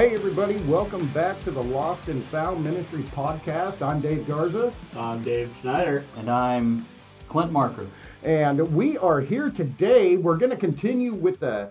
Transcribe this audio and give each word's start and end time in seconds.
Hey, 0.00 0.14
everybody, 0.14 0.56
welcome 0.60 1.06
back 1.08 1.38
to 1.44 1.50
the 1.50 1.62
Lost 1.62 2.08
and 2.08 2.24
Found 2.24 2.64
Ministry 2.64 3.02
podcast. 3.02 3.82
I'm 3.82 4.00
Dave 4.00 4.26
Garza, 4.26 4.72
I'm 4.96 5.22
Dave 5.22 5.54
Schneider. 5.60 6.06
And 6.16 6.30
I'm 6.30 6.86
Clint 7.28 7.52
Marker. 7.52 7.86
and 8.22 8.60
we 8.74 8.96
are 8.96 9.20
here 9.20 9.50
today. 9.50 10.16
We're 10.16 10.38
going 10.38 10.52
to 10.52 10.56
continue 10.56 11.12
with 11.12 11.40
the 11.40 11.70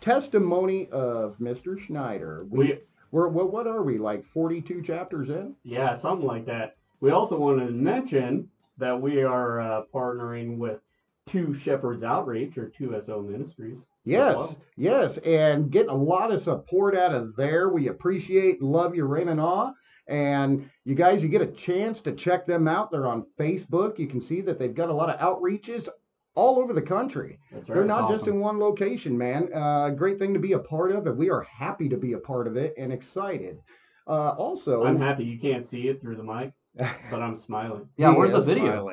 testimony 0.00 0.88
of 0.92 1.34
Mr. 1.40 1.84
Schneider. 1.84 2.46
We, 2.48 2.78
we're, 3.10 3.26
what, 3.26 3.52
what 3.52 3.66
are 3.66 3.82
we, 3.82 3.98
like 3.98 4.24
42 4.32 4.80
chapters 4.82 5.28
in? 5.28 5.56
yeah, 5.64 5.96
something 5.96 6.28
like 6.28 6.46
that. 6.46 6.76
We 7.00 7.10
also 7.10 7.36
wanted 7.36 7.66
to 7.66 7.72
mention 7.72 8.50
that 8.78 9.02
we 9.02 9.24
are 9.24 9.60
uh, 9.60 9.82
partnering 9.92 10.58
with 10.58 10.78
Two 11.26 11.52
Shepherds 11.52 12.04
Outreach 12.04 12.56
or 12.56 12.70
2SO 12.78 13.28
Ministries. 13.28 13.78
As 14.06 14.10
Yes, 14.10 14.56
yes, 14.76 15.18
and 15.18 15.70
getting 15.70 15.90
a 15.90 15.96
lot 15.96 16.32
of 16.32 16.42
support 16.42 16.96
out 16.96 17.14
of 17.14 17.36
there. 17.36 17.68
We 17.68 17.88
appreciate 17.88 18.60
and 18.60 18.70
love 18.70 18.94
you, 18.94 19.04
rain 19.04 19.28
and 19.28 19.40
awe. 19.40 19.72
And 20.06 20.68
you 20.84 20.94
guys, 20.94 21.22
you 21.22 21.28
get 21.28 21.40
a 21.40 21.46
chance 21.46 22.00
to 22.02 22.12
check 22.12 22.46
them 22.46 22.68
out. 22.68 22.90
They're 22.90 23.06
on 23.06 23.26
Facebook. 23.38 23.98
You 23.98 24.06
can 24.06 24.20
see 24.20 24.42
that 24.42 24.58
they've 24.58 24.74
got 24.74 24.90
a 24.90 24.94
lot 24.94 25.08
of 25.08 25.18
outreaches 25.18 25.88
all 26.34 26.58
over 26.58 26.72
the 26.72 26.82
country. 26.82 27.38
That's 27.52 27.66
They're 27.66 27.78
right. 27.78 27.86
not 27.86 28.10
just 28.10 28.22
awesome. 28.22 28.34
in 28.34 28.40
one 28.40 28.58
location, 28.58 29.16
man. 29.16 29.48
Uh, 29.54 29.90
great 29.90 30.18
thing 30.18 30.34
to 30.34 30.40
be 30.40 30.52
a 30.52 30.58
part 30.58 30.92
of, 30.92 31.06
and 31.06 31.16
we 31.16 31.30
are 31.30 31.42
happy 31.42 31.88
to 31.88 31.96
be 31.96 32.12
a 32.12 32.18
part 32.18 32.46
of 32.46 32.56
it 32.56 32.74
and 32.76 32.92
excited. 32.92 33.58
Uh, 34.06 34.30
also, 34.30 34.84
I'm 34.84 35.00
happy 35.00 35.24
you 35.24 35.38
can't 35.38 35.66
see 35.66 35.88
it 35.88 36.00
through 36.00 36.16
the 36.16 36.24
mic, 36.24 36.52
but 37.10 37.22
I'm 37.22 37.38
smiling. 37.38 37.88
Yeah, 37.96 38.10
where's 38.10 38.32
the 38.32 38.40
video? 38.40 38.90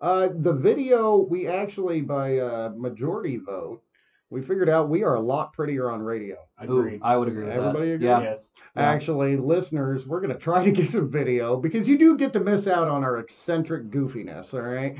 Uh, 0.00 0.28
the 0.34 0.52
video, 0.52 1.16
we 1.16 1.46
actually, 1.46 2.00
by 2.00 2.38
uh, 2.38 2.72
majority 2.74 3.36
vote, 3.36 3.82
we 4.30 4.40
figured 4.42 4.68
out 4.68 4.88
we 4.88 5.02
are 5.02 5.14
a 5.16 5.20
lot 5.20 5.52
prettier 5.52 5.90
on 5.90 6.00
radio. 6.02 6.36
Agreed. 6.58 7.00
Ooh, 7.00 7.04
I 7.04 7.16
would 7.16 7.28
agree 7.28 7.44
with 7.44 7.52
Everybody 7.52 7.88
that. 7.88 7.94
agree? 7.94 8.06
Yeah. 8.06 8.20
Yes. 8.22 8.48
Yeah. 8.76 8.82
Actually, 8.82 9.36
listeners, 9.36 10.06
we're 10.06 10.20
going 10.20 10.32
to 10.32 10.38
try 10.38 10.64
to 10.64 10.70
get 10.82 10.90
some 10.92 11.10
video 11.10 11.56
because 11.56 11.88
you 11.88 11.98
do 11.98 12.16
get 12.16 12.32
to 12.34 12.40
miss 12.40 12.66
out 12.66 12.88
on 12.88 13.02
our 13.04 13.18
eccentric 13.18 13.90
goofiness, 13.90 14.54
all 14.54 14.60
right? 14.62 14.96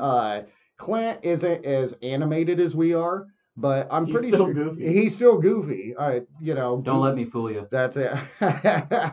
Uh, 0.00 0.42
Clint 0.78 1.20
isn't 1.22 1.64
as 1.64 1.94
animated 2.02 2.58
as 2.58 2.74
we 2.74 2.94
are, 2.94 3.26
but 3.56 3.86
I'm 3.92 4.06
He's 4.06 4.12
pretty 4.14 4.28
still 4.28 4.46
sure 4.46 4.54
goofy. 4.54 4.92
he's 5.02 5.14
still 5.14 5.38
goofy. 5.38 5.94
Uh, 5.96 6.20
you 6.40 6.54
know, 6.54 6.80
Don't 6.84 7.00
let 7.00 7.14
me 7.14 7.24
fool 7.26 7.50
you. 7.52 7.68
that's 7.70 7.96
it. 7.96 8.12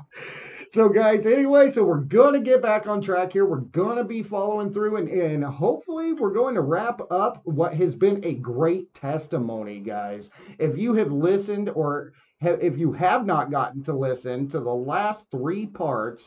so, 0.74 0.88
guys, 0.90 1.26
anyway, 1.26 1.70
so 1.72 1.84
we're 1.84 1.98
going 2.00 2.34
to 2.34 2.40
get 2.40 2.62
back 2.62 2.88
on 2.88 3.02
track 3.02 3.34
here. 3.34 3.46
We're 3.46 3.58
going 3.60 3.98
to 3.98 4.04
be 4.04 4.24
following 4.24 4.74
through, 4.74 4.98
and, 4.98 5.10
and 5.10 5.44
hopefully, 5.44 6.14
we're 6.14 6.32
going 6.34 6.56
to 6.56 6.62
wrap 6.62 7.02
up 7.12 7.42
what 7.44 7.74
has 7.74 7.96
been 7.96 8.24
a 8.24 8.34
great 8.36 8.94
testimony, 8.94 9.80
guys. 9.80 10.30
If 10.60 10.78
you 10.78 10.94
have 10.96 11.12
listened 11.12 11.70
or 11.70 12.14
ha- 12.42 12.58
if 12.62 12.78
you 12.78 12.94
have 12.94 13.26
not 13.26 13.52
gotten 13.52 13.84
to 13.84 13.94
listen 13.94 14.50
to 14.52 14.60
the 14.62 14.74
last 14.74 15.26
three 15.30 15.66
parts, 15.66 16.24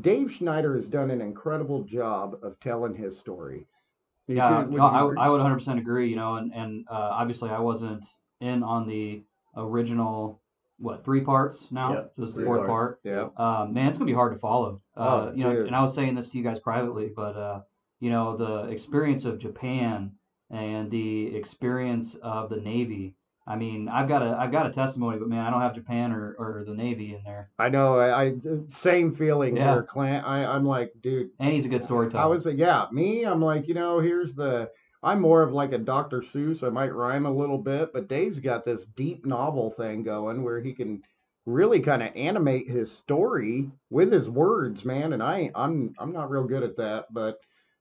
Dave 0.00 0.32
Schneider 0.32 0.76
has 0.76 0.86
done 0.86 1.10
an 1.10 1.20
incredible 1.20 1.82
job 1.82 2.36
of 2.42 2.58
telling 2.60 2.94
his 2.94 3.18
story. 3.18 3.66
You 4.28 4.36
Yeah, 4.36 4.62
could- 4.62 4.70
would 4.72 4.78
no, 4.78 4.84
I. 4.84 5.26
I 5.26 5.28
would 5.28 5.40
100% 5.40 5.78
agree. 5.78 6.08
You 6.10 6.16
know, 6.16 6.36
and 6.36 6.52
and 6.54 6.84
uh, 6.90 6.94
obviously 7.12 7.50
I 7.50 7.58
wasn't 7.60 8.04
in 8.40 8.62
on 8.62 8.86
the 8.86 9.22
original 9.56 10.40
what 10.78 11.04
three 11.04 11.20
parts 11.22 11.66
now. 11.70 11.92
Yep, 11.92 12.12
so 12.16 12.22
this 12.22 12.30
is 12.30 12.36
the 12.36 12.44
fourth 12.44 12.66
parts. 12.66 12.68
part. 12.70 13.00
yeah. 13.04 13.28
Uh, 13.36 13.66
man, 13.66 13.88
it's 13.88 13.98
gonna 13.98 14.06
be 14.10 14.14
hard 14.14 14.32
to 14.32 14.38
follow. 14.38 14.80
Uh, 14.96 15.00
Oh, 15.00 15.32
you 15.34 15.44
know, 15.44 15.52
dude. 15.54 15.66
and 15.66 15.76
I 15.76 15.82
was 15.82 15.94
saying 15.94 16.14
this 16.14 16.28
to 16.30 16.38
you 16.38 16.44
guys 16.44 16.58
privately, 16.60 17.10
but 17.14 17.36
uh, 17.36 17.60
you 18.00 18.10
know, 18.10 18.36
the 18.36 18.70
experience 18.72 19.24
of 19.24 19.38
Japan 19.38 20.12
and 20.50 20.90
the 20.90 21.34
experience 21.36 22.16
of 22.22 22.48
the 22.50 22.56
Navy. 22.56 23.14
I 23.46 23.56
mean, 23.56 23.88
I've 23.88 24.08
got 24.08 24.22
a 24.22 24.36
I've 24.38 24.52
got 24.52 24.66
a 24.66 24.70
testimony, 24.72 25.18
but 25.18 25.28
man, 25.28 25.40
I 25.44 25.50
don't 25.50 25.62
have 25.62 25.74
Japan 25.74 26.12
or, 26.12 26.36
or 26.38 26.64
the 26.66 26.74
Navy 26.74 27.14
in 27.14 27.24
there. 27.24 27.48
I 27.58 27.70
know. 27.70 27.98
I, 27.98 28.26
I 28.26 28.34
same 28.76 29.16
feeling 29.16 29.56
Yeah. 29.56 29.72
here, 29.72 29.82
Clint. 29.82 30.24
I, 30.26 30.44
I'm 30.44 30.66
like, 30.66 30.92
dude, 31.02 31.30
And 31.40 31.52
he's 31.52 31.64
a 31.64 31.68
good 31.68 31.82
storyteller. 31.82 32.22
I 32.22 32.26
was 32.26 32.44
like, 32.44 32.58
yeah, 32.58 32.86
me, 32.92 33.24
I'm 33.24 33.40
like, 33.42 33.66
you 33.66 33.72
know, 33.74 34.00
here's 34.00 34.34
the, 34.34 34.68
I'm 35.02 35.20
more 35.20 35.42
of 35.42 35.52
like 35.52 35.72
a 35.72 35.78
Dr. 35.78 36.24
Seuss. 36.34 36.62
I 36.62 36.70
might 36.70 36.94
rhyme 36.94 37.26
a 37.26 37.32
little 37.32 37.58
bit, 37.58 37.92
but 37.92 38.08
Dave's 38.08 38.40
got 38.40 38.64
this 38.64 38.80
deep 38.96 39.24
novel 39.24 39.72
thing 39.76 40.02
going 40.02 40.42
where 40.42 40.60
he 40.60 40.72
can 40.72 41.02
really 41.46 41.80
kind 41.80 42.02
of 42.02 42.14
animate 42.16 42.68
his 42.68 42.90
story 42.92 43.70
with 43.90 44.12
his 44.12 44.28
words, 44.28 44.84
man. 44.84 45.12
And 45.12 45.22
I, 45.22 45.50
I'm, 45.54 45.94
I'm 45.98 46.12
not 46.12 46.30
real 46.30 46.44
good 46.44 46.62
at 46.62 46.76
that, 46.76 47.06
but 47.12 47.38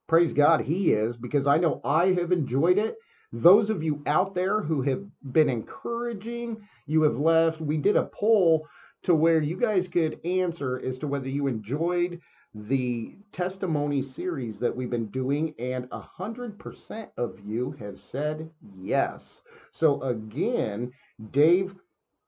praise 0.07 0.31
God 0.33 0.61
he 0.61 0.91
is 0.93 1.17
because 1.17 1.47
I 1.47 1.57
know 1.57 1.81
I 1.83 2.13
have 2.13 2.31
enjoyed 2.31 2.77
it. 2.77 2.95
Those 3.33 3.69
of 3.69 3.83
you 3.83 4.03
out 4.05 4.35
there 4.35 4.61
who 4.61 4.83
have 4.83 5.03
been 5.33 5.49
encouraging, 5.49 6.65
you 6.85 7.01
have 7.03 7.17
left. 7.17 7.59
We 7.59 7.77
did 7.77 7.97
a 7.97 8.09
poll 8.13 8.67
to 9.03 9.13
where 9.13 9.41
you 9.41 9.57
guys 9.57 9.87
could 9.91 10.19
answer 10.23 10.79
as 10.79 10.97
to 10.99 11.07
whether 11.07 11.27
you 11.27 11.47
enjoyed 11.47 12.21
the 12.65 13.15
testimony 13.33 14.01
series 14.01 14.57
that 14.59 14.75
we've 14.75 14.89
been 14.89 15.07
doing, 15.07 15.53
and 15.59 15.87
a 15.91 15.99
hundred 15.99 16.57
percent 16.57 17.09
of 17.17 17.37
you 17.45 17.75
have 17.79 17.97
said 18.11 18.49
yes. 18.79 19.21
So 19.71 20.01
again, 20.01 20.91
Dave, 21.31 21.75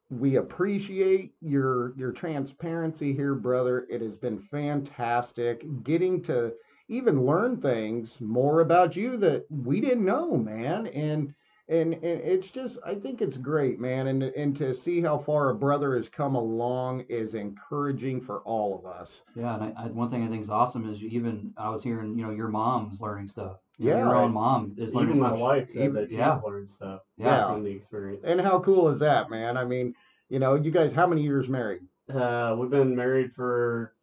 we 0.09 0.38
appreciate 0.38 1.34
your 1.41 1.94
your 1.97 2.12
transparency 2.12 3.13
here, 3.13 3.35
brother. 3.35 3.88
It 3.90 4.01
has 4.01 4.16
been 4.16 4.40
fantastic 4.51 5.63
getting 5.84 6.22
to 6.23 6.53
even 6.88 7.25
learn 7.25 7.61
things 7.61 8.09
more 8.19 8.61
about 8.61 8.96
you 8.96 9.17
that 9.17 9.46
we 9.50 9.79
didn't 9.79 10.06
know, 10.06 10.35
man. 10.35 10.88
And 10.88 11.34
and, 11.69 11.94
and 11.94 12.03
it's 12.03 12.50
just 12.50 12.78
I 12.85 12.96
think 12.96 13.22
it's 13.22 13.38
great, 13.38 13.80
man. 13.80 14.07
And 14.07 14.24
and 14.24 14.57
to 14.57 14.75
see 14.75 15.02
how 15.02 15.19
far 15.19 15.50
a 15.50 15.56
brother 15.56 15.96
has 15.96 16.09
come 16.09 16.35
along 16.35 17.06
is 17.09 17.34
encouraging 17.35 18.22
for 18.22 18.40
all 18.40 18.78
of 18.80 18.85
us. 18.85 19.22
Yeah, 19.35 19.56
and 19.56 19.63
I, 19.63 19.84
I, 19.84 19.88
one 19.88 20.09
thing 20.09 20.25
I 20.25 20.29
think 20.29 20.44
is 20.44 20.50
awesome 20.50 20.91
is 20.94 21.02
even 21.02 21.53
I 21.58 21.69
was 21.69 21.84
hearing, 21.84 22.18
you 22.18 22.25
know, 22.25 22.31
your 22.31 22.47
mom's 22.50 23.00
learning 23.00 23.29
stuff. 23.29 23.58
You 23.78 23.91
know, 23.91 23.97
Yeah. 23.97 24.03
your 24.03 24.16
own 24.18 24.34
mom 24.34 24.75
is 24.78 24.94
learning 24.94 25.12
Even 25.12 25.22
my 25.22 25.29
stuff. 25.29 25.40
wife 25.40 25.68
said 25.69 25.81
Even- 25.84 25.94
that 25.94 26.09
she's 26.09 26.18
yeah. 26.18 26.40
learned 26.46 26.69
stuff 26.72 27.02
Yeah. 27.18 27.47
from 27.53 27.63
the 27.63 27.69
experience. 27.72 28.24
And 28.25 28.41
how 28.41 28.59
cool 28.59 28.90
is 28.90 29.00
that, 29.00 29.29
man? 29.29 29.56
I 29.56 29.63
mean, 29.63 29.94
you 30.29 30.40
know, 30.40 30.56
you 30.56 30.72
guys, 30.72 30.91
how 30.91 31.08
many 31.08 31.22
years 31.24 31.47
married? 31.47 31.81
Uh, 32.13 32.56
we've 32.59 32.69
been 32.72 32.96
married 32.96 33.31
for 33.35 33.94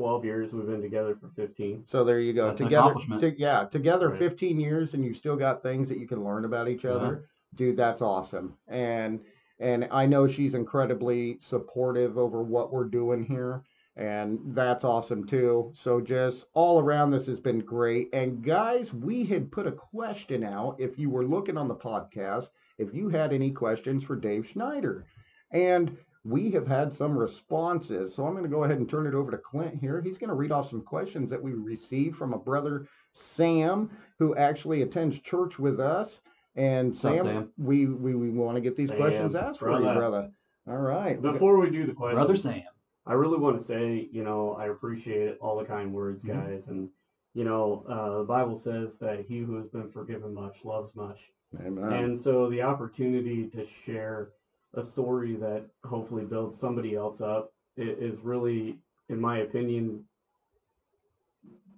12 0.00 0.24
years. 0.24 0.50
We've 0.50 0.66
been 0.66 0.80
together 0.80 1.14
for 1.20 1.28
15. 1.36 1.84
So 1.86 2.04
there 2.04 2.20
you 2.20 2.32
go. 2.32 2.46
That's 2.46 2.58
together, 2.62 2.92
accomplishment. 2.92 3.20
to- 3.20 3.38
yeah, 3.38 3.66
together 3.70 4.08
Right. 4.08 4.18
15 4.18 4.58
years, 4.58 4.94
and 4.94 5.04
you 5.04 5.12
still 5.12 5.36
got 5.36 5.62
things 5.62 5.90
that 5.90 5.98
you 5.98 6.08
can 6.08 6.24
learn 6.24 6.46
about 6.46 6.70
each 6.70 6.86
uh-huh. 6.86 6.96
other. 6.96 7.24
Dude, 7.54 7.76
that's 7.76 8.00
awesome. 8.00 8.54
And 8.66 9.20
and 9.58 9.86
I 9.90 10.06
know 10.06 10.26
she's 10.26 10.54
incredibly 10.54 11.38
supportive 11.50 12.16
over 12.16 12.42
what 12.42 12.72
we're 12.72 12.88
doing 12.88 13.26
here, 13.26 13.62
and 13.94 14.38
that's 14.54 14.84
awesome 14.84 15.26
too. 15.26 15.74
So 15.84 16.00
just 16.00 16.46
all 16.54 16.80
around, 16.80 17.10
this 17.10 17.26
has 17.26 17.40
been 17.40 17.58
great. 17.58 18.08
And 18.14 18.42
guys, 18.42 18.90
we 18.94 19.26
had 19.26 19.52
put 19.52 19.66
a 19.66 19.72
question 19.72 20.44
out. 20.44 20.76
If 20.78 20.98
you 20.98 21.10
were 21.10 21.26
looking 21.26 21.58
on 21.58 21.68
the 21.68 21.74
podcast, 21.74 22.48
if 22.78 22.94
you 22.94 23.10
had 23.10 23.34
any 23.34 23.50
questions 23.50 24.02
for 24.04 24.16
Dave 24.16 24.46
Schneider, 24.50 25.04
and 25.50 25.94
we 26.24 26.50
have 26.50 26.66
had 26.66 26.92
some 26.92 27.16
responses. 27.16 28.14
So 28.14 28.26
I'm 28.26 28.32
going 28.32 28.44
to 28.44 28.50
go 28.50 28.64
ahead 28.64 28.76
and 28.78 28.88
turn 28.88 29.06
it 29.06 29.14
over 29.14 29.30
to 29.30 29.38
Clint 29.38 29.74
here. 29.80 30.00
He's 30.00 30.18
going 30.18 30.28
to 30.28 30.34
read 30.34 30.52
off 30.52 30.68
some 30.70 30.82
questions 30.82 31.30
that 31.30 31.42
we 31.42 31.52
received 31.52 32.16
from 32.16 32.32
a 32.34 32.38
brother, 32.38 32.86
Sam, 33.14 33.90
who 34.18 34.36
actually 34.36 34.82
attends 34.82 35.18
church 35.20 35.58
with 35.58 35.80
us. 35.80 36.20
And 36.56 36.92
What's 36.92 37.04
up, 37.04 37.16
Sam, 37.16 37.24
Sam? 37.26 37.48
we, 37.58 37.86
we, 37.86 38.14
we 38.14 38.30
want 38.30 38.56
to 38.56 38.60
get 38.60 38.76
these 38.76 38.88
Sam, 38.88 38.98
questions 38.98 39.34
asked 39.34 39.58
for 39.60 39.70
you, 39.72 39.78
brother. 39.82 39.98
brother. 39.98 40.30
All 40.68 40.76
right. 40.76 41.20
Before 41.20 41.58
we 41.58 41.70
do 41.70 41.86
the 41.86 41.92
question, 41.94 42.16
Brother 42.16 42.36
Sam. 42.36 42.62
I 43.06 43.14
really 43.14 43.38
want 43.38 43.58
to 43.58 43.64
say, 43.64 44.08
you 44.12 44.22
know, 44.22 44.52
I 44.58 44.66
appreciate 44.66 45.38
all 45.40 45.56
the 45.58 45.64
kind 45.64 45.92
words, 45.92 46.22
Mhm. 46.22 46.28
guys. 46.34 46.68
And, 46.68 46.90
you 47.34 47.44
know, 47.44 47.84
uh, 47.88 48.18
the 48.18 48.24
Bible 48.24 48.58
says 48.58 48.98
that 48.98 49.24
he 49.26 49.38
who 49.38 49.56
has 49.56 49.68
been 49.68 49.90
forgiven 49.90 50.34
much 50.34 50.64
loves 50.64 50.94
much. 50.94 51.18
Amen. 51.64 51.92
And 51.92 52.20
so 52.20 52.50
the 52.50 52.62
opportunity 52.62 53.48
to 53.48 53.66
share 53.86 54.30
a 54.74 54.84
story 54.84 55.36
that 55.36 55.64
hopefully 55.84 56.24
builds 56.24 56.58
somebody 56.58 56.94
else 56.94 57.20
up 57.20 57.52
i- 57.78 57.82
is 57.82 58.18
really, 58.20 58.78
in 59.08 59.20
my 59.20 59.38
opinion, 59.38 60.04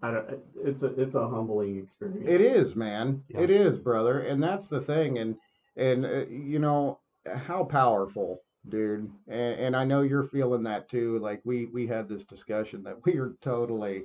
I 0.03 0.11
don't, 0.11 0.39
it's 0.65 0.83
a 0.83 0.87
it's 1.01 1.15
a 1.15 1.29
humbling 1.29 1.79
experience. 1.79 2.29
It 2.29 2.41
is, 2.41 2.75
man. 2.75 3.23
Yeah. 3.29 3.41
It 3.41 3.51
is, 3.51 3.77
brother, 3.79 4.21
and 4.21 4.43
that's 4.43 4.67
the 4.69 4.81
thing. 4.81 5.19
And 5.19 5.37
and 5.77 6.05
uh, 6.05 6.27
you 6.27 6.59
know 6.59 6.99
how 7.25 7.65
powerful, 7.65 8.41
dude. 8.69 9.09
And, 9.29 9.61
and 9.61 9.77
I 9.77 9.85
know 9.85 10.03
you're 10.03 10.25
feeling 10.29 10.65
that 10.65 10.91
too. 10.91 11.21
Like 11.21 11.41
we 11.45 11.67
we 11.67 11.87
had 11.87 12.09
this 12.09 12.25
discussion 12.25 12.83
that 12.83 12.97
we 13.07 13.17
are 13.19 13.35
totally 13.43 14.03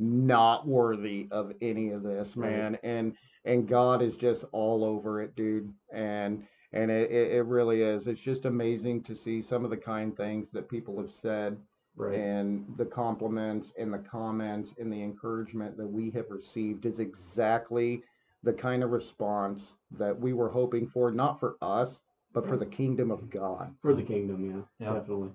not 0.00 0.66
worthy 0.66 1.28
of 1.30 1.52
any 1.62 1.90
of 1.90 2.02
this, 2.02 2.36
Right. 2.36 2.50
man. 2.50 2.78
And 2.82 3.14
and 3.44 3.68
God 3.68 4.02
is 4.02 4.16
just 4.16 4.44
all 4.50 4.82
over 4.84 5.22
it, 5.22 5.36
dude. 5.36 5.72
And 5.92 6.44
and 6.76 6.90
it, 6.90 7.10
it 7.10 7.32
it 7.32 7.42
really 7.42 7.82
is. 7.82 8.06
It's 8.06 8.20
just 8.20 8.44
amazing 8.44 9.02
to 9.04 9.14
see 9.16 9.42
some 9.42 9.64
of 9.64 9.70
the 9.70 9.76
kind 9.76 10.16
things 10.16 10.48
that 10.52 10.68
people 10.68 10.96
have 10.98 11.10
said 11.22 11.56
Right. 11.98 12.18
and 12.18 12.66
the 12.76 12.84
compliments 12.84 13.72
and 13.78 13.90
the 13.92 13.98
comments 13.98 14.70
and 14.78 14.92
the 14.92 15.02
encouragement 15.02 15.78
that 15.78 15.86
we 15.86 16.10
have 16.10 16.26
received 16.30 16.84
is 16.84 16.98
exactly 16.98 18.02
the 18.42 18.52
kind 18.52 18.82
of 18.84 18.90
response 18.90 19.62
that 19.98 20.18
we 20.20 20.34
were 20.34 20.50
hoping 20.50 20.88
for, 20.88 21.10
not 21.10 21.40
for 21.40 21.56
us, 21.62 21.88
but 22.34 22.46
for 22.46 22.58
the 22.58 22.66
kingdom 22.66 23.10
of 23.10 23.30
God. 23.30 23.74
For 23.80 23.94
the 23.94 24.02
kingdom, 24.02 24.44
yeah, 24.44 24.86
Yeah. 24.86 24.92
definitely. 24.98 25.30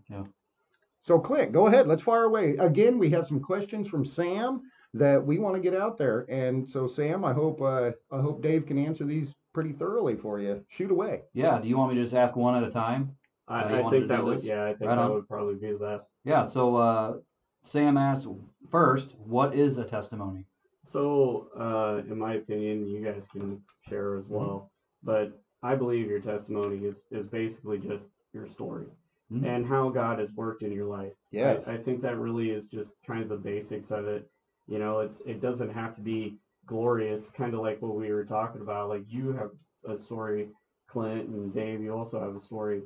So, 1.03 1.17
Clint, 1.17 1.51
go 1.51 1.65
ahead. 1.65 1.87
Let's 1.87 2.03
fire 2.03 2.25
away. 2.25 2.57
Again, 2.57 2.99
we 2.99 3.09
have 3.09 3.27
some 3.27 3.39
questions 3.39 3.87
from 3.87 4.05
Sam 4.05 4.61
that 4.93 5.25
we 5.25 5.39
want 5.39 5.55
to 5.55 5.61
get 5.61 5.73
out 5.79 5.97
there. 5.97 6.25
And 6.29 6.69
so, 6.69 6.87
Sam, 6.87 7.25
I 7.25 7.33
hope 7.33 7.59
uh, 7.59 7.91
I 8.11 8.21
hope 8.21 8.43
Dave 8.43 8.67
can 8.67 8.77
answer 8.77 9.03
these 9.03 9.33
pretty 9.53 9.73
thoroughly 9.73 10.15
for 10.15 10.39
you. 10.39 10.63
Shoot 10.69 10.91
away. 10.91 11.21
Yeah. 11.33 11.59
Do 11.59 11.67
you 11.67 11.77
want 11.77 11.91
me 11.93 11.97
to 11.97 12.03
just 12.03 12.15
ask 12.15 12.35
one 12.35 12.55
at 12.55 12.67
a 12.67 12.71
time? 12.71 13.15
I, 13.47 13.81
I 13.81 13.89
think 13.89 14.07
that 14.07 14.23
would, 14.23 14.37
this? 14.39 14.45
yeah, 14.45 14.63
I 14.63 14.73
think 14.73 14.89
Right 14.89 14.95
that 14.95 15.01
on. 15.01 15.13
would 15.13 15.27
probably 15.27 15.55
be 15.55 15.71
the 15.73 15.79
best. 15.79 16.05
Yeah. 16.23 16.45
So 16.45 16.75
uh, 16.77 17.13
Sam 17.63 17.97
asks 17.97 18.27
first, 18.69 19.09
what 19.25 19.53
is 19.53 19.77
a 19.77 19.83
testimony? 19.83 20.45
So, 20.91 21.47
uh, 21.57 22.01
in 22.09 22.17
my 22.17 22.35
opinion, 22.35 22.85
you 22.87 23.03
guys 23.03 23.23
can 23.31 23.61
share 23.87 24.17
as 24.17 24.25
well, 24.27 24.71
but 25.03 25.31
I 25.63 25.75
believe 25.75 26.07
your 26.09 26.19
testimony 26.19 26.85
is, 26.85 26.97
is 27.11 27.25
basically 27.27 27.77
just 27.77 28.03
your 28.33 28.47
story 28.49 28.85
Mhm. 29.31 29.45
and 29.45 29.65
how 29.65 29.87
God 29.89 30.19
has 30.19 30.29
worked 30.33 30.61
in 30.63 30.73
your 30.73 30.85
life. 30.87 31.13
Yes. 31.31 31.65
I, 31.67 31.73
I 31.75 31.77
think 31.77 32.01
that 32.01 32.17
really 32.17 32.49
is 32.49 32.65
just 32.65 32.91
kind 33.07 33.21
of 33.21 33.29
the 33.29 33.37
basics 33.37 33.89
of 33.91 34.05
it. 34.07 34.29
You 34.67 34.77
know, 34.79 34.99
it's 34.99 35.21
it 35.25 35.41
doesn't 35.41 35.71
have 35.73 35.95
to 35.95 36.01
be 36.01 36.37
glorious, 36.71 37.29
kind 37.37 37.53
of 37.53 37.59
like 37.59 37.81
what 37.81 37.95
we 37.95 38.11
were 38.11 38.23
talking 38.23 38.61
about. 38.61 38.87
Like 38.89 39.03
you 39.09 39.33
have 39.33 39.51
a 39.87 40.01
story, 40.01 40.47
Clint 40.87 41.27
and 41.27 41.53
Dave. 41.53 41.81
You 41.81 41.91
also 41.93 42.19
have 42.19 42.35
a 42.35 42.41
story. 42.41 42.81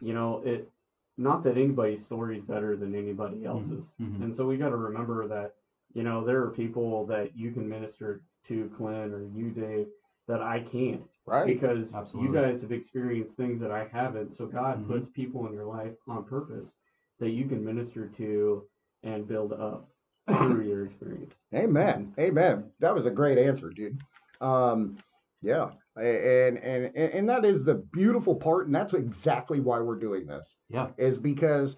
You 0.00 0.12
know, 0.12 0.42
it 0.44 0.70
not 1.16 1.42
that 1.44 1.56
anybody's 1.56 2.04
story 2.04 2.36
is 2.38 2.44
better 2.44 2.76
than 2.76 2.94
anybody 2.94 3.46
else's, 3.46 3.84
mhm. 3.98 4.22
and 4.22 4.36
so 4.36 4.46
we 4.46 4.58
got 4.58 4.68
to 4.68 4.76
remember 4.76 5.26
that. 5.28 5.54
You 5.94 6.02
know, 6.02 6.22
there 6.26 6.42
are 6.42 6.50
people 6.50 7.06
that 7.06 7.34
you 7.34 7.52
can 7.52 7.66
minister 7.66 8.20
to, 8.48 8.70
Clint 8.76 9.14
or 9.14 9.24
you, 9.34 9.50
Dave, 9.50 9.86
that 10.28 10.42
I 10.42 10.60
can't 10.60 11.08
Right. 11.26 11.46
because 11.46 11.94
Absolutely. 11.94 12.28
you 12.28 12.34
guys 12.36 12.60
have 12.60 12.70
experienced 12.72 13.34
things 13.38 13.58
that 13.62 13.70
I 13.70 13.84
haven't. 13.86 14.34
So 14.36 14.44
God 14.46 14.74
Mhm. 14.84 14.88
puts 14.88 15.08
people 15.08 15.46
in 15.46 15.54
your 15.54 15.64
life 15.64 15.96
on 16.06 16.24
purpose 16.24 16.70
that 17.18 17.30
you 17.30 17.46
can 17.48 17.64
minister 17.64 18.08
to 18.18 18.68
and 19.04 19.26
build 19.26 19.54
up 19.54 19.88
through 20.28 20.66
your 20.66 20.86
experience. 20.86 21.34
Amen. 21.54 22.12
Amen. 22.18 22.64
That 22.80 22.94
was 22.94 23.06
a 23.06 23.10
great 23.10 23.38
answer, 23.38 23.70
dude. 23.70 24.00
Um, 24.40 24.98
yeah. 25.42 25.70
And, 25.96 26.58
and 26.58 26.94
and 26.96 27.28
that 27.28 27.44
is 27.44 27.64
the 27.64 27.74
beautiful 27.92 28.34
part, 28.34 28.66
and 28.66 28.74
that's 28.74 28.92
exactly 28.92 29.60
why 29.60 29.80
we're 29.80 29.98
doing 29.98 30.26
this. 30.26 30.46
Yeah. 30.68 30.88
Is 30.98 31.16
because 31.16 31.76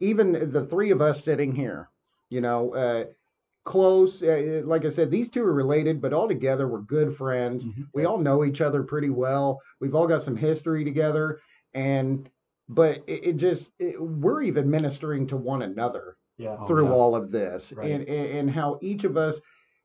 even 0.00 0.50
the 0.52 0.66
three 0.66 0.90
of 0.90 1.00
us 1.00 1.22
sitting 1.24 1.54
here, 1.54 1.88
you 2.28 2.40
know, 2.40 2.74
uh, 2.74 3.04
close. 3.64 4.20
Uh, 4.20 4.62
like 4.64 4.84
I 4.84 4.90
said, 4.90 5.10
these 5.10 5.28
two 5.30 5.44
are 5.44 5.52
related, 5.52 6.00
but 6.00 6.12
all 6.12 6.26
together 6.26 6.66
we're 6.66 6.80
good 6.80 7.16
friends. 7.16 7.62
Mhm. 7.62 7.86
We 7.94 8.04
all 8.04 8.18
know 8.18 8.44
each 8.44 8.60
other 8.60 8.82
pretty 8.82 9.10
well. 9.10 9.60
We've 9.80 9.94
all 9.94 10.08
got 10.08 10.24
some 10.24 10.36
history 10.36 10.84
together, 10.84 11.38
and 11.72 12.28
but 12.68 13.04
it, 13.06 13.24
it 13.24 13.36
just 13.36 13.70
it, 13.78 14.00
we're 14.02 14.42
even 14.42 14.70
ministering 14.70 15.28
to 15.28 15.36
one 15.36 15.62
another 15.62 16.16
Yeah. 16.38 16.56
Oh, 16.58 16.66
through 16.66 16.86
yeah. 16.86 16.92
all 16.92 17.14
of 17.14 17.30
this 17.30 17.72
Right. 17.72 17.90
and, 17.90 18.08
and 18.08 18.38
and 18.38 18.50
how 18.50 18.78
each 18.82 19.04
of 19.04 19.16
us 19.16 19.36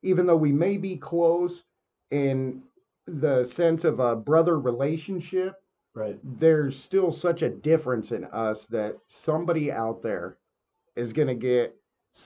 even 0.04 0.26
though 0.26 0.38
we 0.38 0.52
may 0.52 0.78
be 0.78 0.98
close 0.98 1.64
in 2.12 2.64
the 3.06 3.50
sense 3.56 3.84
of 3.84 4.00
a 4.00 4.16
brother 4.16 4.60
relationship 4.60 5.56
Right. 5.96 6.20
there's 6.24 6.76
still 6.84 7.12
such 7.12 7.42
a 7.42 7.50
difference 7.50 8.12
in 8.12 8.26
us 8.26 8.66
that 8.70 8.96
somebody 9.26 9.72
out 9.72 10.02
there 10.04 10.38
is 10.96 11.12
going 11.14 11.28
to 11.28 11.36
get 11.36 11.76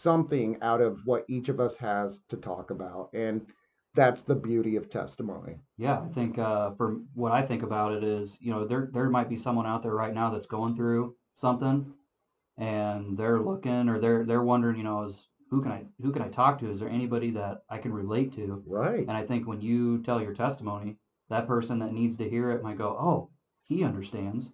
something 0.04 0.58
out 0.62 0.82
of 0.82 1.00
what 1.06 1.26
each 1.30 1.50
of 1.50 1.60
us 1.60 1.76
has 1.78 2.18
to 2.30 2.38
talk 2.38 2.72
about 2.72 3.10
and 3.14 3.42
that's 3.96 4.22
the 4.22 4.36
beauty 4.36 4.76
of 4.78 4.90
testimony 4.90 5.56
Yeah, 5.78 6.00
I 6.00 6.08
think 6.14 6.38
uh, 6.38 6.72
for 6.78 6.98
what 7.14 7.32
I 7.34 7.42
think 7.42 7.64
about 7.64 7.94
it 7.94 8.04
is, 8.04 8.38
you 8.40 8.52
know, 8.52 8.66
there 8.66 8.90
there 8.94 9.10
might 9.10 9.28
be 9.30 9.38
someone 9.38 9.66
out 9.68 9.84
there 9.84 9.94
right 9.94 10.14
now 10.14 10.30
that's 10.32 10.46
going 10.46 10.76
through 10.78 11.16
something, 11.36 11.94
and 12.62 13.18
they're 13.18 13.40
looking 13.40 13.90
or 13.90 14.00
they're 14.00 14.24
they're 14.24 14.44
wondering, 14.44 14.78
you 14.78 14.84
know, 14.84 15.04
is 15.04 15.28
who 15.50 15.62
can 15.64 15.72
I 15.72 15.84
who 16.02 16.12
can 16.12 16.22
I 16.22 16.30
talk 16.30 16.60
to? 16.60 16.72
Is 16.72 16.80
there 16.80 16.90
anybody 16.90 17.32
that 17.32 17.64
I 17.70 17.80
can 17.80 17.92
relate 17.92 18.34
to? 18.36 18.64
right 18.68 19.00
And 19.00 19.12
I 19.12 19.26
think 19.26 19.48
when 19.48 19.62
you 19.62 20.02
tell 20.04 20.22
your 20.22 20.34
testimony, 20.34 20.96
that 21.30 21.48
person 21.48 21.80
that 21.80 21.92
needs 21.92 22.18
to 22.18 22.30
hear 22.30 22.52
it 22.52 22.64
might 22.64 22.78
go, 22.78 22.90
oh, 22.90 23.30
he 23.64 23.84
understands. 23.84 24.52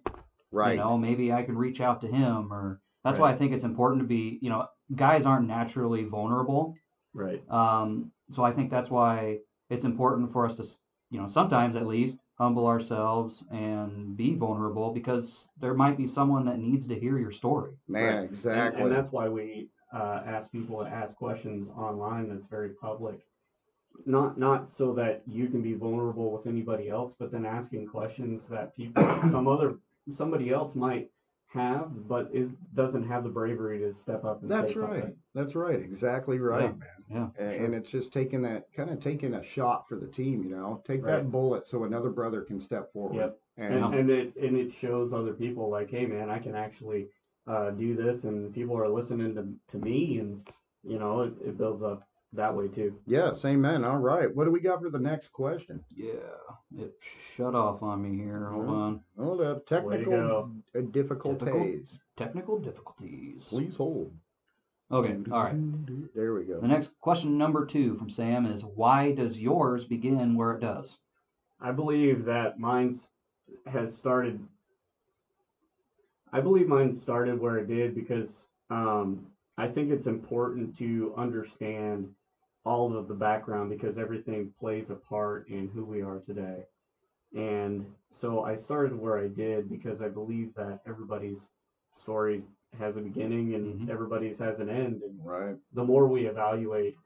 right 0.50 0.72
You 0.72 0.78
know, 0.78 0.96
maybe 0.96 1.32
I 1.32 1.42
can 1.42 1.56
reach 1.56 1.80
out 1.80 2.00
to 2.00 2.08
him, 2.08 2.50
or 2.52 2.80
that's 3.04 3.18
why 3.18 3.30
I 3.30 3.36
think 3.36 3.52
it's 3.52 3.64
important 3.64 4.00
to 4.02 4.08
be, 4.08 4.38
you 4.40 4.48
know, 4.48 4.66
guys 4.96 5.26
aren't 5.26 5.46
naturally 5.46 6.04
vulnerable. 6.04 6.74
Right. 7.12 7.42
Um, 7.50 8.10
so 8.34 8.42
I 8.42 8.52
think 8.52 8.70
that's 8.70 8.90
why 8.90 9.38
it's 9.68 9.84
important 9.84 10.32
for 10.32 10.46
us 10.46 10.56
to, 10.56 10.64
you 11.10 11.20
know, 11.20 11.28
sometimes 11.28 11.76
at 11.76 11.86
least 11.86 12.18
humble 12.38 12.66
ourselves 12.66 13.42
and 13.50 14.16
be 14.16 14.34
vulnerable 14.34 14.92
because 14.92 15.48
there 15.60 15.74
might 15.74 15.96
be 15.96 16.06
someone 16.06 16.44
that 16.46 16.58
needs 16.58 16.86
to 16.86 16.98
hear 16.98 17.18
your 17.18 17.32
story. 17.32 17.72
man 17.88 18.04
Right. 18.04 18.14
And, 18.24 18.30
exactly 18.30 18.82
and 18.82 18.92
that's 18.92 19.12
why 19.12 19.28
we 19.28 19.68
uh, 19.92 20.22
ask 20.26 20.50
people 20.52 20.84
to 20.84 20.90
ask 20.90 21.14
questions 21.16 21.68
online 21.76 22.28
that's 22.28 22.48
very 22.48 22.70
public. 22.70 23.20
Not 24.06 24.38
not 24.38 24.68
so 24.70 24.92
that 24.94 25.22
you 25.26 25.48
can 25.48 25.62
be 25.62 25.74
vulnerable 25.74 26.30
with 26.30 26.46
anybody 26.46 26.88
else, 26.88 27.14
but 27.18 27.32
then 27.32 27.44
asking 27.44 27.88
questions 27.88 28.42
that 28.48 28.76
people 28.76 29.02
some 29.30 29.48
other 29.48 29.78
somebody 30.14 30.50
else 30.50 30.74
might 30.74 31.10
have, 31.48 32.08
but 32.08 32.28
is 32.32 32.50
doesn't 32.74 33.08
have 33.08 33.24
the 33.24 33.30
bravery 33.30 33.78
to 33.78 33.94
step 33.94 34.24
up 34.24 34.42
and 34.42 34.50
That's 34.50 34.72
say 34.72 34.78
right. 34.78 35.02
something. 35.02 35.16
That's 35.34 35.54
right. 35.54 35.80
Exactly 35.80 36.38
right, 36.38 36.78
man. 36.78 36.88
Yeah. 37.10 37.28
And, 37.38 37.66
and 37.66 37.74
it's 37.74 37.90
just 37.90 38.12
taking 38.12 38.42
that 38.42 38.66
kind 38.76 38.90
of 38.90 39.02
taking 39.02 39.34
a 39.34 39.44
shot 39.44 39.86
for 39.88 39.96
the 39.96 40.06
team, 40.08 40.44
you 40.44 40.50
know. 40.50 40.82
Take 40.86 41.04
that 41.04 41.30
bullet 41.30 41.64
so 41.70 41.84
another 41.84 42.10
brother 42.10 42.42
can 42.42 42.60
step 42.60 42.92
forward. 42.92 43.16
Yep. 43.16 43.38
And, 43.56 43.74
and, 43.74 43.94
and 43.94 44.10
it 44.10 44.36
and 44.36 44.56
it 44.56 44.72
shows 44.74 45.12
other 45.12 45.32
people 45.32 45.70
like, 45.70 45.90
hey 45.90 46.06
man, 46.06 46.30
I 46.30 46.38
can 46.38 46.54
actually 46.54 47.08
uh, 47.46 47.70
do 47.70 47.96
this, 47.96 48.24
and 48.24 48.54
people 48.54 48.76
are 48.76 48.88
listening 48.88 49.34
to, 49.34 49.48
to 49.72 49.84
me, 49.84 50.18
and 50.18 50.46
you 50.86 50.98
know, 50.98 51.22
it, 51.22 51.32
it 51.44 51.58
builds 51.58 51.82
up 51.82 52.07
that 52.34 52.54
way 52.54 52.68
too. 52.68 52.94
Yeah. 53.06 53.30
yes, 53.32 53.44
amen. 53.44 53.84
All 53.84 53.98
right. 53.98 54.34
What 54.34 54.44
do 54.44 54.50
we 54.50 54.60
got 54.60 54.82
for 54.82 54.90
the 54.90 54.98
next 54.98 55.32
question? 55.32 55.82
Yeah. 55.94 56.12
It 56.76 56.94
shut 57.36 57.54
off 57.54 57.82
on 57.82 58.02
me 58.02 58.22
here. 58.22 58.50
Hold 58.50 58.66
Mhm. 58.66 58.70
on. 58.70 59.00
Hold 59.18 59.40
up. 59.40 59.66
Technical 59.66 60.12
go. 60.12 60.50
uh, 60.76 60.80
difficulties. 60.90 61.98
Technical 62.16 62.58
difficulties. 62.58 63.44
Please 63.48 63.74
hold. 63.76 64.12
Okay. 64.90 65.16
All 65.30 65.42
right. 65.44 66.14
There 66.14 66.34
we 66.34 66.44
go. 66.44 66.60
The 66.60 66.68
next 66.68 66.90
question, 67.00 67.36
number 67.38 67.64
two 67.66 67.96
from 67.96 68.10
Sam, 68.10 68.46
is 68.46 68.64
why 68.64 69.12
does 69.12 69.36
yours 69.38 69.84
begin 69.84 70.34
where 70.34 70.52
it 70.52 70.60
does? 70.60 70.96
I 71.60 71.72
believe 71.72 72.24
that 72.26 72.58
mine's 72.58 73.08
has 73.66 73.94
started. 73.96 74.40
I 76.32 76.40
believe 76.40 76.68
mine 76.68 76.94
started 76.94 77.40
where 77.40 77.58
it 77.58 77.68
did 77.68 77.94
because 77.94 78.30
um, 78.70 79.26
I 79.56 79.66
think 79.68 79.90
it's 79.90 80.06
important 80.06 80.76
to 80.78 81.14
understand 81.16 82.14
all 82.68 82.96
of 82.96 83.08
the 83.08 83.14
background 83.14 83.70
because 83.70 83.98
everything 83.98 84.52
plays 84.60 84.90
a 84.90 84.94
part 84.94 85.48
in 85.48 85.68
who 85.68 85.84
we 85.84 86.02
are 86.02 86.20
today. 86.20 86.66
And 87.34 87.86
so 88.12 88.42
I 88.44 88.56
started 88.56 88.94
where 88.98 89.18
I 89.18 89.28
did 89.28 89.70
because 89.70 90.02
I 90.02 90.08
believe 90.08 90.54
that 90.54 90.80
everybody's 90.86 91.48
story 91.98 92.44
has 92.78 92.96
a 92.96 93.00
beginning 93.00 93.54
and 93.54 93.80
Mhm. 93.80 93.90
everybody's 93.90 94.38
has 94.38 94.60
an 94.60 94.68
end. 94.68 95.02
And 95.02 95.24
Right. 95.24 95.56
the 95.72 95.84
more 95.84 96.06
we 96.08 96.26
evaluate 96.26 96.96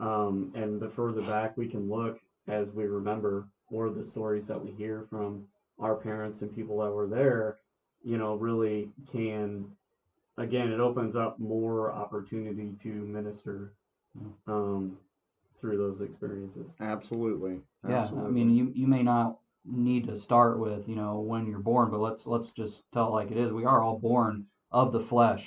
um, 0.00 0.52
and 0.54 0.80
the 0.80 0.88
further 0.88 1.22
back 1.22 1.56
we 1.56 1.68
can 1.68 1.88
look 1.88 2.18
as 2.48 2.72
we 2.74 2.86
remember 2.86 3.50
or 3.70 3.90
the 3.90 4.04
stories 4.04 4.46
that 4.48 4.62
we 4.62 4.70
hear 4.72 5.04
from 5.10 5.46
our 5.78 5.96
parents 5.96 6.42
and 6.42 6.54
people 6.54 6.78
that 6.78 6.92
were 6.92 7.06
there, 7.06 7.58
you 8.02 8.16
know, 8.18 8.36
really 8.36 8.92
can, 9.12 9.76
again, 10.38 10.72
it 10.72 10.80
opens 10.80 11.16
up 11.16 11.38
more 11.38 11.92
opportunity 11.92 12.74
to 12.82 12.88
minister 13.06 13.74
um, 14.46 14.98
through 15.60 15.76
those 15.78 16.00
experiences. 16.00 16.66
Absolutely. 16.80 17.60
Yeah, 17.88 18.04
I 18.06 18.28
mean, 18.28 18.50
you 18.50 18.72
you 18.74 18.86
may 18.86 19.02
not 19.02 19.38
need 19.64 20.06
to 20.06 20.16
start 20.18 20.58
with 20.58 20.88
you 20.88 20.96
know 20.96 21.20
when 21.20 21.46
you're 21.46 21.58
born, 21.58 21.90
but 21.90 22.00
let's 22.00 22.26
let's 22.26 22.50
just 22.50 22.82
tell 22.92 23.08
it 23.08 23.10
like 23.10 23.30
it 23.30 23.36
is. 23.36 23.52
We 23.52 23.64
are 23.64 23.82
all 23.82 23.98
born 23.98 24.46
of 24.72 24.92
the 24.92 25.00
flesh. 25.00 25.46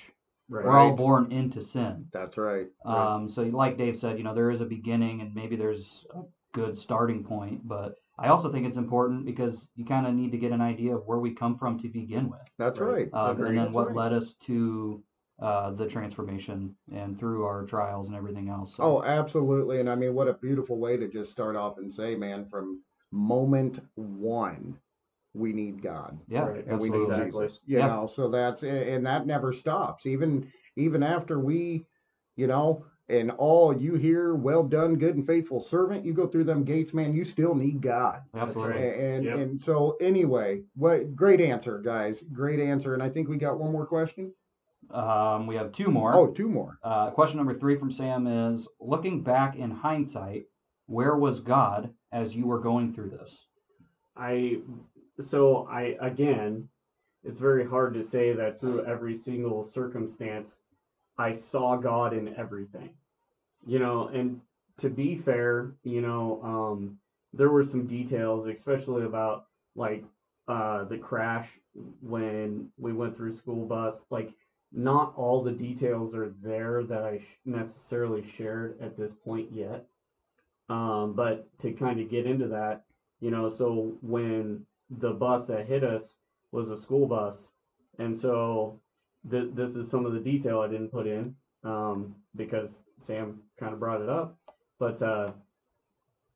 Right. 0.49 0.65
We're 0.65 0.77
all 0.77 0.95
born 0.95 1.31
into 1.31 1.63
sin. 1.63 2.05
that's 2.11 2.37
right. 2.37 2.67
Right. 2.85 3.13
Um, 3.15 3.29
so 3.29 3.43
like 3.43 3.77
Dave 3.77 3.97
said, 3.97 4.17
you 4.17 4.23
know 4.23 4.35
there 4.35 4.51
is 4.51 4.61
a 4.61 4.65
beginning 4.65 5.21
and 5.21 5.33
maybe 5.33 5.55
there's 5.55 6.05
a 6.13 6.21
good 6.53 6.77
starting 6.77 7.23
point, 7.23 7.67
but 7.67 7.95
I 8.19 8.27
also 8.27 8.51
think 8.51 8.67
it's 8.67 8.77
important 8.77 9.25
because 9.25 9.67
you 9.75 9.85
kind 9.85 10.05
of 10.05 10.13
need 10.13 10.31
to 10.33 10.37
get 10.37 10.51
an 10.51 10.61
idea 10.61 10.95
of 10.95 11.05
where 11.07 11.17
we 11.17 11.33
come 11.33 11.57
from 11.57 11.79
to 11.79 11.87
begin 11.87 12.29
with, 12.29 12.41
That's 12.59 12.79
Right. 12.79 13.09
right. 13.11 13.13
um, 13.13 13.37
and 13.37 13.57
then 13.57 13.65
That's 13.65 13.73
what 13.73 13.87
right. 13.87 13.95
led 13.95 14.13
us 14.13 14.33
to 14.45 15.01
uh, 15.39 15.71
the 15.71 15.87
transformation 15.87 16.75
and 16.93 17.19
through 17.19 17.43
our 17.43 17.65
trials 17.65 18.07
and 18.07 18.15
everything 18.15 18.49
else. 18.49 18.75
So, 18.75 18.83
Oh, 18.83 19.03
absolutely. 19.03 19.79
And 19.79 19.89
I 19.89 19.95
mean, 19.95 20.13
what 20.13 20.27
a 20.27 20.33
beautiful 20.33 20.77
way 20.79 20.97
to 20.97 21.07
just 21.07 21.31
start 21.31 21.55
off 21.55 21.77
and 21.77 21.93
say, 21.93 22.15
man, 22.15 22.47
from 22.49 22.81
moment 23.11 23.79
one, 23.95 24.77
we 25.33 25.51
need 25.53 25.81
God. 25.81 26.19
yeah, 26.27 26.43
Right. 26.43 26.65
and 26.67 26.79
we 26.79 26.89
absolutely. 26.89 27.15
need 27.15 27.21
Exactly. 27.23 27.45
Jesus. 27.47 27.59
You 27.65 27.77
Yeah. 27.79 27.87
know, 27.87 28.11
so 28.15 28.29
that's 28.29 28.63
and 28.63 29.05
that 29.05 29.25
never 29.25 29.53
stops. 29.53 30.05
Even 30.05 30.51
even 30.75 31.03
after 31.03 31.39
we, 31.39 31.85
you 32.35 32.47
know, 32.47 32.85
and 33.09 33.31
all 33.31 33.75
you 33.75 33.95
hear, 33.95 34.33
well 34.35 34.63
done, 34.63 34.95
good 34.95 35.15
and 35.15 35.27
faithful 35.27 35.63
servant. 35.69 36.05
You 36.05 36.13
go 36.13 36.27
through 36.27 36.45
them 36.45 36.63
gates, 36.63 36.93
man. 36.93 37.13
You 37.15 37.25
still 37.25 37.53
need 37.55 37.81
God. 37.81 38.21
Absolutely. 38.33 38.81
right. 38.83 38.99
And 38.99 39.25
Yep. 39.25 39.37
and 39.37 39.61
so 39.63 39.97
anyway, 39.99 40.61
what 40.75 41.15
great 41.15 41.41
answer, 41.41 41.79
guys. 41.79 42.23
Great 42.31 42.59
answer. 42.59 42.93
And 42.93 43.03
I 43.03 43.09
think 43.09 43.27
we 43.27 43.37
got 43.37 43.59
one 43.59 43.71
more 43.71 43.85
question. 43.85 44.33
Um, 44.91 45.47
we 45.47 45.55
have 45.55 45.71
two 45.71 45.89
more. 45.89 46.15
Oh, 46.15 46.27
two 46.27 46.47
more. 46.47 46.79
Uh, 46.83 47.09
question 47.11 47.37
number 47.37 47.57
three 47.57 47.77
from 47.77 47.91
Sam 47.91 48.27
is 48.27 48.67
looking 48.79 49.21
back 49.21 49.55
in 49.55 49.71
hindsight, 49.71 50.45
where 50.87 51.15
was 51.15 51.39
God 51.39 51.93
as 52.11 52.35
you 52.35 52.45
were 52.45 52.59
going 52.59 52.93
through 52.93 53.11
this? 53.11 53.31
I 54.15 54.59
so 55.29 55.67
I 55.71 55.95
again, 56.01 56.69
it's 57.23 57.39
very 57.39 57.67
hard 57.67 57.93
to 57.95 58.03
say 58.03 58.33
that 58.33 58.59
through 58.59 58.85
every 58.85 59.17
single 59.17 59.69
circumstance 59.73 60.49
I 61.17 61.33
saw 61.33 61.75
God 61.77 62.13
in 62.13 62.35
everything. 62.35 62.91
You 63.65 63.79
know, 63.79 64.07
and 64.07 64.41
to 64.79 64.89
be 64.89 65.17
fair, 65.17 65.71
you 65.83 66.01
know, 66.01 66.41
um, 66.43 66.97
there 67.33 67.49
were 67.49 67.65
some 67.65 67.87
details, 67.87 68.47
especially 68.47 69.05
about 69.05 69.45
like 69.75 70.03
uh, 70.47 70.83
the 70.85 70.97
crash 70.97 71.47
when 72.01 72.69
we 72.77 72.93
went 72.93 73.15
through 73.15 73.37
school 73.37 73.65
bus. 73.65 73.95
Like, 74.09 74.31
not 74.73 75.13
all 75.15 75.43
the 75.43 75.51
details 75.51 76.15
are 76.15 76.33
there 76.41 76.83
that 76.83 77.03
I 77.03 77.19
sh- 77.19 77.39
necessarily 77.45 78.25
shared 78.37 78.81
at 78.81 78.97
this 78.97 79.11
point 79.23 79.51
yet. 79.51 79.85
Um, 80.69 81.13
but 81.13 81.47
to 81.59 81.71
kind 81.73 81.99
of 81.99 82.09
get 82.09 82.25
into 82.25 82.47
that, 82.47 82.85
you 83.19 83.29
know, 83.31 83.49
so 83.49 83.93
when 84.01 84.65
the 84.89 85.11
bus 85.11 85.47
that 85.47 85.67
hit 85.67 85.83
us 85.83 86.03
was 86.51 86.69
a 86.69 86.81
school 86.81 87.07
bus, 87.07 87.37
and 87.99 88.17
so 88.17 88.79
th- 89.29 89.51
this 89.53 89.75
is 89.75 89.89
some 89.89 90.05
of 90.05 90.13
the 90.13 90.19
detail 90.19 90.59
I 90.59 90.67
didn't 90.67 90.89
put 90.91 91.07
in 91.07 91.35
um, 91.63 92.15
because 92.35 92.71
Sam 93.05 93.41
kind 93.59 93.73
of 93.73 93.79
brought 93.79 94.01
it 94.01 94.09
up, 94.09 94.37
but 94.79 95.01
uh, 95.01 95.31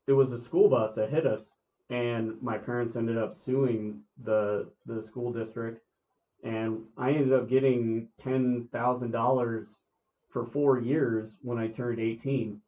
it 0.08 0.14
was 0.14 0.32
a 0.32 0.42
school 0.42 0.70
bus 0.70 0.96
that 0.96 1.10
hit 1.10 1.26
us, 1.26 1.42
and 1.90 2.42
my 2.42 2.58
parents 2.58 2.96
ended 2.96 3.18
up 3.18 3.36
suing 3.36 4.02
the 4.24 4.68
the 4.86 5.02
school 5.02 5.32
district, 5.32 5.82
and 6.44 6.82
I 6.98 7.12
ended 7.12 7.34
up 7.34 7.50
getting 7.50 8.10
ten 8.20 8.68
thousand 8.72 9.12
dollars 9.12 9.68
for 10.30 10.46
four 10.46 10.80
years 10.80 11.36
when 11.42 11.58
I 11.58 11.68
turned 11.68 12.00
eighteen. 12.00 12.62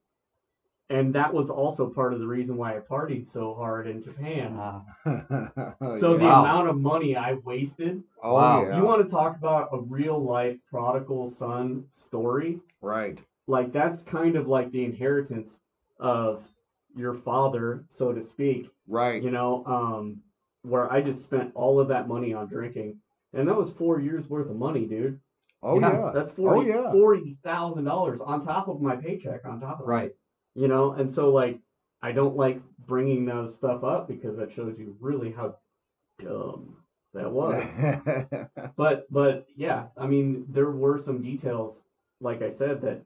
And 0.91 1.13
that 1.13 1.31
was 1.33 1.51
also 1.51 1.87
part 1.87 2.13
of 2.13 2.19
the 2.19 2.25
reason 2.27 2.57
why 2.57 2.75
I 2.75 2.79
partied 2.79 3.27
so 3.31 3.53
hard 3.53 3.85
in 3.87 4.01
Japan. 4.01 4.57
Uh, 4.57 4.81
So 5.99 6.17
the 6.17 6.25
Wow. 6.25 6.41
amount 6.41 6.69
of 6.69 6.77
money 6.77 7.15
I 7.15 7.33
wasted. 7.45 8.03
oh 8.23 8.33
Wow. 8.35 8.61
yeah, 8.67 8.77
You 8.77 8.83
want 8.83 9.03
to 9.03 9.09
talk 9.09 9.37
about 9.37 9.69
a 9.71 9.79
real 9.79 10.19
life 10.23 10.57
prodigal 10.69 11.29
son 11.29 11.85
story? 11.93 12.59
right. 12.81 13.21
Like 13.47 13.71
that's 13.71 14.01
kind 14.03 14.35
of 14.35 14.47
like 14.47 14.71
the 14.71 14.83
inheritance 14.85 15.59
of 15.99 16.43
your 16.95 17.13
father, 17.13 17.83
so 17.89 18.11
to 18.13 18.21
speak. 18.21 18.69
Right. 18.87 19.21
You 19.23 19.31
know, 19.31 19.63
um, 19.65 20.21
where 20.63 20.91
I 20.91 21.01
just 21.01 21.21
spent 21.21 21.51
all 21.55 21.79
of 21.79 21.87
that 21.89 22.07
money 22.07 22.33
on 22.33 22.47
drinking, 22.47 22.99
and 23.33 23.47
that 23.47 23.55
was 23.55 23.71
four 23.71 23.99
years 23.99 24.29
worth 24.29 24.49
of 24.49 24.55
money, 24.55 24.85
dude. 24.85 25.19
Oh 25.61 25.79
Yeah. 25.79 25.91
yeah. 25.91 26.11
That's 26.13 26.31
oh, 26.31 26.35
forty 26.35 26.69
yeah. 26.69 26.91
forty 26.91 27.37
thousand 27.43 27.85
dollars 27.85 28.21
on 28.21 28.45
top 28.45 28.67
of 28.67 28.81
my 28.81 28.95
paycheck. 28.95 29.45
On 29.45 29.59
top 29.59 29.79
of 29.81 29.85
that. 29.85 29.91
right. 29.91 30.11
you 30.55 30.67
know 30.67 30.93
and 30.93 31.11
so 31.11 31.29
like 31.31 31.59
i 32.01 32.11
don't 32.11 32.35
like 32.35 32.61
bringing 32.87 33.25
those 33.25 33.53
stuff 33.55 33.83
up 33.83 34.07
because 34.07 34.37
that 34.37 34.51
shows 34.51 34.77
you 34.79 34.95
really 34.99 35.31
how 35.31 35.55
dumb 36.23 36.75
that 37.13 37.29
was 37.31 37.63
but 38.77 39.05
but 39.11 39.47
yeah 39.55 39.85
i 39.97 40.05
mean 40.07 40.45
there 40.49 40.71
were 40.71 40.97
some 40.97 41.21
details 41.21 41.81
like 42.21 42.41
i 42.41 42.51
said 42.51 42.81
that 42.81 43.01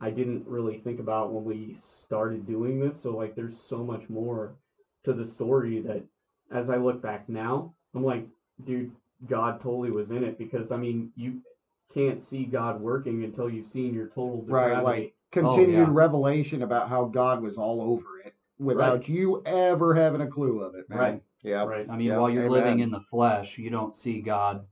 i 0.00 0.10
didn't 0.10 0.46
really 0.46 0.78
think 0.78 1.00
about 1.00 1.32
when 1.32 1.44
we 1.44 1.76
started 2.04 2.46
doing 2.46 2.80
this 2.80 3.00
so 3.02 3.10
like 3.16 3.34
there's 3.34 3.56
so 3.68 3.78
much 3.78 4.08
more 4.08 4.54
to 5.04 5.12
the 5.12 5.24
story 5.26 5.80
that 5.80 6.02
as 6.52 6.70
i 6.70 6.76
look 6.76 7.00
back 7.02 7.28
now 7.28 7.72
i'm 7.94 8.04
like 8.04 8.26
dude 8.64 8.90
god 9.26 9.60
totally 9.60 9.90
was 9.90 10.10
in 10.10 10.22
it 10.24 10.38
because 10.38 10.70
i 10.70 10.76
mean 10.76 11.10
you 11.16 11.40
can't 11.92 12.22
see 12.22 12.44
god 12.44 12.80
working 12.80 13.24
until 13.24 13.50
you've 13.50 13.66
seen 13.66 13.94
your 13.94 14.06
total 14.08 14.44
Right, 14.46 14.82
like 14.82 15.14
continued 15.32 15.80
oh, 15.80 15.82
yeah. 15.82 15.86
revelation 15.90 16.62
about 16.62 16.88
how 16.88 17.04
God 17.04 17.42
was 17.42 17.56
all 17.56 17.80
over 17.82 18.20
it 18.24 18.34
without 18.58 19.08
you 19.08 19.42
ever 19.44 19.94
having 19.94 20.20
a 20.20 20.26
clue 20.26 20.60
of 20.62 20.74
it, 20.74 20.88
man. 20.88 20.98
Right. 20.98 21.22
Yeah. 21.42 21.64
right 21.64 21.86
I 21.88 21.96
mean, 21.96 22.08
Yeah, 22.08 22.18
while 22.18 22.30
you're 22.30 22.46
amen. 22.46 22.52
living 22.52 22.78
in 22.80 22.90
the 22.90 23.00
flesh, 23.10 23.58
you 23.58 23.70
don't 23.70 23.94
see 23.94 24.20
God. 24.20 24.66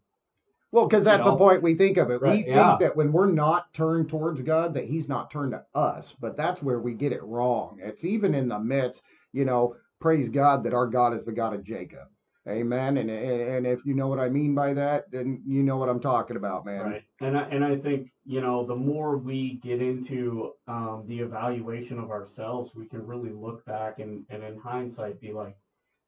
Well, 0.72 0.88
because 0.88 1.04
that's 1.04 1.24
You 1.24 1.30
the 1.32 1.36
point 1.36 1.62
we 1.62 1.74
think 1.76 1.96
of 1.96 2.10
it. 2.10 2.20
Right, 2.20 2.38
we 2.38 2.42
think 2.42 2.56
yeah. 2.56 2.76
that 2.80 2.96
when 2.96 3.12
we're 3.12 3.30
not 3.30 3.72
turned 3.72 4.08
towards 4.08 4.40
God, 4.42 4.74
that 4.74 4.84
He's 4.84 5.08
not 5.08 5.30
turned 5.30 5.52
to 5.52 5.64
us. 5.78 6.12
But 6.20 6.36
that's 6.36 6.60
where 6.62 6.80
we 6.80 6.94
get 6.94 7.12
it 7.12 7.22
wrong. 7.22 7.78
It's 7.80 8.04
even 8.04 8.34
in 8.34 8.48
the 8.48 8.58
midst, 8.58 9.00
you 9.32 9.44
know, 9.44 9.76
praise 10.00 10.28
God 10.28 10.64
that 10.64 10.74
our 10.74 10.86
God 10.86 11.14
is 11.16 11.24
the 11.24 11.32
God 11.32 11.54
of 11.54 11.64
Jacob. 11.64 12.08
Amen. 12.48 12.96
And 12.98 13.10
and, 13.10 13.66
if 13.66 13.80
you 13.84 13.94
know 13.94 14.06
what 14.06 14.20
I 14.20 14.28
mean 14.28 14.54
by 14.54 14.72
that, 14.74 15.10
then 15.10 15.42
you 15.46 15.62
know 15.62 15.76
what 15.76 15.88
I'm 15.88 16.00
talking 16.00 16.36
about, 16.36 16.64
man. 16.64 16.80
Right. 16.84 17.02
And 17.20 17.36
I, 17.36 17.42
and 17.48 17.64
I 17.64 17.76
think, 17.76 18.12
you 18.24 18.40
know, 18.40 18.64
the 18.64 18.76
more 18.76 19.16
we 19.16 19.60
get 19.64 19.82
into 19.82 20.52
um, 20.68 21.04
the 21.08 21.20
evaluation 21.20 21.98
of 21.98 22.10
ourselves, 22.10 22.70
we 22.74 22.86
can 22.86 23.04
really 23.04 23.30
look 23.30 23.64
back 23.64 23.98
and, 23.98 24.24
and 24.30 24.44
in 24.44 24.58
hindsight 24.58 25.20
be 25.20 25.32
like, 25.32 25.56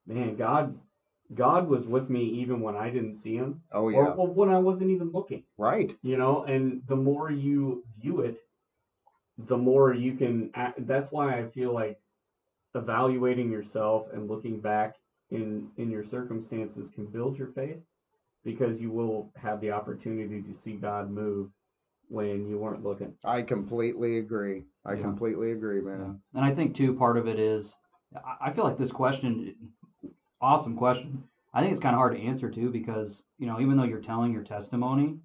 man, 0.07 0.37
God 0.37 0.78
God 1.35 1.68
was 1.68 1.85
with 1.85 2.09
me 2.09 2.25
even 2.40 2.61
when 2.61 2.76
I 2.76 2.88
didn't 2.90 3.16
see 3.16 3.35
him 3.37 3.61
Oh 3.73 3.83
or, 3.85 3.92
yeah. 3.92 4.11
or 4.11 4.26
when 4.28 4.49
I 4.49 4.59
wasn't 4.59 4.90
even 4.90 5.11
looking, 5.12 5.42
Right. 5.59 5.95
you 6.02 6.16
know, 6.16 6.45
and 6.45 6.83
the 6.88 6.97
more 6.97 7.30
you 7.30 7.85
view 8.00 8.21
it, 8.21 8.38
the 9.37 9.57
more 9.57 9.92
you 9.92 10.14
can 10.14 10.50
act, 10.54 10.87
that's 10.87 11.12
why 11.12 11.38
I 11.38 11.49
feel 11.50 11.73
like 11.75 12.00
evaluating 12.75 13.50
yourself 13.50 14.07
and 14.12 14.28
looking 14.28 14.61
back 14.61 14.97
in 15.30 15.68
in 15.76 15.90
your 15.90 16.04
circumstances 16.04 16.88
can 16.94 17.06
build 17.06 17.37
your 17.38 17.49
faith 17.49 17.78
because 18.44 18.80
you 18.80 18.90
will 18.90 19.30
have 19.37 19.61
the 19.61 19.70
opportunity 19.70 20.40
to 20.42 20.54
see 20.62 20.73
God 20.75 21.11
move 21.11 21.50
when 22.08 22.49
you 22.49 22.58
weren't 22.58 22.82
looking. 22.85 23.12
I 23.25 23.42
completely 23.42 24.18
agree. 24.18 24.64
I 24.87 24.94
Yeah. 24.94 25.02
completely 25.02 25.52
agree, 25.52 25.78
Yeah. 25.78 25.97
man. 25.97 26.20
And 26.35 26.44
I 26.44 26.54
think 26.54 26.75
too, 26.75 26.94
part 26.94 27.18
of 27.18 27.28
it 27.28 27.38
is, 27.38 27.75
I- 28.14 28.37
I 28.47 28.52
feel 28.52 28.64
like 28.64 28.78
this 28.78 28.92
question, 28.92 29.54
awesome 30.40 30.76
question. 30.76 31.23
I 31.52 31.61
think 31.61 31.73
it's 31.73 31.80
kind 31.80 31.94
of 31.94 31.99
hard 31.99 32.12
to 32.14 32.20
answer 32.23 32.50
too 32.50 32.70
because 32.70 33.23
you 33.38 33.47
know 33.47 33.61
even 33.61 33.76
though 33.76 33.85
you're 33.85 34.00
telling 34.00 34.32
your 34.32 34.44
testimony, 34.44 35.18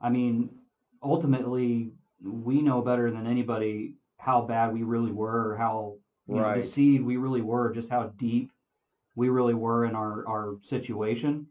I 0.00 0.10
mean, 0.10 0.50
ultimately 1.02 1.92
we 2.22 2.60
know 2.60 2.82
better 2.82 3.10
than 3.10 3.26
anybody 3.26 3.94
how 4.18 4.42
bad 4.42 4.74
we 4.74 4.82
really 4.82 5.12
were, 5.12 5.56
how 5.56 5.96
you 6.26 6.34
know, 6.34 6.40
deceived 6.56 7.04
we 7.06 7.16
really 7.16 7.40
were, 7.40 7.72
just 7.72 7.88
how 7.88 8.08
deep 8.18 8.50
we 9.18 9.28
really 9.28 9.54
were 9.54 9.84
in 9.84 9.94
our 9.94 10.26
our 10.28 10.56
situation. 10.62 11.46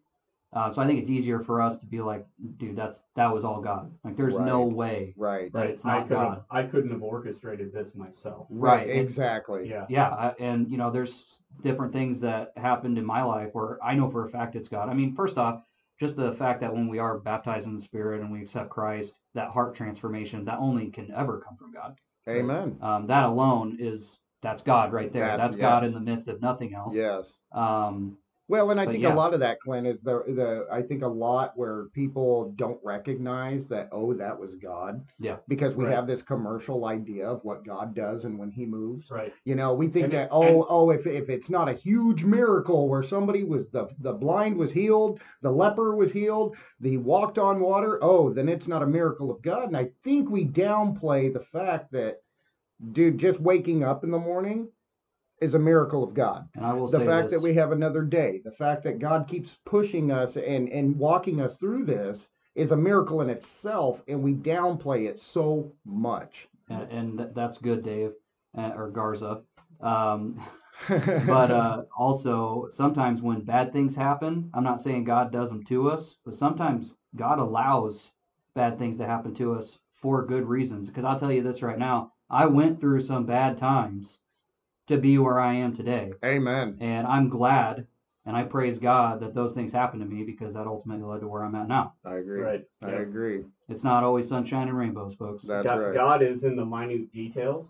Uh, 0.54 0.74
so 0.74 0.82
I 0.82 0.88
think 0.88 1.02
it's 1.02 1.10
easier 1.10 1.40
for 1.44 1.62
us 1.62 1.78
to 1.78 1.86
be 1.86 2.00
like, 2.00 2.26
dude, 2.58 2.78
that's 2.78 3.02
that 3.18 3.32
was 3.34 3.44
all 3.44 3.62
God. 3.62 3.92
Like, 4.06 4.16
there's 4.16 4.34
no 4.40 4.62
way 4.64 5.14
Right. 5.18 5.52
that 5.52 5.68
it's 5.68 5.84
I 5.86 5.90
not 6.00 6.08
couldn't 6.08 6.24
God. 6.24 6.34
have, 6.36 6.44
I 6.50 6.64
couldn't 6.64 6.92
have 6.92 7.04
orchestrated 7.04 7.74
this 7.74 7.94
myself. 7.96 8.48
Right. 8.50 8.78
Right, 8.78 8.90
and- 8.90 9.00
Exactly. 9.02 9.70
Yeah. 9.70 9.86
Yeah, 9.90 10.08
I, 10.10 10.28
and 10.40 10.72
you 10.72 10.78
know, 10.78 10.90
there's 10.90 11.26
different 11.64 11.92
things 11.92 12.22
that 12.22 12.54
happened 12.56 12.98
in 12.98 13.06
my 13.06 13.22
life 13.24 13.50
where 13.52 13.78
I 13.84 13.94
know 13.96 14.10
for 14.10 14.26
a 14.26 14.30
fact 14.30 14.56
it's 14.56 14.70
God. 14.70 14.88
I 14.90 14.94
mean, 14.94 15.14
first 15.16 15.38
off, 15.38 15.62
just 16.00 16.16
the 16.16 16.32
fact 16.36 16.62
that 16.62 16.74
when 16.74 16.88
we 16.88 16.98
are 17.00 17.18
baptized 17.20 17.66
in 17.68 17.76
the 17.76 17.82
Spirit 17.82 18.22
and 18.22 18.32
we 18.32 18.42
accept 18.42 18.70
Christ, 18.70 19.14
that 19.34 19.50
heart 19.50 19.76
transformation 19.76 20.46
that 20.46 20.60
only 20.60 20.90
can 20.92 21.12
ever 21.12 21.42
come 21.46 21.58
from 21.58 21.74
God. 21.74 21.98
Amen. 22.30 22.78
Um, 22.82 23.06
that 23.08 23.26
alone 23.26 23.78
is 23.80 24.18
that's 24.42 24.62
God 24.62 24.94
right 24.94 25.12
there. 25.12 25.26
That's- 25.28 25.50
That's, 25.52 25.56
God 25.56 25.84
yes. 25.84 25.90
in 25.90 25.94
the 25.96 26.12
midst 26.12 26.28
of 26.28 26.42
nothing 26.42 26.74
else. 26.74 26.94
Yes. 26.96 27.34
Um, 27.52 28.18
Well, 28.50 28.72
and 28.72 28.80
I 28.80 28.86
think 28.86 29.04
yeah. 29.04 29.14
a 29.14 29.22
lot 29.24 29.34
of 29.34 29.42
that, 29.42 29.60
Clint, 29.60 29.86
is 29.86 30.00
the 30.04 30.24
the 30.28 30.68
I 30.72 30.82
think 30.82 31.04
a 31.04 31.08
lot 31.08 31.52
where 31.58 31.88
people 31.94 32.54
don't 32.56 32.80
recognize 32.82 33.68
that 33.68 33.90
oh 33.92 34.14
that 34.14 34.40
was 34.40 34.56
God. 34.56 35.04
Yeah. 35.20 35.36
Because 35.50 35.76
we 35.76 35.84
Right. 35.84 35.94
have 35.94 36.08
this 36.08 36.22
commercial 36.22 36.86
idea 36.86 37.28
of 37.28 37.44
what 37.44 37.66
God 37.66 37.94
does 37.94 38.24
and 38.24 38.40
when 38.40 38.50
He 38.52 38.66
moves. 38.66 39.12
Right. 39.12 39.34
You 39.44 39.56
know, 39.56 39.74
we 39.74 39.90
think 39.90 40.06
And- 40.06 40.14
that 40.14 40.30
oh 40.32 40.66
oh 40.70 40.92
if 40.92 41.06
if 41.06 41.28
it's 41.30 41.50
not 41.50 41.68
a 41.68 41.74
huge 41.74 42.24
miracle 42.24 42.88
where 42.88 43.04
somebody 43.04 43.44
was 43.44 43.68
the 43.72 43.90
the 44.00 44.14
blind 44.14 44.56
was 44.56 44.72
healed, 44.72 45.20
the 45.42 45.52
leper 45.52 45.94
was 45.94 46.14
healed, 46.14 46.56
the 46.80 46.96
walked 46.96 47.38
on 47.38 47.60
water, 47.60 48.00
oh 48.02 48.32
then 48.32 48.48
it's 48.48 48.68
not 48.68 48.82
a 48.82 48.88
miracle 48.88 49.30
of 49.30 49.42
God. 49.42 49.68
And 49.68 49.76
I 49.76 49.90
think 50.06 50.30
we 50.30 50.46
downplay 50.48 51.34
the 51.34 51.44
fact 51.52 51.92
that, 51.92 52.22
dude, 52.92 53.18
just 53.18 53.40
waking 53.40 53.84
up 53.84 54.04
in 54.04 54.12
the 54.12 54.20
morning 54.20 54.70
is 55.40 55.54
a 55.54 55.60
miracle 55.60 56.04
of 56.04 56.16
God 56.16 56.48
and 56.56 56.66
I 56.66 56.74
will 56.74 56.88
the 56.88 57.06
fact 57.06 57.28
this, 57.28 57.34
that 57.34 57.42
we 57.42 57.54
have 57.56 57.72
another 57.72 58.02
day, 58.02 58.42
the 58.44 58.52
fact 58.52 58.84
that 58.84 59.00
God 59.00 59.28
keeps 59.28 59.58
pushing 59.66 60.12
us 60.12 60.36
and 60.36 60.70
and 60.70 60.98
walking 60.98 61.42
us 61.42 61.56
through 61.58 61.86
this 61.86 62.28
is 62.56 62.72
a 62.72 62.76
miracle 62.76 63.22
in 63.22 63.30
itself, 63.30 64.02
and 64.08 64.24
we 64.24 64.34
downplay 64.34 65.08
it 65.08 65.22
so 65.22 65.72
much. 65.86 66.48
and, 66.70 66.92
and 67.20 67.36
that's 67.36 67.60
good, 67.60 67.84
Dave 67.86 68.14
uh, 68.58 68.72
or 68.76 68.90
Garza. 68.90 69.42
Um, 69.80 70.44
but 70.90 71.52
uh, 71.52 71.84
also 71.98 72.68
sometimes 72.72 73.22
when 73.22 73.42
bad 73.42 73.72
things 73.74 73.96
happen, 73.96 74.50
I'm 74.54 74.64
not 74.64 74.82
saying 74.82 75.04
God 75.04 75.32
does 75.32 75.50
them 75.50 75.64
to 75.66 75.90
us, 75.90 76.16
but 76.26 76.36
sometimes 76.36 76.94
God 77.16 77.40
allows 77.40 78.10
bad 78.56 78.80
things 78.80 78.98
to 78.98 79.06
happen 79.06 79.36
to 79.36 79.54
us 79.54 79.78
for 80.02 80.26
good 80.26 80.46
reasons. 80.46 80.88
Because 80.88 81.06
I'll 81.06 81.20
tell 81.20 81.32
you 81.32 81.44
this 81.44 81.62
right 81.62 81.78
now, 81.80 82.12
I 82.30 82.46
went 82.46 82.80
through 82.80 83.02
some 83.02 83.26
bad 83.26 83.58
times 83.58 84.18
to 84.88 84.98
be 84.98 85.18
where 85.18 85.40
I 85.40 85.54
am 85.56 85.76
today, 85.76 86.14
Amen. 86.24 86.78
and 86.80 87.06
I'm 87.08 87.30
glad 87.30 87.88
And 88.26 88.36
I 88.36 88.44
praise 88.44 88.78
God 88.78 89.22
that 89.22 89.34
those 89.34 89.54
things 89.54 89.72
happened 89.72 90.02
to 90.02 90.06
me 90.08 90.24
because 90.24 90.54
that 90.56 90.68
ultimately 90.68 91.06
led 91.06 91.22
to 91.22 91.28
where 91.30 91.44
I'm 91.46 91.56
at 91.56 91.70
now. 91.70 91.94
I 92.04 92.16
agree. 92.16 92.42
Right. 92.42 92.66
I 92.82 92.90
yeah. 92.92 93.00
agree. 93.00 93.46
It's 93.70 93.86
not 93.86 94.04
always 94.04 94.28
sunshine 94.28 94.68
and 94.68 94.78
rainbows, 94.78 95.16
folks. 95.16 95.44
That's 95.44 95.66
God, 95.66 95.76
right. 95.80 95.94
God 95.94 96.22
is 96.22 96.44
in 96.44 96.58
the 96.58 96.66
minute 96.66 97.10
details 97.14 97.68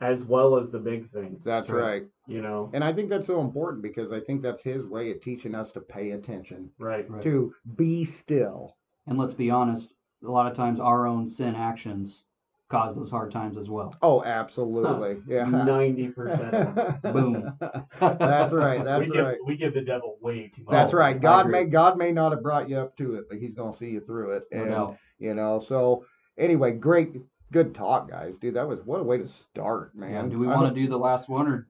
as 0.00 0.24
well 0.24 0.58
as 0.58 0.72
the 0.72 0.80
big 0.80 1.08
things. 1.12 1.44
That's 1.44 1.68
Right. 1.70 1.80
right. 1.82 2.02
You 2.26 2.42
know, 2.42 2.70
And 2.74 2.82
I 2.82 2.92
think 2.92 3.08
that's 3.08 3.26
so 3.28 3.40
important 3.40 3.82
because 3.84 4.10
I 4.10 4.18
think 4.18 4.42
that's 4.42 4.62
his 4.62 4.84
way 4.84 5.12
of 5.12 5.20
teaching 5.22 5.54
us 5.54 5.70
to 5.72 5.80
pay 5.80 6.10
attention, 6.10 6.70
right. 6.80 7.08
Right. 7.08 7.22
to 7.22 7.54
be 7.76 8.04
still. 8.04 8.76
And 9.06 9.16
let's 9.16 9.34
be 9.34 9.50
honest, 9.50 9.92
a 10.24 10.30
lot 10.30 10.50
of 10.50 10.56
times 10.56 10.80
our 10.80 11.06
own 11.06 11.28
sin 11.28 11.54
actions 11.54 12.22
cause 12.68 12.96
those 12.96 13.10
hard 13.10 13.30
times 13.30 13.58
as 13.58 13.68
well. 13.68 13.94
Oh, 14.02 14.24
absolutely. 14.24 15.22
Yeah. 15.28 15.44
Ninety 15.44 16.08
percent. 16.08 17.02
Boom. 17.02 17.52
That's 18.00 18.52
right. 18.52 18.82
That's 18.84 19.08
we 19.08 19.14
give, 19.14 19.24
right. 19.26 19.38
We 19.46 19.56
give 19.56 19.74
the 19.74 19.82
devil 19.82 20.16
way 20.20 20.50
too 20.54 20.64
much. 20.64 20.72
That's 20.72 20.92
right. 20.94 21.20
God 21.20 21.48
may 21.48 21.64
God 21.64 21.98
may 21.98 22.12
not 22.12 22.32
have 22.32 22.42
brought 22.42 22.68
you 22.68 22.78
up 22.78 22.96
to 22.96 23.16
it, 23.16 23.24
but 23.28 23.38
He's 23.38 23.54
gonna 23.54 23.76
see 23.76 23.90
you 23.90 24.00
through 24.00 24.32
it. 24.32 24.44
No 24.50 24.60
And 24.62 24.70
doubt. 24.70 24.96
you 25.18 25.34
know, 25.34 25.62
so 25.68 26.06
anyway, 26.38 26.72
great, 26.72 27.10
good 27.52 27.74
talk, 27.74 28.08
guys. 28.10 28.34
Dude, 28.40 28.54
that 28.54 28.66
was 28.66 28.80
what 28.84 29.00
a 29.00 29.04
way 29.04 29.18
to 29.18 29.28
start, 29.50 29.94
man. 29.94 30.10
Yeah, 30.10 30.22
do 30.30 30.38
we 30.38 30.46
want 30.46 30.74
to 30.74 30.80
do 30.80 30.88
the 30.88 30.96
last 30.98 31.28
one 31.28 31.46
or 31.48 31.66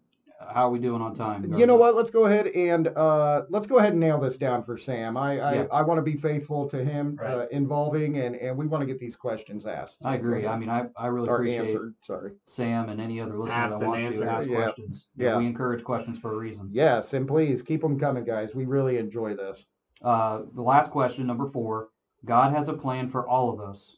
how 0.52 0.68
are 0.68 0.70
we 0.70 0.78
doing 0.78 1.02
on 1.02 1.14
time? 1.14 1.52
You 1.56 1.66
know 1.66 1.76
what? 1.76 1.94
Let's 1.94 2.10
go 2.10 2.26
ahead 2.26 2.46
and 2.48 2.88
uh, 2.88 3.42
let's 3.50 3.66
go 3.66 3.78
ahead 3.78 3.92
and 3.92 4.00
nail 4.00 4.20
this 4.20 4.36
down 4.36 4.64
for 4.64 4.78
Sam. 4.78 5.16
I 5.16 5.38
I, 5.38 5.54
Yeah. 5.54 5.64
I 5.72 5.82
want 5.82 5.98
to 5.98 6.02
be 6.02 6.16
faithful 6.16 6.68
to 6.70 6.84
him, 6.84 7.18
uh, 7.24 7.46
involving, 7.50 8.18
and 8.18 8.36
and 8.36 8.56
we 8.56 8.66
want 8.66 8.82
to 8.82 8.86
get 8.86 8.98
these 8.98 9.16
questions 9.16 9.66
asked. 9.66 9.96
I 10.04 10.14
agree. 10.16 10.46
I 10.46 10.58
mean, 10.58 10.68
I, 10.68 10.86
I 10.96 11.06
really 11.08 11.28
or 11.28 11.36
appreciate 11.36 11.66
answered. 11.66 11.94
Sorry. 12.06 12.32
Sam 12.46 12.88
and 12.88 13.00
any 13.00 13.20
other 13.20 13.38
listener 13.38 13.54
Asked 13.54 13.70
that 13.78 13.82
and 13.82 13.86
wants 13.88 14.18
to 14.18 14.24
ask 14.24 14.48
Yeah. 14.48 14.56
questions. 14.56 15.06
Yeah. 15.16 15.38
We 15.38 15.46
encourage 15.46 15.84
questions 15.84 16.18
for 16.18 16.32
a 16.32 16.36
reason. 16.36 16.70
Yes, 16.72 17.12
and 17.12 17.28
please 17.28 17.62
keep 17.62 17.80
them 17.82 17.98
coming, 17.98 18.24
guys. 18.24 18.54
We 18.54 18.64
really 18.64 18.98
enjoy 18.98 19.34
this. 19.36 19.64
Uh, 20.02 20.42
the 20.54 20.62
last 20.62 20.90
question, 20.90 21.26
number 21.26 21.50
four. 21.50 21.88
God 22.24 22.54
has 22.54 22.68
a 22.68 22.72
plan 22.72 23.10
for 23.10 23.28
all 23.28 23.50
of 23.50 23.60
us. 23.60 23.96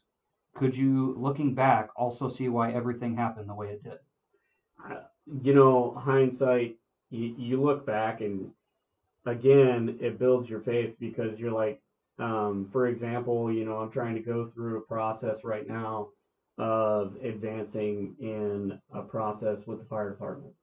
Could 0.55 0.75
you, 0.77 1.15
looking 1.19 1.55
back, 1.55 1.91
also 1.97 2.29
see 2.29 2.49
why 2.49 2.73
everything 2.73 3.17
happened 3.17 3.49
the 3.51 3.55
way 3.55 3.69
it 3.69 3.83
did? 3.83 3.99
You 5.27 5.55
know, 5.55 5.95
hindsight. 5.99 6.77
You, 7.11 7.35
you 7.39 7.63
look 7.63 7.87
back 7.87 8.21
and 8.21 8.51
again, 9.27 9.99
it 10.01 10.19
builds 10.19 10.49
your 10.49 10.61
faith 10.61 10.95
because 10.99 11.39
you're 11.39 11.53
like, 11.53 11.81
um, 12.19 12.69
for 12.73 12.87
example, 12.87 13.53
you 13.53 13.65
know, 13.65 13.79
I'm 13.79 13.91
trying 13.91 14.15
to 14.15 14.21
go 14.21 14.47
through 14.47 14.79
a 14.79 14.83
process 14.83 15.45
right 15.45 15.67
now 15.67 16.09
of 16.59 17.17
advancing 17.23 18.15
in 18.21 18.79
a 18.93 19.03
process 19.03 19.67
with 19.67 19.81
the 19.81 19.85
fire 19.85 20.11
department. 20.11 20.55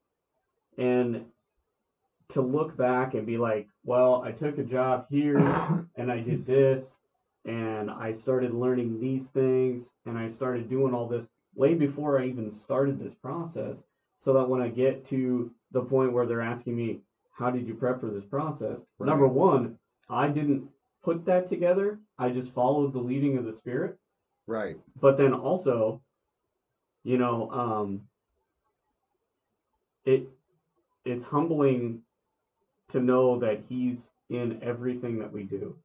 And 0.77 1.25
to 2.29 2.41
look 2.41 2.77
back 2.77 3.13
and 3.13 3.25
be 3.25 3.37
like, 3.37 3.67
well, 3.83 4.23
I 4.25 4.31
took 4.31 4.57
a 4.57 4.63
job 4.63 5.05
here 5.09 5.37
and 5.97 6.11
I 6.11 6.19
did 6.19 6.45
this 6.45 6.81
and 7.45 7.91
I 7.91 8.13
started 8.13 8.53
learning 8.53 9.01
these 9.01 9.27
things 9.27 9.89
and 10.05 10.17
I 10.17 10.29
started 10.29 10.69
doing 10.69 10.93
all 10.93 11.07
this 11.07 11.25
way 11.55 11.73
before 11.73 12.21
I 12.21 12.27
even 12.27 12.53
started 12.53 12.99
this 12.99 13.13
process 13.13 13.77
so 14.23 14.33
that 14.33 14.47
when 14.47 14.61
I 14.61 14.69
get 14.69 15.07
to 15.09 15.51
the 15.71 15.81
point 15.81 16.13
where 16.13 16.25
they're 16.25 16.41
asking 16.41 16.75
me, 16.75 16.99
how 17.31 17.49
did 17.49 17.67
you 17.67 17.73
prep 17.73 17.99
for 17.99 18.09
this 18.09 18.25
process? 18.25 18.79
Right. 18.99 19.07
Number 19.07 19.27
one, 19.27 19.77
I 20.09 20.27
didn't 20.27 20.67
put 21.03 21.25
that 21.25 21.47
together. 21.47 21.99
I 22.19 22.29
just 22.29 22.53
followed 22.53 22.93
the 22.93 22.99
leading 22.99 23.37
of 23.37 23.45
the 23.45 23.53
spirit. 23.53 23.97
Right. 24.47 24.77
But 24.99 25.17
then 25.17 25.33
also, 25.33 26.01
you 27.03 27.17
know, 27.17 27.49
um, 27.51 28.01
it 30.05 30.27
it's 31.05 31.23
humbling 31.23 32.01
to 32.89 32.99
know 32.99 33.39
that 33.39 33.61
he's 33.67 34.11
in 34.29 34.59
everything 34.61 35.17
that 35.19 35.31
we 35.31 35.43
do. 35.43 35.75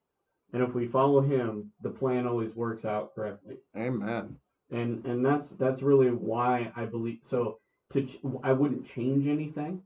And 0.53 0.63
if 0.63 0.75
we 0.75 0.87
follow 0.87 1.21
him, 1.21 1.73
the 1.83 1.91
plan 1.91 2.27
always 2.27 2.55
works 2.55 2.85
out 2.85 3.15
correctly. 3.15 3.57
Amen. 3.77 4.37
And 4.71 5.05
and 5.07 5.25
that's 5.25 5.51
that's 5.51 5.83
really 5.83 6.11
why 6.11 6.73
I 6.77 6.85
believe 6.85 7.21
so 7.25 7.59
to 7.91 8.07
ch- 8.07 8.19
I 8.43 8.53
wouldn't 8.53 8.87
change 8.87 9.27
anything. 9.27 9.83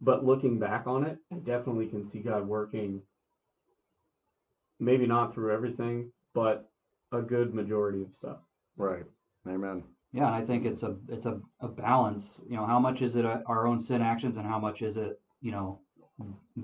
But 0.00 0.24
looking 0.24 0.58
back 0.58 0.86
on 0.86 1.04
it, 1.04 1.18
I 1.32 1.36
definitely 1.36 1.86
can 1.86 2.04
see 2.10 2.18
God 2.18 2.46
working 2.46 3.00
maybe 4.80 5.06
not 5.06 5.32
through 5.32 5.52
everything, 5.52 6.10
but 6.34 6.68
a 7.12 7.22
good 7.22 7.54
majority 7.54 8.02
of 8.02 8.12
stuff. 8.12 8.38
Right. 8.76 9.04
Amen. 9.48 9.84
Yeah, 10.12 10.26
and 10.26 10.34
I 10.34 10.44
think 10.44 10.64
it's 10.64 10.82
a 10.82 10.96
it's 11.08 11.26
a, 11.26 11.40
a 11.60 11.68
balance. 11.68 12.40
You 12.48 12.56
know, 12.56 12.66
how 12.66 12.78
much 12.78 13.02
is 13.02 13.16
it 13.16 13.24
uh, 13.24 13.38
our 13.46 13.66
own 13.66 13.80
sin 13.80 14.02
actions, 14.02 14.36
and 14.36 14.46
how 14.46 14.58
much 14.58 14.82
is 14.82 14.96
it, 14.96 15.20
you 15.40 15.50
know, 15.52 15.80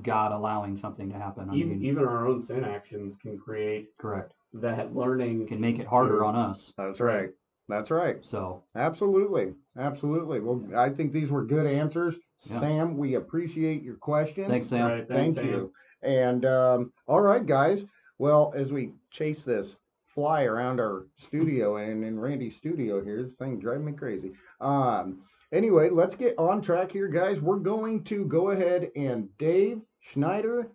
God 0.03 0.33
allowing 0.33 0.77
something 0.77 1.11
to 1.11 1.19
happen? 1.19 1.51
I 1.51 1.55
even 1.55 1.81
mean, 1.81 1.85
even 1.85 2.05
our 2.05 2.29
own 2.29 2.43
sin 2.43 2.65
actions 2.65 3.17
can 3.21 3.39
create 3.39 3.89
correct. 3.99 4.35
that 4.55 4.95
learning 4.95 5.49
Can 5.49 5.61
make 5.61 5.79
it 5.79 5.87
harder 5.87 6.25
on 6.25 6.37
us. 6.37 6.73
That's 6.77 7.01
right. 7.01 7.31
That's 7.71 7.91
right. 7.91 8.19
So 8.31 8.63
Absolutely. 8.75 9.55
Absolutely. 9.79 10.41
Well, 10.41 10.63
I 10.77 10.91
think 10.91 11.13
these 11.13 11.31
were 11.31 11.45
good 11.45 11.67
answers. 11.67 12.15
Yeah. 12.45 12.61
Sam, 12.61 12.97
we 12.97 13.15
appreciate 13.15 13.83
your 13.83 13.97
questions. 13.97 14.49
thanks, 14.49 14.69
Sam. 14.69 14.87
Right, 14.91 15.09
Thank 15.09 15.37
Sam. 15.37 15.47
you. 15.47 15.73
And 16.03 16.45
um, 16.45 16.93
all 17.07 17.21
right, 17.21 17.45
guys. 17.47 17.85
Well, 18.19 18.53
as 18.57 18.71
we 18.71 18.93
chase 19.11 19.41
this 19.47 19.77
fly 20.15 20.43
around 20.43 20.81
our 20.81 21.07
studio 21.29 21.77
and 21.77 22.05
in 22.05 22.19
Randy's 22.19 22.57
studio 22.57 23.03
here, 23.03 23.23
this 23.23 23.35
thing 23.35 23.59
driving 23.61 23.87
me 23.87 23.93
crazy. 23.93 24.33
Um, 24.61 25.23
anyway, 25.53 25.89
let's 25.91 26.17
get 26.17 26.39
on 26.39 26.63
track 26.63 26.93
here, 26.93 27.09
guys. 27.09 27.41
We're 27.41 27.57
going 27.57 28.05
to 28.05 28.25
go 28.27 28.51
ahead 28.51 28.91
and 28.97 29.29
Dave 29.39 29.81
Schneider. 30.13 30.69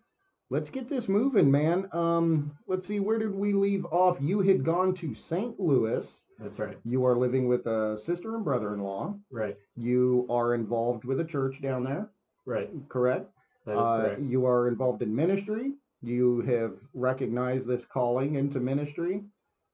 Let's 0.49 0.69
get 0.69 0.89
this 0.89 1.07
moving, 1.07 1.49
man. 1.49 1.89
Um, 1.91 2.55
let's 2.67 2.87
see, 2.87 2.99
where 2.99 3.17
did 3.17 3.33
we 3.33 3.53
leave 3.53 3.85
off? 3.85 4.17
You 4.21 4.41
had 4.41 4.63
gone 4.63 4.95
to 4.95 5.15
St. 5.15 5.59
Louis. 5.59 6.05
That's 6.39 6.59
right. 6.59 6.77
You 6.83 7.05
are 7.05 7.15
living 7.17 7.47
with 7.47 7.65
a 7.65 7.97
sister 8.05 8.35
and 8.35 8.43
brother-in-law. 8.43 9.15
Right. 9.31 9.57
You 9.75 10.25
are 10.29 10.53
involved 10.53 11.05
with 11.05 11.19
a 11.19 11.23
church 11.25 11.61
down 11.61 11.83
there, 11.83 12.09
Right. 12.45 12.69
correct? 12.89 13.29
That 13.65 13.73
is 13.73 13.77
Uh, 13.77 14.01
correct. 14.01 14.21
you 14.21 14.45
are 14.45 14.67
involved 14.67 15.01
in 15.01 15.15
ministry. 15.15 15.73
You 16.01 16.41
have 16.41 16.77
recognized 16.93 17.65
this 17.67 17.85
calling 17.85 18.35
into 18.35 18.59
ministry. 18.59 19.23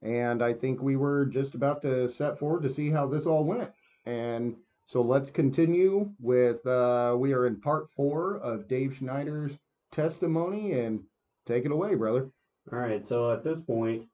And 0.03 0.41
I 0.43 0.53
think 0.53 0.81
we 0.81 0.95
were 0.97 1.25
just 1.25 1.53
about 1.55 1.81
to 1.83 2.09
set 2.13 2.39
forward 2.39 2.63
to 2.63 2.73
see 2.73 2.89
how 2.89 3.07
this 3.07 3.25
all 3.25 3.43
went. 3.43 3.69
And 4.05 4.55
so 4.87 5.01
let's 5.01 5.29
continue 5.31 6.09
with, 6.19 6.65
uh, 6.65 7.15
we 7.19 7.33
are 7.33 7.45
in 7.47 7.59
part 7.59 7.89
four 7.95 8.37
of 8.37 8.67
Dave 8.67 8.93
Schneider's 8.95 9.51
testimony 9.91 10.73
and 10.73 11.03
take 11.45 11.65
it 11.65 11.71
away, 11.71 11.95
brother. 11.95 12.29
All 12.71 12.79
right. 12.79 13.05
So 13.07 13.31
at 13.31 13.43
this 13.43 13.59
point, 13.61 14.07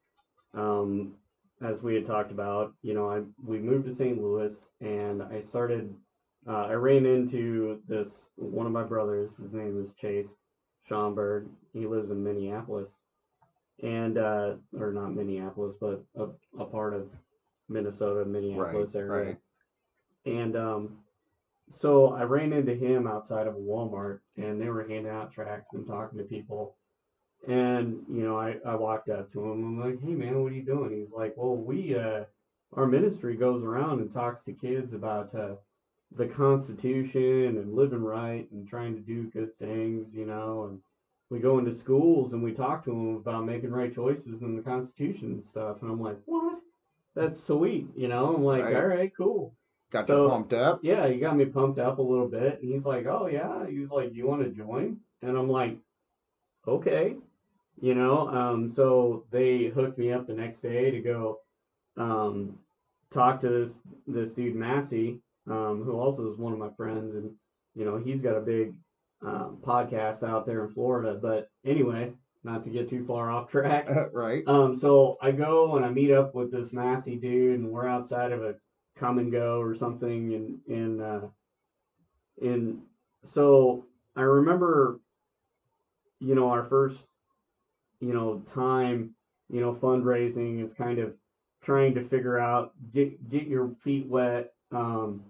um, 0.53 1.15
as 1.61 1.81
we 1.81 1.95
had 1.95 2.05
talked 2.05 2.31
about, 2.31 2.73
you 2.81 2.93
know, 2.93 3.09
I 3.09 3.21
we 3.43 3.59
moved 3.59 3.85
to 3.87 3.95
St. 3.95 4.21
Louis 4.21 4.53
and 4.81 5.23
I 5.23 5.41
started. 5.41 5.93
Uh, 6.47 6.67
I 6.67 6.73
ran 6.73 7.05
into 7.05 7.81
this 7.87 8.07
one 8.37 8.65
of 8.65 8.71
my 8.71 8.83
brothers. 8.83 9.31
His 9.41 9.53
name 9.53 9.83
is 9.83 9.91
Chase 9.99 10.27
Schomburg. 10.89 11.47
He 11.73 11.85
lives 11.85 12.09
in 12.09 12.23
Minneapolis, 12.23 12.89
and 13.83 14.17
uh, 14.17 14.53
or 14.79 14.91
not 14.93 15.13
Minneapolis, 15.15 15.75
but 15.81 16.03
a, 16.15 16.27
a 16.59 16.65
part 16.65 16.93
of 16.93 17.09
Minnesota, 17.67 18.23
Minneapolis 18.23 18.93
Right, 18.93 19.01
area. 19.01 19.25
right. 19.25 19.37
And 20.25 20.55
um, 20.55 20.97
so 21.81 22.13
I 22.13 22.23
ran 22.23 22.53
into 22.53 22.73
him 22.75 23.07
outside 23.07 23.47
of 23.47 23.55
a 23.55 23.59
Walmart, 23.59 24.19
and 24.37 24.61
they 24.61 24.69
were 24.69 24.87
handing 24.87 25.11
out 25.11 25.33
tracts 25.33 25.73
and 25.73 25.85
talking 25.85 26.17
to 26.19 26.23
people. 26.23 26.77
And 27.47 28.03
you 28.09 28.23
know, 28.23 28.37
I, 28.37 28.57
I 28.65 28.75
walked 28.75 29.09
up 29.09 29.31
to 29.33 29.43
him. 29.43 29.63
I'm 29.63 29.79
like, 29.79 30.01
"Hey, 30.01 30.13
man, 30.13 30.41
what 30.41 30.51
are 30.51 30.55
you 30.55 30.63
doing?" 30.63 30.91
He's 30.91 31.11
like, 31.15 31.35
"Well, 31.37 31.55
we 31.55 31.95
uh, 31.95 32.23
our 32.73 32.87
ministry 32.87 33.35
goes 33.35 33.63
around 33.63 33.99
and 34.01 34.11
talks 34.11 34.43
to 34.45 34.53
kids 34.53 34.93
about 34.93 35.33
uh, 35.35 35.55
the 36.15 36.27
Constitution 36.27 37.57
and 37.57 37.73
living 37.75 38.03
right 38.03 38.49
and 38.51 38.67
trying 38.67 38.95
to 38.95 39.01
do 39.01 39.23
good 39.29 39.57
things, 39.59 40.07
you 40.13 40.25
know. 40.25 40.65
And 40.69 40.79
we 41.29 41.39
go 41.39 41.59
into 41.59 41.73
schools 41.77 42.33
and 42.33 42.41
we 42.43 42.53
talk 42.53 42.83
to 42.85 42.89
them 42.91 43.15
about 43.17 43.45
making 43.45 43.71
right 43.71 43.93
choices 43.93 44.41
and 44.41 44.57
the 44.57 44.63
Constitution 44.63 45.31
and 45.33 45.43
stuff." 45.51 45.81
And 45.81 45.91
I'm 45.91 46.01
like, 46.01 46.17
"What? 46.25 46.59
That's 47.15 47.41
sweet," 47.41 47.87
you 47.95 48.07
know. 48.07 48.35
I'm 48.35 48.43
like, 48.43 48.63
Right. 48.63 48.75
"All 48.75 48.87
right, 48.87 49.11
cool." 49.15 49.53
Got 49.89 50.07
So- 50.07 50.23
you 50.23 50.29
pumped 50.29 50.53
up. 50.53 50.79
yeah, 50.83 51.07
he 51.07 51.17
got 51.17 51.37
me 51.37 51.45
pumped 51.45 51.79
up 51.79 51.99
a 51.99 52.01
little 52.01 52.27
bit. 52.27 52.61
And 52.61 52.73
he's 52.73 52.83
like, 52.85 53.05
oh, 53.05 53.27
yeah. 53.27 53.65
He's 53.69 53.89
like, 53.89 54.09
do 54.09 54.17
you 54.17 54.27
want 54.27 54.43
to 54.43 54.49
join? 54.49 54.99
And 55.21 55.37
I'm 55.37 55.49
like, 55.49 55.77
okay. 56.67 57.15
You 57.79 57.93
know, 57.93 58.27
um, 58.29 58.69
so 58.69 59.25
they 59.31 59.65
hooked 59.65 59.97
me 59.97 60.11
up 60.11 60.25
the 60.25 60.33
next 60.33 60.61
day 60.61 60.89
to 60.89 60.99
go 60.99 61.39
um, 61.95 62.57
talk 63.11 63.39
to 63.41 63.49
this 63.49 63.71
this 64.07 64.33
dude 64.33 64.55
Massey, 64.55 65.21
um, 65.47 65.83
who 65.83 65.93
also 65.93 66.31
is 66.31 66.37
one 66.37 66.53
of 66.53 66.59
my 66.59 66.71
friends, 66.75 67.15
and 67.15 67.31
you 67.75 67.85
know 67.85 67.97
he's 67.97 68.21
got 68.21 68.35
a 68.35 68.41
big 68.41 68.73
um, 69.23 69.57
podcast 69.61 70.23
out 70.23 70.45
there 70.45 70.65
in 70.65 70.73
Florida. 70.73 71.19
But 71.21 71.49
anyway, 71.65 72.13
not 72.43 72.63
to 72.63 72.71
get 72.71 72.89
too 72.89 73.05
far 73.05 73.29
off 73.29 73.49
track. 73.51 73.87
right. 74.13 74.43
Um, 74.47 74.75
so 74.75 75.17
I 75.21 75.31
go 75.31 75.75
and 75.75 75.85
I 75.85 75.89
meet 75.89 76.11
up 76.11 76.33
with 76.33 76.51
this 76.51 76.73
Massey 76.73 77.15
dude, 77.15 77.59
and 77.59 77.69
we're 77.69 77.87
outside 77.87 78.31
of 78.31 78.43
a 78.43 78.55
Kum 78.95 79.29
& 79.29 79.31
Go 79.31 79.61
or 79.61 79.75
something, 79.75 80.33
and 80.33 80.59
in 80.67 81.01
uh, 81.01 81.27
in 82.41 82.81
so 83.23 83.85
I 84.15 84.21
remember 84.21 84.99
you 86.19 86.35
know, 86.35 86.49
our 86.49 86.65
first, 86.65 86.97
you 87.99 88.13
know, 88.13 88.43
time, 88.53 89.15
you 89.49 89.61
know, 89.61 89.73
fundraising 89.73 90.63
is 90.63 90.73
kind 90.73 90.99
of 90.99 91.13
trying 91.63 91.95
to 91.95 92.07
figure 92.07 92.39
out 92.39 92.73
get 92.93 93.29
get 93.29 93.47
your 93.47 93.71
feet 93.83 94.07
wet. 94.07 94.53
Um, 94.71 95.23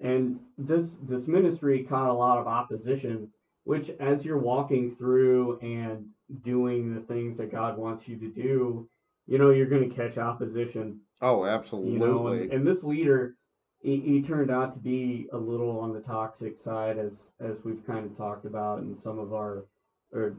and 0.00 0.38
this 0.56 0.96
this 1.02 1.26
ministry 1.26 1.84
caught 1.84 2.08
a 2.08 2.12
lot 2.12 2.38
of 2.38 2.46
opposition, 2.46 3.30
which 3.64 3.90
as 4.00 4.24
you're 4.24 4.38
walking 4.38 4.90
through 4.90 5.58
and 5.60 6.06
doing 6.44 6.94
the 6.94 7.00
things 7.00 7.36
that 7.38 7.50
God 7.50 7.76
wants 7.76 8.06
you 8.06 8.16
to 8.18 8.28
do, 8.28 8.88
you 9.26 9.38
know, 9.38 9.50
you're 9.50 9.66
going 9.66 9.88
to 9.88 9.94
catch 9.94 10.18
opposition. 10.18 11.00
Oh, 11.20 11.44
absolutely. 11.44 11.92
You 11.92 11.98
know, 11.98 12.28
and, 12.28 12.52
and 12.52 12.66
this 12.66 12.84
leader, 12.84 13.34
he, 13.80 14.00
he 14.00 14.22
turned 14.22 14.50
out 14.50 14.72
to 14.74 14.78
be 14.78 15.26
a 15.32 15.36
little 15.36 15.80
on 15.80 15.92
the 15.92 16.00
toxic 16.00 16.58
side, 16.58 16.98
as 16.98 17.12
as 17.40 17.56
we've 17.64 17.84
kind 17.86 18.06
of 18.06 18.16
talked 18.16 18.44
about 18.44 18.80
in 18.80 18.96
some 19.02 19.18
of 19.18 19.32
our 19.32 19.64
or 20.12 20.36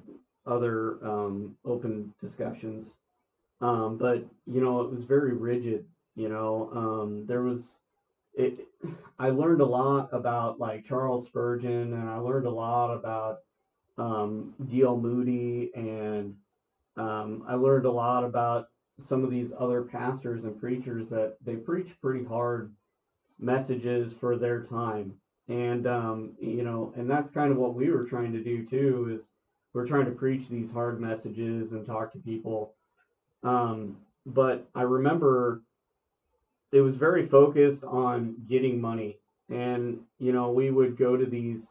other 0.50 0.98
um, 1.06 1.56
open 1.66 2.14
discussions. 2.22 2.90
Um, 3.62 3.98
but 3.98 4.24
you 4.46 4.62
know, 4.62 4.82
it 4.82 4.92
was 4.92 5.06
very 5.06 5.34
rigid. 5.34 5.86
You 6.16 6.30
know, 6.30 6.70
um, 6.74 7.26
there 7.28 7.44
was 7.44 7.62
it. 8.34 8.68
I 9.20 9.30
learned 9.30 9.62
a 9.62 9.66
lot 9.66 10.10
about 10.14 10.60
like 10.60 10.86
Charles 10.86 11.26
Spurgeon, 11.28 11.94
and 11.94 12.10
I 12.10 12.18
learned 12.18 12.48
a 12.48 12.52
lot 12.52 12.94
about 12.94 13.40
um, 13.98 14.54
D.L. 14.66 14.98
Moody, 14.98 15.72
and 15.76 16.36
um, 16.98 17.44
I 17.48 17.56
learned 17.56 17.86
a 17.86 17.92
lot 17.92 18.24
about 18.24 18.68
some 19.00 19.24
of 19.24 19.32
these 19.32 19.54
other 19.58 19.84
pastors 19.84 20.44
and 20.44 20.60
preachers 20.60 21.10
that 21.10 21.38
they 21.46 21.56
preach 21.56 21.90
pretty 22.02 22.26
hard 22.26 22.74
messages 23.40 24.14
for 24.20 24.38
their 24.38 24.64
time. 24.64 25.14
And 25.48 25.88
um, 25.88 26.34
you 26.40 26.64
know, 26.64 26.94
and 26.96 27.10
that's 27.10 27.32
kind 27.32 27.52
of 27.52 27.58
what 27.58 27.76
we 27.76 27.90
were 27.90 28.06
trying 28.06 28.34
to 28.34 28.44
do 28.44 28.66
too 28.66 29.18
is 29.18 29.29
we're 29.74 29.88
trying 29.88 30.06
to 30.06 30.12
preach 30.12 30.48
these 30.50 30.72
hard 30.72 31.00
messages 31.00 31.72
and 31.72 31.86
talk 31.86 32.12
to 32.14 32.20
people. 32.20 32.74
Um, 33.44 33.98
but 34.26 34.68
I 34.76 34.82
remember 34.82 35.62
it 36.72 36.82
was 36.82 36.96
very 36.96 37.28
focused 37.28 37.84
on 37.84 38.36
getting 38.48 38.80
money. 38.82 39.18
And 39.50 40.00
you 40.20 40.32
know, 40.32 40.52
we 40.52 40.70
would 40.70 40.98
go 40.98 41.18
to 41.18 41.26
these 41.26 41.62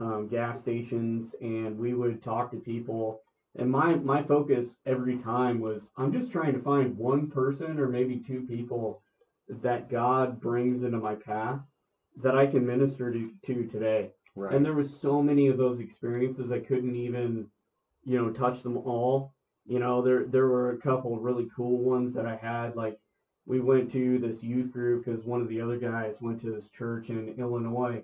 um, 0.00 0.28
gas 0.28 0.60
stations 0.60 1.34
and 1.40 1.78
we 1.78 1.94
would 1.94 2.22
talk 2.22 2.50
to 2.50 2.56
people 2.58 3.22
and 3.56 3.70
my 3.70 3.96
my 3.96 4.22
focus 4.22 4.76
every 4.86 5.18
time 5.18 5.60
was 5.60 5.90
I'm 5.96 6.12
just 6.12 6.32
trying 6.32 6.54
to 6.54 6.62
find 6.62 6.96
one 6.96 7.30
person 7.30 7.78
or 7.78 7.88
maybe 7.88 8.18
two 8.18 8.46
people 8.46 9.02
that 9.48 9.90
God 9.90 10.40
brings 10.40 10.82
into 10.82 10.98
my 10.98 11.14
path 11.14 11.60
that 12.22 12.36
I 12.36 12.46
can 12.46 12.66
minister 12.66 13.12
to, 13.12 13.30
to 13.46 13.66
today. 13.66 14.10
Right. 14.34 14.54
And 14.54 14.64
there 14.64 14.74
was 14.74 14.94
so 15.00 15.22
many 15.22 15.48
of 15.48 15.58
those 15.58 15.80
experiences 15.80 16.52
I 16.52 16.60
couldn't 16.60 16.96
even, 16.96 17.48
you 18.04 18.20
know, 18.20 18.30
touch 18.30 18.62
them 18.62 18.76
all. 18.78 19.34
You 19.64 19.78
know, 19.78 20.02
there 20.02 20.24
there 20.24 20.48
were 20.48 20.72
a 20.72 20.78
couple 20.78 21.18
really 21.18 21.48
cool 21.54 21.78
ones 21.78 22.14
that 22.14 22.26
I 22.26 22.36
had. 22.36 22.76
Like 22.76 22.98
we 23.46 23.60
went 23.60 23.92
to 23.92 24.18
this 24.18 24.42
youth 24.42 24.72
group 24.72 25.04
because 25.04 25.24
one 25.24 25.40
of 25.40 25.48
the 25.48 25.60
other 25.60 25.78
guys 25.78 26.16
went 26.20 26.40
to 26.42 26.50
this 26.50 26.68
church 26.76 27.08
in 27.08 27.34
Illinois. 27.38 28.02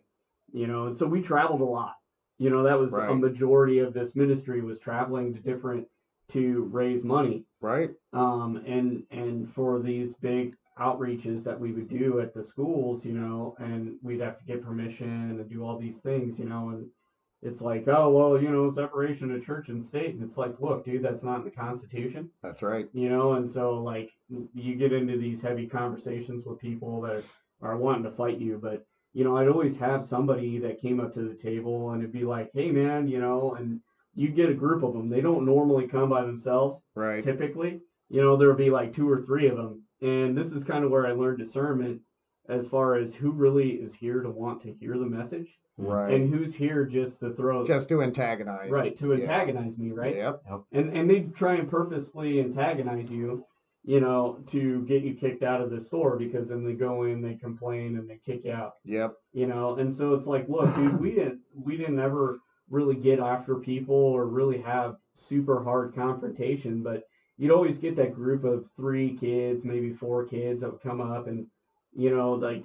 You 0.52 0.66
know, 0.66 0.86
and 0.86 0.96
so 0.96 1.06
we 1.06 1.20
traveled 1.20 1.60
a 1.60 1.64
lot. 1.64 1.94
You 2.38 2.50
know, 2.50 2.62
that 2.62 2.78
was 2.78 2.92
a 2.92 3.14
majority 3.14 3.80
of 3.80 3.92
this 3.92 4.14
ministry 4.14 4.60
was 4.60 4.78
traveling 4.78 5.34
to 5.34 5.40
different 5.40 5.88
to 6.32 6.68
raise 6.70 7.04
money 7.04 7.44
right. 7.60 7.90
um, 8.12 8.62
and 8.66 9.02
and 9.10 9.52
for 9.54 9.80
these 9.80 10.14
big 10.20 10.54
outreaches 10.78 11.44
that 11.44 11.58
we 11.58 11.72
would 11.72 11.88
do 11.88 12.20
at 12.20 12.32
the 12.34 12.44
schools, 12.44 13.04
you 13.04 13.12
know, 13.12 13.54
and 13.58 13.96
we'd 14.02 14.20
have 14.20 14.38
to 14.38 14.44
get 14.44 14.64
permission 14.64 15.08
and 15.38 15.48
do 15.50 15.64
all 15.64 15.78
these 15.78 15.98
things, 15.98 16.38
you 16.38 16.44
know, 16.44 16.70
and 16.70 16.86
it's 17.42 17.60
like, 17.60 17.86
oh 17.88 18.10
well, 18.10 18.40
you 18.42 18.50
know, 18.50 18.70
separation 18.72 19.32
of 19.32 19.44
church 19.44 19.68
and 19.68 19.84
state, 19.84 20.14
and 20.14 20.22
it's 20.24 20.36
like, 20.36 20.54
look, 20.60 20.84
dude, 20.84 21.02
that's 21.04 21.22
not 21.22 21.38
in 21.38 21.44
the 21.44 21.50
Constitution, 21.50 22.30
That's 22.42 22.62
right. 22.62 22.88
you 22.92 23.08
know, 23.08 23.34
and 23.34 23.48
so 23.50 23.74
like 23.74 24.10
you 24.28 24.74
get 24.74 24.92
into 24.92 25.18
these 25.18 25.40
heavy 25.40 25.66
conversations 25.66 26.44
with 26.44 26.58
people 26.60 27.00
that 27.02 27.22
are 27.62 27.76
wanting 27.76 28.04
to 28.04 28.10
fight 28.12 28.38
you, 28.38 28.58
but 28.60 28.84
you 29.14 29.24
know, 29.24 29.36
I'd 29.36 29.48
always 29.48 29.76
have 29.76 30.04
somebody 30.04 30.58
that 30.58 30.80
came 30.80 31.00
up 31.00 31.14
to 31.14 31.22
the 31.28 31.34
table 31.34 31.90
and 31.90 32.02
it'd 32.02 32.12
be 32.12 32.24
like, 32.24 32.50
hey 32.54 32.70
man, 32.70 33.08
you 33.08 33.20
know, 33.20 33.54
and 33.54 33.80
you 34.14 34.28
get 34.28 34.50
a 34.50 34.54
group 34.54 34.82
of 34.82 34.92
them. 34.92 35.08
They 35.08 35.20
don't 35.20 35.46
normally 35.46 35.86
come 35.88 36.10
by 36.10 36.22
themselves 36.22 36.80
Right. 36.94 37.22
typically, 37.22 37.80
you 38.10 38.20
know, 38.20 38.36
there'll 38.36 38.56
be 38.56 38.70
like 38.70 38.94
two 38.94 39.08
or 39.10 39.22
three 39.22 39.48
of 39.48 39.56
them. 39.56 39.82
And 40.02 40.36
this 40.36 40.52
is 40.52 40.64
kind 40.64 40.84
of 40.84 40.90
where 40.90 41.06
I 41.06 41.12
learned 41.12 41.38
discernment 41.38 42.00
as 42.48 42.68
far 42.68 42.94
as 42.96 43.14
who 43.14 43.30
really 43.32 43.72
is 43.72 43.92
here 43.94 44.22
to 44.22 44.30
want 44.30 44.62
to 44.62 44.72
hear 44.72 44.96
the 44.96 45.06
message 45.06 45.58
Right. 45.76 46.12
and 46.12 46.32
who's 46.32 46.54
here 46.54 46.84
just 46.86 47.20
to 47.20 47.32
throw 47.34 47.66
Just 47.66 47.88
to 47.90 48.02
antagonize. 48.02 48.70
right 48.70 48.96
to 48.96 49.08
Yeah. 49.14 49.20
antagonize 49.22 49.78
me, 49.78 49.92
right? 49.92 50.16
Yep. 50.16 50.42
And 50.72 50.96
and 50.96 51.08
they 51.10 51.24
try 51.34 51.54
and 51.54 51.68
purposely 51.70 52.40
antagonize 52.40 53.10
you, 53.12 53.44
you 53.84 54.00
know, 54.00 54.38
to 54.48 54.82
get 54.86 55.02
you 55.04 55.14
kicked 55.14 55.42
out 55.44 55.60
of 55.60 55.70
the 55.70 55.80
store 55.80 56.16
because 56.16 56.48
then 56.48 56.64
they 56.64 56.72
go 56.72 57.04
in, 57.04 57.20
they 57.20 57.34
complain, 57.34 57.96
and 57.98 58.08
they 58.10 58.16
kick 58.24 58.44
you 58.44 58.52
out 58.52 58.72
Yep. 58.84 59.14
you 59.32 59.46
know 59.46 59.76
and 59.76 59.92
so 59.92 60.14
it's 60.14 60.26
like 60.26 60.48
look 60.48 60.74
dude 60.74 60.98
we 61.00 61.12
didn't 61.14 61.40
we 61.54 61.76
didn't 61.76 61.98
ever 62.00 62.38
really 62.70 62.96
get 62.96 63.18
after 63.20 63.54
people 63.56 63.94
or 63.94 64.26
really 64.26 64.58
have 64.60 64.96
super 65.14 65.62
hard 65.62 65.94
confrontation 65.94 66.82
but 66.82 67.04
you'd 67.38 67.52
always 67.52 67.78
get 67.78 67.96
that 67.96 68.14
group 68.14 68.44
of 68.44 68.68
three 68.76 69.16
kids 69.16 69.64
maybe 69.64 69.92
four 69.92 70.24
kids 70.26 70.60
that 70.60 70.70
would 70.70 70.82
come 70.82 71.00
up 71.00 71.26
and 71.28 71.46
you 71.94 72.10
know 72.14 72.32
like 72.32 72.64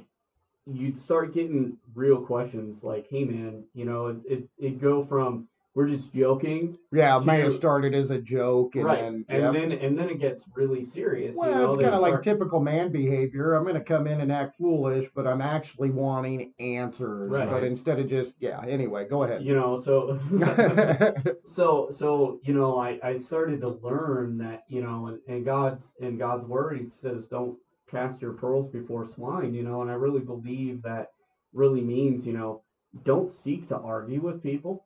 you'd 0.65 0.97
start 0.97 1.33
getting 1.33 1.77
real 1.95 2.25
questions 2.25 2.83
like 2.83 3.07
hey 3.09 3.23
man 3.23 3.63
you 3.73 3.86
know 3.86 4.07
it 4.07 4.17
it 4.27 4.49
it'd 4.57 4.81
go 4.81 5.03
from 5.05 5.47
we're 5.75 5.88
just 5.88 6.13
joking 6.13 6.77
Yeah. 6.91 7.17
It 7.17 7.25
may 7.25 7.41
have 7.41 7.55
started 7.55 7.93
as 7.95 8.12
a 8.12 8.19
joke, 8.19 8.75
and 8.75 8.86
right 8.86 9.01
then. 9.01 9.25
and 9.29 9.43
yep. 9.43 9.53
then 9.53 9.71
and 9.71 9.97
then 9.97 10.09
it 10.09 10.19
gets 10.19 10.43
really 10.55 10.83
serious 10.83 11.36
Well, 11.36 11.49
you 11.49 11.55
know 11.55 11.73
it's 11.73 11.81
kind 11.81 11.95
of 11.95 12.01
like 12.01 12.21
typical 12.21 12.59
man 12.59 12.91
behavior. 12.91 13.53
I'm 13.53 13.63
going 13.63 13.75
to 13.75 13.81
come 13.81 14.07
in 14.07 14.21
and 14.21 14.31
act 14.31 14.57
foolish, 14.57 15.09
but 15.15 15.25
I'm 15.27 15.41
actually 15.41 15.89
wanting 15.89 16.53
answers. 16.59 17.31
Right. 17.31 17.49
But 17.49 17.63
instead 17.63 17.99
of 17.99 18.09
just, 18.09 18.33
yeah, 18.39 18.62
anyway, 18.67 19.07
go 19.09 19.23
ahead. 19.23 19.43
you 19.43 19.55
know 19.55 19.81
so 19.81 20.19
so 21.53 21.89
so 21.91 22.39
you 22.43 22.53
know 22.53 22.79
I, 22.79 22.99
I 23.03 23.17
started 23.17 23.62
to 23.62 23.69
learn 23.69 24.38
that 24.39 24.63
you 24.67 24.81
know 24.81 25.07
and, 25.07 25.19
and 25.27 25.45
god's 25.45 25.83
in 25.99 26.17
god's 26.17 26.45
word 26.45 26.77
he 26.77 26.89
says 26.89 27.27
don't 27.27 27.57
cast 27.89 28.21
your 28.21 28.33
pearls 28.33 28.71
before 28.71 29.07
swine 29.07 29.53
you 29.53 29.63
know 29.63 29.81
and 29.81 29.91
i 29.91 29.93
really 29.93 30.19
believe 30.19 30.81
that 30.83 31.07
really 31.53 31.81
means 31.81 32.25
you 32.25 32.33
know 32.33 32.63
don't 33.05 33.33
seek 33.33 33.67
to 33.69 33.77
argue 33.77 34.21
with 34.21 34.43
people 34.43 34.83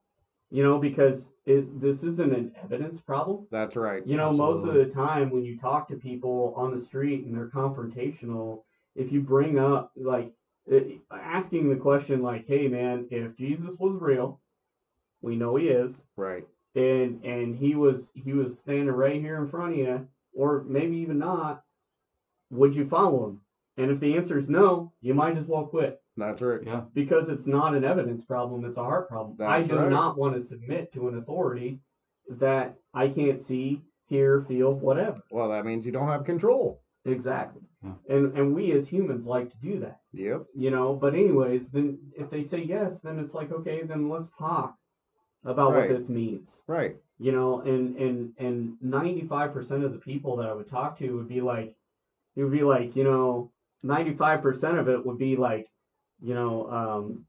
you 0.50 0.64
know 0.64 0.78
because 0.80 1.28
it, 1.46 1.80
this 1.82 2.04
isn't 2.04 2.34
an 2.34 2.52
evidence 2.64 3.00
problem 3.02 3.48
That's 3.52 3.76
right. 3.76 4.06
you 4.06 4.18
know 4.18 4.32
most 4.32 4.66
of 4.68 4.74
the 4.74 4.86
time 4.86 5.30
when 5.30 5.44
you 5.44 5.58
talk 5.58 5.88
to 5.90 5.96
people 5.96 6.54
on 6.56 6.76
the 6.76 6.82
street 6.84 7.26
and 7.26 7.36
they're 7.36 7.50
confrontational 7.50 8.64
if 8.96 9.12
you 9.12 9.22
bring 9.22 9.60
up 9.60 9.92
like 9.96 10.32
uh, 10.72 10.80
asking 11.12 11.70
the 11.70 11.76
question 11.76 12.22
like 12.22 12.46
hey 12.48 12.68
man 12.68 13.08
if 13.12 13.36
jesus 13.36 13.76
was 13.80 13.98
real 14.02 14.42
we 15.22 15.36
know 15.36 15.56
he 15.56 15.68
is 15.70 15.94
Right. 16.16 16.46
and 16.76 17.24
and 17.24 17.56
he 17.56 17.76
was 17.76 18.10
he 18.14 18.34
was 18.34 18.58
standing 18.60 18.88
right 18.90 19.20
here 19.22 19.38
in 19.38 19.48
front 19.50 19.74
of 19.74 19.78
you 19.78 20.08
or 20.34 20.64
maybe 20.68 20.98
even 20.98 21.18
not 21.20 21.64
would 22.50 22.76
you 22.76 22.88
follow 22.88 23.26
him 23.28 23.42
and 23.78 23.92
if 23.92 24.00
the 24.00 24.16
answer 24.16 24.38
is 24.38 24.48
no 24.50 24.92
you 25.02 25.14
might 25.14 25.38
as 25.38 25.46
well 25.46 25.66
quit 25.66 26.02
That's 26.18 26.42
right. 26.42 26.62
Yeah. 26.66 26.82
because 26.94 27.30
it's 27.30 27.46
not 27.48 27.76
an 27.76 27.84
evidence 27.84 28.24
problem 28.26 28.66
it's 28.66 28.78
a 28.78 28.84
heart 28.84 29.08
problem 29.08 29.36
i 29.48 29.62
do 29.62 29.76
right. 29.76 29.90
not 29.92 30.18
want 30.18 30.36
to 30.36 30.42
submit 30.42 30.92
to 30.94 31.08
an 31.08 31.18
authority 31.20 31.80
that 32.30 32.76
i 32.94 33.08
can't 33.08 33.42
see 33.42 33.82
hear 34.10 34.44
feel 34.48 34.74
whatever 34.74 35.22
Well, 35.32 35.50
that 35.50 35.66
means 35.66 35.86
you 35.86 35.92
don't 35.92 36.08
have 36.08 36.26
control. 36.26 36.82
exactly 37.06 37.62
Yeah. 37.84 37.94
and 38.10 38.38
and 38.38 38.56
we 38.56 38.72
as 38.72 38.88
humans 38.88 39.26
like 39.26 39.50
to 39.52 39.58
do 39.70 39.80
that 39.82 40.00
Yep. 40.14 40.46
you 40.56 40.72
know 40.72 40.94
but 40.96 41.14
anyways 41.14 41.70
then 41.70 41.98
if 42.18 42.30
they 42.30 42.44
say 42.44 42.62
yes 42.64 43.00
then 43.04 43.20
it's 43.20 43.34
like 43.34 43.52
okay 43.52 43.84
then 43.84 44.10
let's 44.10 44.30
talk 44.38 44.76
about 45.46 45.74
Right. 45.74 45.90
what 45.90 45.98
this 46.00 46.10
means 46.10 46.50
Right. 46.68 46.96
you 47.20 47.32
know 47.32 47.62
and 47.62 47.96
and 47.98 48.34
and 48.40 48.78
95% 48.84 49.86
of 49.86 49.92
the 49.94 50.00
people 50.00 50.36
that 50.38 50.48
i 50.50 50.54
would 50.54 50.68
talk 50.70 50.98
to 51.00 51.16
would 51.18 51.28
be 51.30 51.42
like 51.42 51.76
it 52.36 52.44
would 52.44 52.52
be 52.52 52.64
like 52.64 52.96
you 52.96 53.04
know 53.04 53.52
95% 53.86 54.80
of 54.80 54.90
it 54.90 55.06
would 55.06 55.18
be 55.20 55.36
like 55.36 55.68
you 56.22 56.34
know 56.34 56.68
um 56.72 57.26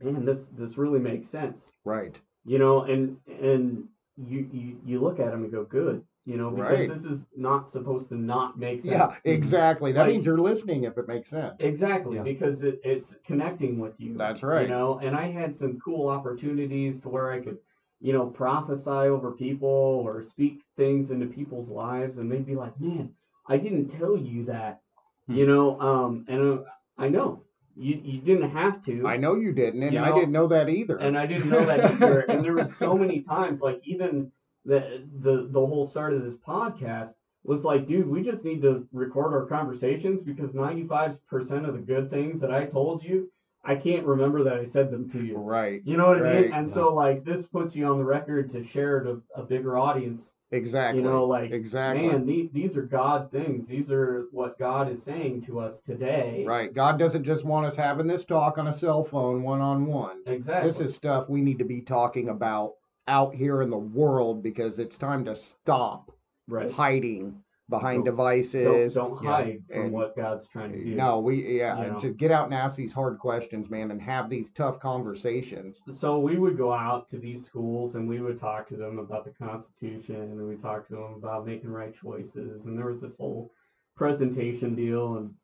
man 0.00 0.24
this 0.24 0.46
this 0.58 0.76
really 0.78 0.98
makes 1.00 1.28
sense 1.28 1.58
Right. 1.84 2.16
you 2.44 2.58
know 2.58 2.82
and 2.82 3.16
and 3.26 3.84
you 4.16 4.48
you, 4.52 4.76
you 4.84 5.00
look 5.00 5.20
at 5.20 5.30
them 5.30 5.44
and 5.44 5.52
go 5.52 5.64
good 5.64 6.02
you 6.24 6.36
know 6.36 6.50
because 6.50 6.88
Right. 6.88 6.88
this 6.88 7.04
is 7.04 7.24
not 7.36 7.70
supposed 7.70 8.08
to 8.10 8.16
not 8.16 8.58
make 8.58 8.82
sense 8.82 8.92
Yeah, 8.92 9.14
exactly. 9.24 9.92
That 9.92 10.02
Like- 10.02 10.12
means 10.12 10.26
you're 10.26 10.38
listening 10.38 10.84
if 10.84 10.98
it 10.98 11.08
makes 11.08 11.30
sense. 11.30 11.54
Exactly, 11.58 12.16
Yeah. 12.16 12.22
because 12.22 12.62
it, 12.62 12.80
it's 12.84 13.14
connecting 13.24 13.78
with 13.78 13.98
you. 13.98 14.14
That's 14.18 14.42
right. 14.42 14.62
You 14.62 14.68
know, 14.68 14.98
and 14.98 15.16
I 15.16 15.30
had 15.30 15.54
some 15.54 15.78
cool 15.80 16.08
opportunities 16.08 17.00
to 17.00 17.08
where 17.08 17.30
I 17.32 17.40
could, 17.40 17.56
you 18.00 18.12
know, 18.12 18.26
prophesy 18.26 18.90
over 18.90 19.32
people 19.32 19.68
or 20.04 20.22
speak 20.22 20.60
things 20.76 21.10
into 21.10 21.26
people's 21.26 21.70
lives, 21.70 22.18
and 22.18 22.30
they'd 22.30 22.44
be 22.44 22.56
like, 22.56 22.78
"Man, 22.78 23.14
I 23.46 23.56
didn't 23.56 23.88
tell 23.88 24.16
you 24.18 24.44
that," 24.46 24.82
Hmm. 25.28 25.34
you 25.34 25.46
know. 25.46 25.80
Um, 25.80 26.26
and 26.28 26.40
uh, 26.58 26.62
I 26.98 27.08
know, 27.08 27.44
You 27.76 28.00
you 28.02 28.20
didn't 28.20 28.50
have 28.50 28.84
to. 28.86 29.06
I 29.06 29.16
know 29.16 29.34
you 29.36 29.52
didn't, 29.52 29.82
and 29.82 29.92
You 29.92 30.00
I 30.00 30.08
know, 30.10 30.14
didn't 30.18 30.32
know 30.32 30.48
that 30.48 30.68
either. 30.68 30.96
and 30.96 31.16
I 31.16 31.26
didn't 31.26 31.48
know 31.48 31.64
that 31.64 31.84
either. 31.92 32.20
and 32.28 32.44
there 32.44 32.54
was 32.54 32.74
so 32.76 32.96
many 32.98 33.20
times, 33.20 33.60
like 33.60 33.80
even 33.84 34.32
the 34.64 35.06
the 35.20 35.48
the 35.50 35.64
whole 35.64 35.86
start 35.86 36.12
of 36.14 36.24
this 36.24 36.34
podcast 36.36 37.12
was 37.44 37.64
like, 37.64 37.86
dude, 37.86 38.08
we 38.08 38.22
just 38.22 38.44
need 38.44 38.60
to 38.62 38.86
record 38.92 39.32
our 39.32 39.46
conversations 39.46 40.22
because 40.22 40.50
95% 40.50 41.18
of 41.66 41.72
the 41.74 41.78
good 41.86 42.10
things 42.10 42.40
that 42.40 42.50
I 42.52 42.66
told 42.66 43.02
you, 43.02 43.30
I 43.64 43.76
can't 43.76 44.04
remember 44.04 44.42
that 44.44 44.54
I 44.58 44.64
said 44.64 44.90
them 44.90 45.08
to 45.12 45.24
you. 45.24 45.36
right. 45.38 45.80
You 45.84 45.96
know 45.96 46.08
what 46.08 46.26
I 46.26 46.40
mean? 46.42 46.52
And 46.52 46.68
so 46.68 46.92
like 46.92 47.24
this 47.24 47.46
puts 47.46 47.74
you 47.76 47.86
on 47.86 47.98
the 47.98 48.04
record 48.04 48.50
to 48.50 48.64
share 48.64 49.00
to 49.04 49.22
a 49.34 49.42
bigger 49.44 49.78
audience. 49.78 50.30
Exactly. 50.50 51.02
You 51.02 51.08
know, 51.08 51.24
like 51.24 51.50
exactly. 51.50 52.08
man, 52.08 52.24
these, 52.24 52.50
these 52.52 52.76
are 52.76 52.82
God 52.82 53.30
things. 53.30 53.68
These 53.68 53.90
are 53.90 54.28
what 54.30 54.58
God 54.58 54.90
is 54.90 55.02
saying 55.02 55.42
to 55.46 55.60
us 55.60 55.80
today. 55.84 56.44
Right. 56.46 56.72
God 56.72 56.98
doesn't 56.98 57.24
just 57.24 57.44
want 57.44 57.66
us 57.66 57.76
having 57.76 58.06
this 58.06 58.24
talk 58.24 58.56
on 58.56 58.68
a 58.68 58.78
cell 58.78 59.04
phone 59.04 59.42
one 59.42 59.60
on 59.60 59.84
one. 59.84 60.22
Exactly. 60.26 60.70
This 60.70 60.80
is 60.80 60.96
stuff 60.96 61.28
we 61.28 61.42
need 61.42 61.58
to 61.58 61.64
be 61.64 61.82
talking 61.82 62.30
about 62.30 62.74
out 63.06 63.34
here 63.34 63.62
in 63.62 63.70
the 63.70 63.76
world 63.76 64.42
because 64.42 64.78
it's 64.78 64.96
time 64.96 65.24
to 65.26 65.36
stop 65.36 66.10
right. 66.46 66.72
hiding 66.72 67.42
behind 67.68 68.04
Don't- 68.04 68.14
devices. 68.16 68.94
Don't, 68.94 69.10
don't 69.10 69.22
Yeah, 69.24 69.30
hide 69.30 69.62
from 69.70 69.80
and- 69.82 69.92
what 69.92 70.16
God's 70.16 70.46
trying 70.48 70.72
to 70.72 70.82
do. 70.82 70.94
No, 70.94 71.18
we 71.20 71.58
yeah, 71.58 71.84
You 71.84 71.92
know? 71.92 72.00
to 72.00 72.10
get 72.10 72.30
out 72.30 72.46
and 72.46 72.54
ask 72.54 72.76
these 72.76 72.92
hard 72.92 73.18
questions, 73.18 73.68
man, 73.68 73.90
and 73.90 74.00
have 74.00 74.30
these 74.30 74.46
tough 74.56 74.80
conversations. 74.80 75.76
so 75.92 76.18
we 76.18 76.36
would 76.38 76.56
go 76.56 76.72
out 76.72 77.08
to 77.10 77.18
these 77.18 77.44
schools 77.44 77.94
and 77.94 78.08
we 78.08 78.20
would 78.20 78.38
talk 78.38 78.68
to 78.68 78.76
them 78.76 78.98
about 78.98 79.24
the 79.24 79.32
Constitution 79.32 80.16
and 80.16 80.48
we 80.48 80.56
talked 80.56 80.88
to 80.88 80.94
them 80.94 81.14
about 81.16 81.44
making 81.46 81.70
right 81.70 81.94
choices 81.94 82.64
and 82.64 82.78
there 82.78 82.86
was 82.86 83.00
this 83.02 83.14
whole 83.16 83.50
presentation 83.96 84.74
deal 84.74 85.16
and 85.16 85.34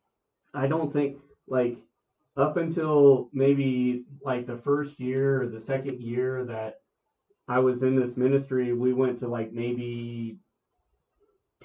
I 0.55 0.67
don't 0.69 0.93
think 0.93 1.19
like 1.49 1.77
up 2.37 2.57
until 2.57 3.29
maybe 3.33 4.05
like 4.23 4.47
the 4.47 4.57
first 4.59 4.99
year 4.99 5.43
or 5.43 5.49
the 5.49 5.61
second 5.61 6.01
year 6.01 6.45
that 6.45 6.77
I 7.49 7.59
was 7.59 7.83
in 7.83 7.95
this 7.95 8.17
ministry, 8.17 8.73
we 8.73 8.93
went 8.95 9.19
to 9.19 9.29
like 9.29 9.53
maybe 9.53 10.39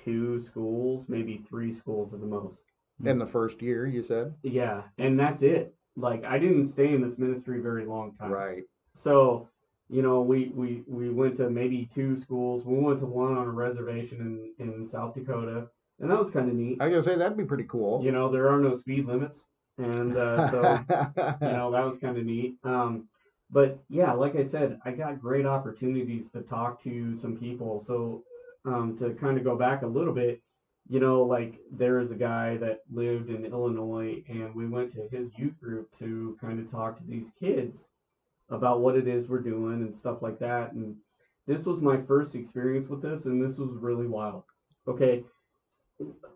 two 0.03 0.43
schools, 0.43 1.05
maybe 1.07 1.43
three 1.49 1.73
schools 1.73 2.13
at 2.13 2.19
the 2.19 2.25
most. 2.25 2.55
In 3.05 3.17
the 3.17 3.27
first 3.27 3.61
year, 3.61 3.87
you 3.87 4.03
said? 4.03 4.33
Yeah, 4.43 4.83
and 4.97 5.17
that's 5.17 5.41
it. 5.41 5.73
Like 5.95 6.23
I 6.25 6.37
didn't 6.37 6.71
stay 6.71 6.93
in 6.93 7.01
this 7.01 7.17
ministry 7.17 7.61
very 7.61 7.85
long 7.85 8.15
time. 8.15 8.31
Right. 8.31 8.63
So, 9.03 9.47
you 9.89 10.01
know, 10.01 10.21
we, 10.21 10.51
we, 10.53 10.83
we 10.87 11.09
went 11.09 11.37
to 11.37 11.49
maybe 11.49 11.89
two 11.93 12.19
schools. 12.21 12.65
We 12.65 12.77
went 12.77 12.99
to 12.99 13.05
one 13.05 13.37
on 13.37 13.47
a 13.47 13.51
reservation 13.51 14.53
in, 14.59 14.65
in 14.65 14.87
South 14.89 15.15
Dakota, 15.15 15.67
and 15.99 16.11
that 16.11 16.19
was 16.19 16.31
kind 16.31 16.49
of 16.49 16.55
neat. 16.55 16.81
I 16.81 16.89
gotta 16.89 17.03
say 17.03 17.15
that'd 17.15 17.37
be 17.37 17.45
pretty 17.45 17.65
cool. 17.65 18.03
You 18.03 18.11
know, 18.11 18.29
there 18.29 18.49
are 18.49 18.59
no 18.59 18.75
speed 18.75 19.05
limits, 19.05 19.39
and 19.77 20.17
uh, 20.17 20.51
so 20.51 20.61
you 21.41 21.53
know 21.53 21.71
that 21.71 21.85
was 21.85 21.97
kind 22.01 22.17
of 22.17 22.25
neat. 22.25 22.55
Um, 22.63 23.07
but 23.51 23.79
yeah, 23.89 24.11
like 24.11 24.35
I 24.35 24.43
said, 24.43 24.79
I 24.85 24.91
got 24.91 25.19
great 25.21 25.45
opportunities 25.45 26.29
to 26.33 26.41
talk 26.41 26.83
to 26.83 27.17
some 27.19 27.37
people. 27.37 27.83
So 27.87 28.23
um, 28.65 28.97
to 28.99 29.13
kind 29.15 29.37
of 29.37 29.43
go 29.43 29.55
back 29.55 29.81
a 29.81 29.87
little 29.87 30.13
bit, 30.13 30.41
you 30.89 30.99
know, 30.99 31.23
like 31.23 31.59
there 31.71 31.99
is 31.99 32.11
a 32.11 32.15
guy 32.15 32.57
that 32.57 32.81
lived 32.91 33.29
in 33.29 33.45
Illinois, 33.45 34.23
and 34.27 34.53
we 34.55 34.67
went 34.67 34.91
to 34.93 35.07
his 35.11 35.29
youth 35.37 35.59
group 35.59 35.89
to 35.99 36.37
kind 36.41 36.59
of 36.59 36.69
talk 36.71 36.97
to 36.97 37.03
these 37.07 37.27
kids 37.39 37.77
about 38.49 38.81
what 38.81 38.95
it 38.95 39.07
is 39.07 39.27
we're 39.27 39.39
doing 39.39 39.81
and 39.81 39.95
stuff 39.95 40.21
like 40.21 40.39
that. 40.39 40.73
And 40.73 40.95
this 41.47 41.65
was 41.65 41.81
my 41.81 42.01
first 42.01 42.35
experience 42.35 42.89
with 42.89 43.01
this, 43.01 43.25
and 43.25 43.43
this 43.43 43.57
was 43.57 43.71
really 43.73 44.07
wild. 44.07 44.43
Okay, 44.87 45.23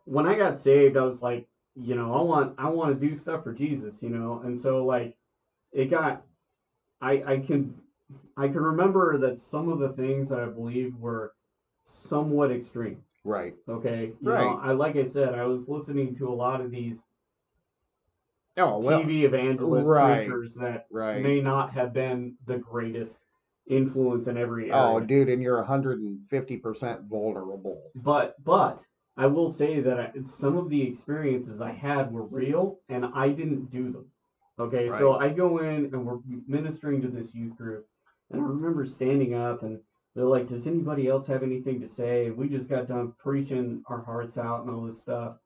when 0.05 0.27
I 0.27 0.35
got 0.35 0.59
saved, 0.59 0.97
I 0.97 1.03
was 1.03 1.21
like, 1.21 1.47
you 1.75 1.95
know, 1.95 2.13
I 2.13 2.21
want 2.21 2.55
I 2.57 2.69
want 2.69 2.99
to 2.99 3.07
do 3.07 3.15
stuff 3.17 3.43
for 3.43 3.53
Jesus, 3.53 3.95
you 4.01 4.09
know, 4.09 4.41
and 4.43 4.59
so 4.59 4.85
like 4.85 5.15
it 5.71 5.89
got 5.89 6.23
I 7.01 7.23
I 7.25 7.37
can 7.39 7.73
I 8.37 8.47
can 8.47 8.61
remember 8.61 9.17
that 9.19 9.39
some 9.39 9.69
of 9.69 9.79
the 9.79 9.89
things 9.89 10.29
that 10.29 10.39
I 10.39 10.45
believe 10.45 10.95
were 10.97 11.33
somewhat 11.93 12.51
extreme. 12.51 13.03
right. 13.25 13.53
Okay, 13.69 14.13
you 14.19 14.29
Right. 14.29 14.43
know, 14.43 14.59
I 14.61 14.71
like 14.73 14.95
I 14.95 15.03
said, 15.03 15.33
I 15.33 15.45
was 15.45 15.69
listening 15.69 16.15
to 16.15 16.27
a 16.27 16.33
lot 16.33 16.61
of 16.61 16.71
these 16.71 17.01
Oh 18.57 18.79
well. 18.79 19.01
TV 19.01 19.23
evangelist 19.23 19.87
right, 19.87 20.25
preachers 20.25 20.53
that 20.55 20.85
Right. 20.91 21.21
may 21.21 21.41
not 21.41 21.71
have 21.71 21.93
been 21.93 22.35
the 22.45 22.57
greatest 22.57 23.19
influence 23.67 24.27
in 24.27 24.37
every 24.37 24.71
oh, 24.71 24.95
area. 24.95 24.95
Oh, 24.95 24.99
dude, 24.99 25.29
and 25.29 25.41
you're 25.41 25.63
150% 25.63 27.07
vulnerable. 27.07 27.81
But 27.95 28.35
but 28.43 28.83
I 29.17 29.25
will 29.25 29.49
say 29.49 29.79
that 29.79 29.99
I, 29.99 30.11
some 30.25 30.57
of 30.57 30.69
the 30.69 30.81
experiences 30.81 31.61
I 31.61 31.71
had 31.71 32.11
were 32.11 32.25
real, 32.25 32.79
and 32.89 33.05
I 33.05 33.29
didn't 33.29 33.71
do 33.71 33.91
them. 33.91 34.11
Okay, 34.59 34.89
so 34.89 35.13
I 35.13 35.29
go 35.29 35.59
in 35.59 35.85
and 35.85 36.05
we're 36.05 36.19
ministering 36.47 37.01
to 37.01 37.07
this 37.07 37.33
youth 37.33 37.57
group, 37.57 37.87
and 38.31 38.41
I 38.41 38.43
remember 38.43 38.85
standing 38.85 39.33
up 39.33 39.63
and 39.63 39.79
they're 40.15 40.25
like, 40.25 40.47
"Does 40.47 40.67
anybody 40.67 41.07
else 41.07 41.27
have 41.27 41.43
anything 41.43 41.79
to 41.81 41.87
say?" 41.87 42.27
And 42.27 42.37
we 42.37 42.49
just 42.49 42.69
got 42.69 42.87
done 42.87 43.13
preaching 43.17 43.83
our 43.87 44.01
hearts 44.01 44.37
out 44.37 44.61
and 44.61 44.69
all 44.69 44.85
this 44.85 44.99
stuff, 44.99 45.37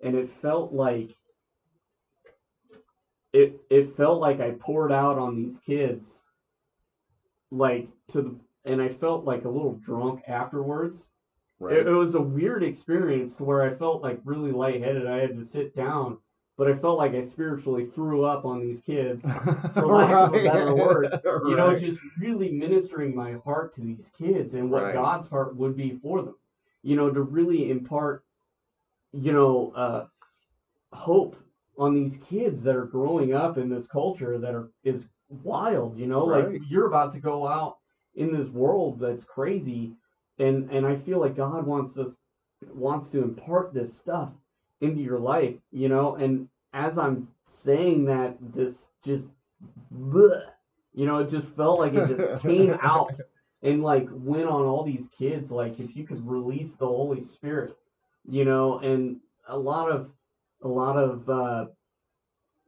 and 0.00 0.14
it 0.14 0.30
felt 0.40 0.72
like 0.72 1.16
it 3.32 3.60
it 3.70 3.96
felt 3.96 4.20
like 4.20 4.40
I 4.40 4.52
poured 4.52 4.92
out 4.92 5.18
on 5.18 5.36
these 5.36 5.58
kids, 5.58 6.10
like 7.50 7.88
to 8.08 8.22
the, 8.22 8.36
and 8.64 8.80
I 8.80 8.88
felt 8.94 9.24
like 9.24 9.44
a 9.44 9.50
little 9.50 9.74
drunk 9.74 10.22
afterwards. 10.28 11.08
Right. 11.58 11.78
It, 11.78 11.86
it 11.86 11.92
was 11.92 12.14
a 12.14 12.20
weird 12.20 12.62
experience 12.62 13.36
to 13.36 13.44
where 13.44 13.62
I 13.62 13.74
felt 13.74 14.02
like 14.02 14.20
really 14.24 14.50
lightheaded. 14.50 15.06
I 15.06 15.18
had 15.18 15.38
to 15.38 15.44
sit 15.44 15.74
down, 15.76 16.18
but 16.62 16.70
I 16.70 16.76
felt 16.78 16.96
like 16.96 17.12
I 17.12 17.22
spiritually 17.22 17.86
threw 17.86 18.24
up 18.24 18.44
on 18.44 18.60
these 18.60 18.80
kids. 18.80 19.20
for 19.74 19.88
lack 19.88 20.12
of 20.12 20.32
a 20.32 20.44
better 20.44 20.72
word, 20.76 21.08
You 21.48 21.56
know, 21.56 21.76
just 21.76 21.98
really 22.20 22.52
ministering 22.52 23.16
my 23.16 23.32
heart 23.44 23.74
to 23.74 23.80
these 23.80 24.08
kids 24.16 24.54
and 24.54 24.70
what 24.70 24.84
Right. 24.84 24.94
God's 24.94 25.26
heart 25.26 25.56
would 25.56 25.76
be 25.76 25.98
for 26.00 26.22
them. 26.22 26.36
You 26.84 26.94
know, 26.94 27.10
to 27.10 27.20
really 27.22 27.68
impart, 27.68 28.22
you 29.12 29.32
know, 29.32 29.72
uh, 29.74 30.06
hope 30.92 31.34
on 31.78 31.94
these 31.94 32.16
kids 32.18 32.62
that 32.62 32.76
are 32.76 32.86
growing 32.86 33.34
up 33.34 33.58
in 33.58 33.68
this 33.68 33.88
culture 33.88 34.38
that 34.38 34.54
are 34.54 34.70
is 34.84 35.08
wild. 35.42 35.98
You 35.98 36.06
know, 36.06 36.28
Right. 36.28 36.52
like 36.52 36.62
you're 36.70 36.86
about 36.86 37.12
to 37.14 37.18
go 37.18 37.44
out 37.44 37.78
in 38.14 38.32
this 38.32 38.50
world 38.50 39.00
that's 39.00 39.24
crazy, 39.24 39.96
and 40.38 40.70
and 40.70 40.86
I 40.86 40.94
feel 40.94 41.18
like 41.18 41.34
God 41.34 41.66
wants 41.66 41.98
us 41.98 42.16
wants 42.72 43.10
to 43.10 43.20
impart 43.24 43.74
this 43.74 43.92
stuff 43.92 44.32
into 44.80 45.00
your 45.00 45.18
life. 45.18 45.56
You 45.72 45.88
know, 45.88 46.14
and 46.14 46.48
as 46.72 46.98
I'm 46.98 47.28
saying 47.46 48.04
that, 48.06 48.36
this 48.54 48.86
just 49.04 49.26
bleh, 49.94 50.42
you 50.94 51.06
know, 51.06 51.18
it 51.18 51.30
just 51.30 51.48
felt 51.50 51.80
like 51.80 51.94
it 51.94 52.16
just 52.16 52.42
came 52.42 52.76
out 52.82 53.14
and 53.62 53.82
like 53.82 54.08
went 54.10 54.48
on 54.48 54.62
all 54.64 54.84
these 54.84 55.08
kids. 55.16 55.50
Like 55.50 55.78
if 55.78 55.96
you 55.96 56.04
could 56.04 56.26
release 56.26 56.74
the 56.74 56.86
Holy 56.86 57.22
Spirit, 57.22 57.76
you 58.28 58.44
know, 58.44 58.78
and 58.78 59.18
a 59.48 59.56
lot 59.56 59.90
of 59.90 60.10
a 60.62 60.68
lot 60.68 60.96
of 60.96 61.28
uh, 61.28 61.66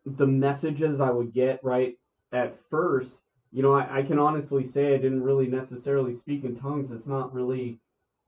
the 0.05 0.27
messages 0.27 1.01
I 1.01 1.11
would 1.11 1.33
get 1.33 1.61
right 1.63 1.97
at 2.33 2.57
first, 2.69 3.13
you 3.53 3.63
know, 3.63 3.75
I, 3.75 3.99
I 3.99 4.03
can 4.03 4.19
honestly 4.19 4.65
say 4.65 4.95
I 4.95 4.99
didn't 4.99 5.23
really 5.23 5.47
necessarily 5.47 6.17
speak 6.17 6.45
in 6.45 6.57
tongues. 6.57 6.91
It's 6.91 7.07
not 7.07 7.33
really 7.33 7.79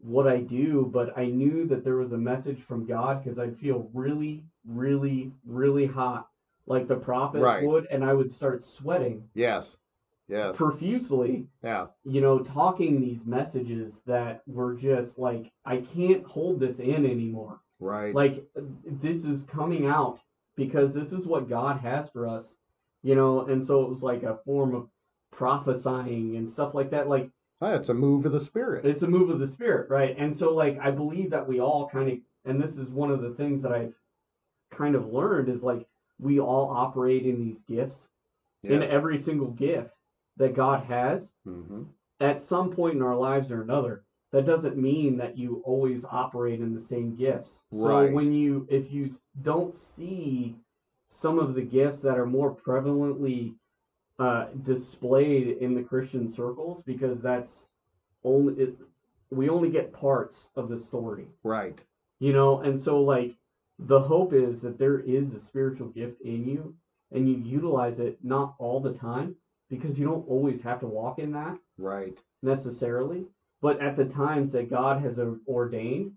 what 0.06 0.28
I 0.28 0.38
do, 0.38 0.88
but 0.92 1.18
I 1.18 1.26
knew 1.26 1.66
that 1.66 1.82
there 1.82 1.96
was 1.96 2.12
a 2.12 2.18
message 2.18 2.62
from 2.62 2.86
God 2.86 3.22
because 3.24 3.38
I'd 3.40 3.58
feel 3.58 3.90
really, 3.92 4.44
really, 4.64 5.32
really 5.44 5.86
hot, 5.86 6.28
like 6.66 6.86
the 6.86 6.94
prophets 6.96 7.42
Right. 7.42 7.66
would, 7.66 7.86
and 7.90 8.04
I 8.04 8.14
would 8.14 8.30
start 8.30 8.62
sweating 8.62 9.28
Yes. 9.34 9.76
Yes. 10.28 10.56
profusely, 10.56 11.48
Yeah. 11.62 11.88
you 12.04 12.20
know, 12.20 12.38
talking 12.38 13.00
these 13.00 13.26
messages 13.26 14.00
that 14.06 14.42
were 14.46 14.74
just 14.74 15.18
like, 15.18 15.50
I 15.64 15.78
can't 15.78 16.24
hold 16.24 16.60
this 16.60 16.78
in 16.78 17.04
anymore. 17.04 17.60
Right. 17.80 18.14
Like, 18.14 18.44
this 18.84 19.24
is 19.24 19.42
coming 19.42 19.86
out 19.86 20.20
because 20.54 20.94
this 20.94 21.12
is 21.12 21.26
what 21.26 21.48
God 21.48 21.78
has 21.78 22.08
for 22.10 22.28
us, 22.28 22.56
you 23.02 23.14
know, 23.16 23.40
and 23.46 23.64
so 23.64 23.82
it 23.82 23.90
was 23.90 24.02
like 24.02 24.22
a 24.22 24.36
form 24.44 24.74
of 24.74 24.88
prophesying 25.32 26.36
and 26.36 26.48
stuff 26.48 26.74
like 26.74 26.90
that. 26.90 27.08
Like, 27.08 27.28
Oh, 27.60 27.74
it's 27.74 27.88
a 27.88 27.94
move 27.94 28.26
of 28.26 28.32
the 28.32 28.44
spirit. 28.44 28.84
it's 28.84 29.02
a 29.02 29.06
move 29.08 29.30
of 29.30 29.38
the 29.38 29.46
spirit, 29.46 29.88
right? 29.88 30.14
And 30.18 30.36
so, 30.36 30.52
like, 30.54 30.78
I 30.78 30.90
believe 30.90 31.30
that 31.30 31.46
we 31.48 31.60
all 31.60 31.88
kind 31.88 32.10
of, 32.10 32.18
and 32.44 32.62
this 32.62 32.76
is 32.76 32.88
one 32.90 33.10
of 33.10 33.22
the 33.22 33.30
things 33.34 33.62
that 33.62 33.72
I've 33.72 33.94
kind 34.70 34.94
of 34.94 35.12
learned 35.12 35.48
is 35.48 35.62
like, 35.62 35.86
we 36.18 36.38
all 36.40 36.70
operate 36.70 37.24
in 37.24 37.40
these 37.40 37.62
gifts, 37.62 37.96
in 38.62 38.82
every 38.82 39.18
single 39.18 39.48
gift 39.52 39.90
that 40.36 40.54
God 40.54 40.84
has 40.84 41.32
hmm 41.44 41.84
at 42.20 42.40
some 42.40 42.70
point 42.72 42.94
in 42.94 43.02
our 43.02 43.14
lives 43.14 43.50
or 43.50 43.60
another. 43.62 44.02
That 44.32 44.46
doesn't 44.46 44.76
mean 44.78 45.18
that 45.18 45.36
you 45.36 45.62
always 45.66 46.04
operate 46.10 46.60
in 46.60 46.74
the 46.74 46.80
same 46.80 47.14
gifts. 47.14 47.60
So 47.70 47.84
when 48.14 48.32
you, 48.32 48.66
if 48.70 48.90
you 48.90 49.14
don't 49.42 49.74
see 49.76 50.56
some 51.10 51.38
of 51.38 51.54
the 51.54 51.62
gifts 51.62 52.00
that 52.02 52.18
are 52.18 52.26
more 52.26 52.54
prevalently 52.56 53.54
uh, 54.18 54.46
displayed 54.62 55.58
in 55.58 55.74
the 55.74 55.82
Christian 55.82 56.28
circles, 56.28 56.82
because 56.82 57.20
that's 57.20 57.66
only 58.24 58.54
it, 58.54 58.76
we 59.30 59.48
only 59.48 59.70
get 59.70 59.92
parts 59.92 60.48
of 60.56 60.68
the 60.68 60.78
story, 60.78 61.26
Right. 61.42 61.78
you 62.18 62.32
know. 62.32 62.60
And 62.60 62.78
so 62.80 63.00
like 63.00 63.36
the 63.78 64.00
hope 64.00 64.32
is 64.32 64.60
that 64.62 64.78
there 64.78 65.00
is 65.00 65.34
a 65.34 65.40
spiritual 65.40 65.88
gift 65.88 66.20
in 66.22 66.46
you, 66.48 66.74
and 67.12 67.28
you 67.28 67.36
utilize 67.36 67.98
it 67.98 68.18
not 68.22 68.54
all 68.58 68.80
the 68.80 68.94
time 68.94 69.36
because 69.68 69.98
you 69.98 70.06
don't 70.06 70.26
always 70.28 70.62
have 70.62 70.80
to 70.80 70.86
walk 70.86 71.18
in 71.18 71.32
that 71.32 71.58
Right. 71.76 72.18
necessarily, 72.42 73.26
but 73.60 73.80
at 73.80 73.96
the 73.96 74.06
times 74.06 74.52
that 74.52 74.70
God 74.70 75.00
has 75.02 75.18
ordained 75.46 76.12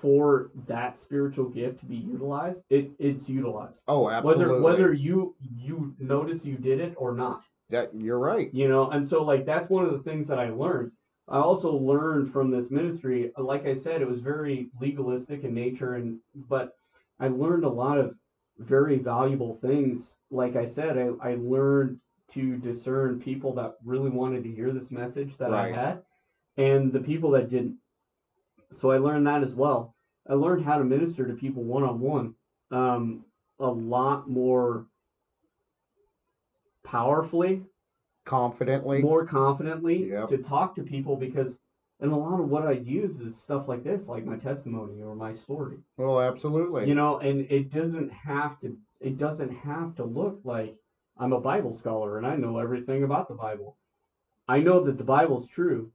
for 0.00 0.50
that 0.66 0.98
spiritual 0.98 1.48
gift 1.48 1.80
to 1.80 1.86
be 1.86 1.96
utilized, 1.96 2.62
it 2.70 2.90
it's 2.98 3.28
utilized. 3.28 3.80
Oh, 3.88 4.08
absolutely. 4.10 4.46
Whether 4.46 4.60
whether 4.62 4.92
you 4.92 5.34
you 5.56 5.94
notice 5.98 6.44
you 6.44 6.56
did 6.56 6.80
it 6.80 6.94
or 6.96 7.12
not 7.14 7.42
that 7.70 7.90
you're 7.94 8.18
right. 8.20 8.48
you 8.54 8.68
know 8.68 8.90
and 8.90 9.06
so 9.08 9.24
like 9.24 9.44
that's 9.44 9.68
one 9.68 9.84
of 9.84 9.90
the 9.92 9.98
things 10.08 10.28
that 10.28 10.38
i 10.38 10.50
learned 10.50 10.92
i 11.28 11.36
also 11.38 11.72
learned 11.72 12.32
from 12.32 12.48
this 12.48 12.70
ministry 12.70 13.32
like 13.38 13.66
i 13.66 13.74
said 13.74 14.00
it 14.00 14.08
was 14.08 14.20
very 14.20 14.68
legalistic 14.80 15.42
in 15.42 15.52
nature 15.52 15.94
and 15.94 16.20
but 16.48 16.76
i 17.18 17.26
learned 17.26 17.64
a 17.64 17.68
lot 17.68 17.98
of 17.98 18.14
very 18.58 18.98
valuable 18.98 19.58
things 19.60 20.12
like 20.30 20.54
i 20.54 20.64
said 20.64 20.96
i, 20.96 21.30
I 21.30 21.34
learned 21.40 21.98
to 22.34 22.56
discern 22.58 23.18
people 23.20 23.52
that 23.54 23.74
really 23.84 24.10
wanted 24.10 24.44
to 24.44 24.50
hear 24.52 24.70
this 24.70 24.92
message 24.92 25.36
that 25.38 25.50
Right. 25.50 25.72
i 25.74 25.76
had 25.76 26.02
and 26.56 26.92
the 26.92 27.00
people 27.00 27.32
that 27.32 27.50
didn't 27.50 27.74
so 28.76 28.90
i 28.90 28.98
learned 28.98 29.26
that 29.26 29.42
as 29.42 29.54
well 29.54 29.94
i 30.28 30.34
learned 30.34 30.64
how 30.64 30.78
to 30.78 30.84
minister 30.84 31.26
to 31.26 31.34
people 31.34 31.62
one-on-one 31.64 32.34
um, 32.70 33.24
a 33.60 33.66
lot 33.68 34.28
more 34.28 34.86
powerfully 36.84 37.62
Confidently. 38.24 39.00
more 39.02 39.24
confidently 39.24 40.10
Yep. 40.10 40.28
to 40.28 40.38
talk 40.38 40.74
to 40.76 40.82
people 40.82 41.16
because 41.16 41.58
and 42.00 42.12
a 42.12 42.16
lot 42.16 42.40
of 42.40 42.50
what 42.50 42.66
I 42.66 42.72
use 42.72 43.20
is 43.20 43.34
stuff 43.40 43.68
like 43.68 43.82
this, 43.82 44.06
like 44.06 44.26
my 44.26 44.36
testimony 44.36 45.00
or 45.02 45.14
my 45.14 45.32
story. 45.32 45.78
Well, 45.96 46.20
absolutely. 46.20 46.86
You 46.86 46.94
know, 46.94 47.20
and 47.20 47.50
it 47.50 47.70
doesn't 47.72 48.10
have 48.12 48.60
to 48.60 48.76
it 49.00 49.16
doesn't 49.16 49.50
have 49.50 49.94
to 49.96 50.04
look 50.04 50.40
like 50.44 50.76
I'm 51.16 51.32
a 51.32 51.40
Bible 51.40 51.72
scholar 51.72 52.18
and 52.18 52.26
I 52.26 52.36
know 52.36 52.58
everything 52.58 53.04
about 53.04 53.28
the 53.28 53.34
Bible. 53.34 53.78
I 54.48 54.60
know 54.60 54.84
that 54.84 54.98
the 54.98 55.04
Bible's 55.04 55.48
true. 55.48 55.90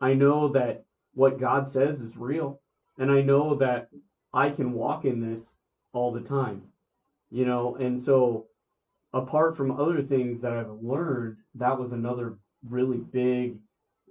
I 0.00 0.14
know 0.14 0.48
that 0.48 0.84
what 1.18 1.40
God 1.40 1.68
says 1.68 2.00
is 2.00 2.16
real. 2.16 2.60
And 2.96 3.10
I 3.10 3.22
know 3.22 3.56
that 3.56 3.88
I 4.32 4.50
can 4.50 4.72
walk 4.72 5.04
in 5.04 5.20
this 5.20 5.44
all 5.92 6.12
the 6.12 6.20
time. 6.20 6.62
You 7.30 7.44
know, 7.44 7.74
and 7.76 8.00
so 8.00 8.46
apart 9.12 9.56
from 9.56 9.72
other 9.72 10.00
things 10.00 10.40
that 10.40 10.52
I've 10.52 10.70
learned, 10.80 11.38
that 11.56 11.78
was 11.78 11.90
another 11.90 12.38
really 12.68 12.98
big 12.98 13.58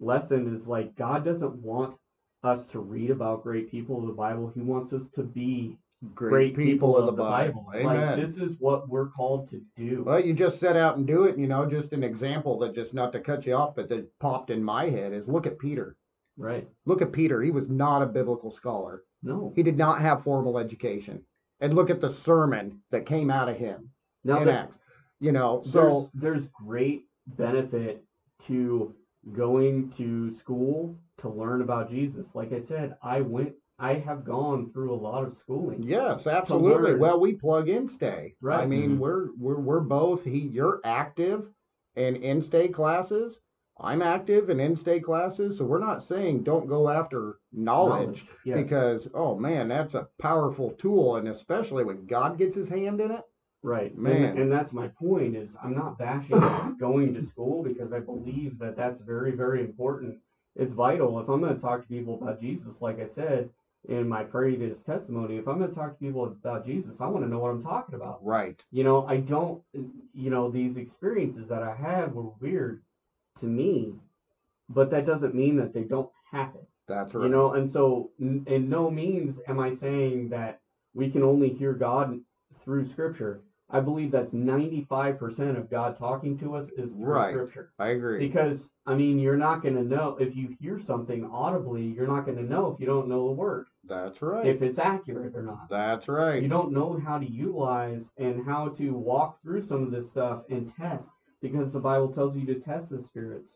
lesson 0.01 0.53
is 0.53 0.67
like 0.67 0.97
God 0.97 1.23
doesn't 1.23 1.55
want 1.55 1.95
us 2.43 2.65
to 2.67 2.79
read 2.79 3.09
about 3.09 3.41
great 3.41 3.71
people 3.71 3.99
of 3.99 4.07
the 4.07 4.13
Bible. 4.13 4.51
He 4.53 4.61
wants 4.61 4.91
us 4.91 5.03
to 5.15 5.23
be 5.23 5.77
great, 6.13 6.55
people, 6.55 6.97
of 6.97 7.05
the 7.05 7.11
Bible. 7.13 7.65
Like 7.67 7.85
Amen. 7.85 8.19
this 8.19 8.37
is 8.37 8.55
what 8.59 8.87
we're 8.89 9.09
called 9.09 9.49
to 9.49 9.61
do. 9.75 10.03
Well, 10.05 10.23
you 10.23 10.33
just 10.33 10.59
set 10.59 10.75
out 10.75 10.97
and 10.97 11.07
do 11.07 11.23
it. 11.23 11.37
You 11.37 11.47
know, 11.47 11.65
just 11.65 11.93
an 11.93 12.03
example 12.03 12.59
that 12.59 12.75
just 12.75 12.93
not 12.93 13.11
to 13.13 13.19
cut 13.19 13.45
you 13.45 13.55
off, 13.55 13.75
but 13.75 13.89
that 13.89 14.07
popped 14.19 14.49
in 14.49 14.63
my 14.63 14.89
head 14.89 15.13
is 15.13 15.27
look 15.27 15.47
at 15.47 15.57
Peter. 15.57 15.95
Right. 16.37 16.67
Look 16.85 17.01
at 17.01 17.11
Peter. 17.11 17.41
He 17.41 17.51
was 17.51 17.67
not 17.67 18.01
a 18.01 18.05
biblical 18.05 18.51
scholar. 18.51 19.03
No. 19.23 19.51
He 19.55 19.63
did 19.63 19.77
not 19.77 20.01
have 20.01 20.23
formal 20.23 20.59
education. 20.59 21.23
And 21.59 21.73
look 21.73 21.89
at 21.89 22.01
the 22.01 22.13
sermon 22.13 22.79
that 22.91 23.07
came 23.07 23.31
out 23.31 23.49
of 23.49 23.57
him 23.57 23.89
Now 24.23 24.41
in 24.43 24.49
Acts. 24.49 24.75
You 25.19 25.31
know, 25.31 25.63
so 25.71 26.11
there's 26.13 26.43
there's 26.43 26.51
great 26.53 27.05
benefit 27.25 28.03
to 28.45 28.93
going 29.33 29.91
to 29.97 30.37
school 30.37 30.95
to 31.21 31.29
learn 31.29 31.61
about 31.61 31.89
Jesus. 31.89 32.27
Like 32.35 32.53
I 32.53 32.61
said, 32.61 32.95
I 33.01 33.21
went 33.21 33.53
I 33.79 33.95
have 33.95 34.23
gone 34.23 34.71
through 34.71 34.93
a 34.93 35.01
lot 35.01 35.23
of 35.23 35.35
schooling. 35.37 35.81
yes, 35.83 36.25
absolutely. 36.27 36.95
Well, 36.95 37.19
we 37.19 37.33
plug 37.33 37.67
in 37.69 37.89
stay. 37.89 38.35
Right. 38.41 38.61
I 38.61 38.65
mean, 38.67 38.97
Mhm. 38.97 38.99
we're 38.99 39.29
we're 39.39 39.59
we're 39.59 39.79
both. 39.79 40.23
He, 40.23 40.39
you're 40.39 40.81
active 40.83 41.47
in 41.95 42.15
in 42.17 42.43
stay 42.43 42.67
classes. 42.67 43.39
I'm 43.79 44.01
active 44.01 44.49
in 44.49 44.59
in-state 44.59 45.03
classes. 45.03 45.57
So 45.57 45.65
we're 45.65 45.79
not 45.79 46.03
saying 46.03 46.43
don't 46.43 46.67
go 46.67 46.89
after 46.89 47.39
knowledge. 47.51 48.25
Yes. 48.45 48.57
because 48.63 49.07
oh 49.13 49.37
man 49.37 49.67
that's 49.67 49.93
a 49.93 50.07
powerful 50.19 50.71
tool 50.79 51.17
and 51.17 51.27
especially 51.27 51.83
when 51.83 52.05
god 52.05 52.37
gets 52.37 52.55
his 52.55 52.69
hand 52.69 53.01
in 53.01 53.11
it 53.11 53.23
Right, 53.63 53.97
Man. 53.97 54.23
And, 54.23 54.39
and 54.39 54.51
that's 54.51 54.71
my 54.71 54.87
point. 54.87 55.35
Is 55.35 55.55
I'm 55.63 55.75
not 55.75 55.97
bashing 55.97 56.77
going 56.79 57.13
to 57.15 57.25
school 57.25 57.63
because 57.63 57.91
I 57.91 57.99
believe 57.99 58.59
that 58.59 58.77
that's 58.77 59.01
very, 59.01 59.31
very 59.31 59.61
important. 59.61 60.17
It's 60.55 60.73
vital. 60.73 61.19
If 61.19 61.27
I'm 61.27 61.41
going 61.41 61.55
to 61.55 61.61
talk 61.61 61.81
to 61.81 61.87
people 61.87 62.19
about 62.21 62.39
Jesus, 62.39 62.81
like 62.81 62.99
I 62.99 63.07
said 63.07 63.49
in 63.89 64.07
my 64.07 64.23
previous 64.23 64.83
testimony, 64.83 65.37
if 65.37 65.47
I'm 65.47 65.57
going 65.57 65.69
to 65.69 65.75
talk 65.75 65.97
to 65.97 66.05
people 66.05 66.23
about 66.23 66.65
Jesus, 66.65 67.01
I 67.01 67.07
want 67.07 67.25
to 67.25 67.29
know 67.29 67.39
what 67.39 67.51
I'm 67.51 67.63
talking 67.63 67.95
about. 67.95 68.19
right 68.23 68.61
You 68.71 68.83
know, 68.83 69.05
I 69.05 69.17
don't. 69.17 69.61
You 70.13 70.29
know, 70.29 70.49
these 70.49 70.77
experiences 70.77 71.49
that 71.49 71.63
I 71.63 71.75
had 71.75 72.13
were 72.13 72.29
weird 72.39 72.83
to 73.39 73.45
me, 73.45 73.95
but 74.69 74.89
that 74.91 75.05
doesn't 75.05 75.35
mean 75.35 75.57
that 75.57 75.73
they 75.73 75.83
don't 75.83 76.09
happen. 76.31 76.61
that's 76.87 77.13
right 77.13 77.23
You 77.25 77.29
know, 77.29 77.53
and 77.53 77.69
so 77.69 78.11
in 78.19 78.69
no 78.69 78.89
means 78.91 79.39
am 79.47 79.59
I 79.59 79.73
saying 79.73 80.29
that 80.29 80.59
we 80.93 81.09
can 81.09 81.23
only 81.23 81.49
hear 81.49 81.73
God 81.73 82.19
through 82.63 82.87
Scripture. 82.87 83.41
I 83.69 83.81
believe 83.81 84.11
that's 84.11 84.31
95% 84.31 85.57
of 85.57 85.69
God 85.69 85.97
talking 85.97 86.37
to 86.39 86.55
us 86.55 86.69
is 86.77 86.95
through 86.95 87.05
Right. 87.05 87.31
Scripture. 87.33 87.73
i 87.79 87.87
agree 87.89 88.19
Because, 88.19 88.69
I 88.85 88.95
mean, 88.95 89.19
you're 89.19 89.35
not 89.37 89.61
going 89.61 89.75
to 89.75 89.83
know, 89.83 90.15
if 90.21 90.35
you 90.37 90.55
hear 90.61 90.79
something 90.79 91.25
audibly, 91.25 91.83
you're 91.83 92.07
not 92.07 92.25
going 92.25 92.37
to 92.37 92.43
know 92.45 92.71
if 92.71 92.79
you 92.79 92.85
don't 92.85 93.09
know 93.09 93.27
the 93.27 93.33
word, 93.33 93.67
that's 93.83 94.21
right 94.21 94.45
if 94.45 94.61
it's 94.61 94.79
accurate 94.79 95.35
or 95.35 95.41
not. 95.43 95.69
that's 95.69 96.07
right 96.07 96.41
You 96.41 96.47
don't 96.47 96.71
know 96.71 96.97
how 97.05 97.17
to 97.19 97.29
utilize 97.29 98.09
and 98.17 98.45
how 98.45 98.69
to 98.69 98.91
walk 98.93 99.41
through 99.41 99.61
some 99.63 99.83
of 99.83 99.91
this 99.91 100.09
stuff 100.09 100.43
and 100.49 100.73
test, 100.75 101.09
because 101.41 101.71
the 101.73 101.79
Bible 101.79 102.09
tells 102.13 102.35
you 102.35 102.45
to 102.47 102.55
test 102.59 102.89
the 102.89 103.01
spirits 103.03 103.49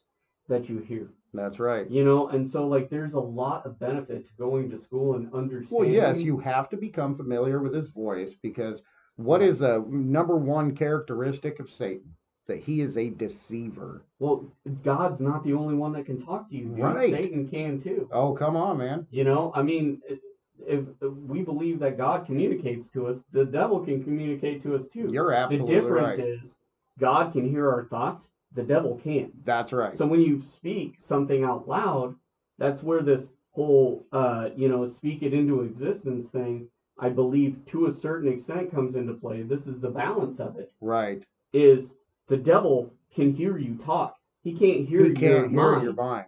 that 0.50 0.68
you 0.70 0.80
hear. 0.80 1.08
that's 1.34 1.60
right 1.60 1.90
You 1.90 2.04
know, 2.04 2.28
and 2.30 2.50
so 2.50 2.68
like 2.68 2.90
there's 2.90 3.14
a 3.14 3.20
lot 3.20 3.66
of 3.66 3.80
benefit 3.80 4.26
to 4.28 4.32
going 4.38 4.70
to 4.72 4.78
school 4.82 5.16
and 5.16 5.34
understanding. 5.34 5.78
well 5.78 5.88
yes 5.88 6.18
you 6.18 6.38
have 6.40 6.70
to 6.70 6.78
become 6.78 7.16
familiar 7.16 7.60
with 7.60 7.74
his 7.74 7.90
voice 7.90 8.32
because 8.42 8.82
what 9.18 9.42
is 9.42 9.58
the 9.60 9.84
number 9.90 10.36
one 10.36 10.76
characteristic 10.76 11.60
of 11.60 11.70
satan 11.72 12.14
that 12.48 12.58
he 12.60 12.82
is 12.82 12.98
a 12.98 13.10
deceiver 13.12 14.04
Well, 14.20 14.52
God's 14.84 15.20
not 15.22 15.44
the 15.46 15.54
only 15.54 15.76
one 15.76 15.94
that 15.94 16.06
can 16.06 16.26
talk 16.26 16.50
to 16.50 16.56
you. 16.56 16.66
Dude. 16.70 16.80
Right. 16.80 17.12
Satan 17.12 17.48
can 17.48 17.80
too. 17.80 18.10
oh 18.12 18.34
come 18.34 18.56
on 18.58 18.78
man 18.80 19.08
You 19.12 19.24
know, 19.24 19.52
I 19.56 19.62
mean, 19.62 20.02
if, 20.60 20.84
we 21.28 21.44
believe 21.44 21.80
that 21.80 21.98
God 21.98 22.26
communicates 22.26 22.90
to 22.92 23.08
us, 23.08 23.20
the 23.32 23.46
devil 23.46 23.80
can 23.86 24.04
communicate 24.04 24.64
to 24.64 24.76
us 24.76 24.88
too. 24.92 25.10
you're 25.12 25.32
absolutely 25.34 25.76
the 25.76 25.82
difference 25.82 26.18
right 26.20 26.28
is 26.28 26.52
God 27.00 27.34
can 27.34 27.50
hear 27.50 27.70
our 27.70 27.86
thoughts. 27.86 28.28
The 28.54 28.64
devil 28.64 29.00
can't. 29.04 29.46
that's 29.46 29.72
right 29.72 29.98
So 29.98 30.06
when 30.06 30.22
you 30.22 30.42
speak 30.42 30.96
something 31.00 31.44
out 31.44 31.68
loud, 31.68 32.16
that's 32.58 32.84
where 32.84 33.02
this 33.02 33.28
whole, 33.52 34.06
uh, 34.12 34.50
you 34.56 34.68
know, 34.70 34.86
speak 34.88 35.24
it 35.24 35.34
into 35.34 35.62
existence 35.62 36.30
thing, 36.30 36.68
I 37.00 37.10
believe, 37.10 37.58
to 37.68 37.88
a 37.88 37.94
certain 37.94 38.32
extent, 38.32 38.72
comes 38.72 38.96
into 38.96 39.14
play. 39.14 39.44
This 39.44 39.68
is 39.68 39.80
the 39.80 39.90
balance 39.90 40.40
of 40.40 40.58
it. 40.58 40.72
right 40.82 41.24
Is 41.54 41.92
the 42.28 42.38
devil 42.38 42.94
can 43.16 43.34
hear 43.34 43.58
you 43.58 43.76
talk. 43.76 44.18
He 44.44 44.54
can't 44.54 44.88
hear 44.88 45.04
he 45.04 45.10
your 45.10 45.16
can't 45.16 45.52
hear 45.52 45.62
mind, 45.62 45.84
your 45.84 45.94
mind 45.94 46.26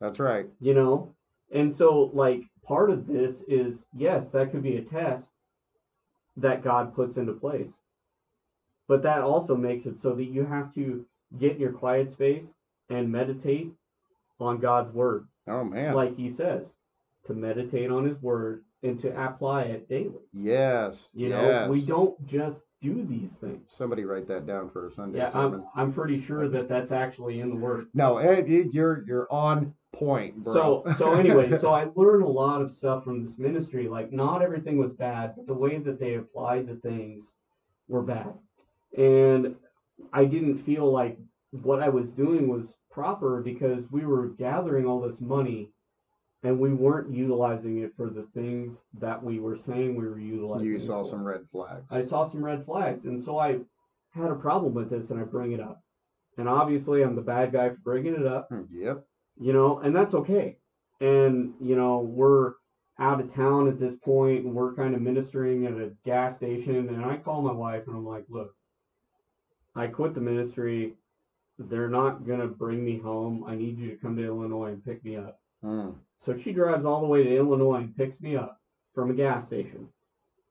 that's 0.00 0.18
right 0.18 0.46
you 0.60 0.74
know. 0.74 1.14
And 1.52 1.74
so, 1.74 2.10
like, 2.12 2.42
part 2.62 2.90
of 2.90 3.06
this 3.06 3.42
is 3.48 3.86
yes, 3.96 4.30
that 4.30 4.50
could 4.50 4.62
be 4.62 4.76
a 4.76 4.82
test 4.82 5.28
that 6.36 6.62
God 6.62 6.94
puts 6.94 7.16
into 7.16 7.32
place, 7.32 7.72
but 8.88 9.02
that 9.02 9.20
also 9.22 9.54
makes 9.56 9.86
it 9.86 9.98
so 10.00 10.14
that 10.14 10.24
you 10.24 10.44
have 10.44 10.74
to 10.74 11.04
get 11.38 11.52
in 11.52 11.60
your 11.60 11.72
quiet 11.72 12.10
space 12.10 12.46
and 12.90 13.10
meditate 13.12 13.70
on 14.40 14.58
God's 14.58 14.92
word 14.94 15.26
oh 15.46 15.64
man 15.64 15.94
like 15.94 16.16
he 16.16 16.30
says, 16.30 16.64
to 17.26 17.34
meditate 17.34 17.90
on 17.90 18.04
his 18.06 18.20
word 18.22 18.64
and 18.82 18.98
to 19.00 19.08
apply 19.26 19.62
it 19.64 19.88
daily. 19.88 20.22
yes 20.32 20.94
You 21.12 21.28
know, 21.30 21.42
yes. 21.42 21.68
we 21.70 21.82
don't 21.82 22.24
just 22.26 22.60
do 22.80 23.04
these 23.04 23.32
things. 23.40 23.66
somebody 23.76 24.04
write 24.04 24.28
that 24.28 24.46
down 24.46 24.70
for 24.70 24.86
a 24.86 24.92
sunday 24.94 25.18
yeah, 25.18 25.32
sermon 25.32 25.64
I'm, 25.74 25.88
I'm 25.88 25.92
pretty 25.92 26.20
sure 26.20 26.48
that 26.48 26.68
that's 26.68 26.92
actually 26.92 27.40
in 27.40 27.50
the 27.50 27.56
word. 27.56 27.88
No, 27.92 28.18
Ed, 28.18 28.48
you- 28.48 28.70
you're 28.72 29.04
you're 29.06 29.32
on 29.32 29.74
point, 29.92 30.44
bro. 30.44 30.52
So, 30.84 30.94
so 30.96 31.12
anyway, 31.22 31.58
so 31.58 31.70
I 31.72 31.88
learned 31.96 32.22
a 32.22 32.28
lot 32.28 32.62
of 32.62 32.70
stuff 32.70 33.02
from 33.02 33.24
this 33.24 33.36
ministry. 33.36 33.88
Like, 33.88 34.12
not 34.12 34.42
everything 34.42 34.78
was 34.78 34.92
bad, 34.92 35.34
but 35.36 35.46
the 35.48 35.54
way 35.54 35.78
that 35.78 35.98
they 35.98 36.14
applied 36.14 36.68
the 36.68 36.76
things 36.76 37.24
were 37.88 38.02
bad, 38.02 38.32
and 38.96 39.54
I 40.12 40.24
didn't 40.24 40.58
feel 40.64 40.90
like 40.90 41.18
what 41.50 41.82
I 41.82 41.88
was 41.88 42.12
doing 42.12 42.48
was 42.48 42.74
proper 42.90 43.40
because 43.42 43.84
we 43.90 44.04
were 44.06 44.28
gathering 44.28 44.86
all 44.86 45.00
this 45.00 45.20
money, 45.20 45.70
and 46.42 46.58
we 46.58 46.72
weren't 46.72 47.12
utilizing 47.14 47.78
it 47.78 47.92
for 47.96 48.10
the 48.10 48.26
things 48.34 48.76
that 49.00 49.22
we 49.22 49.40
were 49.40 49.56
saying 49.56 49.96
we 49.96 50.06
were 50.06 50.18
utilizing. 50.18 50.66
you 50.66 50.86
saw 50.86 51.04
for. 51.04 51.10
some 51.10 51.24
red 51.24 51.40
flags. 51.50 51.84
I 51.90 52.02
saw 52.02 52.24
some 52.28 52.44
red 52.44 52.64
flags, 52.64 53.04
and 53.06 53.22
so 53.22 53.38
I 53.38 53.58
had 54.14 54.30
a 54.30 54.34
problem 54.36 54.74
with 54.74 54.90
this, 54.90 55.10
and 55.10 55.20
I 55.20 55.24
bring 55.24 55.52
it 55.52 55.60
up. 55.60 55.82
And 56.36 56.48
obviously, 56.48 57.02
I'm 57.02 57.16
the 57.16 57.22
bad 57.22 57.52
guy 57.52 57.70
for 57.70 57.78
bringing 57.82 58.14
it 58.14 58.26
up 58.26 58.48
Hmm, 58.48 58.62
Yep. 58.70 59.04
you 59.40 59.52
know, 59.52 59.78
and 59.78 59.94
that's 59.94 60.14
okay. 60.14 60.56
And 61.00 61.54
you 61.60 61.76
know, 61.76 61.98
we're 62.00 62.54
out 63.00 63.20
of 63.20 63.32
town 63.32 63.68
at 63.68 63.78
this 63.78 63.94
point 63.94 64.44
and 64.44 64.52
we're 64.52 64.74
kind 64.74 64.92
of 64.94 65.00
ministering 65.00 65.66
at 65.66 65.72
a 65.74 65.92
gas 66.04 66.34
station 66.36 66.88
and 66.88 67.04
I 67.04 67.16
call 67.16 67.42
my 67.42 67.52
wife 67.52 67.84
and 67.86 67.94
I'm 67.94 68.04
like, 68.04 68.24
look, 68.28 68.52
I 69.74 69.86
quit 69.86 70.14
the 70.14 70.20
ministry. 70.20 70.94
They're 71.58 71.88
not 71.88 72.26
going 72.26 72.40
to 72.40 72.46
bring 72.46 72.84
me 72.84 72.98
home. 72.98 73.44
I 73.46 73.54
need 73.54 73.78
you 73.78 73.90
to 73.90 73.96
come 73.96 74.16
to 74.16 74.24
Illinois 74.24 74.68
and 74.68 74.84
pick 74.84 75.04
me 75.04 75.16
up. 75.16 75.40
Mm. 75.64 75.94
So 76.24 76.36
she 76.36 76.52
drives 76.52 76.84
all 76.84 77.00
the 77.00 77.06
way 77.06 77.24
to 77.24 77.36
Illinois 77.36 77.76
and 77.76 77.96
picks 77.96 78.20
me 78.20 78.36
up 78.36 78.60
from 78.94 79.10
a 79.10 79.14
gas 79.14 79.46
station. 79.46 79.88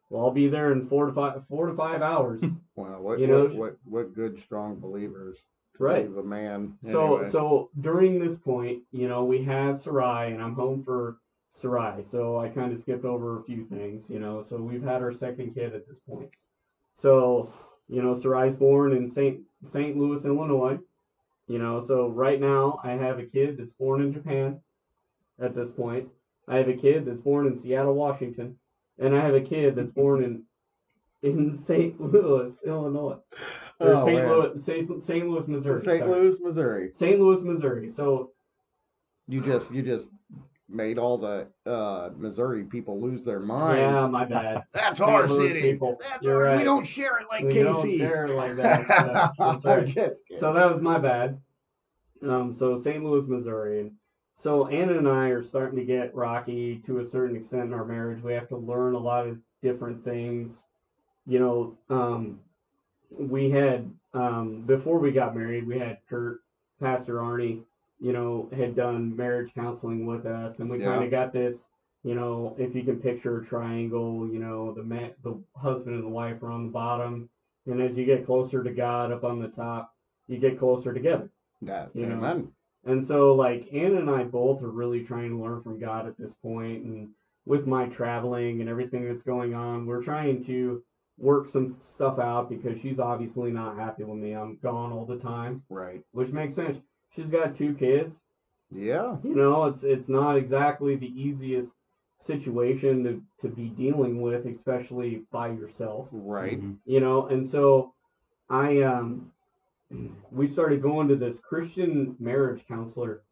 Well, 0.10 0.24
I'll 0.26 0.32
be 0.32 0.48
there 0.48 0.72
in 0.72 0.88
four 0.88 1.06
to 1.08 1.12
five 1.14 1.42
four 1.50 1.68
to 1.68 1.74
five 1.76 2.02
hours. 2.02 2.42
Well, 2.78 3.02
what, 3.02 3.20
You 3.20 3.26
know, 3.26 3.46
what, 3.46 3.56
what, 3.56 3.78
what 3.86 4.14
good, 4.16 4.40
strong 4.46 4.80
believers. 4.80 5.36
Right. 5.80 6.06
a 6.06 6.22
man. 6.22 6.78
So 6.92 7.16
Anyway. 7.16 7.32
so 7.32 7.72
during 7.82 8.20
this 8.20 8.36
point, 8.36 8.84
you 8.92 9.08
know, 9.08 9.26
we 9.26 9.44
have 9.46 9.82
Sarai 9.82 10.32
and 10.32 10.44
I'm 10.44 10.54
home 10.54 10.84
for 10.84 11.18
Sarai. 11.60 12.04
So 12.12 12.38
I 12.38 12.50
kind 12.50 12.72
of 12.72 12.80
skipped 12.80 13.04
over 13.04 13.40
a 13.40 13.44
few 13.44 13.66
things, 13.66 14.08
you 14.12 14.20
know. 14.20 14.44
So 14.48 14.58
we've 14.58 14.84
had 14.84 15.02
our 15.02 15.12
second 15.12 15.56
kid 15.56 15.74
at 15.74 15.88
this 15.88 15.98
point. 16.08 16.30
So, 17.00 17.52
you 17.88 18.02
know, 18.02 18.16
Sarai's 18.16 18.56
born 18.56 18.94
in 18.94 19.10
St. 19.10 19.42
St. 19.72 19.98
Louis, 19.98 20.24
Illinois. 20.26 20.78
You 21.48 21.60
know, 21.60 21.86
so 21.86 22.10
right 22.10 22.40
now 22.42 22.80
I 22.84 22.92
have 22.92 23.20
a 23.20 23.26
kid 23.26 23.58
that's 23.58 23.72
born 23.80 24.02
in 24.02 24.14
Japan 24.14 24.60
at 25.42 25.56
this 25.56 25.70
point. 25.70 26.10
I 26.48 26.58
have 26.58 26.68
a 26.68 26.74
kid 26.76 27.06
that's 27.06 27.22
born 27.22 27.48
in 27.48 27.58
Seattle, 27.58 27.94
Washington, 27.94 28.58
and 29.00 29.16
I 29.16 29.24
have 29.24 29.34
a 29.36 29.42
kid 29.42 29.76
that's 29.76 29.92
born 29.92 30.24
in 30.24 30.44
in 31.24 31.56
St. 31.56 32.00
Louis, 32.00 32.54
Illinois. 32.66 33.18
Or 33.80 33.94
Oh, 33.96 34.06
St. 34.06 34.28
Louis, 34.28 34.64
St. 34.64 35.04
St. 35.04 35.30
Louis, 35.30 35.48
Missouri. 35.48 35.82
St. 35.82 36.00
sorry. 36.00 36.12
Louis, 36.12 36.38
Missouri. 36.42 36.92
St. 36.96 37.20
Louis, 37.20 37.42
Missouri. 37.42 37.92
So 37.92 38.32
You 39.28 39.42
just 39.42 39.72
you 39.72 39.84
just 39.84 40.06
made 40.70 40.98
all 40.98 41.18
the 41.18 41.48
uh, 41.70 42.10
Missouri 42.18 42.64
people 42.66 43.00
lose 43.02 43.24
their 43.24 43.40
minds. 43.40 43.80
yeah, 43.80 44.08
my 44.08 44.26
bad. 44.26 44.64
That's 44.74 44.98
St. 44.98 45.10
our 45.10 45.28
Louis 45.28 45.50
city. 45.50 45.62
people. 45.62 45.98
That's 46.02 46.22
You're 46.22 46.48
our, 46.50 46.58
We 46.58 46.64
don't 46.64 46.86
share 46.86 47.20
it 47.20 47.28
like 47.32 47.44
we 47.44 47.54
KC. 47.56 47.64
don't 47.64 47.98
share 47.98 48.26
it 48.28 48.36
like 48.36 48.56
that. 48.58 48.86
Yeah, 48.90 49.30
that's 49.38 49.66
I'm 49.66 49.72
right. 49.80 49.86
just 49.88 50.26
kidding. 50.28 50.40
So 50.40 50.54
that 50.54 50.72
was 50.72 50.82
my 50.82 51.00
bad. 51.00 51.40
Um, 52.24 52.54
so 52.54 52.82
St. 52.82 53.04
Louis, 53.04 53.28
Missouri, 53.28 53.92
so 54.40 54.68
Anna 54.68 54.98
and 54.98 55.08
I 55.08 55.30
are 55.30 55.44
starting 55.44 55.78
to 55.80 55.86
get 55.86 56.14
rocky 56.16 56.82
to 56.86 57.00
a 57.00 57.10
certain 57.10 57.36
extent 57.36 57.64
in 57.64 57.74
our 57.74 57.86
marriage. 57.86 58.22
We 58.24 58.34
have 58.34 58.50
to 58.50 58.58
learn 58.58 58.94
a 58.96 59.00
lot 59.00 59.28
of 59.28 59.38
different 59.62 60.04
things. 60.04 60.52
You 61.26 61.40
know, 61.40 61.78
um, 61.90 62.40
we 63.18 63.50
had 63.52 63.90
um, 64.14 64.62
before 64.66 65.00
we 65.00 65.12
got 65.12 65.36
married, 65.36 65.66
we 65.68 65.80
had 65.80 66.00
Kurt, 66.10 66.40
Pastor 66.82 67.16
Arnie, 67.16 67.62
you 68.00 68.14
know, 68.14 68.50
had 68.56 68.76
done 68.76 69.16
marriage 69.16 69.54
counseling 69.54 70.06
with 70.06 70.26
us, 70.26 70.60
and 70.60 70.70
we 70.70 70.80
Yeah. 70.80 70.86
kind 70.94 71.04
of 71.04 71.12
got 71.12 71.34
this. 71.34 71.68
You 72.04 72.16
know, 72.16 72.56
if 72.58 72.76
you 72.76 72.84
can 72.84 73.00
picture 73.00 73.40
a 73.40 73.44
triangle, 73.46 74.28
you 74.28 74.40
know, 74.40 74.72
the 74.74 74.84
man, 74.84 75.14
the 75.24 75.36
husband 75.56 75.96
and 75.96 76.06
the 76.06 76.10
wife 76.10 76.42
are 76.44 76.52
on 76.52 76.68
the 76.68 76.72
bottom, 76.72 77.30
and 77.66 77.82
as 77.82 77.98
you 77.98 78.06
get 78.06 78.26
closer 78.26 78.64
to 78.64 78.72
God 78.72 79.12
up 79.12 79.24
on 79.24 79.40
the 79.40 79.50
top, 79.50 79.94
you 80.28 80.38
get 80.38 80.60
closer 80.60 80.94
together. 80.94 81.30
Yeah, 81.62 81.88
you 81.94 82.06
know, 82.06 82.18
amen. 82.18 82.52
And 82.86 83.04
so, 83.04 83.34
like, 83.34 83.74
Anna 83.74 84.00
and 84.00 84.10
I 84.10 84.24
both 84.24 84.62
are 84.64 84.70
really 84.70 85.04
trying 85.04 85.32
to 85.32 85.44
learn 85.44 85.62
from 85.62 85.80
God 85.80 86.08
at 86.08 86.18
this 86.18 86.34
point, 86.36 86.84
and 86.86 87.10
with 87.46 87.66
my 87.66 87.88
traveling 87.88 88.62
and 88.62 88.70
everything 88.70 89.06
that's 89.06 89.24
going 89.24 89.54
on, 89.54 89.86
we're 89.86 90.04
trying 90.04 90.44
to 90.46 90.84
work 91.18 91.50
some 91.50 91.76
stuff 91.82 92.20
out 92.20 92.50
because 92.50 92.80
she's 92.80 93.00
obviously 93.00 93.52
not 93.52 93.76
happy 93.78 94.04
with 94.04 94.20
me. 94.20 94.34
I'm 94.34 94.58
gone 94.58 94.92
all 94.92 95.06
the 95.06 95.18
time, 95.18 95.64
Right. 95.70 96.04
which 96.12 96.32
makes 96.32 96.56
sense. 96.56 96.78
She's 97.18 97.32
got 97.32 97.58
two 97.58 97.74
kids. 97.76 98.16
Yeah. 98.72 99.18
You 99.24 99.36
know, 99.36 99.66
it's 99.66 99.84
it's 99.84 100.10
not 100.10 100.38
exactly 100.38 100.96
the 100.96 101.14
easiest 101.22 101.74
situation 102.20 103.04
to, 103.04 103.22
to 103.42 103.50
be 103.56 103.70
dealing 103.70 104.22
with, 104.22 104.46
especially 104.46 105.24
by 105.32 105.50
yourself 105.50 106.08
Right. 106.12 106.62
Mhm. 106.62 106.78
you 106.86 107.00
know 107.00 107.28
and 107.28 107.46
so 107.48 107.94
i 108.50 108.82
um 108.82 109.32
we 110.32 110.48
started 110.48 110.82
going 110.82 111.08
to 111.10 111.16
this 111.16 111.40
christian 111.40 112.16
marriage 112.20 112.66
counselor 112.68 113.24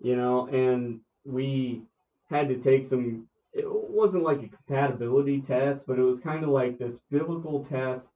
you 0.00 0.16
know 0.16 0.46
and 0.48 1.00
we 1.24 1.82
had 2.28 2.48
to 2.48 2.58
take 2.58 2.86
some 2.86 3.28
it 3.52 3.66
wasn't 3.68 4.22
like 4.22 4.42
a 4.42 4.48
compatibility 4.48 5.40
test 5.42 5.86
but 5.86 5.98
it 5.98 6.02
was 6.02 6.20
kind 6.20 6.44
of 6.44 6.50
like 6.50 6.78
this 6.78 7.00
biblical 7.10 7.64
test 7.64 8.08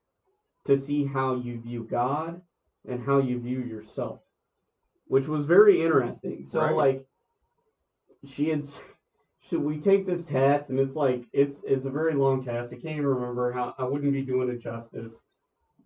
to 0.64 0.78
see 0.78 1.04
how 1.04 1.34
you 1.36 1.60
view 1.60 1.84
god 1.90 2.40
and 2.88 3.02
how 3.02 3.18
you 3.18 3.38
view 3.40 3.60
yourself 3.60 4.20
which 5.06 5.28
was 5.28 5.44
very 5.46 5.82
interesting 5.82 6.44
so 6.44 6.60
Right. 6.60 6.74
like 6.74 7.06
she 8.24 8.48
had 8.50 8.64
should 9.40 9.62
we 9.62 9.78
take 9.78 10.06
this 10.06 10.24
test 10.24 10.70
and 10.70 10.80
it's 10.80 10.96
like 10.96 11.24
it's 11.32 11.60
it's 11.64 11.84
a 11.84 11.90
very 11.90 12.14
long 12.14 12.42
test 12.42 12.72
i 12.72 12.76
can't 12.76 12.96
even 12.96 13.06
remember 13.06 13.52
how 13.52 13.74
i 13.78 13.84
wouldn't 13.84 14.12
be 14.12 14.22
doing 14.22 14.48
it 14.48 14.58
justice 14.60 15.12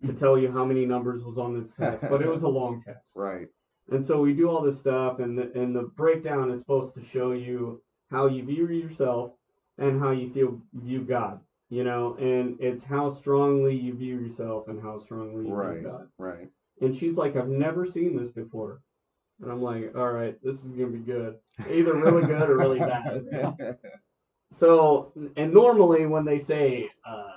to 0.05 0.13
tell 0.13 0.37
you 0.37 0.49
how 0.51 0.63
many 0.63 0.85
numbers 0.85 1.23
was 1.25 1.37
on 1.37 1.59
this 1.59 1.71
test 1.75 2.05
but 2.09 2.21
it 2.21 2.27
was 2.29 2.43
a 2.43 2.47
long 2.47 2.81
test 2.85 3.05
Right. 3.15 3.47
and 3.91 4.05
so 4.05 4.21
we 4.21 4.33
do 4.33 4.49
all 4.49 4.61
this 4.61 4.79
stuff 4.79 5.19
and 5.19 5.37
the, 5.37 5.51
and 5.59 5.75
the 5.75 5.83
breakdown 5.97 6.49
is 6.51 6.59
supposed 6.59 6.93
to 6.95 7.03
show 7.03 7.31
you 7.33 7.81
how 8.09 8.27
you 8.27 8.43
view 8.45 8.67
yourself 8.69 9.33
and 9.77 9.99
how 9.99 10.11
you 10.11 10.29
feel 10.29 10.61
view 10.75 11.01
god 11.01 11.41
you 11.69 11.83
know 11.83 12.15
and 12.19 12.55
it's 12.61 12.83
how 12.83 13.09
strongly 13.09 13.75
you 13.75 13.93
view 13.93 14.17
yourself 14.19 14.69
and 14.69 14.81
how 14.81 14.97
strongly 14.99 15.47
you 15.47 15.53
Right. 15.53 15.79
view 15.81 15.83
god 15.89 16.07
Right. 16.17 16.47
and 16.81 16.95
she's 16.95 17.17
like 17.17 17.35
i've 17.35 17.49
never 17.49 17.85
seen 17.85 18.15
this 18.15 18.29
before 18.31 18.81
and 19.41 19.51
i'm 19.51 19.61
like 19.61 19.95
all 19.95 20.11
right 20.11 20.37
this 20.43 20.55
is 20.55 20.65
gonna 20.65 20.87
be 20.87 20.99
good 20.99 21.35
either 21.69 21.93
really 21.95 22.25
good 22.25 22.49
or 22.49 22.57
really 22.57 22.79
bad 22.79 23.77
so, 24.57 25.13
and 25.35 25.53
normally 25.53 26.05
when 26.05 26.25
they 26.25 26.39
say, 26.39 26.89
uh, 27.05 27.31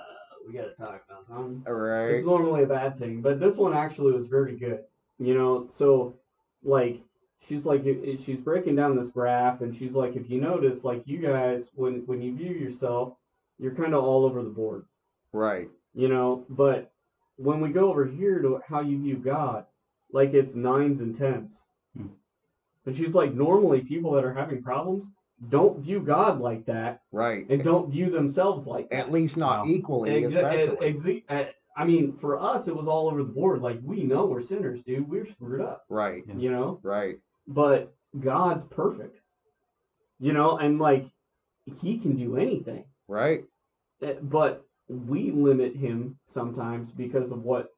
we 0.47 0.53
gotta 0.53 0.71
talk 0.71 1.03
about 1.07 1.27
something, 1.27 1.63
right. 1.63 2.15
it's 2.15 2.25
normally 2.25 2.63
a 2.63 2.67
bad 2.67 2.97
thing. 2.99 3.21
But 3.21 3.39
this 3.39 3.55
one 3.55 3.73
actually 3.73 4.13
was 4.13 4.27
very 4.27 4.57
good. 4.57 4.83
You 5.19 5.35
know, 5.35 5.69
so 5.69 6.15
like 6.63 7.01
she's 7.47 7.65
like 7.65 7.83
she's 8.25 8.39
breaking 8.39 8.75
down 8.75 8.97
this 8.97 9.09
graph, 9.09 9.61
and 9.61 9.75
she's 9.75 9.93
like, 9.93 10.15
if 10.15 10.29
you 10.29 10.41
notice, 10.41 10.83
like 10.83 11.03
you 11.05 11.19
guys, 11.19 11.65
when 11.75 12.03
when 12.07 12.21
you 12.21 12.35
view 12.35 12.51
yourself, 12.51 13.13
you're 13.57 13.75
kind 13.75 13.93
of 13.93 14.03
all 14.03 14.25
over 14.25 14.43
the 14.43 14.49
board. 14.49 14.85
Right. 15.31 15.69
You 15.93 16.09
know, 16.09 16.45
but 16.49 16.91
when 17.37 17.61
we 17.61 17.69
go 17.69 17.89
over 17.89 18.05
here 18.05 18.41
to 18.41 18.59
how 18.67 18.81
you 18.81 18.99
view 18.99 19.15
God, 19.15 19.65
like 20.11 20.33
it's 20.33 20.55
nines 20.55 20.99
and 20.99 21.17
tens. 21.17 21.53
And 22.85 22.95
she's 22.95 23.15
like, 23.15 23.33
normally 23.33 23.81
people 23.81 24.11
that 24.11 24.25
are 24.25 24.33
having 24.33 24.61
problems 24.61 25.05
don't 25.49 25.79
view 25.79 25.99
God 25.99 26.39
like 26.39 26.65
that 26.65 27.01
Right. 27.11 27.49
and 27.49 27.63
don't 27.63 27.89
view 27.89 28.09
themselves 28.09 28.67
like 28.67 28.89
that. 28.89 28.99
At 28.99 29.11
least 29.11 29.35
not 29.37 29.65
Wow. 29.65 29.71
equally. 29.71 30.11
Exa- 30.11 30.67
especially. 30.67 30.93
exa- 30.93 31.23
uh, 31.29 31.51
I 31.75 31.85
mean, 31.85 32.13
for 32.19 32.39
us, 32.39 32.67
it 32.67 32.75
was 32.75 32.87
all 32.87 33.07
over 33.07 33.23
the 33.23 33.29
board. 33.33 33.61
Like, 33.61 33.79
we 33.83 34.03
know 34.03 34.25
we're 34.25 34.43
sinners, 34.43 34.83
dude. 34.83 35.09
We're 35.09 35.25
screwed 35.25 35.61
up, 35.61 35.85
Right. 35.89 36.23
You 36.37 36.51
know? 36.51 36.79
Right. 36.83 37.19
But 37.47 37.93
God's 38.19 38.63
perfect, 38.65 39.19
you 40.19 40.33
know? 40.33 40.57
And, 40.57 40.79
like, 40.79 41.05
He 41.81 41.97
can 41.97 42.17
do 42.17 42.35
anything. 42.37 42.83
Right. 43.07 43.45
Uh, 44.01 44.13
But 44.21 44.65
we 44.89 45.31
limit 45.31 45.75
Him 45.75 46.19
sometimes 46.27 46.91
because 46.91 47.31
of 47.31 47.43
what 47.43 47.73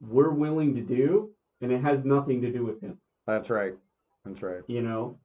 we're 0.00 0.30
willing 0.30 0.74
to 0.74 0.80
do, 0.82 1.30
and 1.60 1.70
it 1.72 1.80
has 1.80 2.04
nothing 2.04 2.42
to 2.42 2.52
do 2.52 2.64
with 2.64 2.80
Him. 2.80 3.00
That's 3.26 3.48
right. 3.48 3.74
That's 4.28 4.42
right. 4.42 4.62
you 4.66 4.82
know 4.82 5.16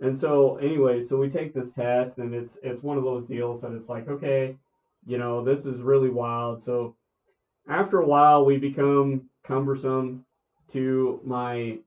and 0.00 0.16
so 0.16 0.56
anyway 0.58 1.02
so 1.02 1.16
we 1.18 1.28
take 1.28 1.52
this 1.54 1.72
test 1.72 2.18
and 2.18 2.34
it's 2.34 2.58
it's 2.62 2.82
one 2.82 2.98
of 2.98 3.04
those 3.04 3.26
deals 3.26 3.60
that 3.62 3.72
it's 3.72 3.88
like 3.88 4.08
okay 4.08 4.56
you 5.06 5.18
know 5.18 5.44
this 5.44 5.66
is 5.66 5.80
really 5.80 6.10
wild 6.10 6.62
so 6.62 6.94
after 7.68 8.00
a 8.00 8.06
while 8.06 8.44
we 8.44 8.58
become 8.58 9.28
cumbersome 9.44 10.24
to 10.72 11.20
my 11.24 11.78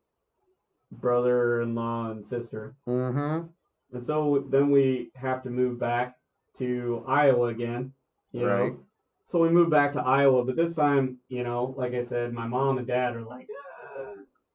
brother-in-law 0.92 2.12
and 2.12 2.26
sister 2.26 2.76
Mm-hmm. 2.88 3.48
and 3.94 4.04
so 4.04 4.46
then 4.50 4.72
we 4.72 5.12
have 5.16 5.42
to 5.44 5.50
move 5.50 5.80
back 5.80 6.16
to 6.58 7.04
iowa 7.08 7.48
again 7.48 7.94
you 8.34 8.46
Right. 8.46 8.72
know 8.74 8.80
so 9.28 9.40
we 9.40 9.50
moved 9.50 9.72
back 9.72 9.94
to 9.94 10.02
iowa 10.02 10.44
but 10.44 10.56
this 10.58 10.76
time 10.76 11.18
you 11.30 11.44
know 11.44 11.74
like 11.78 11.94
i 11.94 12.04
said 12.04 12.34
my 12.34 12.46
mom 12.48 12.78
and 12.78 12.88
dad 12.88 13.16
are 13.16 13.22
like 13.24 13.48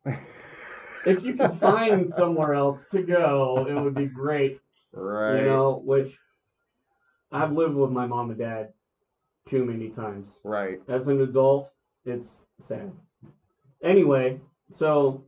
"Ah, 0.07 0.12
if 1.07 1.22
you 1.22 1.34
could 1.34 1.59
find 1.59 2.11
somewhere 2.11 2.54
else 2.54 2.86
to 2.90 3.02
go, 3.02 3.66
it 3.68 3.74
would 3.74 3.94
be 3.94 4.07
great. 4.07 4.61
Right. 4.92 5.38
You 5.38 5.44
know, 5.44 5.82
which 5.84 6.18
I've 7.32 7.52
lived 7.52 7.74
with 7.74 7.90
my 7.90 8.07
mom 8.07 8.30
and 8.30 8.38
dad 8.38 8.72
too 9.46 9.64
many 9.64 9.88
times. 9.88 10.28
Right. 10.44 10.80
As 10.88 11.09
an 11.09 11.20
adult, 11.20 11.70
it's 12.04 12.44
sad. 12.61 12.92
Anyway, 13.82 14.40
so 14.72 15.24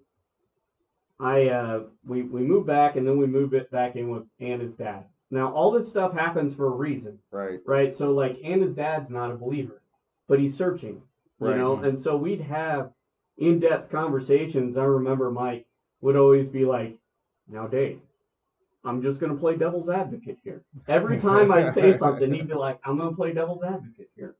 I 1.20 1.48
uh 1.48 1.82
we 2.06 2.22
we 2.22 2.40
moved 2.42 2.66
back 2.66 2.96
and 2.96 3.06
then 3.06 3.18
we 3.18 3.26
moved 3.26 3.54
it 3.54 3.70
back 3.70 3.96
in 3.96 4.10
with 4.10 4.24
Anna's 4.40 4.74
dad. 4.74 5.04
Now 5.30 5.52
all 5.52 5.70
this 5.70 5.88
stuff 5.88 6.12
happens 6.12 6.54
for 6.54 6.66
a 6.66 6.76
reason, 6.76 7.18
Right. 7.30 7.60
right? 7.66 7.94
So 7.94 8.12
like 8.12 8.38
Anna's 8.42 8.74
dad's 8.74 9.10
not 9.10 9.30
a 9.30 9.36
believer, 9.36 9.82
but 10.28 10.40
he's 10.40 10.56
searching, 10.56 11.02
you 11.40 11.48
Right. 11.48 11.56
know, 11.56 11.76
and 11.76 11.98
so 11.98 12.16
we'd 12.16 12.40
have 12.40 12.92
in-depth 13.36 13.90
conversations. 13.90 14.76
I 14.76 14.84
remember 14.84 15.30
Mike 15.30 15.67
would 16.00 16.16
always 16.16 16.48
be 16.48 16.64
like, 16.64 16.96
"Now, 17.48 17.66
Dave, 17.66 18.00
I'm 18.84 19.02
just 19.02 19.20
gonna 19.20 19.34
play 19.34 19.56
devil's 19.56 19.88
advocate 19.88 20.38
here. 20.42 20.62
Every 20.86 21.18
time 21.20 21.52
I'd 21.52 21.74
say 21.74 21.96
something, 21.98 22.32
he'd 22.32 22.48
be 22.48 22.54
like, 22.54 22.78
I'm 22.84 22.98
gonna 22.98 23.14
play 23.14 23.32
devil's 23.32 23.62
advocate 23.62 24.10
here. 24.16 24.34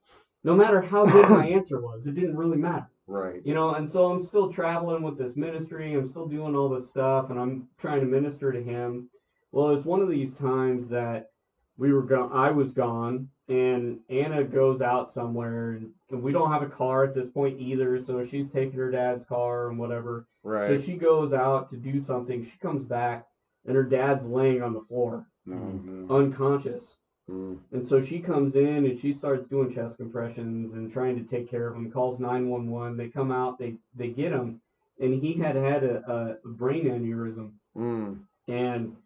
No 0.45 0.55
matter 0.55 0.81
how 0.81 1.05
good 1.05 1.29
my 1.29 1.47
answer 1.59 1.81
was, 1.81 2.07
it 2.07 2.15
didn't 2.15 2.37
really 2.37 2.57
matter. 2.57 2.89
Right. 3.07 3.41
You 3.45 3.55
know, 3.55 3.75
and 3.75 3.89
so 3.89 4.11
I'm 4.11 4.23
still 4.23 4.53
traveling 4.53 5.03
with 5.03 5.19
this 5.19 5.35
ministry. 5.35 5.95
I'm 5.95 6.09
still 6.09 6.27
doing 6.27 6.55
all 6.55 6.69
this 6.69 6.89
stuff, 6.89 7.31
and 7.31 7.39
I'm 7.39 7.69
trying 7.79 8.01
to 8.01 8.07
minister 8.07 8.53
to 8.53 8.63
him. 8.63 9.09
Well, 9.51 9.71
it's 9.71 9.85
one 9.85 10.01
of 10.01 10.09
these 10.11 10.35
times 10.37 10.89
that 10.89 11.31
we 11.79 11.93
were 11.93 12.03
gone. 12.03 12.31
I 12.33 12.51
was 12.51 12.73
gone, 12.73 13.29
and 13.49 13.99
Anna 14.11 14.45
goes 14.45 14.83
out 14.83 15.13
somewhere, 15.13 15.81
and 16.11 16.23
we 16.23 16.33
don't 16.33 16.53
have 16.53 16.63
a 16.63 16.67
car 16.67 17.05
at 17.05 17.15
this 17.15 17.29
point 17.29 17.61
either. 17.61 18.03
So 18.03 18.25
she's 18.27 18.51
taking 18.51 18.79
her 18.79 18.91
dad's 18.91 19.25
car 19.25 19.71
and 19.71 19.79
whatever. 19.79 20.27
Right. 20.49 20.67
So 20.69 20.81
she 20.81 20.95
goes 20.95 21.33
out 21.33 21.71
to 21.71 21.77
do 21.77 22.01
something. 22.03 22.45
She 22.45 22.59
comes 22.59 22.85
back, 22.85 23.27
and 23.67 23.77
her 23.77 23.83
dad's 23.85 24.25
laying 24.25 24.63
on 24.63 24.73
the 24.73 24.81
floor, 24.83 25.27
Mhm. 25.47 26.09
unconscious. 26.11 26.97
Mm. 27.29 27.59
And 27.73 27.87
so 27.87 28.01
she 28.01 28.21
comes 28.21 28.55
in 28.57 28.87
and 28.87 28.99
she 28.99 29.13
starts 29.13 29.47
doing 29.49 29.71
chest 29.71 29.99
compressions 29.99 30.73
and 30.73 30.91
trying 30.91 31.17
to 31.17 31.25
take 31.29 31.51
care 31.51 31.69
of 31.69 31.77
him. 31.77 31.91
Calls 31.91 32.19
911. 32.19 32.97
They 32.97 33.09
come 33.09 33.31
out. 33.31 33.59
They 33.59 33.77
they 33.95 34.09
get 34.09 34.33
him, 34.33 34.63
and 34.99 35.13
he 35.23 35.35
had 35.35 35.55
had 35.55 35.85
a, 35.85 36.39
a 36.45 36.49
brain 36.49 36.87
aneurysm. 36.87 37.51
Mm. 37.77 38.21
And 38.49 38.97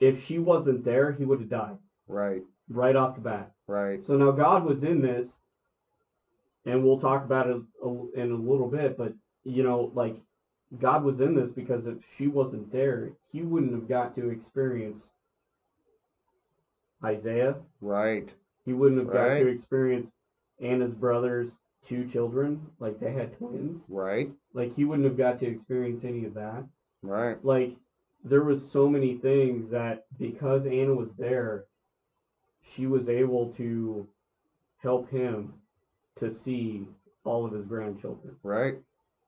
if 0.00 0.22
she 0.22 0.38
wasn't 0.38 0.84
there, 0.84 1.12
he 1.12 1.24
would 1.24 1.40
have 1.40 1.48
died 1.48 1.78
Right. 2.06 2.42
right 2.68 2.94
off 2.96 3.14
the 3.14 3.22
bat. 3.22 3.52
Right. 3.66 4.04
So 4.04 4.18
now 4.18 4.32
God 4.32 4.66
was 4.66 4.84
in 4.84 5.00
this, 5.00 5.40
and 6.66 6.84
we'll 6.84 7.00
talk 7.00 7.24
about 7.24 7.48
it 7.48 7.56
a- 7.82 8.10
in 8.20 8.32
a 8.32 8.36
little 8.36 8.68
bit. 8.68 8.98
But 8.98 9.14
you 9.44 9.62
know, 9.62 9.90
like 9.94 10.16
God 10.80 11.04
was 11.04 11.20
in 11.20 11.34
this 11.34 11.50
because 11.50 11.86
if 11.86 11.98
she 12.16 12.28
wasn't 12.28 12.72
there, 12.72 13.10
he 13.30 13.42
wouldn't 13.42 13.72
have 13.72 13.88
got 13.88 14.14
to 14.16 14.30
experience 14.30 14.98
Isaiah. 17.04 17.56
Right. 17.80 18.28
He 18.64 18.72
wouldn't 18.72 19.00
have 19.00 19.12
got 19.12 19.34
to 19.34 19.48
experience 19.48 20.08
Anna's 20.60 20.92
brother's 20.92 21.50
two 21.86 22.08
children, 22.08 22.64
like 22.78 23.00
they 23.00 23.12
had 23.12 23.36
twins. 23.36 23.82
Right. 23.88 24.30
Like 24.54 24.74
he 24.74 24.84
wouldn't 24.84 25.06
have 25.06 25.18
got 25.18 25.40
to 25.40 25.46
experience 25.46 26.04
any 26.04 26.24
of 26.24 26.34
that. 26.34 26.64
Right. 27.02 27.44
Like 27.44 27.76
there 28.24 28.42
was 28.44 28.70
so 28.70 28.88
many 28.88 29.16
things 29.16 29.70
that 29.70 30.06
because 30.18 30.64
Anna 30.64 30.94
was 30.94 31.12
there, 31.18 31.64
she 32.62 32.86
was 32.86 33.08
able 33.08 33.52
to 33.54 34.06
help 34.78 35.10
him 35.10 35.52
to 36.16 36.30
see 36.30 36.86
all 37.24 37.44
of 37.44 37.52
his 37.52 37.64
grandchildren 37.66 38.36
Right. 38.42 38.76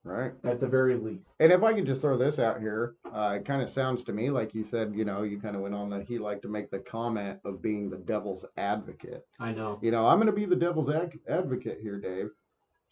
Right. 0.04 0.32
at 0.44 0.60
the 0.60 0.66
very 0.66 0.96
least. 0.96 1.30
And 1.40 1.50
if 1.50 1.62
I 1.62 1.72
could 1.72 1.86
just 1.86 2.02
throw 2.02 2.18
this 2.18 2.38
out 2.38 2.60
here, 2.60 2.94
uh, 3.10 3.36
it 3.38 3.46
kind 3.46 3.62
of 3.62 3.70
sounds 3.70 4.04
to 4.04 4.12
me 4.12 4.28
like 4.28 4.54
you 4.54 4.66
said, 4.70 4.92
you 4.94 5.04
know, 5.06 5.22
you 5.22 5.40
kind 5.40 5.56
of 5.56 5.62
went 5.62 5.74
on 5.74 5.88
that 5.90 6.04
he 6.06 6.18
liked 6.18 6.42
to 6.42 6.48
make 6.48 6.70
the 6.70 6.80
comment 6.80 7.38
of 7.44 7.62
being 7.62 7.88
the 7.88 7.96
devil's 7.96 8.44
advocate. 8.58 9.26
I 9.40 9.52
know. 9.52 9.78
You 9.82 9.90
know, 9.90 10.06
I'm 10.06 10.18
going 10.18 10.26
to 10.26 10.32
be 10.32 10.44
the 10.44 10.56
devil's 10.56 10.90
ad- 10.90 11.18
advocate 11.28 11.78
here, 11.80 11.98
Dave. 11.98 12.28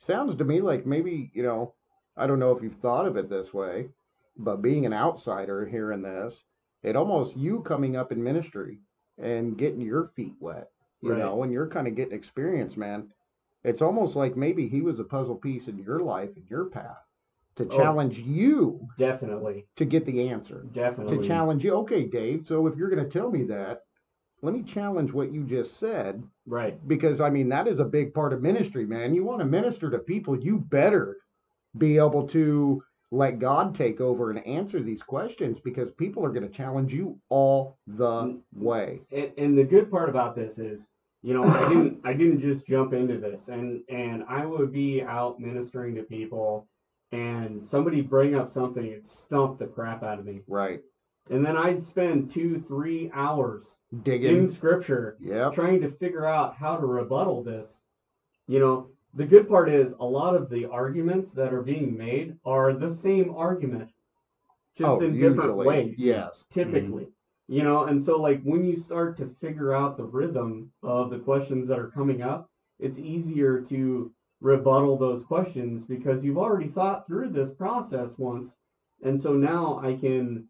Sounds 0.07 0.37
to 0.39 0.45
me 0.45 0.63
like 0.63 0.87
maybe, 0.87 1.31
you 1.35 1.43
know, 1.43 1.75
I 2.17 2.27
don't 2.27 2.39
know 2.39 2.57
if 2.57 2.63
you've 2.63 2.81
thought 2.81 3.07
of 3.07 3.17
it 3.19 3.29
this 3.29 3.53
way, 3.53 3.89
but 4.39 4.63
being 4.63 4.87
an 4.87 4.95
outsider 4.95 5.67
here 5.67 5.93
in 5.93 6.01
this, 6.03 6.33
it 6.83 6.97
almost 6.97 7.37
you 7.37 7.61
coming 7.61 7.95
up 7.95 8.11
in 8.11 8.23
ministry 8.25 8.79
and 9.19 9.57
getting 9.59 9.83
your 9.83 10.11
feet 10.17 10.35
wet, 10.41 10.71
you 11.03 11.11
Right. 11.13 11.19
know, 11.19 11.43
and 11.43 11.53
you're 11.53 11.69
kind 11.69 11.87
of 11.87 11.95
getting 11.95 12.17
experience, 12.17 12.75
man. 12.77 13.13
It's 13.65 13.83
almost 13.83 14.17
like 14.17 14.37
maybe 14.37 14.69
he 14.69 14.81
was 14.81 14.99
a 14.99 15.05
puzzle 15.05 15.37
piece 15.37 15.69
in 15.69 15.79
your 15.79 16.01
life 16.01 16.31
and 16.37 16.45
your 16.51 16.67
path 16.67 16.99
to 17.57 17.65
Oh. 17.65 17.77
challenge 17.77 18.19
you 18.19 18.89
Definitely. 18.99 19.67
to 19.77 19.85
get 19.85 20.05
the 20.07 20.29
answer 20.29 20.65
Definitely. 20.73 21.19
to 21.19 21.27
challenge 21.27 21.65
you. 21.65 21.75
Okay, 21.77 22.07
Dave. 22.07 22.47
So 22.47 22.67
if 22.67 22.77
you're 22.77 22.89
going 22.91 23.05
to 23.05 23.11
tell 23.11 23.31
me 23.31 23.45
that, 23.45 23.83
let 24.41 24.55
me 24.55 24.63
challenge 24.63 25.13
what 25.13 25.33
you 25.33 25.45
just 25.45 25.79
said 25.79 26.23
Right. 26.47 26.77
because 26.89 27.21
I 27.21 27.31
mean 27.31 27.49
that 27.51 27.69
is 27.69 27.79
a 27.79 27.85
big 27.85 28.13
part 28.13 28.33
of 28.33 28.43
ministry, 28.43 28.85
man. 28.87 29.15
You 29.15 29.23
want 29.25 29.39
to 29.41 29.45
minister 29.47 29.91
to 29.91 29.99
people, 30.01 30.37
you 30.43 30.59
better 30.59 31.17
be 31.79 31.97
able 31.99 32.27
to 32.29 32.83
let 33.13 33.39
God 33.39 33.75
take 33.75 34.01
over 34.01 34.31
and 34.31 34.45
answer 34.47 34.83
these 34.83 35.03
questions 35.03 35.59
because 35.63 35.93
people 35.93 36.25
are 36.25 36.33
going 36.33 36.49
to 36.49 36.55
challenge 36.55 36.93
you 36.93 37.19
all 37.29 37.79
the 37.87 38.23
Mm. 38.25 38.41
way. 38.55 39.01
and, 39.13 39.31
and 39.39 39.59
the 39.59 39.65
good 39.65 39.91
part 39.91 40.09
about 40.09 40.35
this 40.35 40.59
is 40.59 40.89
you 41.23 41.35
know 41.35 41.45
i 41.45 41.69
didn't 41.69 42.01
i 42.05 42.13
didn't 42.13 42.41
just 42.41 42.67
jump 42.67 42.93
into 42.93 43.17
this 43.19 43.49
and 43.49 43.83
and 43.89 44.25
i 44.29 44.45
would 44.45 44.73
be 44.73 45.03
out 45.03 45.39
ministering 45.41 45.95
to 45.95 46.03
people 46.03 46.67
and 47.13 47.65
somebody 47.65 48.01
bring 48.01 48.35
up 48.35 48.51
something 48.51 48.85
it 48.87 49.07
stumped 49.07 49.59
the 49.59 49.67
crap 49.67 50.03
out 50.03 50.19
of 50.19 50.25
me. 50.25 50.41
Right. 50.49 50.81
and 51.31 51.45
then 51.45 51.57
i'd 51.57 51.83
spend 51.83 52.31
two 52.31 52.59
three 52.67 53.11
hours 53.15 53.65
digging. 54.03 54.37
in 54.39 54.51
scripture 54.51 55.17
yeah 55.21 55.51
trying 55.51 55.81
to 55.83 55.91
figure 55.91 56.27
out 56.27 56.57
how 56.57 56.77
to 56.77 56.87
rebuttal 56.87 57.43
this. 57.43 57.69
You 58.49 58.59
know 58.61 58.89
the 59.15 59.25
good 59.25 59.47
part 59.49 59.69
is 59.69 59.93
a 60.01 60.05
lot 60.05 60.35
of 60.35 60.49
the 60.51 60.65
arguments 60.65 61.31
that 61.33 61.53
are 61.53 61.63
being 61.63 61.97
made 61.97 62.37
are 62.45 62.73
the 62.73 62.91
same 62.91 63.35
argument 63.37 63.91
just 64.77 64.89
Oh, 64.89 65.01
in 65.01 65.19
different 65.21 65.55
ways 65.57 65.95
Yes. 65.99 66.45
Mm-hmm. 66.51 66.61
typically 66.61 67.09
you 67.49 67.63
know 67.63 67.85
and 67.85 68.03
so 68.03 68.21
like 68.21 68.41
when 68.43 68.65
you 68.65 68.77
start 68.77 69.17
to 69.17 69.35
figure 69.41 69.75
out 69.75 69.97
the 69.97 70.05
rhythm 70.05 70.71
of 70.83 71.11
the 71.11 71.19
questions 71.19 71.69
that 71.69 71.79
are 71.79 71.91
coming 71.91 72.23
up 72.23 72.49
it's 72.79 72.99
easier 72.99 73.61
to 73.61 74.13
rebuttal 74.41 74.97
those 74.97 75.23
questions 75.25 75.85
because 75.85 76.25
you've 76.25 76.39
already 76.39 76.69
thought 76.69 77.07
through 77.07 77.29
this 77.29 77.51
process 77.51 78.11
once 78.19 78.51
and 79.03 79.21
so 79.21 79.33
now 79.35 79.81
i 79.83 79.95
can 79.95 80.45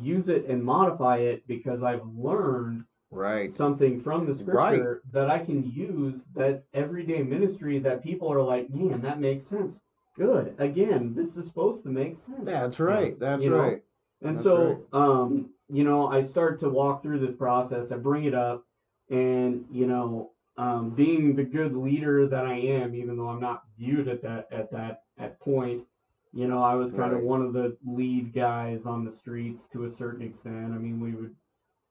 use 0.00 0.28
it 0.28 0.46
and 0.46 0.62
modify 0.62 1.16
it 1.18 1.46
because 1.46 1.82
i've 1.82 2.06
learned 2.16 2.84
Right. 3.12 3.50
something 3.52 4.00
from 4.00 4.26
the 4.26 4.34
scripture 4.34 5.00
that 5.12 5.30
i 5.30 5.38
can 5.38 5.62
use 5.70 6.24
that 6.34 6.64
everyday 6.74 7.22
ministry 7.22 7.78
that 7.78 8.02
people 8.02 8.30
are 8.32 8.42
like 8.42 8.68
man 8.68 9.00
that 9.02 9.20
makes 9.20 9.46
sense 9.46 9.78
good 10.16 10.54
again 10.58 11.14
this 11.14 11.36
is 11.36 11.46
supposed 11.46 11.82
to 11.84 11.88
make 11.88 12.16
sense 12.18 12.44
That's 12.44 12.80
right. 12.80 13.18
That's 13.18 13.42
You 13.42 13.50
know, 13.50 13.56
right. 13.58 13.82
and 14.22 14.34
That's 14.36 14.44
so, 14.44 14.86
right. 14.92 15.00
um, 15.02 15.50
you 15.68 15.84
know, 15.84 16.08
I 16.08 16.22
start 16.22 16.60
to 16.60 16.68
walk 16.70 17.02
through 17.02 17.20
this 17.20 17.34
process. 17.34 17.92
I 17.92 17.96
bring 17.96 18.24
it 18.24 18.34
up, 18.34 18.64
and 19.10 19.64
you 19.70 19.86
know, 19.86 20.32
um, 20.56 20.90
being 20.90 21.34
the 21.34 21.44
good 21.44 21.76
leader 21.76 22.28
that 22.28 22.46
I 22.46 22.54
am, 22.54 22.94
even 22.94 23.16
though 23.16 23.28
I'm 23.28 23.40
not 23.40 23.64
viewed 23.78 24.08
at 24.08 24.22
that 24.22 24.48
at 24.52 24.70
that 24.72 25.02
at 25.18 25.40
point, 25.40 25.84
you 26.32 26.46
know, 26.46 26.62
I 26.62 26.74
was 26.74 26.92
kind 26.92 27.12
of 27.12 27.22
one 27.22 27.42
of 27.42 27.52
the 27.52 27.76
lead 27.84 28.32
guys 28.32 28.86
on 28.86 29.04
the 29.04 29.12
streets 29.12 29.66
to 29.72 29.84
a 29.84 29.90
certain 29.90 30.22
extent. 30.22 30.72
I 30.72 30.78
mean, 30.78 31.00
we 31.00 31.12
would 31.12 31.34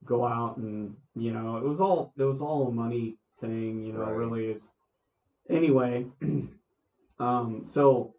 go 0.05 0.25
out 0.25 0.57
and 0.57 0.95
you 1.15 1.33
know, 1.33 1.57
it 1.57 1.63
was 1.63 1.81
all 1.81 2.13
it 2.17 2.23
was 2.23 2.41
all 2.41 2.67
a 2.67 2.71
money 2.71 3.17
thing. 3.41 3.83
You 3.83 3.93
know, 3.93 3.99
Right. 3.99 4.15
really 4.15 4.45
is. 4.47 4.61
Anyway, 5.49 6.05
um, 7.19 7.65
so 7.65 8.15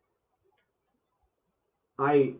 I 1.98 2.34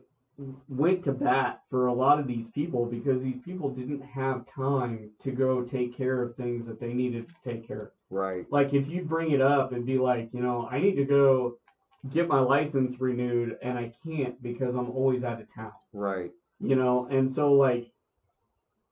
went 0.69 1.05
to 1.05 1.13
bat 1.13 1.63
for 1.71 1.87
a 1.87 1.93
lot 1.93 2.19
of 2.19 2.27
these 2.27 2.49
people 2.49 2.85
because 2.85 3.23
these 3.23 3.41
people 3.45 3.71
didn't 3.71 4.03
have 4.03 4.47
time 4.47 5.11
to 5.23 5.31
go 5.31 5.63
take 5.63 5.97
care 5.97 6.23
of 6.23 6.37
things 6.37 6.67
that 6.67 6.81
they 6.81 6.93
needed 6.93 7.27
to 7.29 7.51
take 7.51 7.67
care 7.67 7.83
of. 7.83 7.91
Right. 8.11 8.47
Like 8.51 8.75
if 8.75 8.87
you 8.89 9.03
bring 9.03 9.33
it 9.33 9.41
up 9.41 9.73
and 9.73 9.87
be 9.87 9.99
like, 9.99 10.29
you 10.33 10.41
know, 10.41 10.69
I 10.71 10.79
need 10.79 10.97
to 10.97 11.05
go 11.05 11.57
get 12.13 12.29
my 12.29 12.41
license 12.41 13.01
renewed 13.01 13.57
and 13.63 13.79
I 13.79 13.93
can't 14.05 14.41
because 14.43 14.75
I'm 14.75 14.91
always 14.91 15.25
out 15.25 15.41
of 15.41 15.53
town. 15.55 15.73
Right. 15.93 16.31
You 16.61 16.77
know, 16.77 17.09
and 17.11 17.33
so 17.33 17.53
like 17.53 17.91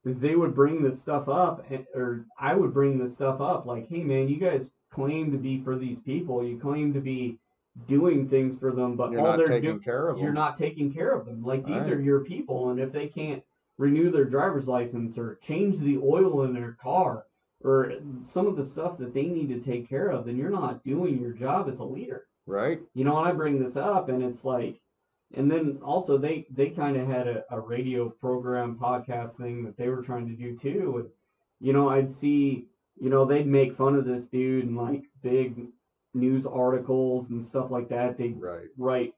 they 0.04 0.34
would 0.34 0.54
bring 0.54 0.82
this 0.82 1.00
stuff 1.00 1.28
up 1.28 1.70
and, 1.70 1.86
or 1.94 2.26
I 2.38 2.54
would 2.54 2.74
bring 2.74 2.98
this 2.98 3.14
stuff 3.14 3.40
up 3.40 3.64
like, 3.66 3.88
"Hey 3.88 4.02
man, 4.02 4.28
you 4.28 4.38
guys 4.38 4.68
claim 4.90 5.32
to 5.32 5.38
be 5.38 5.62
for 5.62 5.76
these 5.76 5.98
people. 6.00 6.44
You 6.44 6.58
claim 6.58 6.92
to 6.94 7.00
be 7.00 7.38
doing 7.88 8.28
things 8.28 8.56
for 8.56 8.72
them, 8.72 8.96
but 8.96 9.10
You're 9.10 9.20
all 9.20 9.26
not 9.26 9.36
they're 9.38 9.46
taking 9.48 9.70
doing 9.70 9.80
care 9.80 10.08
of 10.08 10.16
them. 10.16 10.24
you're 10.24 10.32
not 10.32 10.56
taking 10.56 10.92
care 10.92 11.10
of 11.12 11.26
them. 11.26 11.42
Like 11.42 11.64
these 11.64 11.82
Right. 11.82 11.92
are 11.94 12.00
your 12.00 12.20
people, 12.20 12.70
and 12.70 12.78
if 12.80 12.92
they 12.92 13.08
can't 13.08 13.42
renew 13.78 14.10
their 14.10 14.24
driver's 14.24 14.68
license 14.68 15.18
or 15.18 15.36
change 15.42 15.80
the 15.80 15.98
oil 15.98 16.42
in 16.44 16.52
their 16.54 16.76
car 16.80 17.26
or 17.64 17.94
some 18.24 18.46
of 18.46 18.56
the 18.56 18.64
stuff 18.64 18.98
that 18.98 19.12
they 19.14 19.24
need 19.26 19.48
to 19.48 19.58
take 19.60 19.88
care 19.88 20.08
of, 20.08 20.26
then 20.26 20.36
you're 20.36 20.50
not 20.50 20.84
doing 20.84 21.18
your 21.20 21.32
job 21.32 21.68
as 21.68 21.80
a 21.80 21.84
leader. 21.84 22.26
Right. 22.46 22.80
You 22.94 23.04
know, 23.04 23.18
and 23.18 23.26
I 23.28 23.32
bring 23.32 23.58
this 23.58 23.76
up, 23.76 24.08
and 24.08 24.22
it's 24.22 24.44
like, 24.44 24.80
and 25.34 25.50
then 25.50 25.78
also 25.82 26.16
they 26.16 26.46
they 26.50 26.70
kind 26.70 26.96
of 26.96 27.08
had 27.08 27.26
a, 27.26 27.44
a 27.50 27.58
radio 27.58 28.08
program 28.08 28.78
podcast 28.78 29.36
thing 29.36 29.64
that 29.64 29.76
they 29.76 29.88
were 29.88 30.02
trying 30.02 30.28
to 30.28 30.34
do 30.34 30.56
too, 30.56 30.98
and 30.98 31.08
you 31.60 31.72
know, 31.72 31.88
I'd 31.88 32.12
see, 32.12 32.66
you 33.00 33.08
know, 33.10 33.24
they'd 33.24 33.46
make 33.46 33.76
fun 33.76 33.96
of 33.96 34.04
this 34.04 34.26
dude 34.26 34.66
and 34.66 34.76
like 34.76 35.04
big 35.22 35.68
news 36.14 36.46
articles 36.46 37.30
and 37.30 37.44
stuff 37.44 37.70
like 37.70 37.88
that. 37.88 38.16
They'd 38.16 38.40
Right. 38.40 38.68
write, 38.78 39.14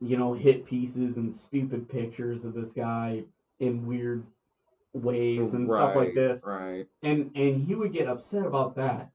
you 0.00 0.16
know, 0.16 0.34
hit 0.34 0.64
pieces 0.66 1.16
and 1.16 1.34
stupid 1.34 1.88
pictures 1.88 2.44
of 2.44 2.54
this 2.54 2.70
guy 2.72 3.24
in 3.60 3.86
weird 3.86 4.24
ways 4.94 5.54
and 5.54 5.66
stuff 5.68 5.96
like 5.96 6.08
Right, 6.08 6.14
this. 6.14 6.42
Right. 6.44 6.86
And 7.02 7.30
and 7.34 7.62
he 7.62 7.74
would 7.74 7.92
get 7.92 8.08
upset 8.08 8.46
about 8.46 8.74
that. 8.76 9.10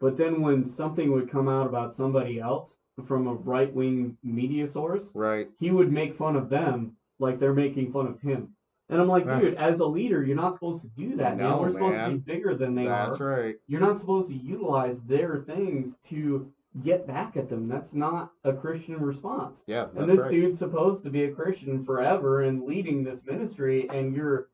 But 0.00 0.16
then 0.16 0.42
when 0.42 0.64
something 0.66 1.12
would 1.12 1.30
come 1.30 1.48
out 1.48 1.66
about 1.66 1.94
somebody 1.94 2.40
else 2.40 2.76
from 3.06 3.26
a 3.26 3.34
right 3.34 3.72
wing 3.72 4.16
media 4.22 4.66
source, 4.68 5.10
Right. 5.14 5.48
he 5.58 5.70
would 5.70 5.90
make 5.92 6.14
fun 6.16 6.36
of 6.36 6.48
them 6.48 6.96
like 7.18 7.38
they're 7.38 7.54
making 7.54 7.92
fun 7.92 8.06
of 8.06 8.20
him. 8.20 8.54
And 8.90 9.00
I'm 9.00 9.08
like, 9.08 9.24
dude, 9.40 9.54
as 9.54 9.80
a 9.80 9.86
leader, 9.86 10.22
you're 10.24 10.36
not 10.36 10.52
supposed 10.54 10.82
to 10.82 10.88
do 10.88 11.16
that, 11.16 11.36
man. 11.38 11.58
We're 11.58 11.70
supposed 11.70 11.96
to 11.98 12.10
be 12.10 12.16
bigger 12.18 12.54
than 12.54 12.74
they 12.74 12.84
That's 12.84 13.18
are. 13.20 13.26
right. 13.26 13.54
You're 13.66 13.80
not 13.80 13.98
supposed 13.98 14.28
to 14.28 14.34
utilize 14.34 15.00
their 15.02 15.38
things 15.46 15.96
to 16.10 16.52
get 16.82 17.06
back 17.06 17.36
at 17.36 17.48
them. 17.48 17.66
That's 17.68 17.94
not 17.94 18.30
a 18.44 18.52
Christian 18.52 19.00
response. 19.00 19.62
Yeah, 19.66 19.86
And 19.96 20.08
this 20.10 20.20
right. 20.20 20.30
dude's 20.30 20.58
supposed 20.58 21.02
to 21.04 21.10
be 21.10 21.24
a 21.24 21.32
Christian 21.32 21.84
forever 21.84 22.42
and 22.42 22.64
leading 22.64 23.04
this 23.04 23.20
ministry, 23.24 23.88
and 23.88 24.14
you're 24.14 24.48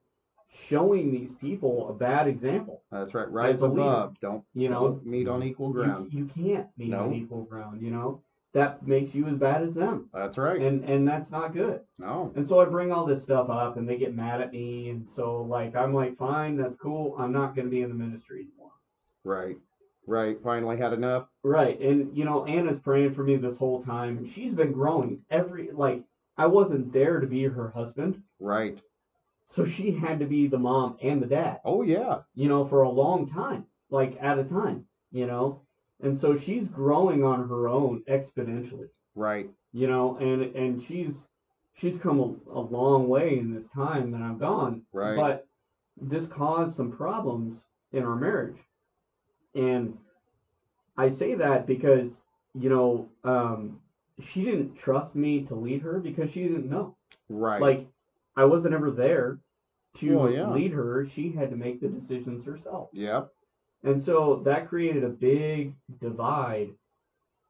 showing 0.52 1.10
these 1.12 1.32
people 1.40 1.88
a 1.88 1.92
bad 1.94 2.26
example. 2.28 2.82
That's 2.90 3.14
right. 3.14 3.30
Rise 3.30 3.62
leader, 3.62 3.72
above. 3.80 4.20
Don't 4.20 4.44
You 4.54 4.68
know, 4.68 5.00
meet 5.04 5.28
on 5.28 5.42
equal 5.42 5.70
ground. 5.70 6.12
you 6.12 6.26
can't 6.26 6.66
meet 6.76 6.92
on 6.94 7.14
equal 7.14 7.44
ground. 7.44 7.82
You 7.82 7.90
know, 7.90 8.22
that 8.52 8.86
makes 8.86 9.14
you 9.14 9.26
as 9.26 9.36
bad 9.36 9.62
as 9.62 9.74
them, 9.74 10.08
That's 10.12 10.36
right. 10.38 10.60
and 10.60 10.84
and 10.84 11.06
that's 11.06 11.30
not 11.30 11.52
good. 11.54 11.80
no. 11.98 12.32
And 12.36 12.46
so 12.46 12.60
I 12.60 12.64
bring 12.64 12.90
all 12.92 13.06
this 13.06 13.22
stuff 13.22 13.48
up, 13.50 13.76
and 13.76 13.88
they 13.88 13.96
get 13.96 14.14
mad 14.14 14.40
at 14.40 14.52
me, 14.52 14.90
and 14.90 15.08
so 15.08 15.42
like 15.42 15.76
I'm 15.76 15.94
like, 15.94 16.16
fine, 16.16 16.56
that's 16.56 16.76
cool. 16.76 17.14
I'm 17.18 17.32
not 17.32 17.54
going 17.54 17.66
to 17.66 17.70
be 17.70 17.82
in 17.82 17.88
the 17.88 17.94
ministry 17.94 18.40
anymore. 18.42 18.72
Right. 19.24 19.56
Right. 20.06 20.36
Finally 20.42 20.78
had 20.78 20.92
enough. 20.92 21.28
Right. 21.44 21.78
And 21.80 22.16
you 22.16 22.24
know, 22.24 22.44
Anna's 22.46 22.80
praying 22.80 23.14
for 23.14 23.22
me 23.22 23.36
this 23.36 23.56
whole 23.58 23.82
time 23.82 24.18
and 24.18 24.28
she's 24.28 24.52
been 24.52 24.72
growing 24.72 25.20
every 25.30 25.70
like 25.72 26.02
I 26.36 26.46
wasn't 26.46 26.92
there 26.92 27.20
to 27.20 27.26
be 27.26 27.44
her 27.44 27.68
husband, 27.70 28.20
Right. 28.40 28.80
so 29.50 29.64
she 29.66 29.90
had 29.92 30.18
to 30.20 30.26
be 30.26 30.48
the 30.48 30.58
mom 30.58 30.96
and 31.02 31.22
the 31.22 31.26
dad, 31.26 31.60
Oh 31.64 31.82
yeah. 31.82 32.22
you 32.34 32.48
know, 32.48 32.66
for 32.66 32.82
a 32.82 32.90
long 32.90 33.28
time, 33.28 33.66
like 33.90 34.16
at 34.20 34.38
a 34.40 34.44
time, 34.44 34.86
you 35.12 35.26
know. 35.26 35.62
And 36.02 36.16
so 36.18 36.36
she's 36.36 36.66
growing 36.68 37.24
on 37.24 37.48
her 37.48 37.68
own 37.68 38.02
exponentially, 38.08 38.88
Right. 39.14 39.50
you 39.72 39.86
know, 39.86 40.16
and 40.16 40.42
and 40.56 40.82
she's 40.82 41.14
she's 41.74 41.98
come 41.98 42.20
a, 42.20 42.58
a 42.58 42.60
long 42.60 43.08
way 43.08 43.38
in 43.38 43.54
this 43.54 43.68
time 43.68 44.10
that 44.12 44.20
I'm 44.22 44.38
gone. 44.38 44.82
Right. 44.92 45.16
But 45.16 45.46
this 46.00 46.26
caused 46.26 46.76
some 46.76 46.90
problems 46.92 47.58
in 47.92 48.04
our 48.04 48.16
marriage. 48.16 48.56
And 49.54 49.96
I 50.96 51.08
say 51.08 51.34
that 51.34 51.66
because, 51.66 52.10
you 52.54 52.68
know, 52.70 53.08
um, 53.24 53.80
she 54.20 54.44
didn't 54.44 54.76
trust 54.76 55.14
me 55.16 55.42
to 55.46 55.54
lead 55.54 55.82
her 55.82 55.98
because 55.98 56.30
she 56.30 56.42
didn't 56.42 56.68
know. 56.70 56.96
Right. 57.28 57.60
Like, 57.60 57.86
I 58.36 58.44
wasn't 58.44 58.74
ever 58.74 58.90
there 58.90 59.38
to 59.98 60.16
Well, 60.16 60.30
yeah. 60.30 60.50
lead 60.50 60.72
her. 60.72 61.06
She 61.06 61.32
had 61.32 61.50
to 61.50 61.56
make 61.56 61.80
the 61.80 61.88
decisions 61.88 62.44
herself. 62.44 62.90
Yep. 62.92 63.32
And 63.82 64.00
so 64.00 64.42
that 64.44 64.68
created 64.68 65.04
a 65.04 65.08
big 65.08 65.74
divide 66.00 66.70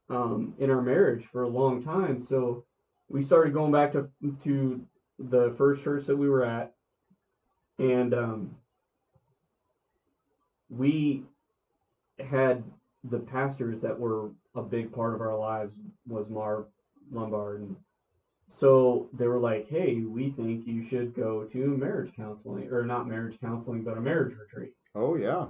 um, 0.08 0.54
in 0.58 0.70
our 0.70 0.82
marriage 0.82 1.24
for 1.32 1.42
a 1.42 1.48
long 1.48 1.82
time. 1.82 2.22
So 2.22 2.64
we 3.08 3.22
started 3.22 3.52
going 3.52 3.72
back 3.72 3.92
to 3.92 4.08
to 4.44 4.80
the 5.18 5.54
first 5.58 5.82
church 5.82 6.06
that 6.06 6.16
we 6.16 6.28
were 6.28 6.44
at, 6.44 6.72
and 7.78 8.14
um, 8.14 8.56
we 10.68 11.24
had 12.18 12.62
the 13.04 13.18
pastors 13.18 13.80
that 13.82 13.98
were 13.98 14.30
a 14.54 14.62
big 14.62 14.92
part 14.92 15.14
of 15.14 15.20
our 15.20 15.36
lives 15.36 15.72
was 16.06 16.28
Marv 16.28 16.66
Lombard, 17.10 17.62
and 17.62 17.76
so 18.58 19.08
they 19.12 19.26
were 19.26 19.40
like, 19.40 19.68
"Hey, 19.68 20.00
we 20.02 20.30
think 20.30 20.66
you 20.66 20.82
should 20.84 21.14
go 21.14 21.44
to 21.44 21.76
marriage 21.76 22.12
counseling, 22.14 22.68
or 22.70 22.84
not 22.84 23.08
marriage 23.08 23.40
counseling, 23.40 23.82
but 23.82 23.98
a 23.98 24.00
marriage 24.00 24.36
retreat." 24.36 24.74
Oh 24.94 25.16
yeah. 25.16 25.46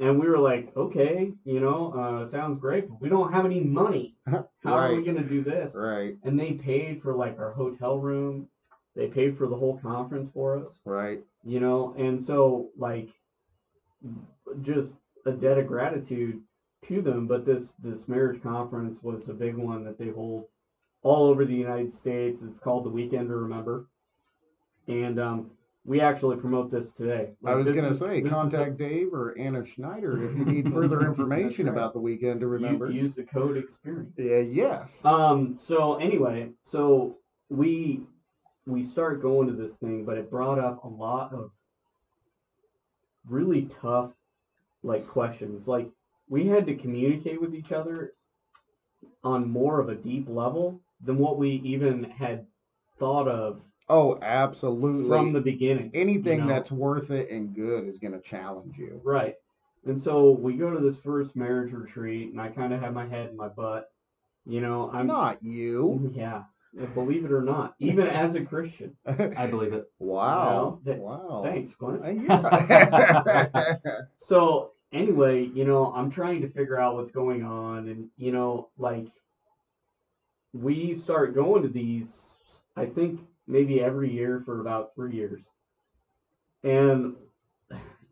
And 0.00 0.18
we 0.18 0.28
were 0.28 0.38
like, 0.38 0.72
okay, 0.76 1.32
you 1.44 1.60
know, 1.60 1.92
uh, 1.92 2.28
sounds 2.30 2.58
great, 2.60 2.88
but 2.88 3.00
we 3.00 3.08
don't 3.08 3.32
have 3.32 3.44
any 3.44 3.60
money. 3.60 4.16
How 4.26 4.46
are 4.64 4.94
we 4.94 5.04
going 5.04 5.16
to 5.18 5.22
do 5.22 5.44
this? 5.44 5.74
Right. 5.74 6.16
And 6.24 6.38
they 6.38 6.52
paid 6.52 7.02
for 7.02 7.14
like 7.14 7.38
our 7.38 7.52
hotel 7.52 7.98
room. 7.98 8.48
They 8.96 9.06
paid 9.06 9.38
for 9.38 9.46
the 9.46 9.56
whole 9.56 9.78
conference 9.78 10.30
for 10.34 10.58
us, 10.66 10.72
Right. 10.84 11.20
you 11.44 11.60
know, 11.60 11.94
and 11.98 12.20
so 12.22 12.70
like 12.76 13.08
just 14.60 14.92
a 15.24 15.32
debt 15.32 15.58
of 15.58 15.66
gratitude 15.66 16.42
to 16.88 17.00
them. 17.00 17.26
But 17.26 17.46
this 17.46 17.72
this 17.82 18.06
marriage 18.08 18.42
conference 18.42 19.02
was 19.02 19.28
a 19.28 19.34
big 19.34 19.56
one 19.56 19.84
that 19.84 19.98
they 19.98 20.08
hold 20.08 20.46
all 21.02 21.26
over 21.26 21.44
the 21.44 21.54
United 21.54 21.92
States. 21.94 22.42
It's 22.42 22.58
called 22.58 22.84
the 22.84 22.90
Weekend 22.90 23.28
to 23.28 23.36
Remember, 23.36 23.86
and 24.88 25.18
um, 25.18 25.50
we 25.84 26.00
actually 26.00 26.36
promote 26.36 26.70
this 26.70 26.90
today. 26.92 27.30
I 27.44 27.54
was 27.54 27.66
gonna 27.66 27.94
say, 27.94 28.20
this 28.20 28.26
is 28.26 28.32
a- 28.32 28.34
contact 28.34 28.76
Dave 28.76 29.12
or 29.12 29.36
Anna 29.38 29.64
Schneider 29.66 30.22
if 30.30 30.36
you 30.38 30.44
need 30.44 30.72
further 30.72 31.00
information 31.04 31.66
right. 31.66 31.72
about 31.72 31.92
the 31.92 31.98
weekend 31.98 32.40
to 32.40 32.46
you- 32.46 32.50
remember. 32.50 32.90
use 32.90 33.14
the 33.14 33.24
code 33.24 33.56
experience. 33.56 34.12
yeah. 34.16 34.38
Yes. 34.38 34.90
Um. 35.04 35.56
So 35.60 35.94
anyway, 35.96 36.50
so 36.64 37.16
we 37.48 38.02
we 38.66 38.82
start 38.84 39.20
going 39.20 39.48
to 39.48 39.54
this 39.54 39.74
thing, 39.76 40.04
but 40.04 40.16
it 40.16 40.30
brought 40.30 40.58
up 40.60 40.84
a 40.84 40.88
lot 40.88 41.32
of 41.32 41.50
really 43.28 43.68
tough 43.80 44.10
like 44.84 45.06
questions. 45.08 45.66
Like 45.66 45.88
we 46.28 46.46
had 46.46 46.66
to 46.66 46.74
communicate 46.76 47.40
with 47.40 47.54
each 47.54 47.72
other 47.72 48.12
on 49.24 49.48
more 49.50 49.80
of 49.80 49.88
a 49.88 49.94
deep 49.96 50.28
level 50.28 50.80
than 51.04 51.18
what 51.18 51.38
we 51.38 51.50
even 51.64 52.04
had 52.04 52.46
thought 52.98 53.26
of 53.28 53.60
Oh, 53.92 54.18
absolutely. 54.22 55.06
from 55.06 55.34
the 55.34 55.40
beginning. 55.40 55.90
Anything 55.92 56.38
you 56.38 56.44
know? 56.44 56.48
that's 56.48 56.70
worth 56.70 57.10
it 57.10 57.30
and 57.30 57.54
good 57.54 57.86
is 57.86 57.98
gonna 57.98 58.22
challenge 58.22 58.78
you. 58.78 59.00
Right. 59.04 59.36
And 59.84 60.00
so 60.00 60.30
we 60.30 60.54
go 60.54 60.70
to 60.70 60.80
this 60.80 60.96
first 60.98 61.36
marriage 61.36 61.72
retreat, 61.72 62.30
and 62.30 62.40
I 62.40 62.48
kind 62.48 62.72
of 62.72 62.80
have 62.80 62.94
my 62.94 63.06
head 63.06 63.28
in 63.30 63.36
my 63.36 63.48
butt. 63.48 63.90
You 64.46 64.60
know, 64.62 64.90
I'm 64.92 65.06
Not 65.06 65.42
you. 65.42 66.10
Yeah, 66.14 66.44
believe 66.94 67.26
it 67.26 67.32
or 67.32 67.42
not, 67.42 67.74
even 67.80 68.06
as 68.24 68.34
a 68.34 68.40
Christian. 68.40 68.96
I 69.06 69.46
believe 69.46 69.74
it. 69.74 69.90
wow. 69.98 70.48
Well, 70.48 70.80
th- 70.84 70.98
wow. 70.98 71.42
Thanks, 71.44 71.74
Clint. 71.74 72.24
yeah. 72.24 73.76
So 74.18 74.72
anyway, 74.92 75.50
you 75.52 75.64
know, 75.66 75.92
I'm 75.94 76.10
trying 76.10 76.40
to 76.42 76.48
figure 76.48 76.80
out 76.80 76.94
what's 76.96 77.10
going 77.10 77.44
on, 77.44 77.88
and 77.88 78.08
you 78.16 78.32
know, 78.32 78.70
like 78.78 79.08
we 80.54 80.94
start 80.94 81.34
going 81.34 81.62
to 81.62 81.68
these. 81.68 82.08
I 82.74 82.86
think 82.86 83.20
maybe 83.52 83.80
every 83.80 84.10
year 84.10 84.42
for 84.44 84.60
about 84.60 84.94
three 84.94 85.14
years, 85.14 85.42
and 86.64 87.14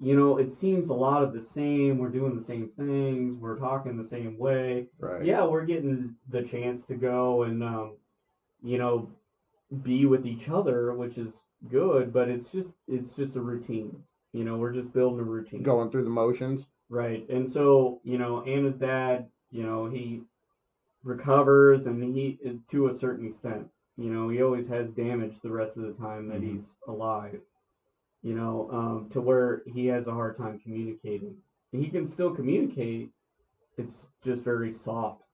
you 0.02 0.16
know, 0.16 0.38
it 0.38 0.50
seems 0.50 0.88
a 0.88 0.94
lot 0.94 1.22
of 1.22 1.34
the 1.34 1.42
same. 1.42 1.98
We're 1.98 2.08
doing 2.08 2.34
the 2.34 2.44
same 2.44 2.70
things. 2.76 3.38
We're 3.38 3.58
talking 3.58 3.98
the 3.98 4.08
same 4.08 4.38
way. 4.38 4.86
right. 4.98 5.22
yeah, 5.22 5.44
we're 5.44 5.66
getting 5.66 6.16
the 6.30 6.42
chance 6.42 6.84
to 6.86 6.94
go 6.94 7.42
and 7.42 7.62
um, 7.62 7.96
you 8.62 8.78
know 8.78 9.10
be 9.82 10.06
with 10.06 10.26
each 10.26 10.48
other, 10.48 10.94
which 10.94 11.18
is 11.18 11.34
good. 11.70 12.12
But 12.12 12.28
it's 12.28 12.46
just 12.46 12.72
it's 12.88 13.10
just 13.10 13.36
a 13.36 13.40
routine. 13.40 14.02
You 14.32 14.44
know, 14.44 14.56
we're 14.56 14.72
just 14.72 14.92
building 14.94 15.20
a 15.20 15.24
routine. 15.24 15.62
Going 15.62 15.90
through 15.90 16.04
the 16.04 16.10
motions. 16.10 16.64
Right. 16.88 17.28
And 17.28 17.50
so 17.50 18.00
you 18.02 18.16
know, 18.16 18.42
Anna's 18.44 18.76
dad, 18.76 19.26
you 19.50 19.64
know, 19.64 19.86
he 19.86 20.22
recovers 21.04 21.84
and 21.84 22.02
he 22.02 22.38
to 22.70 22.88
a 22.88 22.98
certain 22.98 23.26
extent. 23.26 23.68
You 24.00 24.10
know, 24.10 24.30
he 24.30 24.42
always 24.42 24.66
has 24.68 24.90
damage 24.92 25.40
the 25.42 25.50
rest 25.52 25.76
of 25.76 25.84
the 25.84 25.94
time 25.94 26.28
that 26.30 26.40
Mhm. 26.40 26.56
he's 26.56 26.76
alive. 26.88 27.42
You 28.22 28.34
know, 28.34 28.70
um, 28.72 29.10
to 29.10 29.20
where 29.20 29.62
he 29.66 29.86
has 29.88 30.06
a 30.08 30.12
hard 30.14 30.36
time 30.38 30.58
communicating. 30.60 31.42
He 31.72 31.90
can 31.90 32.06
still 32.06 32.34
communicate. 32.34 33.12
It's 33.78 34.06
just 34.22 34.42
very 34.42 34.72
soft. 34.72 35.24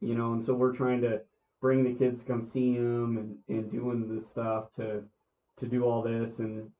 You 0.00 0.16
know, 0.16 0.34
and 0.34 0.44
so 0.44 0.54
we're 0.54 0.74
trying 0.74 1.02
to 1.02 1.24
bring 1.60 1.84
the 1.84 1.94
kids 1.94 2.20
to 2.20 2.26
come 2.26 2.44
see 2.44 2.74
him 2.74 3.18
and, 3.18 3.38
and 3.48 3.70
doing 3.70 4.08
this 4.08 4.28
stuff 4.28 4.72
to 4.74 5.04
to 5.58 5.66
do 5.68 5.84
all 5.84 6.02
this 6.02 6.40
and 6.40 6.72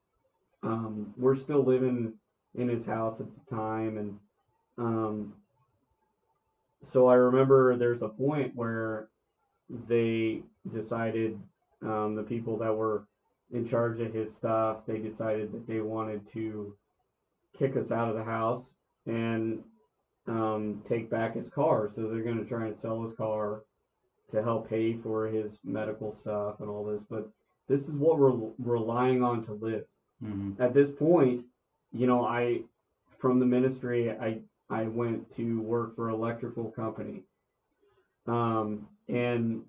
um, 0.63 1.15
we're 1.19 1.37
still 1.37 1.65
living 1.65 2.19
in 2.55 2.69
his 2.69 2.87
house 2.87 3.21
at 3.21 3.29
the 3.35 3.55
time 3.57 3.99
and 3.99 4.21
um, 4.79 5.35
so 6.83 7.09
I 7.09 7.15
remember 7.15 7.77
there's 7.77 8.03
a 8.03 8.09
point 8.09 8.55
where 8.57 9.11
they 9.89 10.43
decided 10.73 11.39
um, 11.83 12.15
the 12.15 12.23
people 12.23 12.57
that 12.59 12.75
were 12.75 13.07
in 13.53 13.67
charge 13.67 14.01
of 14.01 14.13
his 14.13 14.35
stuff 14.35 14.79
they 14.87 14.99
decided 14.99 15.53
that 15.53 15.67
they 15.67 15.81
wanted 15.81 16.21
to 16.33 16.75
kick 17.59 17.77
us 17.77 17.91
out 17.91 18.09
of 18.09 18.17
the 18.17 18.25
house 18.25 18.63
and 19.07 19.63
um, 20.27 20.83
take 20.89 21.09
back 21.09 21.35
his 21.35 21.49
car. 21.49 21.91
So 21.95 22.03
they're 22.03 22.23
going 22.23 22.39
to 22.39 22.45
try 22.45 22.67
and 22.67 22.77
sell 22.77 23.03
his 23.03 23.15
car 23.15 23.63
to 24.31 24.43
help 24.43 24.69
pay 24.69 24.95
for 24.99 25.27
his 25.27 25.53
medical 25.65 26.15
stuff 26.21 26.61
and 26.61 26.69
all 26.69 26.85
this. 26.85 27.03
But 27.09 27.29
this 27.69 27.83
is 27.83 27.93
what 27.93 28.19
we're 28.19 28.51
relying 28.59 29.23
on 29.23 29.45
to 29.47 29.53
live. 29.55 29.85
Hmm 30.21 30.51
at 30.59 30.75
this 30.75 30.91
point, 30.91 31.45
you 31.93 32.07
know, 32.07 32.25
I 32.25 32.61
from 33.19 33.39
the 33.39 33.47
ministry, 33.47 34.11
I 34.11 34.41
I 34.71 34.85
went 34.85 35.35
to 35.37 35.61
work 35.61 35.97
for 35.97 36.09
an 36.09 36.15
electrical 36.15 36.71
company, 36.71 37.23
um, 38.27 38.87
and 39.09 39.63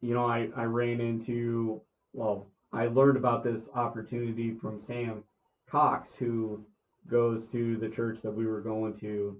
you 0.00 0.14
know, 0.14 0.26
I 0.26 0.50
I 0.56 0.64
ran 0.64 1.00
into 1.00 1.82
well, 2.12 2.46
I 2.72 2.86
learned 2.86 3.16
about 3.16 3.44
this 3.44 3.68
opportunity 3.74 4.54
from 4.54 4.80
Sam 4.80 5.24
Cox, 5.68 6.10
who 6.18 6.64
goes 7.08 7.46
to 7.48 7.76
the 7.78 7.88
church 7.88 8.20
that 8.22 8.32
we 8.34 8.46
were 8.46 8.60
going 8.60 8.94
to, 9.00 9.38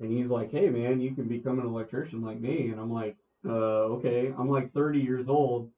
and 0.00 0.10
he's 0.12 0.28
like, 0.30 0.50
hey 0.50 0.68
man, 0.70 1.00
you 1.00 1.14
can 1.14 1.28
become 1.28 1.58
an 1.60 1.66
electrician 1.66 2.22
like 2.22 2.40
me, 2.40 2.68
and 2.70 2.80
I'm 2.80 2.92
like, 2.92 3.16
uh, 3.46 3.50
okay, 3.96 4.32
I'm 4.38 4.48
like 4.50 4.72
30 4.72 5.00
years 5.00 5.28
old. 5.28 5.70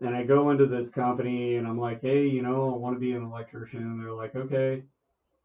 and 0.00 0.14
I 0.14 0.24
go 0.24 0.50
into 0.50 0.66
this 0.66 0.90
company 0.90 1.56
and 1.56 1.66
I'm 1.66 1.78
like, 1.78 2.00
hey, 2.02 2.26
you 2.26 2.42
know, 2.42 2.72
I 2.74 2.76
want 2.76 2.96
to 2.96 3.00
be 3.00 3.12
an 3.12 3.22
electrician. 3.22 3.80
And 3.82 4.00
they're 4.00 4.12
like, 4.12 4.34
okay. 4.36 4.82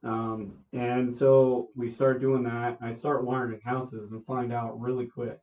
Um, 0.04 0.54
and 0.74 1.14
so 1.14 1.70
we 1.76 1.90
start 1.92 2.22
doing 2.22 2.44
that. 2.44 2.78
I 2.82 2.94
start 2.94 3.24
wiring 3.24 3.62
houses 3.64 4.12
and 4.12 4.26
find 4.26 4.52
out 4.54 4.80
really 4.82 5.06
quick 5.08 5.40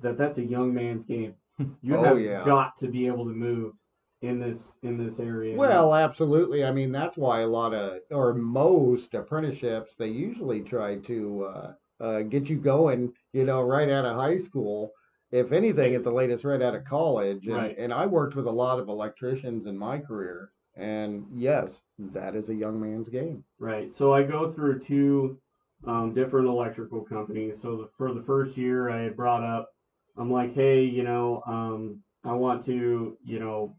that 0.00 0.18
that's 0.18 0.38
a 0.38 0.44
young 0.44 0.74
man's 0.74 1.04
game. 1.04 1.34
You 1.82 1.96
Oh, 1.96 2.02
have 2.04 2.20
yeah. 2.20 2.44
got 2.44 2.78
to 2.78 2.88
be 2.88 3.06
able 3.06 3.24
to 3.24 3.32
move 3.32 3.74
in 4.22 4.38
this 4.38 4.58
in 4.82 4.96
this 4.96 5.18
area. 5.18 5.56
Well, 5.56 5.94
absolutely. 5.94 6.64
I 6.64 6.70
mean, 6.72 6.92
that's 6.92 7.16
why 7.16 7.40
a 7.40 7.46
lot 7.46 7.74
of, 7.74 8.00
or 8.10 8.34
most 8.34 9.14
apprenticeships, 9.14 9.90
they 9.98 10.08
usually 10.08 10.60
try 10.60 10.96
to 10.98 11.44
uh, 11.44 11.72
uh, 12.04 12.20
get 12.22 12.46
you 12.48 12.56
going, 12.56 13.12
you 13.32 13.44
know, 13.44 13.62
right 13.62 13.88
out 13.90 14.04
of 14.04 14.16
high 14.16 14.38
school. 14.38 14.92
If 15.32 15.50
anything, 15.52 15.94
at 15.94 16.04
the 16.04 16.10
latest, 16.12 16.44
right 16.44 16.60
out 16.60 16.74
of 16.74 16.84
college. 16.84 17.46
And, 17.46 17.56
Right. 17.56 17.78
and 17.78 17.92
I 17.92 18.06
worked 18.06 18.36
with 18.36 18.46
a 18.46 18.50
lot 18.50 18.78
of 18.78 18.88
electricians 18.88 19.66
in 19.66 19.76
my 19.78 19.98
career. 19.98 20.50
And 20.76 21.24
yes, 21.34 21.70
that 21.98 22.36
is 22.36 22.48
a 22.48 22.54
young 22.54 22.80
man's 22.80 23.08
game. 23.08 23.42
Right. 23.58 23.92
So 23.94 24.12
I 24.12 24.22
go 24.24 24.52
through 24.52 24.80
two 24.80 25.38
um, 25.86 26.12
different 26.14 26.48
electrical 26.48 27.00
companies. 27.02 27.60
So 27.60 27.76
the, 27.76 27.88
for 27.96 28.12
the 28.14 28.22
first 28.22 28.56
year, 28.56 28.90
I 28.90 29.02
had 29.02 29.16
brought 29.16 29.42
up, 29.42 29.71
I'm 30.16 30.30
like, 30.30 30.54
hey, 30.54 30.82
you 30.84 31.02
know, 31.04 31.42
um, 31.46 32.02
I 32.24 32.32
want 32.32 32.64
to, 32.66 33.16
you 33.24 33.38
know, 33.38 33.74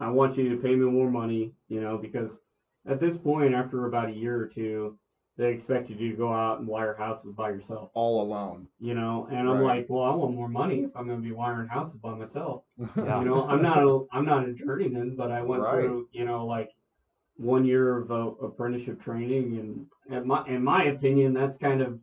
I 0.00 0.08
want 0.10 0.36
you 0.36 0.48
to 0.50 0.56
pay 0.56 0.74
me 0.74 0.86
more 0.90 1.10
money, 1.10 1.52
you 1.68 1.80
know, 1.80 1.98
because 1.98 2.38
at 2.86 3.00
this 3.00 3.16
point, 3.16 3.54
after 3.54 3.86
about 3.86 4.08
a 4.08 4.12
year 4.12 4.36
or 4.40 4.46
two, 4.46 4.98
they 5.36 5.52
expect 5.52 5.88
you 5.88 5.96
to 5.96 6.16
go 6.16 6.32
out 6.32 6.58
and 6.58 6.68
wire 6.68 6.94
houses 6.94 7.32
by 7.34 7.50
yourself, 7.50 7.90
All 7.94 8.22
alone. 8.22 8.66
you 8.78 8.94
know. 8.94 9.26
And 9.30 9.48
I'm 9.48 9.60
Right. 9.60 9.78
like, 9.78 9.86
well, 9.88 10.02
I 10.02 10.14
want 10.14 10.34
more 10.34 10.48
money 10.48 10.80
if 10.80 10.90
I'm 10.96 11.06
going 11.06 11.18
to 11.22 11.26
be 11.26 11.32
wiring 11.32 11.68
houses 11.68 11.98
by 12.02 12.14
myself. 12.14 12.64
Yeah. 12.96 13.20
You 13.20 13.24
know, 13.26 13.46
I'm 13.48 13.62
not 13.62 13.78
a, 13.82 14.04
I'm 14.12 14.24
not 14.24 14.46
a 14.48 14.52
journeyman, 14.52 15.16
but 15.16 15.30
I 15.30 15.40
went 15.40 15.62
Right. 15.62 15.84
through, 15.84 16.08
you 16.12 16.24
know, 16.24 16.44
like 16.46 16.70
one 17.36 17.64
year 17.64 17.96
of 17.98 18.10
uh, 18.10 18.32
apprenticeship 18.44 19.00
training, 19.00 19.56
and 19.58 20.14
in 20.14 20.26
my 20.26 20.46
in 20.46 20.62
my 20.62 20.84
opinion, 20.84 21.32
that's 21.32 21.56
kind 21.56 21.80
of 21.80 21.98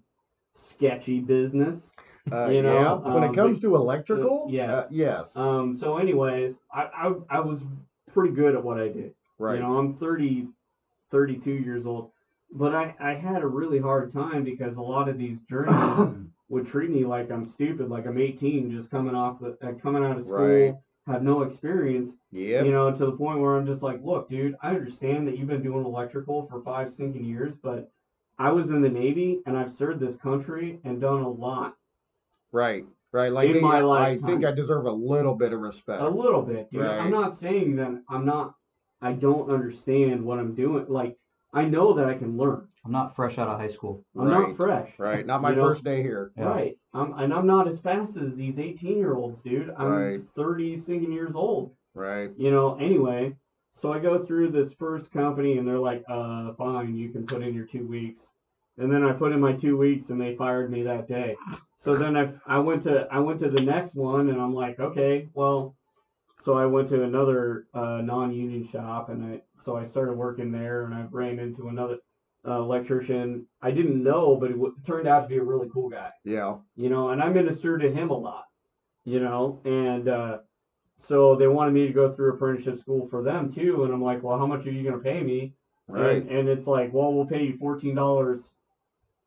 sketchy 0.56 1.20
business. 1.20 1.92
Uh, 2.32 2.48
You 2.50 2.62
know, 2.62 2.74
yeah. 2.74 2.94
When 3.14 3.24
um, 3.24 3.32
it 3.32 3.36
comes 3.36 3.60
but- 3.60 3.68
to 3.68 3.76
electrical, 3.76 4.48
yes. 4.50 4.70
uh, 4.70 4.88
yes, 4.92 5.36
Um, 5.36 5.74
so, 5.74 5.98
anyways, 5.98 6.60
I, 6.74 6.84
I 7.30 7.38
I 7.38 7.40
was 7.40 7.60
pretty 8.14 8.34
good 8.34 8.56
at 8.56 8.64
what 8.64 8.80
I 8.80 8.88
did. 8.90 9.14
right. 9.40 9.56
You 9.56 9.62
know, 9.62 9.78
I'm 9.78 9.94
30, 9.96 10.48
32 11.12 11.52
years 11.52 11.86
old, 11.86 12.12
but 12.52 12.76
I 12.76 12.96
I 13.00 13.14
had 13.14 13.42
a 13.44 13.48
really 13.48 13.80
hard 13.80 14.12
time 14.12 14.44
because 14.44 14.76
a 14.78 14.82
lot 14.82 15.08
of 15.10 15.18
these 15.18 15.38
journeymen 15.50 16.32
would 16.50 16.66
treat 16.68 16.90
me 16.90 17.06
like 17.06 17.32
I'm 17.32 17.46
stupid, 17.46 17.90
like 17.90 18.06
I'm 18.08 18.18
18, 18.18 18.72
just 18.72 18.90
coming 18.92 19.16
off 19.16 19.40
the 19.40 19.58
uh, 19.66 19.74
coming 19.82 20.04
out 20.04 20.18
of 20.18 20.26
school, 20.26 20.38
Right. 20.48 20.76
have 21.08 21.24
no 21.24 21.44
experience. 21.44 22.10
yep. 22.32 22.66
You 22.66 22.72
know, 22.72 22.92
to 22.92 23.06
the 23.06 23.12
point 23.14 23.40
where 23.40 23.56
I'm 23.56 23.66
just 23.66 23.82
like, 23.84 24.02
look, 24.04 24.30
dude, 24.30 24.56
I 24.62 24.70
understand 24.72 25.28
that 25.28 25.38
you've 25.38 25.48
been 25.48 25.64
doing 25.64 25.86
electrical 25.86 26.48
for 26.48 26.62
five 26.62 26.92
stinking 26.92 27.24
years, 27.24 27.54
but 27.64 27.90
I 28.40 28.52
was 28.52 28.70
in 28.70 28.82
the 28.82 28.90
Navy 28.90 29.42
and 29.46 29.58
I've 29.58 29.72
served 29.74 30.00
this 30.02 30.16
country 30.18 30.80
and 30.84 31.00
done 31.02 31.22
a 31.22 31.30
lot, 31.30 31.76
Right. 32.52 32.86
Right. 33.14 33.32
Like 33.32 33.50
in 33.50 33.62
my 33.62 33.78
I 33.78 34.16
think 34.16 34.24
lifetime. 34.24 34.46
I 34.46 34.52
deserve 34.52 34.86
a 34.86 34.92
little 34.92 35.36
bit 35.36 35.54
of 35.54 35.60
respect. 35.62 36.02
a 36.02 36.08
little 36.10 36.42
bit, 36.42 36.70
dude. 36.72 36.82
Right. 36.82 37.00
I'm 37.00 37.12
not 37.12 37.36
saying 37.36 37.76
that 37.78 38.02
I'm 38.10 38.26
not, 38.26 38.54
I 39.02 39.14
don't 39.14 39.50
understand 39.50 40.24
what 40.24 40.40
I'm 40.40 40.54
doing. 40.56 40.86
Like, 40.90 41.18
I 41.54 41.64
know 41.66 41.94
that 41.94 42.06
I 42.06 42.16
can 42.16 42.38
learn. 42.38 42.68
I'm 42.86 42.92
not 42.92 43.16
fresh 43.16 43.38
out 43.38 43.48
of 43.48 43.60
high 43.60 43.70
school. 43.72 44.04
I'm 44.18 44.28
Right. 44.28 44.48
not 44.50 44.58
fresh. 44.58 44.92
Right. 44.98 45.26
Not 45.26 45.42
my 45.42 45.52
You 45.52 45.56
know? 45.58 45.62
first 45.64 45.84
day 45.84 46.02
here. 46.02 46.32
Yeah. 46.38 46.46
Right. 46.46 46.78
I'm, 46.94 47.14
and 47.20 47.34
I'm 47.34 47.48
not 47.48 47.68
as 47.68 47.80
fast 47.80 48.18
as 48.18 48.36
these 48.36 48.60
18 48.60 48.98
year 48.98 49.14
olds, 49.16 49.42
dude. 49.42 49.74
I'm 49.78 49.88
Right. 49.90 50.22
30 50.36 50.78
stinking 50.82 51.12
years 51.14 51.36
old. 51.36 51.74
Right. 51.96 52.30
you 52.38 52.52
know, 52.52 52.76
anyway, 52.76 53.36
so 53.76 53.92
I 53.92 53.98
go 54.00 54.20
through 54.20 54.52
this 54.52 54.72
first 54.74 55.12
company 55.12 55.58
and 55.58 55.68
they're 55.68 55.80
like, 55.80 56.04
uh, 56.08 56.54
fine, 56.54 56.96
you 56.96 57.10
can 57.10 57.26
put 57.26 57.42
in 57.42 57.54
your 57.56 57.66
two 57.66 57.88
weeks. 57.88 58.22
And 58.78 58.92
then 58.92 59.04
I 59.04 59.14
put 59.14 59.32
in 59.32 59.40
my 59.40 59.54
two 59.54 59.78
weeks 59.78 60.10
and 60.12 60.22
they 60.22 60.36
fired 60.36 60.70
me 60.72 60.84
that 60.84 61.08
day. 61.08 61.36
So 61.80 61.96
then 61.96 62.18
I, 62.18 62.34
I 62.46 62.60
went 62.60 62.84
to 62.84 63.08
I 63.12 63.20
went 63.20 63.40
to 63.42 63.50
the 63.50 63.62
next 63.62 63.96
one 63.96 64.30
and 64.30 64.42
I'm 64.42 64.54
like, 64.54 64.80
okay, 64.80 65.30
well, 65.34 65.76
so 66.44 66.54
I 66.58 66.66
went 66.66 66.88
to 66.90 67.04
another 67.04 67.68
uh, 67.74 68.02
non-union 68.02 68.68
shop 68.68 69.10
and 69.10 69.24
I 69.24 69.42
so 69.64 69.78
I 69.78 69.86
started 69.86 70.14
working 70.14 70.52
there 70.52 70.86
and 70.86 70.94
I 70.94 71.06
ran 71.12 71.40
into 71.40 71.68
another 71.68 71.98
uh, 72.48 72.60
electrician. 72.60 73.46
I 73.62 73.72
didn't 73.72 74.04
know, 74.04 74.36
but 74.36 74.50
it 74.52 74.54
w- 74.54 74.76
turned 74.86 75.08
out 75.08 75.22
to 75.24 75.28
be 75.28 75.38
a 75.38 75.44
really 75.44 75.70
cool 75.74 75.90
guy 75.90 76.12
Yeah. 76.24 76.58
you 76.76 76.90
know, 76.90 77.10
and 77.10 77.22
I 77.22 77.30
ministered 77.30 77.82
to 77.82 77.92
him 77.92 78.10
a 78.10 78.18
lot, 78.18 78.46
you 79.06 79.20
know, 79.20 79.60
and 79.66 80.08
uh, 80.08 80.38
so 81.00 81.36
they 81.36 81.48
wanted 81.48 81.74
me 81.74 81.86
to 81.88 81.94
go 81.94 82.12
through 82.14 82.34
apprenticeship 82.34 82.80
school 82.80 83.08
for 83.08 83.22
them 83.24 83.52
too, 83.54 83.84
and 83.84 83.94
I'm 83.94 84.02
like, 84.02 84.24
well, 84.24 84.38
how 84.40 84.48
much 84.48 84.66
are 84.66 84.72
you 84.72 84.84
gonna 84.90 85.02
pay 85.04 85.22
me? 85.22 85.54
Right. 85.88 86.18
And, 86.18 86.30
and 86.30 86.50
it's 86.50 86.68
like, 86.68 86.92
well, 86.92 87.14
we'll 87.14 87.26
pay 87.28 87.44
you 87.44 87.58
fourteen 87.58 87.94
dollars, 87.96 88.40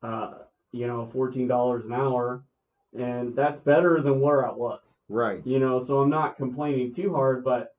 uh, 0.03 0.32
you 0.72 0.86
know, 0.86 1.08
fourteen 1.12 1.48
dollars 1.48 1.84
an 1.84 1.92
hour, 1.92 2.44
and 2.96 3.34
that's 3.34 3.60
better 3.60 4.00
than 4.00 4.20
where 4.20 4.46
I 4.46 4.52
was, 4.52 4.80
Right. 5.08 5.44
you 5.46 5.58
know, 5.58 5.82
so 5.82 6.00
I'm 6.00 6.10
not 6.10 6.36
complaining 6.36 6.92
too 6.94 7.12
hard, 7.14 7.44
but 7.44 7.74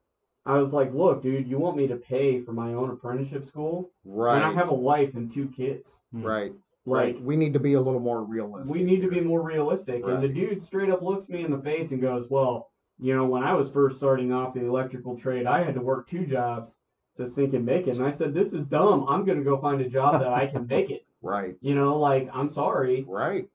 I 0.45 0.57
was 0.57 0.73
like, 0.73 0.93
look, 0.93 1.21
dude, 1.21 1.47
you 1.47 1.59
want 1.59 1.77
me 1.77 1.87
to 1.87 1.95
pay 1.97 2.41
for 2.41 2.51
my 2.53 2.73
own 2.73 2.89
apprenticeship 2.89 3.45
school, 3.47 3.91
Right. 4.05 4.35
and 4.37 4.43
I 4.45 4.51
have 4.53 4.69
a 4.69 4.73
wife 4.73 5.13
and 5.15 5.31
two 5.31 5.47
kids, 5.49 5.91
hmm. 6.11 6.23
Right. 6.23 6.51
like. 6.85 7.15
right. 7.15 7.21
We 7.21 7.35
need 7.35 7.53
to 7.53 7.59
be 7.59 7.73
a 7.73 7.81
little 7.81 7.99
more 7.99 8.23
realistic. 8.23 8.71
We 8.73 8.83
need 8.83 9.01
to 9.01 9.09
be 9.09 9.21
more 9.21 9.41
realistic. 9.41 10.03
Right. 10.03 10.13
And 10.15 10.23
the 10.23 10.27
dude 10.29 10.61
straight 10.61 10.89
up 10.89 11.01
looks 11.01 11.29
me 11.29 11.43
in 11.43 11.51
the 11.51 11.61
face 11.61 11.91
and 11.91 12.01
goes, 12.01 12.27
Well, 12.29 12.69
you 12.99 13.15
know, 13.15 13.25
when 13.25 13.43
I 13.43 13.53
was 13.53 13.69
first 13.69 13.97
starting 13.97 14.31
off 14.33 14.53
the 14.53 14.65
electrical 14.65 15.17
trade, 15.17 15.45
I 15.45 15.63
had 15.63 15.75
to 15.75 15.81
work 15.81 16.07
two 16.07 16.25
jobs 16.25 16.75
to 17.17 17.27
sink 17.29 17.53
and 17.53 17.65
make 17.65 17.87
it. 17.87 17.97
And 17.97 18.03
I 18.05 18.11
said, 18.11 18.33
This 18.33 18.53
is 18.53 18.65
dumb. 18.65 19.05
I'm 19.07 19.25
going 19.25 19.37
to 19.37 19.43
go 19.43 19.59
find 19.59 19.81
a 19.81 19.89
job 19.89 20.19
that 20.21 20.33
I 20.33 20.47
can 20.47 20.65
make 20.67 20.89
it. 20.89 21.00
Right. 21.21 21.55
You 21.61 21.75
know, 21.75 21.97
like, 21.99 22.29
I'm 22.33 22.49
sorry. 22.49 23.05
Right. 23.07 23.47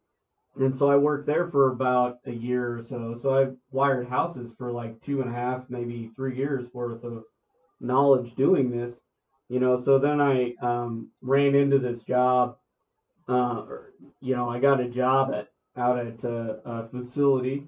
And 0.59 0.75
so 0.75 0.91
I 0.91 0.97
worked 0.97 1.27
there 1.27 1.49
for 1.49 1.73
about 1.73 2.19
a 2.25 2.33
year 2.33 2.79
or 2.79 2.83
so. 2.85 3.19
So 3.21 3.37
I 3.37 3.49
wired 3.71 4.09
houses 4.09 4.53
for 4.57 4.73
like 4.73 5.03
two 5.03 5.21
and 5.21 5.31
a 5.31 5.35
half, 5.35 5.69
maybe 5.69 6.11
three 6.17 6.37
years 6.37 6.67
worth 6.73 7.05
of 7.05 7.25
knowledge 7.81 8.35
doing 8.37 8.71
this. 8.71 8.95
You 9.49 9.61
know, 9.61 9.81
so 9.81 9.99
then 9.99 10.21
I 10.21 10.55
um, 10.63 11.11
ran 11.21 11.55
into 11.55 11.79
this 11.79 12.03
job. 12.03 12.57
Uh, 13.29 13.65
or, 13.69 13.93
you 14.21 14.35
know, 14.37 14.49
I 14.49 14.61
got 14.61 14.81
a 14.81 14.89
job 14.89 15.35
at 15.35 15.49
out 15.77 15.99
at 15.99 16.25
uh, 16.25 16.57
a 16.65 16.89
facility 16.89 17.67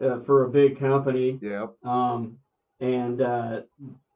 uh, 0.00 0.20
for 0.20 0.44
a 0.44 0.48
big 0.48 0.78
company, 0.78 1.38
Yep. 1.42 1.74
um, 1.84 2.38
and 2.80 3.20
uh, 3.20 3.60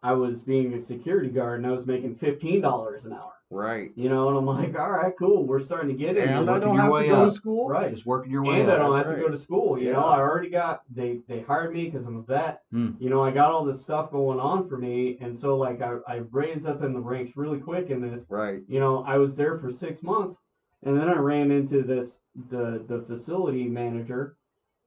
I 0.03 0.13
was 0.13 0.41
being 0.41 0.73
a 0.75 0.81
security 0.81 1.29
guard, 1.29 1.61
and 1.61 1.67
I 1.67 1.73
was 1.73 1.85
making 1.85 2.17
fifteen 2.17 2.61
dollars 2.63 3.05
an 3.05 3.13
hour. 3.13 3.34
Right. 3.55 3.93
You 3.95 4.09
know, 4.09 4.29
and 4.29 4.37
I'm 4.37 4.47
like, 4.47 4.77
all 4.77 4.91
right, 4.91 5.15
cool, 5.17 5.47
we're 5.47 5.63
starting 5.63 5.89
to 5.89 5.95
get 5.95 6.17
it. 6.17 6.29
And 6.29 6.51
I 6.51 6.59
don't 6.59 6.77
have 6.77 6.91
to 6.91 7.07
go 7.07 7.27
up. 7.27 7.33
to 7.33 7.37
school. 7.37 7.69
Right. 7.69 7.95
Just 7.95 8.05
working 8.05 8.33
your 8.33 8.43
way 8.43 8.61
and 8.61 8.71
I 8.71 8.79
don't 8.79 8.97
That's 8.97 9.11
have 9.11 9.17
to 9.17 9.23
go 9.23 9.31
to 9.31 9.39
school. 9.39 9.81
You 9.81 9.93
know, 9.93 10.01
I 10.01 10.19
already 10.19 10.51
got 10.51 10.83
they 10.93 11.21
they 11.29 11.41
hired 11.43 11.73
me 11.73 11.85
because 11.89 12.05
I'm 12.05 12.17
a 12.17 12.23
vet. 12.23 12.63
Hmm. 12.73 12.91
You 12.99 13.11
know, 13.11 13.23
I 13.23 13.31
got 13.31 13.53
all 13.53 13.65
this 13.65 13.81
stuff 13.81 14.11
going 14.11 14.41
on 14.41 14.69
for 14.69 14.77
me, 14.77 15.19
and 15.21 15.39
so 15.39 15.57
like 15.57 15.81
I 15.81 15.99
I 16.09 16.23
raised 16.33 16.67
up 16.67 16.83
in 16.83 16.93
the 16.93 17.01
ranks 17.01 17.37
really 17.37 17.61
quick 17.61 17.91
in 17.91 18.01
this. 18.01 18.25
Right. 18.29 18.63
You 18.67 18.81
know, 18.81 19.05
I 19.07 19.19
was 19.19 19.37
there 19.37 19.57
for 19.59 19.71
six 19.71 20.03
months, 20.03 20.37
and 20.83 20.99
then 20.99 21.09
I 21.09 21.17
ran 21.17 21.53
into 21.53 21.83
this 21.83 22.19
the 22.51 22.85
the 22.89 23.05
facility 23.07 23.69
manager 23.69 24.37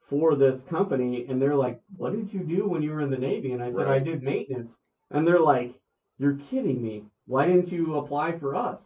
for 0.09 0.35
this 0.35 0.61
company, 0.63 1.25
and 1.29 1.41
they're 1.41 1.55
like, 1.55 1.81
"What 1.95 2.11
did 2.11 2.33
you 2.33 2.41
do 2.41 2.67
when 2.67 2.81
you 2.81 2.91
were 2.91 3.01
in 3.01 3.11
the 3.11 3.17
Navy?" 3.17 3.53
And 3.53 3.63
I 3.63 3.71
said, 3.71 3.87
"I 3.87 3.99
did 3.99 4.23
maintenance." 4.23 4.75
And 5.11 5.25
they're 5.25 5.39
like, 5.39 5.73
"You're 6.17 6.37
kidding 6.49 6.81
me? 6.81 7.05
Why 7.27 7.45
didn't 7.47 7.71
you 7.71 7.95
apply 7.95 8.37
for 8.39 8.55
us?" 8.55 8.81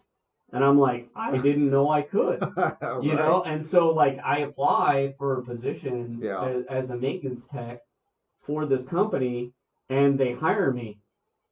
And 0.53 0.63
I'm 0.65 0.77
like, 0.77 1.09
"I 1.15 1.37
didn't 1.47 1.69
know 1.71 1.89
I 1.89 2.01
could." 2.01 2.39
you 3.01 3.15
know 3.15 3.43
and 3.45 3.65
so 3.65 3.89
like 3.89 4.19
i 4.23 4.39
apply 4.39 5.13
for 5.17 5.37
a 5.39 5.43
position 5.43 6.19
Yeah. 6.21 6.43
as, 6.43 6.65
as 6.65 6.89
a 6.89 6.97
maintenance 6.97 7.47
tech 7.47 7.79
for 8.41 8.65
this 8.65 8.83
company 8.83 9.53
and 9.89 10.19
they 10.19 10.33
hire 10.33 10.71
me 10.71 10.99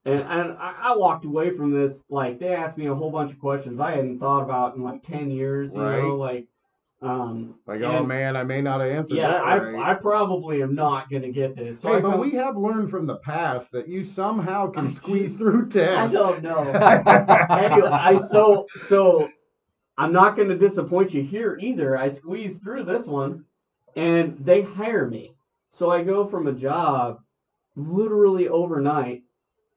and, 0.05 0.19
and 0.21 0.57
I, 0.57 0.75
I 0.89 0.95
walked 0.97 1.25
away 1.25 1.55
from 1.55 1.71
this 1.71 2.03
like 2.09 2.39
they 2.39 2.53
asked 2.53 2.77
me 2.77 2.87
a 2.87 2.95
whole 2.95 3.11
bunch 3.11 3.31
of 3.31 3.39
questions 3.39 3.79
i 3.79 3.91
hadn't 3.91 4.19
thought 4.19 4.43
about 4.43 4.75
in 4.75 4.83
like 4.83 5.01
10 5.03 5.31
years 5.31 5.73
you 5.73 5.81
Right. 5.81 6.01
know 6.01 6.15
like 6.17 6.47
um 7.02 7.56
Like, 7.66 7.82
oh 7.82 8.04
man, 8.06 8.36
I 8.36 8.43
may 8.43 8.62
not 8.62 8.82
have 8.82 8.89
answered 8.91 9.16
yeah 9.18 9.30
that 9.30 9.41
I, 9.41 9.58
right. 9.58 9.91
I 9.91 9.93
probably 9.93 10.62
am 10.62 10.76
not 10.76 11.10
going 11.10 11.22
to 11.22 11.32
get 11.32 11.56
this 11.56 11.80
so 11.82 11.89
hey, 11.89 11.95
I 11.95 12.02
but 12.02 12.12
come- 12.12 12.20
we 12.20 12.32
have 12.36 12.58
learned 12.58 12.89
from 12.91 13.06
the 13.08 13.16
past 13.18 13.72
that 13.72 13.88
you 13.88 14.04
somehow 14.04 14.70
can 14.70 14.93
squeeze 14.95 15.34
through 15.36 15.70
i 15.76 16.08
don't 16.08 16.43
know 16.43 16.60
anyway, 16.72 17.88
I 17.89 18.18
so 18.18 18.68
so 18.88 19.30
I'm 19.97 20.12
not 20.14 20.36
going 20.36 20.50
to 20.50 20.58
disappoint 20.58 21.14
you 21.14 21.24
here 21.24 21.58
either. 21.62 21.97
I 21.97 22.10
squeezed 22.10 22.62
through 22.64 22.86
this 22.86 23.06
one, 23.06 23.43
and 23.97 24.38
they 24.45 24.62
hire 24.62 25.06
me. 25.08 25.34
So 25.78 25.89
I 25.91 26.04
go 26.04 26.26
from 26.26 26.47
a 26.47 26.54
job 26.54 27.20
literally 27.76 28.47
overnight. 28.47 29.24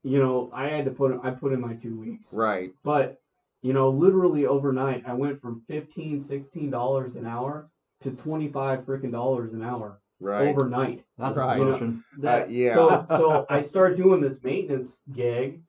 You 0.05 0.19
know, 0.21 0.51
I 0.55 0.69
had 0.69 0.85
to 0.87 0.91
put 0.91 1.19
I 1.25 1.31
put 1.31 1.53
in 1.53 1.61
my 1.61 1.75
two 1.75 1.99
weeks, 1.99 2.27
Right. 2.33 2.73
but 2.85 3.21
you 3.63 3.73
know, 3.73 3.91
literally 3.91 4.47
overnight, 4.47 5.05
I 5.07 5.15
went 5.15 5.41
from 5.41 5.63
15 5.69 6.21
16 6.21 6.71
dollars 6.71 7.17
an 7.17 7.27
hour 7.27 7.69
to 8.03 8.11
25 8.11 8.81
freaking 8.81 9.13
dollars 9.13 9.53
an 9.55 9.63
hour. 9.63 9.99
Right. 10.21 10.49
overnight. 10.49 11.05
That's 11.19 11.37
Right. 11.37 11.57
a 11.61 11.65
promotion. 11.65 12.05
That, 12.19 12.47
Uh, 12.47 12.51
yeah. 12.51 12.75
So 12.75 13.07
so 13.09 13.47
I 13.51 13.61
start 13.63 13.97
doing 13.97 14.21
this 14.21 14.43
maintenance 14.45 14.93
gig, 15.13 15.61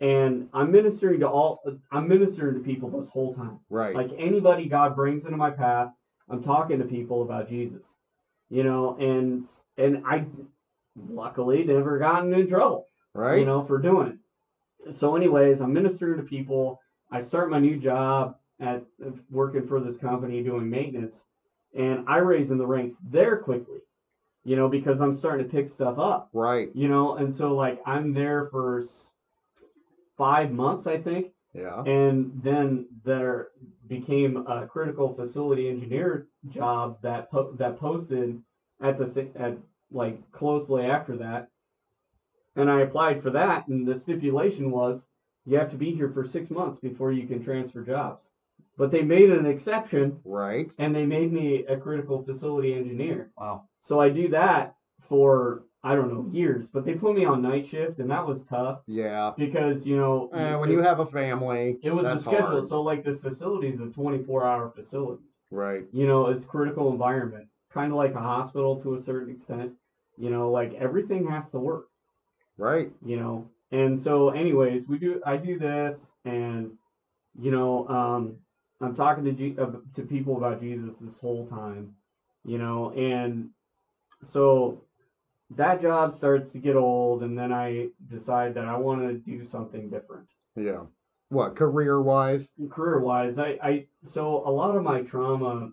and 0.00 0.48
I'm 0.52 0.70
ministering 0.70 1.18
to 1.20 1.28
all. 1.28 1.60
I'm 1.90 2.06
ministering 2.06 2.54
to 2.54 2.60
people 2.60 2.88
this 2.90 3.08
whole 3.10 3.34
time. 3.34 3.58
right. 3.70 3.94
Like 3.94 4.10
anybody 4.16 4.68
God 4.68 4.94
brings 4.94 5.24
into 5.24 5.36
my 5.36 5.50
path, 5.50 5.92
I'm 6.28 6.42
talking 6.42 6.78
to 6.78 6.84
people 6.84 7.22
about 7.22 7.48
Jesus. 7.48 7.82
You 8.50 8.62
know, 8.64 8.96
and 8.98 9.44
and 9.76 10.04
I 10.06 10.26
luckily 10.96 11.64
never 11.64 11.98
gotten 11.98 12.32
in 12.34 12.48
trouble. 12.48 12.86
right. 13.14 13.38
You 13.40 13.46
know, 13.46 13.64
for 13.64 13.78
doing 13.78 14.08
it. 14.08 14.94
So, 14.94 15.16
anyways, 15.16 15.60
I'm 15.60 15.72
ministering 15.72 16.18
to 16.18 16.22
people. 16.22 16.80
I 17.10 17.20
start 17.22 17.50
my 17.50 17.58
new 17.58 17.76
job 17.76 18.36
at 18.60 18.84
working 19.30 19.66
for 19.66 19.80
this 19.80 19.96
company 19.96 20.42
doing 20.42 20.68
maintenance, 20.68 21.16
and 21.74 22.04
I 22.08 22.18
raise 22.18 22.50
in 22.50 22.58
the 22.58 22.66
ranks 22.66 22.96
there 23.10 23.36
quickly. 23.38 23.78
You 24.44 24.56
know, 24.56 24.68
because 24.68 25.00
I'm 25.00 25.14
starting 25.14 25.44
to 25.46 25.52
pick 25.52 25.68
stuff 25.68 25.98
up 25.98 26.30
right. 26.32 26.70
you 26.74 26.88
know 26.88 27.16
and 27.16 27.34
so 27.34 27.54
like 27.54 27.80
i'm 27.84 28.14
there 28.14 28.46
for 28.50 28.84
five 30.16 30.50
months 30.52 30.86
i 30.86 30.96
think 30.96 31.32
Yeah. 31.54 31.82
and 31.82 32.32
then 32.42 32.86
there 33.04 33.48
became 33.88 34.36
a 34.46 34.66
critical 34.66 35.14
facility 35.14 35.68
engineer 35.68 36.28
job 36.48 36.98
that 37.02 37.30
po- 37.30 37.52
that 37.58 37.78
posted 37.78 38.40
at 38.80 38.98
the 38.98 39.28
at 39.36 39.58
like 39.90 40.18
closely 40.32 40.84
after 40.84 41.16
that 41.18 41.48
and 42.56 42.70
i 42.70 42.80
applied 42.82 43.22
for 43.22 43.30
that 43.30 43.66
and 43.68 43.86
the 43.86 43.98
stipulation 43.98 44.70
was 44.70 45.08
you 45.48 45.58
have 45.58 45.70
to 45.70 45.76
be 45.76 45.90
here 45.94 46.10
for 46.10 46.24
six 46.26 46.50
months 46.50 46.78
before 46.78 47.10
you 47.12 47.26
can 47.26 47.42
transfer 47.42 47.82
jobs 47.82 48.24
but 48.76 48.90
they 48.92 49.02
made 49.02 49.30
an 49.30 49.46
exception 49.46 50.20
Right. 50.24 50.70
and 50.78 50.94
they 50.94 51.06
made 51.06 51.32
me 51.32 51.64
a 51.66 51.76
critical 51.76 52.22
facility 52.22 52.74
engineer 52.74 53.30
Wow. 53.38 53.64
so 53.84 54.00
I 54.00 54.08
do 54.10 54.28
that 54.28 54.76
for 55.08 55.64
I 55.84 55.94
don't 55.94 56.12
know 56.12 56.26
years, 56.32 56.66
but 56.72 56.84
they 56.84 56.94
put 56.94 57.14
me 57.14 57.24
on 57.24 57.40
night 57.40 57.64
shift, 57.64 58.00
and 58.00 58.10
that 58.10 58.26
was 58.26 58.42
tough 58.44 58.80
Yeah. 58.88 59.32
because 59.38 59.86
you 59.86 59.96
know 59.96 60.28
Uh, 60.32 60.58
when 60.58 60.70
you 60.72 60.82
have 60.82 60.98
a 60.98 61.06
family, 61.06 61.78
it 61.82 61.92
was 61.92 62.04
that's 62.04 62.24
the 62.24 62.30
schedule. 62.30 62.46
hard. 62.58 62.66
So 62.66 62.82
like 62.82 63.04
this 63.04 63.20
facility 63.20 63.68
is 63.68 63.80
a 63.80 63.86
24-hour 63.86 64.70
facility. 64.74 65.22
Right. 65.52 65.84
You 65.92 66.06
know, 66.08 66.26
it's 66.26 66.44
critical 66.44 66.90
environment, 66.90 67.46
kind 67.72 67.92
of 67.92 67.96
like 67.96 68.14
a 68.16 68.20
hospital 68.20 68.80
to 68.82 68.96
a 68.96 69.00
certain 69.00 69.32
extent. 69.36 69.72
You 70.18 70.30
know, 70.30 70.50
like 70.50 70.74
everything 70.74 71.28
has 71.28 71.48
to 71.52 71.60
work. 71.60 71.86
Right. 72.58 72.90
You 73.04 73.16
know, 73.20 73.48
and 73.72 73.98
so 73.98 74.30
anyways, 74.30 74.88
we 74.88 74.98
do. 74.98 75.20
I 75.26 75.36
do 75.36 75.58
this, 75.58 75.98
and 76.24 76.72
you 77.38 77.50
know, 77.50 77.86
um, 77.88 78.36
I'm 78.80 78.94
talking 78.94 79.24
to 79.24 79.32
G- 79.32 79.56
uh, 79.58 79.72
to 79.94 80.02
people 80.02 80.36
about 80.36 80.60
Jesus 80.60 80.96
this 80.96 81.18
whole 81.18 81.46
time. 81.46 81.94
You 82.44 82.58
know, 82.58 82.92
and 82.92 83.50
so 84.32 84.84
that 85.50 85.80
job 85.80 86.14
starts 86.14 86.50
to 86.50 86.58
get 86.58 86.76
old 86.76 87.22
and 87.22 87.38
then 87.38 87.52
i 87.52 87.88
decide 88.08 88.52
that 88.54 88.66
i 88.66 88.76
want 88.76 89.00
to 89.00 89.14
do 89.14 89.46
something 89.46 89.88
different 89.88 90.26
Yeah. 90.56 90.82
What 91.30 91.56
career 91.56 92.02
wise? 92.02 92.46
career 92.70 93.00
wise 93.00 93.38
i 93.38 93.58
i 93.62 93.86
so 94.04 94.46
a 94.46 94.50
lot 94.50 94.76
of 94.76 94.82
my 94.82 95.02
trauma 95.02 95.70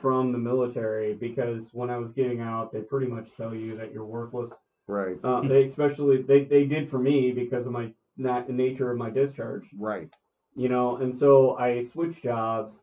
from 0.00 0.32
the 0.32 0.38
military 0.38 1.14
because 1.14 1.70
when 1.72 1.88
i 1.88 1.96
was 1.96 2.12
getting 2.12 2.40
out 2.40 2.72
they 2.72 2.80
pretty 2.80 3.06
much 3.06 3.28
tell 3.36 3.54
you 3.54 3.76
that 3.76 3.92
you're 3.92 4.04
worthless 4.04 4.50
Right. 4.88 5.16
uh, 5.24 5.40
they 5.42 5.64
especially 5.64 6.22
they, 6.22 6.44
they 6.44 6.64
did 6.66 6.88
for 6.90 6.98
me 6.98 7.32
because 7.32 7.66
of 7.66 7.72
my 7.72 7.92
nat- 8.16 8.48
nature 8.48 8.90
of 8.90 8.98
my 8.98 9.10
discharge 9.10 9.64
Right. 9.76 10.08
you 10.54 10.68
know 10.68 10.96
and 10.96 11.14
so 11.14 11.56
i 11.56 11.82
switched 11.82 12.22
jobs 12.22 12.74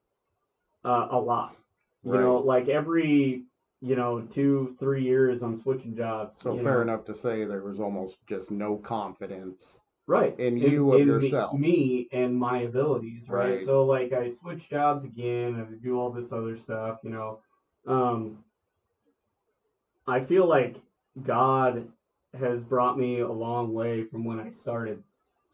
uh, 0.86 1.08
a 1.12 1.20
lot 1.20 1.56
you 2.04 2.12
know 2.12 2.38
like 2.39 2.68
every 2.68 3.43
you 3.82 3.95
know 3.95 4.22
two 4.22 4.76
three 4.80 5.04
years 5.04 5.41
i'm 5.41 5.60
switching 5.62 5.95
jobs 5.95 6.38
So 6.41 6.56
fair 6.58 6.64
know. 6.76 6.82
enough 6.82 7.06
to 7.06 7.16
say 7.16 7.45
there 7.45 7.64
was 7.64 7.80
almost 7.80 8.18
just 8.28 8.51
no 8.51 8.78
confidence. 8.78 9.64
right 10.08 10.38
in 10.39 10.58
you 10.58 10.93
of 10.93 10.99
me- 10.99 11.06
yourself. 11.08 11.54
me, 11.58 12.08
and 12.12 12.36
my 12.36 12.62
abilities 12.64 13.24
right? 13.30 13.56
Right. 13.58 13.66
so 13.66 13.86
like 13.86 14.12
i 14.14 14.30
switch 14.32 14.70
jobs 14.70 15.06
again 15.06 15.56
and 15.56 15.68
I 15.68 15.78
do 15.82 15.97
all 15.99 16.12
this 16.12 16.32
other 16.34 16.58
stuff 16.58 16.99
you 17.04 17.10
know 17.12 17.39
um 17.88 18.38
i 20.08 20.20
feel 20.24 20.45
like 20.45 20.76
god 21.26 21.88
has 22.39 22.64
brought 22.64 22.97
me 22.97 23.20
a 23.20 23.32
long 23.32 23.74
way 23.74 24.03
from 24.05 24.26
when 24.26 24.39
i 24.39 24.49
started 24.49 25.01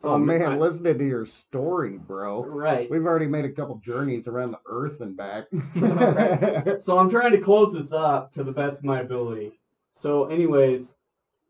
oh 0.03 0.11
I'm- 0.13 0.25
man, 0.25 0.41
I- 0.43 0.57
listening 0.57 0.97
to 0.97 1.05
your 1.05 1.25
story, 1.25 1.97
bro. 1.97 2.43
right 2.45 2.89
We've 2.89 3.05
already 3.05 3.27
made 3.27 3.43
a 3.45 3.51
couple 3.51 3.75
journeys 3.83 4.27
around 4.27 4.51
the 4.51 4.59
earth 4.65 5.01
and 5.01 5.17
back. 5.17 5.47
so 6.81 6.97
I'm 6.97 7.09
trying 7.09 7.33
to 7.33 7.41
close 7.41 7.73
this 7.73 7.91
up 7.91 8.31
to 8.33 8.43
the 8.45 8.51
best 8.53 8.77
of 8.77 8.85
my 8.85 9.01
ability. 9.01 9.59
So, 10.01 10.25
anyways, 10.27 10.95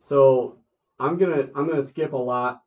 so 0.01 0.55
I'm 0.99 1.17
gonna 1.19 1.47
I'm 1.55 1.67
gonna 1.69 1.85
skip 1.85 2.13
a 2.13 2.17
lot 2.17 2.63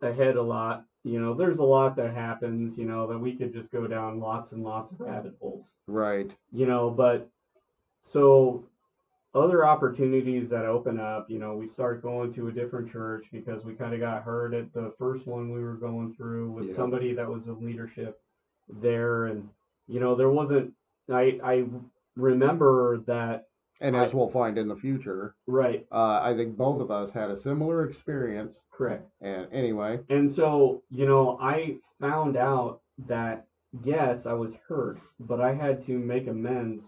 ahead 0.00 0.36
a 0.36 0.42
lot. 0.42 0.86
You 1.04 1.20
know, 1.20 1.34
there's 1.34 1.58
a 1.58 1.64
lot 1.64 1.94
that 1.96 2.14
happens. 2.14 2.78
You 2.78 2.86
know 2.86 3.06
that 3.08 3.18
we 3.18 3.34
could 3.36 3.52
just 3.52 3.70
go 3.70 3.86
down 3.86 4.20
lots 4.20 4.52
and 4.52 4.64
lots 4.64 4.90
of 4.92 5.00
rabbit 5.00 5.34
holes. 5.38 5.66
right. 5.86 6.30
You 6.50 6.64
know, 6.66 6.88
but 6.90 7.28
so 8.10 8.64
other 9.34 9.66
opportunities 9.66 10.50
that 10.50 10.64
open 10.64 10.98
up. 10.98 11.30
You 11.30 11.38
know, 11.38 11.54
we 11.56 11.66
start 11.66 12.02
going 12.02 12.32
to 12.34 12.48
a 12.48 12.52
different 12.52 12.90
church 12.90 13.26
because 13.32 13.64
we 13.64 13.74
kind 13.74 13.94
of 13.94 14.00
got 14.00 14.22
hurt 14.22 14.54
at 14.54 14.72
the 14.72 14.92
first 14.98 15.26
one 15.26 15.52
we 15.52 15.62
were 15.62 15.74
going 15.74 16.14
through 16.14 16.50
with 16.52 16.68
Yeah. 16.70 16.74
somebody 16.74 17.12
that 17.14 17.28
was 17.28 17.46
in 17.46 17.64
leadership 17.64 18.20
there, 18.68 19.26
and 19.26 19.48
you 19.86 20.00
know 20.00 20.14
there 20.14 20.30
wasn't. 20.30 20.72
I 21.10 21.40
I 21.42 21.66
remember 22.16 22.98
that 23.06 23.46
And 23.80 23.96
I- 23.96 24.04
as 24.04 24.12
we'll 24.14 24.28
find 24.28 24.58
in 24.58 24.66
the 24.68 24.74
future, 24.76 25.36
right, 25.46 25.86
uh, 25.92 26.20
I 26.22 26.34
think 26.34 26.56
both 26.56 26.80
of 26.80 26.90
us 26.90 27.12
had 27.12 27.30
a 27.30 27.36
similar 27.36 27.84
experience. 27.86 28.60
correct. 28.72 29.08
And 29.20 29.46
anyway, 29.52 30.00
And 30.08 30.30
so, 30.30 30.82
you 30.90 31.06
know, 31.06 31.38
I 31.40 31.78
found 32.00 32.36
out 32.36 32.80
that 33.06 33.46
yes, 33.84 34.26
I 34.26 34.32
was 34.32 34.54
hurt, 34.68 34.98
but 35.20 35.40
I 35.40 35.52
had 35.52 35.84
to 35.86 35.98
make 35.98 36.26
amends 36.26 36.82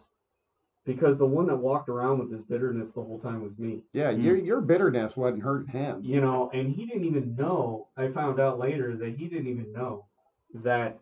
because 0.86 1.18
the 1.18 1.26
one 1.26 1.46
that 1.46 1.56
walked 1.56 1.88
around 1.88 2.18
with 2.18 2.30
this 2.30 2.42
bitterness 2.42 2.92
the 2.92 3.02
whole 3.02 3.18
time 3.20 3.42
was 3.42 3.58
me. 3.58 3.82
yeah, 3.92 4.12
Hmm. 4.12 4.22
your 4.22 4.36
your 4.36 4.60
bitterness 4.60 5.16
wasn't 5.16 5.42
hurting 5.42 5.68
him. 5.72 6.00
You 6.02 6.20
know, 6.20 6.50
and 6.52 6.72
he 6.72 6.86
didn't 6.86 7.04
even 7.04 7.36
know. 7.36 7.88
I 7.96 8.08
found 8.08 8.40
out 8.40 8.58
later 8.58 8.96
that 8.96 9.16
he 9.16 9.26
didn't 9.28 9.48
even 9.48 9.72
know 9.72 10.06
that 10.54 10.98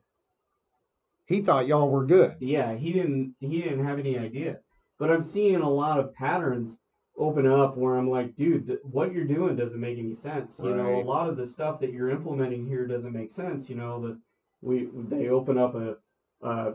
He 1.26 1.42
thought 1.42 1.66
y'all 1.66 1.90
were 1.90 2.06
good. 2.06 2.36
yeah, 2.40 2.74
he 2.74 2.92
didn't 2.92 3.34
he 3.40 3.60
didn't 3.62 3.84
have 3.84 3.98
any 3.98 4.18
idea. 4.18 4.58
But 4.98 5.10
I'm 5.10 5.22
seeing 5.22 5.56
a 5.56 5.70
lot 5.70 6.00
of 6.00 6.12
patterns 6.14 6.76
open 7.16 7.46
up 7.46 7.76
where 7.76 7.96
I'm 7.96 8.08
like, 8.10 8.34
dude, 8.36 8.66
th- 8.66 8.78
what 8.82 9.12
you're 9.12 9.24
doing 9.24 9.56
doesn't 9.56 9.78
make 9.80 9.98
any 9.98 10.14
sense. 10.14 10.54
You 10.62 10.74
know, 10.74 11.00
a 11.00 11.04
lot 11.04 11.28
of 11.28 11.36
the 11.36 11.46
stuff 11.46 11.80
that 11.80 11.92
you're 11.92 12.10
implementing 12.10 12.66
here 12.66 12.86
doesn't 12.86 13.12
make 13.12 13.30
sense. 13.32 13.68
You 13.68 13.76
know, 13.76 14.06
this 14.08 14.18
we 14.60 14.88
they 15.08 15.28
open 15.28 15.56
up 15.58 15.74
a 15.74 15.96
a, 16.42 16.74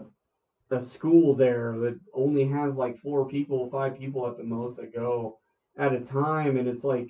a 0.73 0.83
school 0.83 1.35
there 1.35 1.77
that 1.79 1.99
only 2.13 2.45
has 2.45 2.75
like 2.75 2.99
four 2.99 3.27
people, 3.27 3.69
five 3.69 3.97
people 3.97 4.27
at 4.27 4.37
the 4.37 4.43
most 4.43 4.77
that 4.77 4.93
go 4.93 5.39
at 5.77 5.93
a 5.93 5.99
time, 5.99 6.57
and 6.57 6.67
it's 6.67 6.83
like 6.83 7.07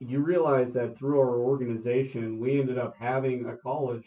you 0.00 0.20
realize 0.20 0.72
that 0.74 0.98
through 0.98 1.20
our 1.20 1.38
organization, 1.38 2.38
we 2.38 2.60
ended 2.60 2.78
up 2.78 2.94
having 2.98 3.46
a 3.46 3.56
college 3.56 4.04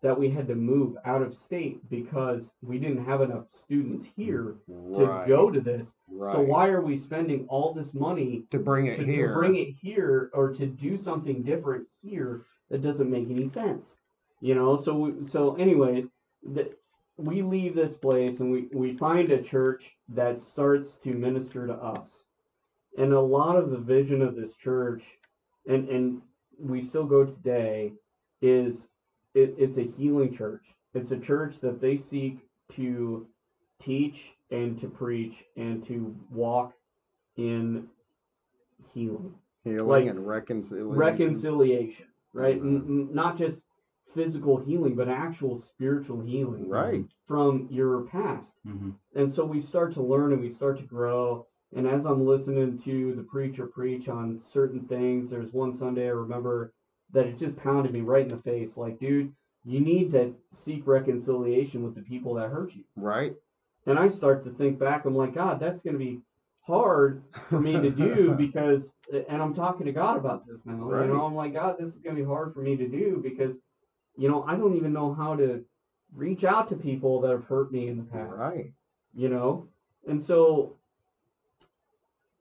that 0.00 0.16
we 0.16 0.30
had 0.30 0.46
to 0.46 0.54
move 0.54 0.96
out 1.04 1.22
of 1.22 1.36
state 1.36 1.80
because 1.90 2.50
we 2.62 2.78
didn't 2.78 3.04
have 3.04 3.20
enough 3.20 3.46
students 3.64 4.04
here 4.16 4.54
to 4.68 5.24
go 5.26 5.50
to 5.50 5.60
this. 5.60 5.86
Right. 6.08 6.32
So 6.32 6.40
why 6.40 6.68
are 6.68 6.80
we 6.80 6.96
spending 6.96 7.46
all 7.48 7.74
this 7.74 7.92
money 7.94 8.44
to 8.50 8.58
bring 8.58 8.86
it 8.86 8.96
to, 8.96 9.04
here? 9.04 9.28
to 9.28 9.34
bring 9.34 9.56
it 9.56 9.74
here 9.80 10.30
or 10.34 10.52
to 10.54 10.66
do 10.66 10.96
something 10.96 11.42
different 11.42 11.86
here 12.02 12.42
that 12.70 12.82
doesn't 12.82 13.10
make 13.10 13.28
any 13.28 13.48
sense? 13.48 13.96
You 14.40 14.54
know, 14.54 14.76
so 14.76 15.14
so 15.28 15.56
anyways, 15.56 16.06
the, 16.44 16.70
we 17.18 17.42
leave 17.42 17.74
this 17.74 17.94
place 17.94 18.40
and 18.40 18.50
we, 18.52 18.68
we 18.72 18.96
find 18.96 19.30
a 19.30 19.42
church 19.42 19.92
that 20.08 20.40
starts 20.40 20.96
to 20.96 21.12
minister 21.14 21.66
to 21.66 21.74
us. 21.74 22.10
And 22.96 23.12
a 23.12 23.20
lot 23.20 23.56
of 23.56 23.70
the 23.70 23.78
vision 23.78 24.22
of 24.22 24.36
this 24.36 24.54
church 24.56 25.04
and 25.66 25.88
and 25.88 26.22
we 26.58 26.80
still 26.80 27.06
go 27.06 27.24
today 27.24 27.92
is 28.42 28.86
it, 29.34 29.54
it's 29.58 29.78
a 29.78 29.82
healing 29.82 30.34
church. 30.34 30.64
It's 30.94 31.12
a 31.12 31.18
church 31.18 31.60
that 31.60 31.80
they 31.80 31.96
seek 31.96 32.38
to 32.70 33.26
teach 33.80 34.32
and 34.50 34.78
to 34.80 34.88
preach 34.88 35.44
and 35.56 35.84
to 35.84 36.14
walk 36.32 36.72
in 37.36 37.88
healing, 38.94 39.34
Healing 39.64 39.86
like, 39.86 40.06
and 40.06 40.26
reconciliation. 40.26 40.98
reconciliation, 40.98 42.06
right? 42.32 42.60
Mhm. 42.60 42.66
N- 42.66 42.84
n- 42.88 43.14
not 43.14 43.36
just 43.36 43.62
physical 44.14 44.56
healing, 44.58 44.94
but 44.94 45.08
actual 45.08 45.58
spiritual 45.58 46.20
healing 46.20 46.68
Right. 46.68 47.04
from 47.26 47.68
your 47.70 48.02
past. 48.02 48.52
hmm 48.64 48.90
And 49.14 49.30
so 49.30 49.44
we 49.44 49.60
start 49.60 49.92
to 49.94 50.02
learn 50.02 50.32
and 50.32 50.40
we 50.40 50.50
start 50.50 50.78
to 50.78 50.84
grow. 50.84 51.46
And 51.76 51.86
as 51.86 52.06
I'm 52.06 52.26
listening 52.26 52.78
to 52.84 53.14
the 53.14 53.22
preacher 53.22 53.66
preach 53.66 54.08
on 54.08 54.40
certain 54.52 54.80
things, 54.86 55.28
there's 55.30 55.52
one 55.52 55.74
Sunday 55.74 56.06
I 56.06 56.12
remember 56.12 56.72
that 57.12 57.26
it 57.26 57.38
just 57.38 57.56
pounded 57.56 57.92
me 57.92 58.00
right 58.00 58.22
in 58.22 58.28
the 58.28 58.42
face. 58.42 58.76
Like, 58.76 58.98
dude, 58.98 59.32
you 59.64 59.80
need 59.80 60.10
to 60.12 60.34
seek 60.52 60.86
reconciliation 60.86 61.82
with 61.82 61.94
the 61.94 62.02
people 62.02 62.34
that 62.34 62.50
hurt 62.50 62.74
you. 62.74 62.84
Right. 62.96 63.34
And 63.86 63.98
I 63.98 64.08
start 64.08 64.44
to 64.44 64.50
think 64.50 64.78
back, 64.78 65.04
I'm 65.04 65.14
like, 65.16 65.34
God, 65.34 65.60
that's 65.60 65.82
going 65.82 65.94
to 65.98 66.04
be 66.04 66.20
hard 66.60 67.22
for 67.48 67.60
me 67.60 67.72
to 67.80 67.90
do 67.90 68.32
because, 68.38 68.92
and 69.28 69.42
I'm 69.42 69.54
talking 69.54 69.86
to 69.86 69.92
God 69.92 70.16
about 70.16 70.46
this 70.46 70.60
now. 70.64 70.74
Right. 70.84 71.06
You 71.06 71.12
know, 71.14 71.24
I'm 71.24 71.34
like, 71.34 71.52
God, 71.54 71.76
this 71.78 71.88
is 71.90 71.98
going 71.98 72.16
to 72.16 72.22
be 72.22 72.26
hard 72.26 72.54
for 72.54 72.60
me 72.60 72.76
to 72.76 72.88
do 72.88 73.20
because, 73.22 73.56
you 74.18 74.28
know, 74.28 74.44
I 74.46 74.56
don't 74.56 74.76
even 74.76 74.92
know 74.92 75.14
how 75.14 75.36
to 75.36 75.64
reach 76.14 76.44
out 76.44 76.68
to 76.68 76.76
people 76.76 77.20
that 77.20 77.30
have 77.30 77.44
hurt 77.44 77.72
me 77.72 77.88
in 77.88 77.96
the 77.96 78.02
past. 78.02 78.32
Right. 78.32 78.72
You 79.14 79.28
know, 79.28 79.68
and 80.06 80.20
so 80.20 80.76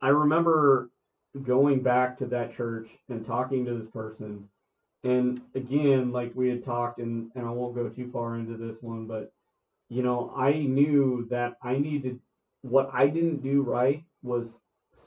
I 0.01 0.09
remember 0.09 0.89
going 1.43 1.81
back 1.81 2.17
to 2.17 2.25
that 2.27 2.55
church 2.55 2.89
and 3.09 3.25
talking 3.25 3.65
to 3.65 3.77
this 3.77 3.87
person. 3.87 4.49
And 5.03 5.41
again, 5.55 6.11
like 6.11 6.31
we 6.35 6.49
had 6.49 6.63
talked, 6.63 6.99
and, 6.99 7.31
and 7.35 7.45
I 7.45 7.51
won't 7.51 7.75
go 7.75 7.87
too 7.89 8.09
far 8.11 8.35
into 8.35 8.57
this 8.57 8.81
one, 8.81 9.05
but 9.05 9.31
you 9.89 10.03
know, 10.03 10.33
I 10.35 10.53
knew 10.53 11.27
that 11.29 11.57
I 11.61 11.77
needed 11.77 12.19
what 12.61 12.89
I 12.93 13.07
didn't 13.07 13.41
do 13.41 13.61
right 13.61 14.03
was 14.23 14.59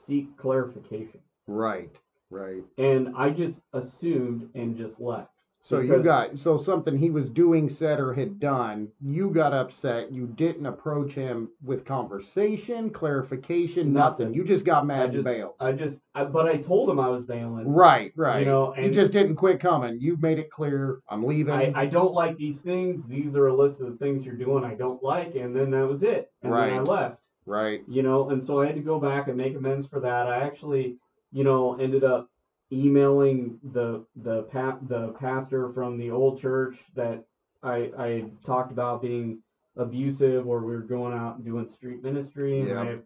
seek 0.05 0.35
clarification. 0.37 1.19
Right. 1.47 1.93
Right. 2.29 2.63
And 2.77 3.13
I 3.15 3.29
just 3.29 3.61
assumed 3.73 4.49
and 4.55 4.77
just 4.77 4.99
left. 4.99 5.31
So 5.63 5.79
you 5.79 5.89
Because- 5.89 6.03
got 6.03 6.37
so 6.39 6.57
something 6.57 6.97
he 6.97 7.11
was 7.11 7.29
doing, 7.29 7.69
said, 7.69 7.99
or 7.99 8.13
had 8.13 8.39
done. 8.39 8.89
You 8.99 9.29
got 9.29 9.53
upset. 9.53 10.11
You 10.11 10.25
didn't 10.27 10.65
approach 10.65 11.13
him 11.13 11.49
with 11.63 11.85
conversation, 11.85 12.89
clarification, 12.89 13.93
nothing. 13.93 14.25
Nothing. 14.27 14.33
You 14.35 14.43
just 14.43 14.65
got 14.65 14.85
mad 14.87 15.01
I 15.01 15.03
and 15.05 15.13
just, 15.13 15.23
bailed. 15.25 15.53
I 15.59 15.71
just, 15.73 16.01
I, 16.15 16.23
but 16.25 16.47
I 16.47 16.57
told 16.57 16.89
him 16.89 16.99
I 16.99 17.09
was 17.09 17.23
bailing. 17.23 17.67
Right. 17.71 18.11
Right. 18.15 18.39
You 18.39 18.45
know, 18.45 18.75
you 18.75 18.91
just 18.91 19.11
didn't 19.13 19.35
quit 19.35 19.59
coming. 19.59 19.99
You 19.99 20.17
made 20.17 20.39
it 20.39 20.49
clear. 20.51 20.99
I'm 21.09 21.23
leaving. 21.23 21.53
I, 21.53 21.71
I 21.75 21.85
don't 21.85 22.13
like 22.13 22.37
these 22.37 22.61
things. 22.61 23.05
These 23.07 23.35
are 23.35 23.47
a 23.47 23.55
list 23.55 23.79
of 23.81 23.91
the 23.91 23.97
things 23.97 24.25
you're 24.25 24.35
doing 24.35 24.63
I 24.63 24.73
don't 24.73 25.01
like, 25.03 25.35
and 25.35 25.55
then 25.55 25.69
that 25.71 25.87
was 25.87 26.01
it. 26.03 26.31
And 26.41 26.51
then 26.51 26.59
I 26.59 26.77
Right. 26.79 26.83
left. 26.83 27.21
right. 27.45 27.81
You 27.87 28.01
know, 28.03 28.29
and 28.31 28.43
so 28.43 28.61
I 28.61 28.65
had 28.65 28.75
to 28.75 28.81
go 28.81 28.99
back 28.99 29.27
and 29.27 29.37
make 29.37 29.55
amends 29.55 29.85
for 29.85 29.99
that. 29.99 30.27
I 30.27 30.39
actually, 30.41 30.97
you 31.31 31.43
know, 31.43 31.75
ended 31.79 32.03
up 32.03 32.29
emailing 32.71 33.59
the 33.73 34.05
the 34.17 34.43
pa- 34.43 34.77
the 34.87 35.09
pastor 35.19 35.69
from 35.73 35.97
the 35.97 36.09
old 36.11 36.39
church 36.39 36.77
that 36.95 37.23
I 37.63 37.91
I 37.97 38.25
talked 38.45 38.71
about 38.71 39.01
being 39.01 39.39
abusive 39.77 40.47
or 40.47 40.59
we 40.61 40.73
were 40.73 40.81
going 40.81 41.13
out 41.13 41.35
and 41.37 41.45
doing 41.45 41.67
street 41.69 42.03
ministry 42.03 42.59
and 42.61 42.69
Yeah. 42.69 42.81
I 42.81 42.97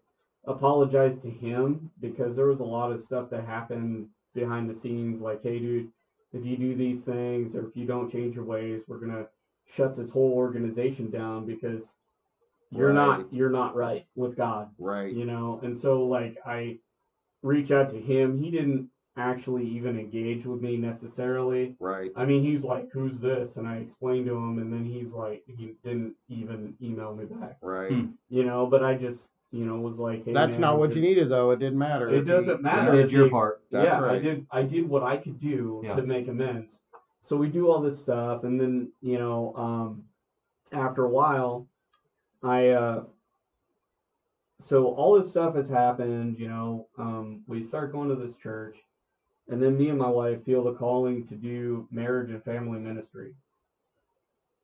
apologized 0.46 1.22
to 1.24 1.30
him 1.30 1.90
because 2.02 2.36
there 2.36 2.48
was 2.48 2.60
a 2.60 2.64
lot 2.64 2.92
of 2.92 3.02
stuff 3.04 3.30
that 3.32 3.46
happened 3.46 4.08
behind 4.34 4.70
the 4.70 4.76
scenes 4.76 5.22
like 5.22 5.42
hey 5.42 5.60
dude 5.60 5.90
if 6.34 6.46
you 6.46 6.58
do 6.58 6.76
these 6.76 7.04
things 7.04 7.56
or 7.56 7.68
if 7.68 7.76
you 7.78 7.86
don't 7.86 8.12
change 8.12 8.36
your 8.36 8.44
ways 8.46 8.82
we're 8.88 9.00
going 9.00 9.12
to 9.12 9.28
shut 9.68 9.96
this 9.96 10.10
whole 10.10 10.34
organization 10.34 11.10
down 11.10 11.46
because 11.46 11.84
you're 12.72 12.88
Right. 12.94 12.94
not 13.20 13.34
you're 13.34 13.50
not 13.50 13.76
right 13.76 14.06
with 14.16 14.36
God 14.36 14.70
Right. 14.78 15.12
you 15.14 15.26
know 15.26 15.60
and 15.64 15.78
so 15.78 16.04
like 16.06 16.38
i 16.46 16.78
reach 17.44 17.72
out 17.72 17.90
to 17.92 18.00
him 18.00 18.38
he 18.38 18.52
didn't 18.52 18.90
actually 19.18 19.66
even 19.66 19.98
engage 19.98 20.46
with 20.46 20.62
me 20.62 20.76
necessarily 20.78 21.76
Right. 21.80 22.12
i 22.18 22.26
mean 22.26 22.44
he's 22.44 22.64
like 22.64 22.90
who's 22.92 23.18
this 23.20 23.56
and 23.56 23.66
i 23.68 23.78
explained 23.78 24.26
to 24.28 24.36
him 24.36 24.60
and 24.60 24.72
then 24.72 24.84
he's 24.86 25.14
like 25.14 25.44
he 25.48 25.76
didn't 25.84 26.16
even 26.28 26.76
email 26.82 27.16
me 27.16 27.26
back 27.26 27.58
Right. 27.62 27.92
Hmm. 27.92 28.06
you 28.30 28.44
know 28.44 28.68
but 28.68 28.84
i 28.84 28.94
just 28.96 29.30
you 29.52 29.66
know 29.66 29.76
was 29.80 30.00
like 30.00 30.26
hey 30.26 30.34
That's 30.34 30.54
man, 30.54 30.62
not 30.62 30.80
what 30.80 30.90
if 30.90 30.98
you 30.98 31.02
needed, 31.02 31.30
though. 31.30 31.52
It 31.52 31.60
didn't 31.60 31.78
matter. 31.80 32.10
it 32.10 32.26
doesn't 32.26 32.62
matter 32.62 32.94
You 32.96 33.02
did 33.04 33.12
your 33.12 33.30
part. 33.30 33.62
That's 33.72 33.86
yeah 33.86 34.04
i 34.06 34.20
did 34.20 34.46
i 34.52 34.62
did 34.64 34.90
what 34.90 35.04
i 35.04 35.16
could 35.16 35.40
do 35.40 35.82
Yeah. 35.86 35.96
to 35.96 36.02
make 36.02 36.28
amends 36.28 36.80
so 37.24 37.38
we 37.38 37.48
do 37.48 37.72
all 37.72 37.80
this 37.82 37.98
stuff 38.00 38.44
and 38.44 38.60
then 38.60 38.92
you 39.02 39.18
know 39.18 39.54
um 39.56 40.04
after 40.74 41.06
a 41.06 41.10
while 41.10 41.68
i 42.44 42.70
uh 42.70 43.04
so 44.62 44.88
all 44.96 45.20
this 45.20 45.30
stuff 45.32 45.56
has 45.56 45.70
happened 45.70 46.38
you 46.40 46.48
know 46.50 46.88
um 46.98 47.44
we 47.48 47.64
start 47.64 47.92
going 47.92 48.10
to 48.10 48.16
this 48.16 48.36
church 48.36 48.78
and 49.50 49.62
then 49.62 49.78
me 49.78 49.90
and 49.90 50.00
my 50.00 50.10
wife 50.10 50.44
feel 50.44 50.64
the 50.64 50.74
calling 50.74 51.26
to 51.28 51.36
do 51.36 51.88
marriage 51.92 52.30
and 52.30 52.44
family 52.44 52.80
ministry 52.80 53.34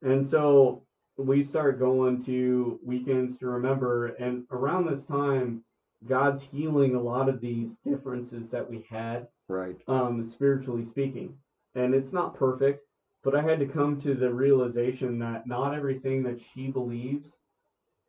and 0.02 0.26
so 0.26 0.84
we 1.18 1.44
start 1.44 1.80
going 1.80 2.24
to 2.24 2.80
weekends 2.84 3.38
to 3.38 3.48
remember 3.48 4.08
and 4.08 4.46
around 4.52 4.86
this 4.86 5.06
time 5.06 5.64
god's 6.08 6.42
healing 6.42 6.96
a 6.96 7.02
lot 7.02 7.30
of 7.30 7.42
these 7.42 7.78
differences 7.86 8.50
that 8.50 8.68
we 8.70 8.86
had 8.90 9.28
Right. 9.52 9.76
um, 9.90 10.24
spiritually 10.24 10.86
speaking. 10.86 11.36
And 11.76 11.94
it's 11.94 12.14
not 12.14 12.36
perfect, 12.36 12.86
but 13.22 13.36
I 13.36 13.42
had 13.42 13.60
to 13.60 13.66
come 13.66 14.00
to 14.00 14.14
the 14.14 14.34
realization 14.34 15.20
that 15.20 15.46
not 15.46 15.76
everything 15.76 16.24
that 16.24 16.40
she 16.40 16.72
believes 16.72 17.28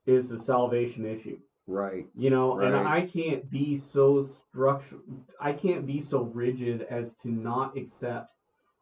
is 0.07 0.31
a 0.31 0.39
salvation 0.39 1.05
issue. 1.05 1.39
Right. 1.67 2.07
You 2.17 2.31
know, 2.31 2.59
and 2.61 2.75
I 2.75 3.03
can't 3.07 3.49
be 3.51 3.79
so 3.93 4.29
structured, 4.49 5.01
I 5.41 5.53
can't 5.53 5.87
be 5.87 6.01
so 6.01 6.23
rigid 6.23 6.87
as 6.91 7.13
to 7.23 7.31
not 7.31 7.77
accept 7.77 8.31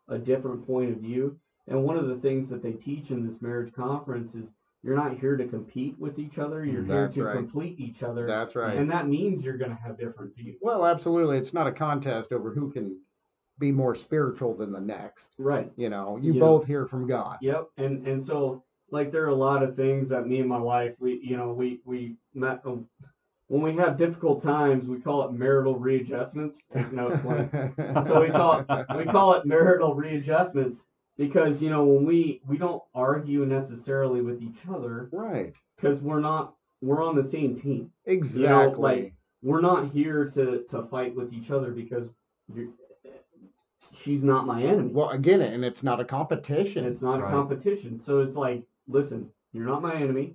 a 0.09 0.19
different 0.19 0.67
point 0.67 0.91
of 0.93 0.99
view. 0.99 1.39
And 1.69 1.85
one 1.85 1.97
of 1.97 2.09
the 2.09 2.17
things 2.17 2.49
that 2.49 2.63
they 2.63 2.73
teach 2.73 3.11
in 3.11 3.27
this 3.27 3.41
marriage 3.41 3.73
conference 3.75 4.35
is 4.35 4.49
you're 4.83 4.97
not 4.97 5.19
here 5.19 5.37
to 5.37 5.47
compete 5.47 5.99
with 5.99 6.19
each 6.19 6.39
other, 6.39 6.65
you're 6.65 6.85
here 6.85 7.09
to 7.09 7.23
right. 7.23 7.37
complete 7.37 7.79
each 7.79 8.03
other. 8.03 8.27
That's 8.27 8.57
right. 8.57 8.77
And 8.77 8.91
that 8.91 9.07
means 9.07 9.45
you're 9.45 9.59
going 9.59 9.77
to 9.77 9.83
have 9.83 9.99
different 9.99 10.35
views. 10.37 10.57
well, 10.63 10.87
absolutely. 10.87 11.37
It's 11.39 11.53
not 11.53 11.67
a 11.67 11.73
contest 11.73 12.33
over 12.33 12.53
who 12.53 12.73
can 12.73 12.99
be 13.59 13.71
more 13.71 13.95
spiritual 13.95 14.57
than 14.57 14.73
the 14.73 14.81
next. 14.81 15.27
right. 15.39 15.71
You 15.77 15.91
know, 15.91 16.19
you 16.21 16.41
both 16.41 16.67
hear 16.67 16.87
from 16.87 17.07
God. 17.07 17.37
Yep, 17.43 17.69
and 17.77 18.07
and 18.07 18.25
so 18.25 18.65
like 18.91 19.13
there 19.13 19.25
are 19.25 19.29
a 19.29 19.35
lot 19.35 19.63
of 19.63 19.77
things 19.77 20.09
that 20.09 20.27
me 20.27 20.41
and 20.41 20.49
my 20.49 20.59
wife 20.59 20.95
we 20.99 21.21
you 21.23 21.37
know 21.37 21.53
we 21.53 21.81
we 21.85 22.17
met 22.35 22.61
um, 22.65 22.87
when 23.49 23.63
we 23.63 23.75
have 23.75 23.99
difficult 23.99 24.43
times 24.43 24.87
we 24.87 25.01
call 25.01 25.25
it 25.25 25.33
marital 25.33 25.77
readjustments. 25.77 26.59
Take 26.73 26.93
note, 26.93 27.21
Clint. 27.23 27.51
So 28.07 28.21
we 28.21 28.31
call 28.31 28.61
it 28.61 28.67
we 28.97 29.05
call 29.05 29.35
it 29.35 29.45
marital 29.47 29.95
readjustments 29.95 30.85
because 31.19 31.61
you 31.61 31.69
know 31.71 31.85
when 31.85 32.05
we 32.07 32.41
we 32.47 32.57
don't 32.59 32.83
argue 32.95 33.45
necessarily 33.47 34.21
with 34.23 34.41
each 34.43 34.61
other 34.73 35.09
right. 35.13 35.53
because 35.77 36.01
we're 36.01 36.21
not 36.21 36.55
we're 36.81 37.05
on 37.05 37.17
the 37.17 37.25
same 37.25 37.59
team. 37.61 37.91
Exactly. 38.07 38.81
like, 38.83 39.15
We're 39.43 39.61
not 39.61 39.91
here 39.93 40.31
to 40.31 40.65
to 40.71 40.83
fight 40.85 41.15
with 41.15 41.33
each 41.33 41.51
other 41.51 41.73
because 41.73 42.09
you're, 42.55 42.69
she's 43.95 44.23
not 44.25 44.47
my 44.47 44.63
enemy. 44.63 44.93
well, 44.93 45.11
again, 45.11 45.41
and 45.41 45.65
it's 45.65 45.83
not 45.83 46.01
a 46.01 46.05
competition. 46.05 46.85
It's 46.85 47.03
not 47.03 47.21
Right. 47.21 47.29
a 47.29 47.33
competition. 47.33 48.01
So 48.01 48.21
it's 48.21 48.37
like, 48.37 48.63
listen, 48.91 49.31
you're 49.53 49.67
not 49.67 49.83
my 49.83 49.95
enemy. 49.95 50.35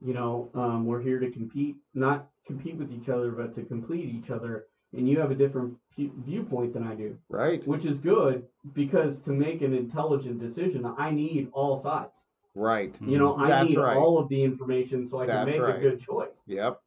You 0.00 0.14
know, 0.14 0.50
um, 0.54 0.84
we're 0.84 1.00
here 1.00 1.18
to 1.18 1.30
compete, 1.30 1.76
not 1.94 2.28
compete 2.46 2.76
with 2.76 2.92
each 2.92 3.08
other, 3.08 3.30
but 3.30 3.54
to 3.54 3.62
complete 3.62 4.06
each 4.10 4.30
other. 4.30 4.66
And 4.92 5.08
you 5.08 5.18
have 5.18 5.30
a 5.30 5.34
different 5.34 5.74
pu- 5.96 6.12
viewpoint 6.24 6.74
than 6.74 6.84
I 6.84 6.94
do, 6.94 7.16
right. 7.28 7.66
which 7.66 7.84
is 7.84 7.98
good 7.98 8.44
because 8.74 9.18
to 9.22 9.30
make 9.32 9.62
an 9.62 9.74
intelligent 9.74 10.38
decision, 10.40 10.84
I 10.98 11.10
need 11.10 11.48
all 11.52 11.80
sides. 11.82 12.16
Right. 12.54 12.94
You 13.00 13.18
know, 13.18 13.34
I 13.36 13.48
That's 13.48 13.68
need 13.68 13.78
right. 13.78 13.96
all 13.96 14.18
of 14.18 14.28
the 14.28 14.42
information 14.44 15.08
so 15.08 15.20
I 15.20 15.26
can 15.26 15.46
make 15.46 15.60
right. 15.60 15.76
a 15.76 15.80
good 15.80 16.00
choice. 16.00 16.36
Yep. 16.46 16.80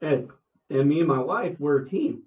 And 0.00 0.30
and 0.70 0.88
me 0.88 1.00
and 1.00 1.08
my 1.08 1.18
wife, 1.18 1.56
we're 1.58 1.82
a 1.82 1.86
team. 1.86 2.22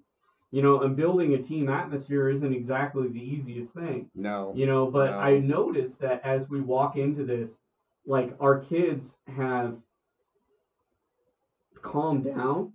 You 0.52 0.62
know, 0.62 0.80
and 0.82 0.96
building 0.96 1.34
a 1.34 1.42
team 1.42 1.68
atmosphere 1.68 2.30
isn't 2.30 2.54
exactly 2.54 3.08
the 3.08 3.18
easiest 3.20 3.72
thing. 3.72 4.08
No. 4.14 4.52
you 4.54 4.66
know 4.66 4.90
but 4.90 5.10
No. 5.10 5.18
i 5.18 5.38
noticed 5.38 5.98
that 6.00 6.24
as 6.24 6.48
we 6.48 6.60
walk 6.60 6.96
into 6.96 7.24
this 7.24 7.50
like 8.08 8.34
our 8.40 8.58
kids 8.60 9.04
have 9.36 9.76
calmed 11.82 12.24
down 12.24 12.72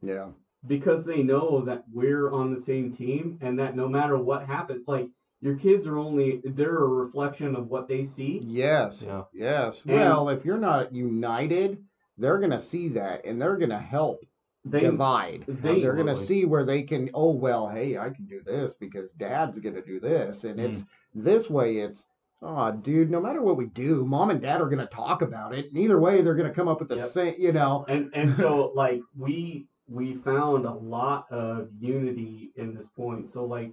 Yeah. 0.00 0.28
because 0.66 1.04
they 1.04 1.22
know 1.22 1.60
that 1.66 1.84
we're 1.92 2.30
on 2.30 2.54
the 2.54 2.60
same 2.60 2.94
team 2.96 3.38
and 3.42 3.58
that 3.58 3.76
no 3.76 3.88
matter 3.88 4.16
what 4.16 4.46
happens 4.46 4.86
like 4.88 5.08
your 5.40 5.56
kids 5.56 5.86
are 5.86 5.98
only 5.98 6.40
they're 6.44 6.78
a 6.78 6.86
reflection 6.88 7.54
of 7.56 7.68
what 7.68 7.88
they 7.88 8.04
see 8.04 8.40
Yes. 8.44 9.02
Yeah. 9.04 9.24
Yes. 9.34 9.82
And- 9.84 9.96
well, 9.96 10.28
if 10.30 10.44
you're 10.44 10.56
not 10.58 10.94
united, 10.94 11.84
they're 12.16 12.38
gonna 12.38 12.62
see 12.62 12.88
that, 12.90 13.24
and 13.24 13.40
they're 13.40 13.56
gonna 13.56 13.78
help 13.78 14.20
they 14.64 14.80
divide. 14.80 15.44
they- 15.48 15.80
They're 15.82 15.96
gonna 15.96 16.16
see 16.24 16.44
where 16.44 16.64
they 16.64 16.82
can. 16.84 17.10
Oh 17.14 17.32
well, 17.32 17.68
hey, 17.68 17.98
I 17.98 18.10
can 18.10 18.26
do 18.26 18.40
this 18.44 18.72
because 18.78 19.10
Dad's 19.18 19.58
gonna 19.58 19.82
do 19.82 19.98
this, 19.98 20.44
and 20.44 20.60
Mm. 20.60 20.64
it's 20.72 20.84
this 21.14 21.50
way. 21.50 21.78
It's 21.78 22.04
oh, 22.42 22.72
dude. 22.72 23.10
No 23.10 23.20
matter 23.20 23.42
what 23.42 23.56
we 23.56 23.66
do, 23.66 24.04
Mom 24.04 24.30
and 24.30 24.40
Dad 24.40 24.60
are 24.60 24.68
gonna 24.68 24.86
talk 24.86 25.22
about 25.22 25.54
it. 25.54 25.66
And 25.68 25.78
either 25.78 25.98
way, 25.98 26.22
they're 26.22 26.34
gonna 26.34 26.54
come 26.54 26.68
up 26.68 26.80
with 26.80 26.88
the 26.88 26.96
Yep. 26.96 27.10
same. 27.10 27.34
You 27.38 27.52
know. 27.52 27.84
and 27.88 28.10
and 28.14 28.34
so 28.34 28.72
like 28.76 29.00
we 29.16 29.66
we 29.88 30.14
found 30.16 30.64
a 30.64 30.72
lot 30.72 31.26
of 31.30 31.68
unity 31.78 32.52
in 32.56 32.74
this 32.74 32.86
point 32.96 33.28
so 33.28 33.44
like 33.44 33.72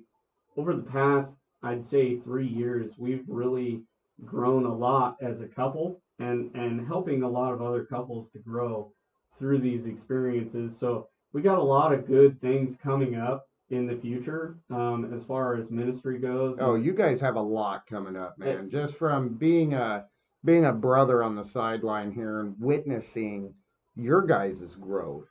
over 0.58 0.74
the 0.76 0.82
past 0.82 1.36
i'd 1.64 1.86
say 1.86 2.16
three 2.16 2.48
years 2.48 2.98
we've 2.98 3.24
really 3.28 3.84
grown 4.26 4.66
a 4.66 4.74
lot 4.74 5.16
as 5.22 5.42
a 5.42 5.48
couple 5.48 6.02
and 6.18 6.50
and 6.56 6.86
helping 6.88 7.22
a 7.24 7.30
lot 7.30 7.54
of 7.54 7.62
other 7.62 7.86
couples 7.86 8.30
to 8.32 8.40
grow 8.40 8.92
through 9.38 9.60
these 9.60 9.86
experiences 9.86 10.76
so 10.78 11.08
we 11.32 11.42
got 11.44 11.60
a 11.60 11.64
lot 11.64 11.94
of 11.94 12.08
good 12.08 12.42
things 12.42 12.76
coming 12.76 13.16
up 13.16 13.46
in 13.72 13.86
the 13.86 13.98
future 13.98 14.58
um, 14.72 15.14
as 15.16 15.24
far 15.26 15.56
as 15.56 15.70
ministry 15.70 16.18
goes 16.18 16.58
Oh, 16.60 16.76
you 16.76 16.94
guys 16.94 17.22
have 17.22 17.36
a 17.36 17.42
lot 17.42 17.86
coming 17.88 18.16
up, 18.16 18.38
man. 18.38 18.70
Just 18.72 18.96
from 18.96 19.30
being 19.30 19.74
a 19.74 20.06
being 20.44 20.66
a 20.66 20.74
brother 20.74 21.24
on 21.24 21.36
the 21.36 21.46
sideline 21.46 22.12
here 22.12 22.40
and 22.40 22.56
witnessing 22.60 23.54
your 23.96 24.22
guys' 24.26 24.76
growth. 24.80 25.28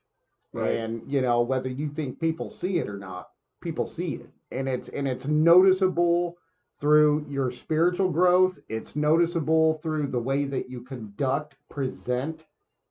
Right. 0.53 0.76
And 0.76 1.03
you 1.11 1.20
know, 1.20 1.43
whether 1.43 1.68
you 1.68 1.91
think 1.91 2.20
people 2.20 2.57
see 2.61 2.78
it 2.78 2.89
or 2.89 2.99
not, 2.99 3.28
people 3.61 3.93
see 3.95 4.14
it. 4.14 4.30
And 4.51 4.68
it's 4.68 4.89
and 4.89 5.09
it's 5.09 5.26
noticeable 5.26 6.36
through 6.80 7.26
your 7.28 7.51
spiritual 7.51 8.09
growth, 8.09 8.55
it's 8.68 8.95
noticeable 8.95 9.80
through 9.82 10.07
the 10.07 10.18
way 10.18 10.45
that 10.45 10.70
you 10.70 10.82
conduct, 10.82 11.57
present, 11.68 12.45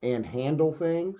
and 0.03 0.25
handle 0.25 0.75
things. 0.77 1.19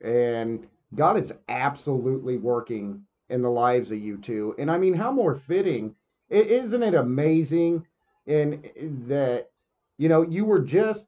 And 0.00 0.66
God 0.94 1.22
is 1.22 1.32
absolutely 1.48 2.38
working 2.38 3.02
in 3.30 3.42
the 3.42 3.50
lives 3.50 3.90
of 3.90 3.98
you 3.98 4.16
two. 4.18 4.54
And 4.58 4.70
I 4.70 4.78
mean, 4.78 4.94
how 4.94 5.10
more 5.12 5.40
fitting? 5.46 5.94
Isn't 6.30 6.82
it 6.82 6.94
amazing? 6.94 7.86
And 8.26 8.68
that, 9.08 9.48
you 9.96 10.08
know, 10.08 10.22
you 10.22 10.44
were 10.44 10.60
just 10.60 11.04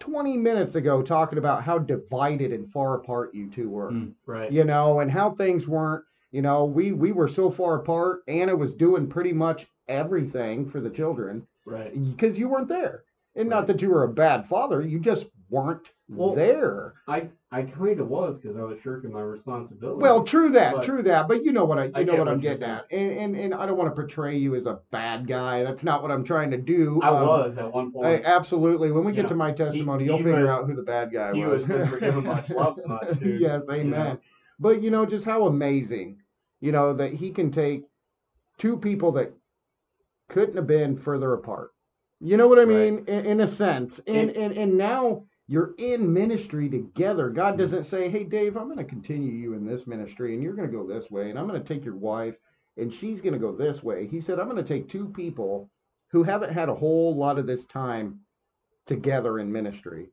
20 0.00 0.36
minutes 0.36 0.74
ago 0.74 1.02
talking 1.02 1.38
about 1.38 1.62
how 1.62 1.78
divided 1.78 2.52
and 2.52 2.70
far 2.72 2.94
apart 2.96 3.34
you 3.34 3.48
two 3.50 3.70
were, 3.70 3.90
Mm. 3.92 4.12
Right. 4.26 4.50
you 4.52 4.64
know, 4.64 5.00
and 5.00 5.10
how 5.10 5.30
things 5.34 5.66
weren't, 5.66 6.04
you 6.32 6.42
know, 6.42 6.64
we, 6.64 6.92
we 6.92 7.12
were 7.12 7.28
so 7.28 7.50
far 7.50 7.76
apart. 7.76 8.22
Anna 8.26 8.54
was 8.56 8.72
doing 8.74 9.06
pretty 9.06 9.32
much 9.32 9.66
everything 9.88 10.68
for 10.70 10.80
the 10.80 10.90
children 10.90 11.46
Right. 11.64 11.92
because 12.16 12.36
you 12.36 12.48
weren't 12.48 12.68
there. 12.68 13.04
And 13.36 13.48
not 13.48 13.66
that 13.68 13.80
you 13.82 13.90
were 13.90 14.04
a 14.04 14.08
bad 14.08 14.48
father, 14.48 14.80
you 14.82 14.98
just 14.98 15.26
weren't 15.48 15.88
Well, 16.08 16.34
there. 16.34 16.94
I 17.08 17.28
I 17.54 17.62
kind 17.62 18.00
of 18.00 18.08
was 18.08 18.36
because 18.38 18.56
I 18.56 18.62
was 18.62 18.78
shirking 18.82 19.12
my 19.12 19.20
responsibility. 19.20 20.00
Well, 20.02 20.24
true 20.24 20.50
that, 20.50 20.82
true 20.84 21.02
that. 21.04 21.28
But 21.28 21.44
you 21.44 21.52
know 21.52 21.64
what 21.64 21.78
I, 21.78 21.84
you 21.84 21.92
I 21.94 22.02
know 22.02 22.16
what 22.16 22.26
I'm 22.28 22.40
getting 22.40 22.64
at, 22.64 22.86
and, 22.90 23.12
and 23.12 23.36
and 23.36 23.54
I 23.54 23.64
don't 23.64 23.76
want 23.78 23.90
to 23.90 23.94
portray 23.94 24.36
you 24.36 24.56
as 24.56 24.66
a 24.66 24.80
bad 24.90 25.28
guy. 25.28 25.62
That's 25.62 25.84
not 25.84 26.02
what 26.02 26.10
I'm 26.10 26.24
trying 26.24 26.50
to 26.50 26.56
do. 26.56 27.00
I 27.02 27.08
Um, 27.08 27.26
was 27.26 27.56
at 27.56 27.72
one 27.72 27.88
I- 27.88 27.90
point. 27.92 28.24
absolutely. 28.24 28.90
When 28.90 29.04
we 29.04 29.12
You 29.12 29.16
get 29.16 29.22
know, 29.24 29.28
to 29.30 29.34
my 29.36 29.52
testimony, 29.52 30.02
he 30.04 30.10
you'll 30.10 30.18
figure 30.18 30.40
was- 30.40 30.50
out 30.50 30.66
who 30.66 30.74
the 30.74 30.82
bad 30.82 31.12
guy 31.12 31.32
he 31.32 31.44
was. 31.44 31.64
was 31.66 31.88
forgiven 31.90 32.24
much, 32.24 32.50
loves 32.62 32.80
much, 32.86 33.20
dude. 33.20 33.40
yes, 33.40 33.62
You 33.68 33.74
amen. 33.74 33.90
know? 33.90 34.18
But 34.58 34.82
you 34.82 34.90
know, 34.90 35.06
just 35.06 35.24
how 35.24 35.46
amazing, 35.46 36.18
you 36.60 36.72
know, 36.72 36.92
that 36.94 37.12
he 37.12 37.30
can 37.30 37.52
take 37.52 37.84
two 38.58 38.76
people 38.76 39.12
that 39.12 39.32
couldn't 40.28 40.56
have 40.56 40.66
been 40.66 40.96
further 40.98 41.32
apart. 41.34 41.70
You 42.20 42.36
know 42.36 42.48
what 42.48 42.58
I 42.58 42.62
Right. 42.62 42.68
mean? 42.92 43.04
In, 43.06 43.26
in 43.26 43.40
a 43.42 43.48
sense. 43.48 44.00
And, 44.06 44.30
And- 44.30 44.36
and 44.36 44.52
and 44.58 44.78
now 44.78 45.24
you're 45.46 45.74
in 45.76 46.12
ministry 46.12 46.68
together. 46.68 47.30
God 47.30 47.54
hmm. 47.54 47.60
doesn't 47.60 47.84
say, 47.84 48.08
"Hey, 48.08 48.24
Dave, 48.24 48.56
I'm 48.56 48.66
going 48.66 48.78
to 48.78 48.84
continue 48.84 49.32
you 49.32 49.54
in 49.54 49.66
this 49.66 49.86
ministry, 49.86 50.34
and 50.34 50.42
you're 50.42 50.54
going 50.54 50.70
to 50.70 50.76
go 50.76 50.86
this 50.86 51.10
way, 51.10 51.30
and 51.30 51.38
I'm 51.38 51.48
going 51.48 51.62
to 51.62 51.68
take 51.68 51.84
your 51.84 51.96
wife, 51.96 52.34
and 52.76 52.92
she's 52.92 53.20
going 53.20 53.34
to 53.34 53.38
go 53.38 53.54
this 53.54 53.82
way." 53.82 54.06
He 54.06 54.20
said, 54.20 54.38
"I'm 54.38 54.48
going 54.48 54.62
to 54.62 54.68
take 54.68 54.88
two 54.88 55.08
people 55.08 55.70
who 56.10 56.22
haven't 56.22 56.52
had 56.52 56.68
a 56.68 56.74
whole 56.74 57.14
lot 57.16 57.38
of 57.38 57.46
this 57.46 57.66
time 57.66 58.20
together 58.86 59.38
in 59.38 59.50
ministry, 59.50 60.08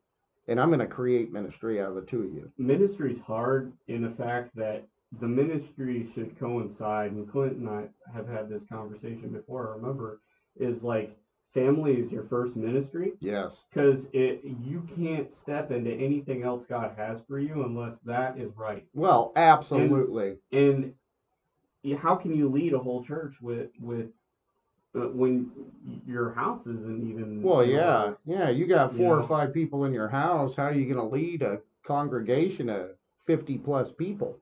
and 0.47 0.59
I'm 0.59 0.69
going 0.69 0.79
to 0.79 0.87
create 0.87 1.31
ministry 1.31 1.81
out 1.81 1.89
of 1.89 1.95
the 1.95 2.01
two 2.01 2.23
of 2.23 2.33
you." 2.33 2.51
Ministry's 2.57 3.19
hard 3.19 3.71
in 3.87 4.01
the 4.01 4.15
fact 4.15 4.55
that 4.55 4.87
the 5.19 5.27
ministry 5.27 6.09
should 6.13 6.39
coincide, 6.39 7.11
and 7.11 7.29
Clint 7.29 7.57
and 7.57 7.69
I 7.69 7.87
have 8.13 8.27
had 8.27 8.49
this 8.49 8.63
conversation 8.71 9.29
before. 9.29 9.69
I 9.69 9.75
remember 9.75 10.21
is 10.57 10.83
like 10.83 11.17
family 11.53 11.93
is 11.93 12.11
your 12.11 12.23
first 12.23 12.55
ministry 12.55 13.13
Yes. 13.19 13.51
because 13.69 14.07
it 14.13 14.41
you 14.43 14.87
can't 14.95 15.33
step 15.33 15.71
into 15.71 15.91
anything 15.91 16.43
else 16.43 16.65
God 16.65 16.93
has 16.97 17.19
for 17.27 17.39
you 17.39 17.63
unless 17.63 17.97
that 18.05 18.37
is 18.37 18.55
right. 18.55 18.85
Well, 18.93 19.33
absolutely. 19.35 20.37
And 20.51 20.93
y- 21.83 21.97
how 22.01 22.15
can 22.15 22.33
you 22.35 22.49
lead 22.49 22.73
a 22.73 22.79
whole 22.79 23.03
church 23.03 23.35
with 23.41 23.69
with 23.81 24.07
uh, 24.95 25.07
when 25.07 25.51
your 26.05 26.33
house 26.33 26.61
isn't 26.61 27.09
even? 27.09 27.41
Well, 27.41 27.65
you 27.65 27.77
know, 27.77 28.17
yeah, 28.25 28.39
yeah. 28.39 28.49
You 28.49 28.67
got 28.67 28.93
you 28.93 28.99
four 28.99 29.17
know. 29.17 29.23
or 29.23 29.27
five 29.27 29.53
people 29.53 29.85
in 29.85 29.93
your 29.93 30.09
house. 30.09 30.55
How 30.55 30.63
are 30.63 30.73
you 30.73 30.85
going 30.85 30.97
to 31.09 31.15
lead 31.15 31.41
a 31.41 31.59
congregation 31.85 32.69
of 32.69 32.91
fifty 33.25 33.57
plus 33.57 33.89
people 33.97 34.37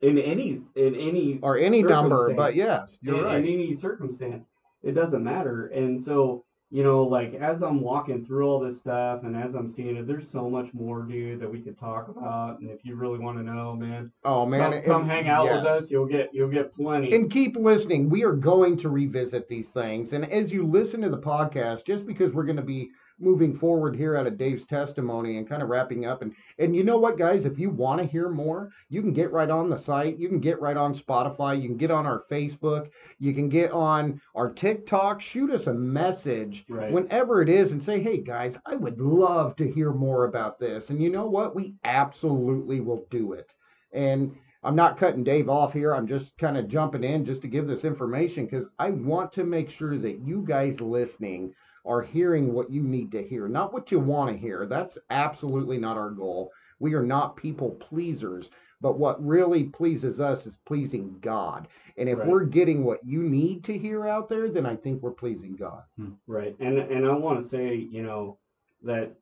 in 0.00 0.18
any 0.18 0.62
in 0.74 0.94
any 0.94 1.38
or 1.42 1.58
any 1.58 1.82
number? 1.82 2.32
But 2.34 2.54
yes, 2.54 2.96
you're 3.00 3.18
in, 3.18 3.24
right. 3.24 3.38
in 3.38 3.46
any 3.46 3.74
circumstance, 3.74 4.46
it 4.82 4.92
doesn't 4.92 5.24
matter. 5.24 5.66
And 5.68 6.02
so, 6.02 6.44
you 6.70 6.82
know, 6.82 7.04
like 7.04 7.34
as 7.34 7.62
I'm 7.62 7.80
walking 7.80 8.26
through 8.26 8.48
all 8.48 8.58
this 8.58 8.80
stuff 8.80 9.22
and 9.22 9.36
as 9.36 9.54
I'm 9.54 9.70
seeing 9.70 9.96
it, 9.96 10.06
there's 10.06 10.28
so 10.30 10.50
much 10.50 10.66
more, 10.74 11.02
dude, 11.02 11.40
that 11.40 11.50
we 11.50 11.60
could 11.60 11.78
talk 11.78 12.08
about. 12.08 12.58
And 12.60 12.70
if 12.70 12.84
you 12.84 12.96
really 12.96 13.20
want 13.20 13.38
to 13.38 13.44
know, 13.44 13.74
man, 13.74 14.10
oh 14.24 14.44
man, 14.46 14.72
come, 14.72 14.82
come 14.82 15.08
hang 15.08 15.28
out 15.28 15.44
with 15.44 15.64
us. 15.64 15.90
You'll 15.90 16.06
get 16.06 16.30
you'll 16.32 16.50
get 16.50 16.74
plenty. 16.74 17.14
And 17.14 17.30
keep 17.30 17.56
listening. 17.56 18.10
We 18.10 18.24
are 18.24 18.32
going 18.32 18.78
to 18.78 18.88
revisit 18.88 19.48
these 19.48 19.68
things. 19.68 20.12
And 20.12 20.30
as 20.32 20.50
you 20.50 20.66
listen 20.66 21.00
to 21.02 21.08
the 21.08 21.18
podcast, 21.18 21.86
just 21.86 22.04
because 22.04 22.32
we're 22.32 22.44
going 22.44 22.56
to 22.56 22.62
be 22.62 22.90
moving 23.18 23.58
forward 23.58 23.96
here 23.96 24.16
out 24.16 24.26
of 24.26 24.36
Dave's 24.36 24.66
testimony 24.66 25.38
and 25.38 25.48
kind 25.48 25.62
of 25.62 25.68
wrapping 25.68 26.04
up 26.04 26.22
and 26.22 26.34
and 26.58 26.74
you 26.74 26.84
know 26.84 26.98
what 26.98 27.18
guys, 27.18 27.44
if 27.44 27.58
you 27.58 27.70
want 27.70 28.00
to 28.00 28.06
hear 28.06 28.28
more, 28.28 28.70
you 28.88 29.00
can 29.00 29.12
get 29.12 29.32
right 29.32 29.50
on 29.50 29.70
the 29.70 29.78
site. 29.78 30.18
You 30.18 30.28
can 30.28 30.40
get 30.40 30.60
right 30.60 30.76
on 30.76 30.98
Spotify, 30.98 31.60
you 31.60 31.68
can 31.68 31.76
get 31.76 31.90
on 31.90 32.06
our 32.06 32.24
Facebook, 32.30 32.90
you 33.18 33.34
can 33.34 33.48
get 33.48 33.70
on 33.72 34.20
our 34.34 34.52
TikTok, 34.52 35.20
shoot 35.20 35.50
us 35.50 35.66
a 35.66 35.74
message 35.74 36.64
right. 36.68 36.92
whenever 36.92 37.42
it 37.42 37.48
is 37.48 37.72
and 37.72 37.82
say, 37.82 38.02
"Hey 38.02 38.18
guys, 38.18 38.56
I 38.66 38.76
would 38.76 39.00
love 39.00 39.56
to 39.56 39.70
hear 39.70 39.92
more 39.92 40.24
about 40.24 40.58
this." 40.58 40.90
And 40.90 41.02
you 41.02 41.10
know 41.10 41.26
what? 41.26 41.54
We 41.54 41.74
absolutely 41.84 42.80
will 42.80 43.06
do 43.10 43.32
it. 43.32 43.48
And 43.92 44.36
I'm 44.62 44.76
not 44.76 44.98
cutting 44.98 45.22
Dave 45.22 45.48
off 45.48 45.72
here. 45.72 45.94
I'm 45.94 46.08
just 46.08 46.36
kind 46.38 46.56
of 46.56 46.68
jumping 46.68 47.04
in 47.04 47.24
just 47.24 47.40
to 47.42 47.48
give 47.48 47.68
this 47.68 47.84
information 47.84 48.46
because 48.46 48.66
I 48.78 48.90
want 48.90 49.32
to 49.34 49.44
make 49.44 49.70
sure 49.70 49.96
that 49.96 50.18
you 50.18 50.44
guys 50.46 50.80
listening 50.80 51.54
are 51.86 52.02
hearing 52.02 52.52
what 52.52 52.70
you 52.70 52.82
need 52.82 53.12
to 53.12 53.22
hear, 53.22 53.48
not 53.48 53.72
what 53.72 53.90
you 53.90 54.00
want 54.00 54.30
to 54.30 54.36
hear. 54.36 54.66
That's 54.66 54.98
absolutely 55.10 55.78
not 55.78 55.96
our 55.96 56.10
goal. 56.10 56.50
We 56.78 56.94
are 56.94 57.02
not 57.04 57.36
people 57.36 57.70
pleasers, 57.70 58.50
but 58.80 58.98
what 58.98 59.24
really 59.24 59.64
pleases 59.64 60.20
us 60.20 60.46
is 60.46 60.56
pleasing 60.66 61.16
God. 61.20 61.68
And 61.96 62.08
if 62.08 62.18
Right. 62.18 62.28
we're 62.28 62.44
getting 62.44 62.84
what 62.84 63.04
you 63.04 63.22
need 63.22 63.64
to 63.64 63.78
hear 63.78 64.06
out 64.06 64.28
there, 64.28 64.50
then 64.50 64.66
I 64.66 64.76
think 64.76 65.02
we're 65.02 65.12
pleasing 65.12 65.56
God. 65.56 65.84
Right. 66.26 66.54
And 66.60 66.78
and 66.78 67.06
I 67.06 67.14
want 67.14 67.42
to 67.42 67.48
say, 67.48 67.74
you 67.74 68.02
know, 68.02 68.38
that 68.82 69.16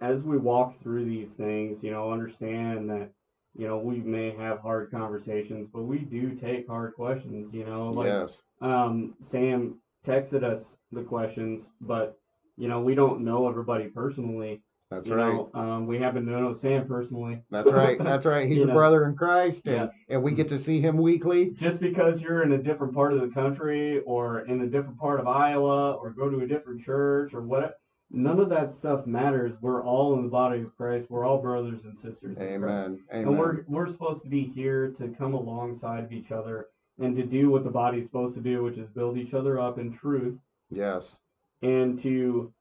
as 0.00 0.22
we 0.22 0.36
walk 0.38 0.80
through 0.80 1.04
these 1.04 1.32
things, 1.34 1.82
you 1.82 1.90
know, 1.90 2.10
understand 2.10 2.88
that, 2.90 3.10
you 3.54 3.66
know, 3.66 3.78
we 3.78 4.00
may 4.00 4.30
have 4.30 4.58
hard 4.60 4.90
conversations, 4.90 5.68
but 5.72 5.82
we 5.82 5.98
do 5.98 6.34
take 6.34 6.66
hard 6.66 6.94
questions, 6.94 7.52
you 7.52 7.64
know, 7.64 7.90
like 7.90 8.06
yes. 8.06 8.42
um 8.60 9.14
Sam 9.22 9.78
texted 10.06 10.42
us 10.42 10.73
the 10.94 11.02
questions, 11.02 11.62
but 11.80 12.18
you 12.56 12.68
know, 12.68 12.80
we 12.80 12.94
don't 12.94 13.22
know 13.24 13.48
everybody 13.48 13.88
personally. 13.88 14.62
That's 14.90 15.06
you 15.06 15.14
right. 15.14 15.32
know, 15.34 15.50
um 15.54 15.86
we 15.86 15.98
happen 15.98 16.24
to 16.26 16.30
know 16.32 16.52
Sam 16.54 16.86
personally. 16.86 17.42
That's 17.50 17.70
right. 17.70 17.98
That's 18.02 18.24
right. 18.26 18.46
He's 18.48 18.62
a 18.62 18.66
know. 18.66 18.74
brother 18.74 19.06
in 19.06 19.16
Christ, 19.16 19.62
and, 19.66 19.74
Yeah. 19.74 19.86
and 20.08 20.22
we 20.22 20.32
get 20.32 20.48
to 20.50 20.58
see 20.58 20.80
him 20.80 20.98
weekly. 20.98 21.50
just 21.50 21.80
because 21.80 22.20
you're 22.20 22.42
in 22.42 22.52
a 22.52 22.58
different 22.62 22.94
part 22.94 23.12
of 23.12 23.20
the 23.20 23.28
country 23.28 24.00
or 24.00 24.40
in 24.46 24.60
a 24.60 24.66
different 24.66 24.98
part 24.98 25.20
of 25.20 25.26
Iowa 25.26 25.92
or 25.92 26.10
go 26.10 26.30
to 26.30 26.40
a 26.40 26.46
different 26.46 26.84
church 26.84 27.34
or 27.34 27.40
what 27.42 27.78
none 28.10 28.38
of 28.38 28.48
that 28.50 28.72
stuff 28.74 29.06
matters. 29.06 29.52
We're 29.60 29.82
all 29.82 30.14
in 30.14 30.22
the 30.22 30.28
body 30.28 30.60
of 30.60 30.76
Christ. 30.76 31.10
We're 31.10 31.24
all 31.24 31.40
brothers 31.42 31.80
and 31.84 31.98
sisters 31.98 32.30
in 32.30 32.34
Christ. 32.36 32.52
Amen. 32.52 33.00
Amen. 33.12 33.28
And 33.28 33.38
we're 33.38 33.64
we're 33.66 33.88
supposed 33.88 34.22
to 34.22 34.28
be 34.28 34.44
here 34.54 34.92
to 34.98 35.08
come 35.08 35.34
alongside 35.34 36.04
of 36.04 36.12
each 36.12 36.30
other 36.30 36.66
and 37.00 37.16
to 37.16 37.24
do 37.24 37.50
what 37.50 37.64
the 37.64 37.70
body's 37.70 38.04
supposed 38.04 38.36
to 38.36 38.40
do, 38.40 38.62
which 38.62 38.76
is 38.78 38.88
build 38.90 39.16
each 39.18 39.34
other 39.34 39.58
up 39.58 39.78
in 39.78 39.92
truth 39.96 40.38
yes. 40.70 41.04
and 41.62 42.00
to 42.02 42.52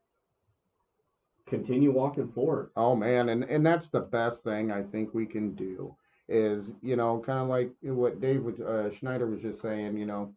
continue 1.48 1.92
walking 1.92 2.32
forward. 2.32 2.72
Oh 2.76 2.96
man, 2.96 3.30
and 3.30 3.44
and 3.44 3.66
that's 3.66 3.90
the 3.90 4.00
best 4.00 4.44
thing 4.44 4.72
I 4.72 4.84
think 4.84 5.14
we 5.14 5.26
can 5.26 5.56
do 5.56 5.96
is 6.30 6.66
you 6.82 6.96
know 6.96 7.22
kind 7.26 7.40
of 7.40 7.48
like 7.48 7.72
what 7.82 8.22
Dave 8.22 8.44
was, 8.44 8.60
uh, 8.60 8.90
Schneider 8.98 9.28
was 9.28 9.42
just 9.42 9.62
saying. 9.62 9.98
You 9.98 10.06
know, 10.06 10.34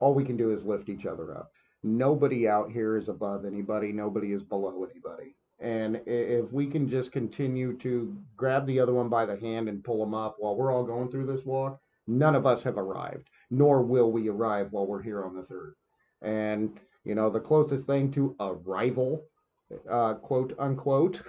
all 0.00 0.14
we 0.14 0.24
can 0.24 0.36
do 0.36 0.52
is 0.52 0.64
lift 0.64 0.88
each 0.88 1.06
other 1.06 1.36
up. 1.36 1.52
Nobody 1.82 2.48
out 2.48 2.72
here 2.72 2.96
is 2.96 3.08
above 3.08 3.44
anybody. 3.44 3.92
Nobody 3.92 4.32
is 4.32 4.42
below 4.42 4.84
anybody. 4.90 5.34
And 5.60 6.00
if 6.06 6.52
we 6.52 6.66
can 6.66 6.88
just 6.88 7.10
continue 7.12 7.76
to 7.78 8.16
grab 8.36 8.66
the 8.66 8.78
other 8.80 8.94
one 8.94 9.08
by 9.08 9.26
the 9.26 9.36
hand 9.36 9.68
and 9.68 9.82
pull 9.82 9.98
them 9.98 10.14
up 10.14 10.36
while 10.38 10.56
we're 10.56 10.72
all 10.72 10.84
going 10.84 11.10
through 11.10 11.26
this 11.26 11.44
walk, 11.44 11.80
none 12.06 12.36
of 12.36 12.46
us 12.46 12.62
have 12.62 12.78
arrived, 12.78 13.28
nor 13.50 13.82
will 13.82 14.10
we 14.10 14.28
arrive 14.28 14.72
while 14.72 14.86
we're 14.86 15.02
here 15.02 15.24
on 15.24 15.34
this 15.34 15.48
earth. 15.50 15.74
And 16.22 16.78
you 17.08 17.14
know, 17.16 17.30
the 17.30 17.40
closest 17.40 17.86
thing 17.86 18.12
to 18.12 18.36
arrival 18.38 19.24
uh, 19.90 20.14
quote 20.14 20.54
unquote, 20.58 21.20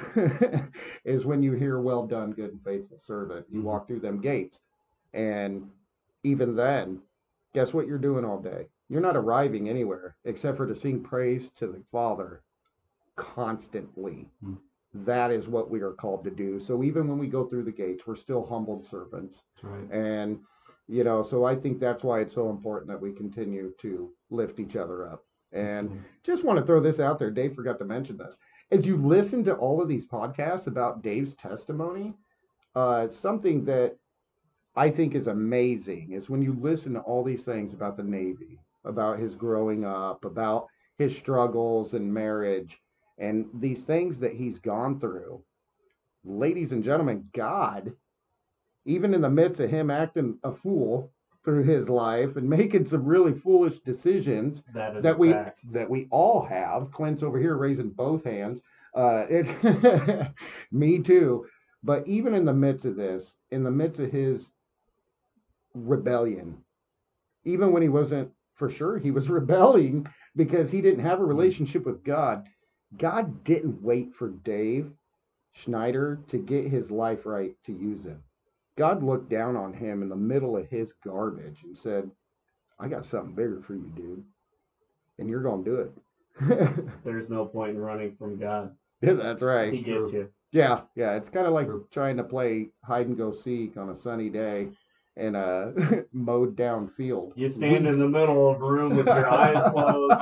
is 1.06 1.26
when 1.26 1.44
you 1.44 1.54
hear, 1.54 1.82
well 1.82 2.08
done, 2.08 2.32
good 2.32 2.52
and 2.52 2.64
faithful 2.64 3.02
servant. 3.06 3.46
You 3.50 3.60
Mhm. 3.60 3.64
walk 3.64 3.88
through 3.88 4.00
them 4.00 4.22
gates. 4.22 4.58
And 5.14 5.70
even 6.24 6.56
then, 6.56 7.02
guess 7.54 7.74
what 7.74 7.88
you're 7.88 7.98
doing 7.98 8.24
all 8.24 8.40
day? 8.40 8.68
You're 8.90 9.02
not 9.02 9.18
arriving 9.18 9.68
anywhere 9.70 10.16
except 10.24 10.58
for 10.58 10.68
to 10.68 10.76
sing 10.76 11.04
praise 11.04 11.50
to 11.60 11.68
the 11.68 11.82
Father 11.92 12.42
constantly. 13.18 14.30
Mm. 14.44 14.58
That 15.06 15.32
is 15.32 15.48
what 15.48 15.70
we 15.70 15.82
are 15.82 15.92
called 15.94 16.24
to 16.24 16.32
do. 16.32 16.60
So 16.66 16.84
even 16.84 17.08
when 17.08 17.20
we 17.20 17.28
go 17.28 17.46
through 17.46 17.64
the 17.64 17.72
gates, 17.72 18.08
we're 18.08 18.16
still 18.16 18.46
humbled 18.46 18.86
servants. 18.88 19.44
Right. 19.62 19.92
And, 19.92 20.40
you 20.88 21.04
know, 21.04 21.24
so 21.24 21.44
I 21.44 21.56
think 21.56 21.80
that's 21.80 22.04
why 22.04 22.22
it's 22.22 22.34
so 22.34 22.50
important 22.50 22.88
that 22.88 23.02
we 23.02 23.12
continue 23.12 23.74
to 23.82 24.10
lift 24.30 24.60
each 24.60 24.76
other 24.76 25.10
up. 25.10 25.26
And 25.52 26.04
just 26.24 26.44
want 26.44 26.60
to 26.60 26.66
throw 26.66 26.82
this 26.82 27.00
out 27.00 27.20
there. 27.20 27.32
Dave 27.32 27.56
forgot 27.56 27.80
to 27.80 27.86
mention 27.86 28.18
this. 28.18 28.36
As 28.72 28.86
you 28.86 28.98
listen 28.98 29.44
to 29.46 29.56
all 29.56 29.82
of 29.82 29.88
these 29.88 30.06
podcasts 30.06 30.68
about 30.68 31.02
Dave's 31.02 31.34
testimony, 31.36 32.14
uh, 32.76 33.08
something 33.22 33.66
that 33.66 33.96
I 34.76 34.92
think 34.92 35.16
is 35.16 35.28
amazing 35.28 36.12
is 36.12 36.30
when 36.30 36.42
you 36.42 36.56
listen 36.62 36.94
to 36.94 37.00
all 37.00 37.24
these 37.24 37.42
things 37.42 37.74
about 37.74 37.98
the 37.98 38.04
Navy, 38.04 38.60
about 38.86 39.20
his 39.20 39.34
growing 39.34 39.86
up, 39.86 40.24
about 40.24 40.68
his 40.98 41.16
struggles 41.18 41.94
and 41.94 42.14
marriage, 42.14 42.78
and 43.18 43.48
these 43.56 43.82
things 43.82 44.20
that 44.20 44.34
he's 44.34 44.60
gone 44.60 45.00
through. 45.00 45.44
Ladies 46.24 46.72
and 46.72 46.84
gentlemen, 46.84 47.28
God, 47.34 47.94
even 48.86 49.14
in 49.14 49.22
the 49.22 49.30
midst 49.30 49.60
of 49.60 49.70
him 49.70 49.90
acting 49.90 50.38
a 50.44 50.54
fool 50.54 51.12
through 51.44 51.64
his 51.64 51.88
life 51.90 52.36
and 52.36 52.50
making 52.50 52.86
some 52.88 53.06
really 53.06 53.34
foolish 53.40 53.80
decisions 53.86 54.62
That 54.74 54.98
is 54.98 55.04
that 55.04 55.18
we 55.18 55.32
fact. 55.32 55.60
that 55.74 55.90
we 55.90 56.08
all 56.12 56.46
have. 56.46 56.92
Clint's 56.92 57.24
over 57.24 57.40
here 57.40 57.56
raising 57.56 57.90
both 57.90 58.24
hands. 58.24 58.62
Uh, 58.96 59.26
it, 59.30 60.32
me 60.72 61.00
too. 61.00 61.46
But 61.84 62.08
even 62.08 62.34
in 62.34 62.46
the 62.46 62.54
midst 62.54 62.86
of 62.86 62.96
this, 62.98 63.24
in 63.52 63.64
the 63.64 63.72
midst 63.72 64.00
of 64.00 64.12
his 64.12 64.46
rebellion, 65.74 66.58
even 67.46 67.72
when 67.72 67.82
he 67.82 67.90
wasn't 67.90 68.32
for 68.56 68.70
sure, 68.70 68.98
he 68.98 69.12
was 69.12 69.30
rebelling 69.40 70.08
because 70.36 70.70
he 70.70 70.82
didn't 70.82 71.06
have 71.06 71.20
a 71.22 71.26
relationship 71.26 71.86
with 71.86 72.04
God. 72.04 72.48
God 72.98 73.44
didn't 73.44 73.82
wait 73.82 74.14
for 74.16 74.30
Dave 74.30 74.92
Schneider 75.54 76.20
to 76.30 76.38
get 76.38 76.68
his 76.68 76.90
life 76.92 77.26
right 77.26 77.56
to 77.66 77.72
use 77.72 78.04
him. 78.04 78.22
God 78.80 79.04
looked 79.04 79.30
down 79.30 79.58
on 79.58 79.74
him 79.74 80.02
in 80.02 80.08
the 80.08 80.16
middle 80.16 80.56
of 80.56 80.66
his 80.70 80.88
garbage 81.04 81.58
and 81.66 81.78
said, 81.78 82.10
I 82.80 82.88
got 82.88 83.06
something 83.06 83.36
bigger 83.36 83.62
for 83.68 83.74
you, 83.74 83.92
dude. 83.94 84.24
And 85.20 85.30
you're 85.30 85.44
going 85.44 85.66
to 85.66 85.70
do 85.70 85.76
it. 85.82 86.96
There's 87.04 87.30
no 87.30 87.46
point 87.46 87.72
in 87.72 87.78
running 87.78 88.16
from 88.18 88.40
God. 88.40 88.74
yeah, 89.02 89.14
that's 89.14 89.42
right. 89.42 89.74
He 89.74 89.80
gets 89.82 90.14
you. 90.14 90.30
Yeah, 90.54 90.82
yeah. 90.96 91.18
It's 91.18 91.30
kind 91.30 91.46
of 91.46 91.52
like 91.52 91.68
True. 91.68 91.88
trying 91.92 92.16
to 92.18 92.24
play 92.24 92.70
hide 92.86 93.08
and 93.08 93.18
go 93.18 93.36
seek 93.44 93.76
on 93.76 93.90
a 93.90 94.02
sunny 94.02 94.30
day 94.30 94.70
in 95.20 95.36
a 95.36 95.74
mowed 96.14 96.56
down 96.56 96.90
field. 96.98 97.34
You 97.36 97.50
stand 97.50 97.84
We- 97.84 97.90
in 97.90 98.00
the 98.00 98.08
middle 98.08 98.50
of 98.52 98.62
a 98.62 98.66
room 98.66 98.96
with 98.96 99.06
your 99.06 99.30
eyes 99.30 99.62
closed, 99.72 100.16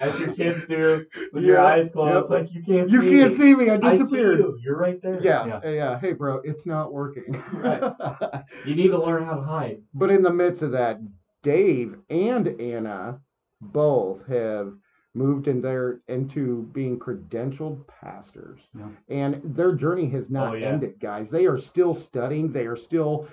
as 0.00 0.18
your 0.18 0.32
kids 0.34 0.66
do, 0.66 1.04
with 1.32 1.44
your 1.44 1.60
eyes 1.60 1.88
closed, 1.90 2.30
yep. 2.30 2.40
like 2.42 2.52
you 2.52 2.62
can't 2.62 2.90
see 2.90 2.96
me. 2.98 3.04
You 3.04 3.10
see 3.10 3.18
can't 3.18 3.32
me. 3.32 3.38
see 3.38 3.54
me. 3.54 3.70
I 3.70 3.76
disappeared. 3.76 4.40
I 4.40 4.42
see 4.42 4.48
you. 4.48 4.58
You're 4.64 4.78
right 4.78 5.00
there. 5.02 5.20
Yeah, 5.22 5.46
Yeah. 5.62 5.70
yeah, 5.70 5.98
Hey, 6.00 6.12
bro, 6.12 6.40
it's 6.44 6.66
not 6.66 6.92
working. 6.92 7.42
Right. 7.52 7.92
You 8.64 8.74
need 8.74 8.88
to 8.88 8.98
learn 8.98 9.24
how 9.24 9.34
to 9.34 9.42
hide. 9.42 9.82
But 9.94 10.10
in 10.10 10.22
the 10.22 10.32
midst 10.32 10.62
of 10.62 10.72
that, 10.72 11.00
Dave 11.42 11.94
and 12.10 12.48
Anna 12.60 13.20
both 13.60 14.26
have 14.26 14.72
moved 15.14 15.48
in 15.48 15.60
there 15.60 16.00
into 16.08 16.68
being 16.72 16.98
credentialed 16.98 17.84
pastors. 17.86 18.60
Yeah. 18.76 18.88
And 19.08 19.40
their 19.56 19.72
journey 19.74 20.08
has 20.10 20.28
not 20.30 20.52
Oh, 20.54 20.56
yeah. 20.56 20.66
ended, 20.68 21.00
guys. 21.00 21.30
They 21.30 21.46
are 21.46 21.58
still 21.58 21.94
studying, 21.94 22.52
they 22.52 22.66
are 22.66 22.76
still 22.76 23.28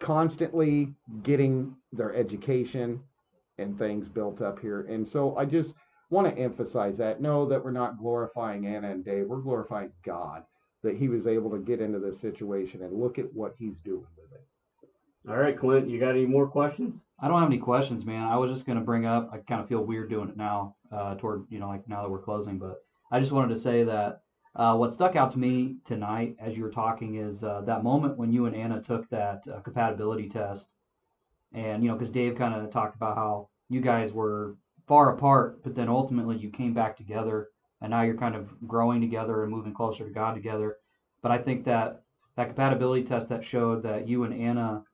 constantly 0.00 0.94
getting 1.22 1.74
their 1.92 2.14
education 2.14 3.00
and 3.58 3.78
things 3.78 4.08
built 4.08 4.40
up 4.40 4.58
here. 4.60 4.82
And 4.82 5.08
so 5.08 5.36
I 5.36 5.44
just 5.44 5.72
want 6.10 6.34
to 6.34 6.40
emphasize 6.40 6.96
that. 6.98 7.20
Know 7.20 7.46
that 7.48 7.64
we're 7.64 7.70
not 7.70 7.98
glorifying 7.98 8.66
Anna 8.66 8.90
and 8.90 9.04
Dave, 9.04 9.26
we're 9.26 9.38
glorifying 9.38 9.92
God 10.04 10.44
that 10.82 10.96
he 10.96 11.08
was 11.08 11.26
able 11.26 11.50
to 11.50 11.58
get 11.58 11.80
into 11.80 11.98
this 11.98 12.20
situation 12.20 12.82
and 12.82 13.00
look 13.00 13.18
at 13.18 13.32
what 13.34 13.54
he's 13.58 13.74
doing 13.84 14.06
with 14.16 14.32
it. 14.32 14.48
All 15.28 15.36
right, 15.36 15.58
Clint, 15.58 15.88
you 15.88 15.98
got 15.98 16.10
any 16.10 16.24
more 16.24 16.46
questions? 16.46 17.02
I 17.20 17.28
don't 17.28 17.40
have 17.40 17.50
any 17.50 17.58
questions, 17.58 18.06
man. 18.06 18.22
I 18.22 18.36
was 18.36 18.50
just 18.52 18.64
gonna 18.64 18.80
bring 18.80 19.04
up. 19.04 19.28
I 19.32 19.38
kind 19.38 19.60
of 19.60 19.68
feel 19.68 19.84
weird 19.84 20.08
doing 20.08 20.28
it 20.28 20.36
now, 20.36 20.76
uh, 20.92 21.16
toward 21.16 21.44
you 21.50 21.58
know, 21.58 21.68
like 21.68 21.86
now 21.88 22.02
that 22.02 22.10
we're 22.10 22.22
closing. 22.22 22.58
But 22.58 22.76
I 23.10 23.18
just 23.20 23.32
wanted 23.32 23.54
to 23.54 23.60
say 23.60 23.82
that 23.84 24.22
uh, 24.56 24.76
what 24.76 24.92
stuck 24.92 25.16
out 25.16 25.32
to 25.32 25.38
me 25.38 25.76
tonight, 25.86 26.36
as 26.40 26.56
you 26.56 26.62
were 26.62 26.70
talking, 26.70 27.16
is 27.16 27.42
uh, 27.42 27.62
that 27.62 27.84
moment 27.84 28.16
when 28.16 28.32
you 28.32 28.46
and 28.46 28.56
Anna 28.56 28.82
took 28.82 29.08
that 29.10 29.42
uh, 29.52 29.60
compatibility 29.60 30.28
test, 30.28 30.72
and 31.52 31.82
you 31.82 31.88
know, 31.88 31.96
because 31.96 32.10
Dave 32.10 32.36
kind 32.36 32.54
of 32.54 32.70
talked 32.70 32.96
about 32.96 33.16
how 33.16 33.48
you 33.68 33.80
guys 33.80 34.12
were 34.12 34.56
far 34.86 35.14
apart, 35.14 35.62
but 35.62 35.74
then 35.74 35.88
ultimately 35.88 36.36
you 36.36 36.50
came 36.50 36.74
back 36.74 36.96
together, 36.96 37.48
and 37.80 37.90
now 37.90 38.02
you're 38.02 38.16
kind 38.16 38.34
of 38.34 38.48
growing 38.66 39.00
together 39.00 39.42
and 39.42 39.52
moving 39.52 39.74
closer 39.74 40.04
to 40.04 40.10
God 40.10 40.34
together. 40.34 40.76
But 41.22 41.32
I 41.32 41.38
think 41.38 41.64
that 41.64 42.02
that 42.36 42.46
compatibility 42.46 43.04
test 43.04 43.28
that 43.28 43.44
showed 43.44 43.82
that 43.82 44.08
you 44.08 44.24
and 44.24 44.34
Anna 44.34 44.84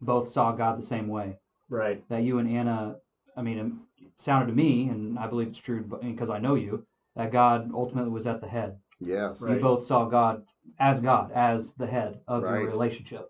both 0.00 0.30
saw 0.30 0.52
God 0.52 0.78
the 0.78 0.86
same 0.86 1.08
way 1.08 1.38
Right. 1.68 2.06
that 2.08 2.22
you 2.22 2.38
and 2.38 2.48
Anna, 2.48 2.96
I 3.36 3.42
mean, 3.42 3.80
it 3.98 4.12
sounded 4.18 4.46
to 4.46 4.52
me, 4.52 4.88
and 4.88 5.18
I 5.18 5.26
believe 5.26 5.48
it's 5.48 5.58
true 5.58 5.82
because 6.02 6.30
I 6.30 6.38
know 6.38 6.54
you, 6.54 6.86
that 7.16 7.32
God 7.32 7.70
ultimately 7.72 8.10
was 8.10 8.26
at 8.26 8.40
the 8.40 8.46
head. 8.48 8.78
Yes. 9.04 9.40
Right. 9.40 9.56
You 9.56 9.60
both 9.62 9.86
saw 9.86 10.04
God 10.06 10.42
as 10.80 11.00
God, 11.00 11.30
as 11.34 11.72
the 11.74 11.86
head 11.86 12.20
of 12.26 12.42
Right. 12.42 12.60
your 12.62 12.70
relationship. 12.70 13.26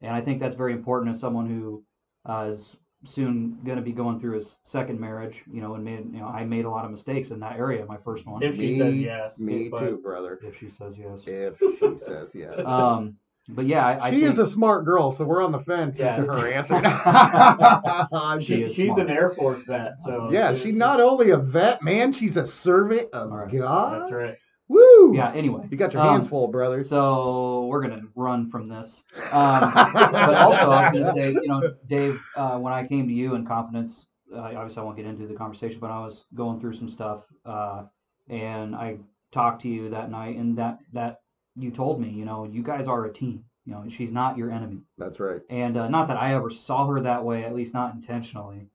And 0.00 0.12
I 0.14 0.20
think 0.20 0.40
that's 0.40 0.56
very 0.56 0.72
important 0.72 1.14
as 1.14 1.20
someone 1.20 1.46
who 1.48 1.84
uh, 2.28 2.50
is 2.52 2.76
soon 3.04 3.58
going 3.64 3.76
to 3.78 3.82
be 3.82 3.92
going 3.92 4.20
through 4.20 4.36
his 4.36 4.56
second 4.64 4.98
marriage, 5.00 5.42
you 5.52 5.60
know, 5.60 5.74
and 5.74 5.84
made, 5.84 6.04
you 6.12 6.20
know, 6.20 6.26
I 6.26 6.44
made 6.44 6.64
a 6.64 6.70
lot 6.70 6.84
of 6.84 6.90
mistakes 6.92 7.30
in 7.30 7.40
that 7.40 7.56
area, 7.56 7.84
my 7.86 7.96
first 8.04 8.26
one. 8.26 8.42
If 8.42 8.54
she 8.56 8.66
Me- 8.72 8.78
says 8.78 8.94
yes. 8.96 9.38
Me 9.38 9.68
but 9.68 9.80
too, 9.80 10.00
brother. 10.02 10.38
if 10.42 10.56
she 10.58 10.70
says 10.70 10.94
yes. 10.96 11.20
If 11.26 11.58
she 11.58 11.98
says 12.06 12.28
yes. 12.34 12.60
Um, 12.66 13.16
but 13.48 13.66
yeah, 13.66 13.84
I, 13.84 14.06
I 14.06 14.10
she 14.12 14.20
think, 14.20 14.34
is 14.34 14.38
a 14.38 14.50
smart 14.52 14.84
girl, 14.84 15.16
so 15.16 15.24
we're 15.24 15.42
on 15.42 15.50
the 15.50 15.58
fence 15.60 15.96
Yeah. 15.98 16.14
as 16.16 16.24
to 16.24 16.32
her 16.32 16.46
answer. 16.52 16.80
She 18.40 18.46
She, 18.54 18.62
is 18.62 18.72
she's 18.74 18.86
smart. 18.94 19.00
an 19.00 19.10
Air 19.10 19.30
Force 19.30 19.64
vet, 19.64 19.94
so 20.04 20.30
yeah, 20.30 20.54
she's 20.56 20.74
not 20.74 21.00
only 21.00 21.30
a 21.30 21.36
vet, 21.38 21.82
man. 21.82 22.12
She's 22.12 22.36
a 22.36 22.46
servant 22.46 23.08
of 23.12 23.32
All 23.32 23.38
right. 23.38 23.52
God. 23.52 24.02
That's 24.02 24.12
right. 24.12 24.34
Woo! 24.72 25.14
yeah. 25.14 25.32
Anyway, 25.34 25.66
You 25.70 25.76
got 25.76 25.92
your 25.92 26.02
Um, 26.02 26.14
hands 26.16 26.28
full, 26.28 26.48
brother. 26.48 26.82
So 26.84 27.66
we're 27.66 27.82
gonna 27.82 28.02
run 28.14 28.50
from 28.50 28.68
this. 28.68 29.02
Um, 29.32 29.72
but 29.74 30.34
also, 30.34 30.70
I 30.70 30.90
was 30.90 31.00
gonna 31.00 31.12
say, 31.14 31.30
you 31.32 31.48
know, 31.48 31.74
Dave, 31.88 32.20
uh, 32.36 32.58
when 32.58 32.72
I 32.72 32.86
came 32.86 33.06
to 33.08 33.14
you 33.14 33.34
in 33.34 33.46
confidence, 33.46 34.06
uh, 34.34 34.40
obviously 34.40 34.80
I 34.80 34.84
won't 34.84 34.96
get 34.96 35.06
into 35.06 35.26
the 35.26 35.34
conversation, 35.34 35.78
but 35.80 35.90
I 35.90 36.00
was 36.04 36.24
going 36.34 36.60
through 36.60 36.74
some 36.74 36.90
stuff, 36.90 37.20
uh, 37.46 37.84
and 38.28 38.74
I 38.74 38.98
talked 39.32 39.62
to 39.62 39.68
you 39.68 39.88
that 39.90 40.10
night, 40.10 40.36
and 40.36 40.56
that 40.58 40.78
that 40.92 41.20
you 41.56 41.70
told 41.70 42.00
me, 42.00 42.08
you 42.10 42.24
know, 42.24 42.44
you 42.44 42.62
guys 42.62 42.86
are 42.86 43.04
a 43.06 43.12
team. 43.12 43.44
You 43.64 43.72
know, 43.74 43.84
she's 43.88 44.10
not 44.12 44.36
your 44.36 44.50
enemy, 44.50 44.82
That's 44.98 45.20
right. 45.20 45.40
and 45.48 45.76
uh, 45.76 45.88
not 45.88 46.08
that 46.08 46.16
I 46.16 46.34
ever 46.34 46.50
saw 46.50 46.86
her 46.88 47.00
that 47.02 47.24
way, 47.24 47.44
at 47.44 47.54
least 47.54 47.72
not 47.74 47.94
intentionally. 47.94 48.66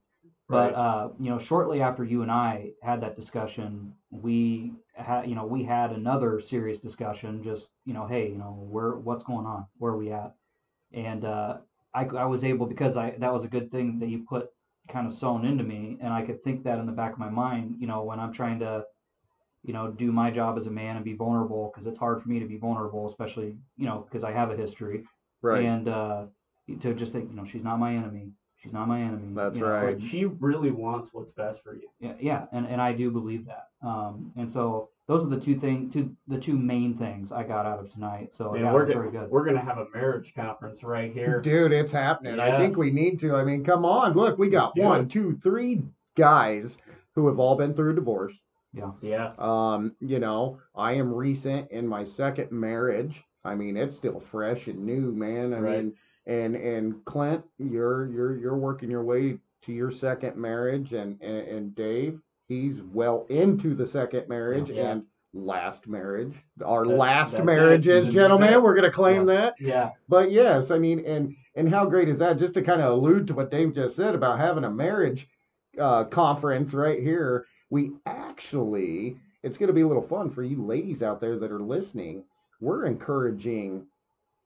But 0.49 0.71
Right. 0.71 0.75
uh, 0.75 1.09
you 1.19 1.29
know, 1.29 1.39
shortly 1.39 1.81
after 1.81 2.03
you 2.05 2.21
and 2.21 2.31
I 2.31 2.71
had 2.81 3.01
that 3.01 3.17
discussion, 3.17 3.93
we 4.11 4.73
had, 4.95 5.27
you 5.27 5.35
know, 5.35 5.45
we 5.45 5.63
had 5.63 5.91
another 5.91 6.39
serious 6.39 6.79
discussion. 6.79 7.43
Just, 7.43 7.67
you 7.85 7.93
know, 7.93 8.05
hey, 8.07 8.29
you 8.29 8.37
know, 8.37 8.53
where, 8.69 8.95
what's 8.95 9.23
going 9.23 9.45
on? 9.45 9.65
Where 9.77 9.91
are 9.91 9.97
we 9.97 10.11
at? 10.11 10.33
And 10.93 11.25
uh, 11.25 11.57
I, 11.93 12.05
I 12.05 12.25
was 12.25 12.43
able 12.45 12.65
because 12.65 12.95
I 12.95 13.15
that 13.19 13.33
was 13.33 13.43
a 13.43 13.49
good 13.49 13.71
thing 13.71 13.99
that 13.99 14.07
you 14.09 14.25
put 14.27 14.49
kind 14.87 15.05
of 15.05 15.13
sewn 15.13 15.43
into 15.45 15.65
me, 15.65 15.97
and 15.99 16.13
I 16.13 16.21
could 16.21 16.41
think 16.45 16.63
that 16.63 16.79
in 16.79 16.85
the 16.85 16.93
back 16.93 17.11
of 17.11 17.19
my 17.19 17.29
mind, 17.29 17.75
you 17.79 17.87
know, 17.87 18.03
when 18.03 18.19
I'm 18.21 18.31
trying 18.31 18.59
to, 18.59 18.85
you 19.63 19.73
know, 19.73 19.91
do 19.91 20.13
my 20.13 20.31
job 20.31 20.57
as 20.57 20.67
a 20.67 20.71
man 20.71 20.95
and 20.95 21.03
be 21.03 21.13
vulnerable, 21.13 21.69
because 21.73 21.87
it's 21.87 21.99
hard 21.99 22.21
for 22.21 22.29
me 22.29 22.39
to 22.39 22.45
be 22.45 22.57
vulnerable, 22.57 23.09
especially, 23.09 23.57
you 23.75 23.85
know, 23.85 24.07
because 24.09 24.23
I 24.23 24.31
have 24.31 24.49
a 24.49 24.55
history 24.55 25.03
Right. 25.41 25.65
and 25.65 25.89
uh, 25.89 26.25
to 26.81 26.93
just 26.93 27.11
think, 27.11 27.29
you 27.29 27.35
know, 27.35 27.45
she's 27.45 27.63
not 27.63 27.79
my 27.79 27.93
enemy. 27.93 28.31
She's 28.63 28.73
not 28.73 28.87
my 28.87 28.99
enemy. 29.01 29.33
That's 29.35 29.55
you 29.55 29.61
know, 29.61 29.67
right. 29.67 29.99
But 29.99 30.07
she 30.07 30.25
really 30.25 30.71
wants 30.71 31.09
what's 31.13 31.31
best 31.31 31.61
for 31.63 31.75
you. 31.75 31.87
Yeah, 31.99 32.13
yeah, 32.19 32.45
and, 32.51 32.65
and 32.65 32.81
I 32.81 32.91
do 32.93 33.11
believe 33.11 33.45
that. 33.45 33.67
Um, 33.87 34.31
and 34.35 34.51
so 34.51 34.89
those 35.07 35.23
are 35.23 35.29
the 35.29 35.39
two 35.39 35.59
thing, 35.59 35.91
two 35.91 36.15
the 36.27 36.39
two 36.39 36.57
main 36.57 36.97
things 36.97 37.31
I 37.31 37.43
got 37.43 37.65
out 37.67 37.79
of 37.79 37.91
tonight. 37.93 38.31
So 38.35 38.51
Man, 38.53 38.63
yeah, 38.63 38.73
we're, 38.73 38.81
it 38.81 38.87
was 38.87 38.93
go- 38.95 38.99
very 39.01 39.11
good. 39.11 39.29
we're 39.31 39.45
gonna 39.45 39.63
have 39.63 39.77
a 39.77 39.85
marriage 39.93 40.33
conference 40.35 40.81
right 40.83 41.13
here. 41.13 41.39
Dude, 41.39 41.71
it's 41.71 41.91
happening. 41.91 42.39
I 42.39 42.57
think 42.57 42.77
we 42.77 42.89
need 42.91 43.19
to. 43.21 43.35
I 43.35 43.43
mean, 43.43 43.63
come 43.63 43.85
on. 43.85 44.13
Look, 44.13 44.37
we 44.39 44.49
got 44.49 44.75
Let's 44.75 44.85
one, 44.85 45.01
it. 45.05 45.11
two, 45.11 45.37
three 45.43 45.83
guys 46.17 46.77
who 47.15 47.27
have 47.27 47.39
all 47.39 47.55
been 47.55 47.73
through 47.75 47.91
a 47.91 47.95
divorce. 47.95 48.33
Yeah. 48.73 48.91
Yes. 49.01 49.33
Um, 49.39 49.95
you 50.01 50.19
know, 50.19 50.59
I 50.75 50.93
am 50.93 51.13
recent 51.13 51.71
in 51.71 51.87
my 51.87 52.05
second 52.05 52.51
marriage. 52.51 53.15
I 53.45 53.55
mean, 53.55 53.77
it's 53.77 53.95
still 53.95 54.21
fresh 54.31 54.67
and 54.67 54.79
new, 54.85 55.13
man. 55.13 55.53
I 55.53 55.59
Right. 55.59 55.83
mean, 55.83 55.93
and 56.27 56.55
and 56.55 57.03
Clint, 57.05 57.43
you're 57.57 58.05
you're 58.07 58.37
you're 58.37 58.57
working 58.57 58.91
your 58.91 59.03
way 59.03 59.39
to 59.63 59.71
your 59.73 59.91
second 59.91 60.37
marriage, 60.37 60.93
and 60.93 61.19
and, 61.21 61.47
and 61.47 61.75
Dave, 61.75 62.19
he's 62.47 62.81
well 62.93 63.25
into 63.29 63.73
the 63.73 63.87
second 63.87 64.29
marriage 64.29 64.69
Yeah. 64.69 64.91
and 64.91 65.03
last 65.33 65.87
marriage. 65.87 66.33
Our 66.63 66.83
That's- 66.85 66.99
last 66.99 67.31
that's 67.33 67.43
marriages, 67.45 68.07
is 68.07 68.13
gentlemen. 68.13 68.61
We're 68.61 68.75
gonna 68.75 68.91
claim 68.91 69.27
Yes. 69.27 69.35
that. 69.37 69.53
yeah. 69.59 69.89
But 70.07 70.31
yes, 70.31 70.69
I 70.71 70.77
mean, 70.77 70.99
and 71.05 71.35
and 71.55 71.69
how 71.69 71.85
great 71.85 72.07
is 72.09 72.19
that? 72.19 72.37
Just 72.37 72.53
to 72.55 72.61
kind 72.61 72.81
of 72.81 72.91
allude 72.93 73.25
to 73.27 73.33
what 73.33 73.49
Dave 73.51 73.73
just 73.73 73.95
said 73.95 74.13
about 74.13 74.37
having 74.39 74.63
a 74.63 74.69
marriage 74.69 75.27
uh, 75.79 76.03
conference 76.05 76.73
right 76.73 77.01
here, 77.01 77.45
we 77.69 77.91
actually, 78.05 79.17
it's 79.43 79.57
going 79.57 79.67
to 79.67 79.73
be 79.73 79.81
a 79.81 79.87
little 79.87 80.07
fun 80.07 80.29
for 80.31 80.43
you 80.43 80.63
ladies 80.63 81.01
out 81.01 81.19
there 81.21 81.37
that 81.39 81.51
are 81.51 81.59
listening. 81.59 82.23
We're 82.61 82.85
encouraging 82.85 83.85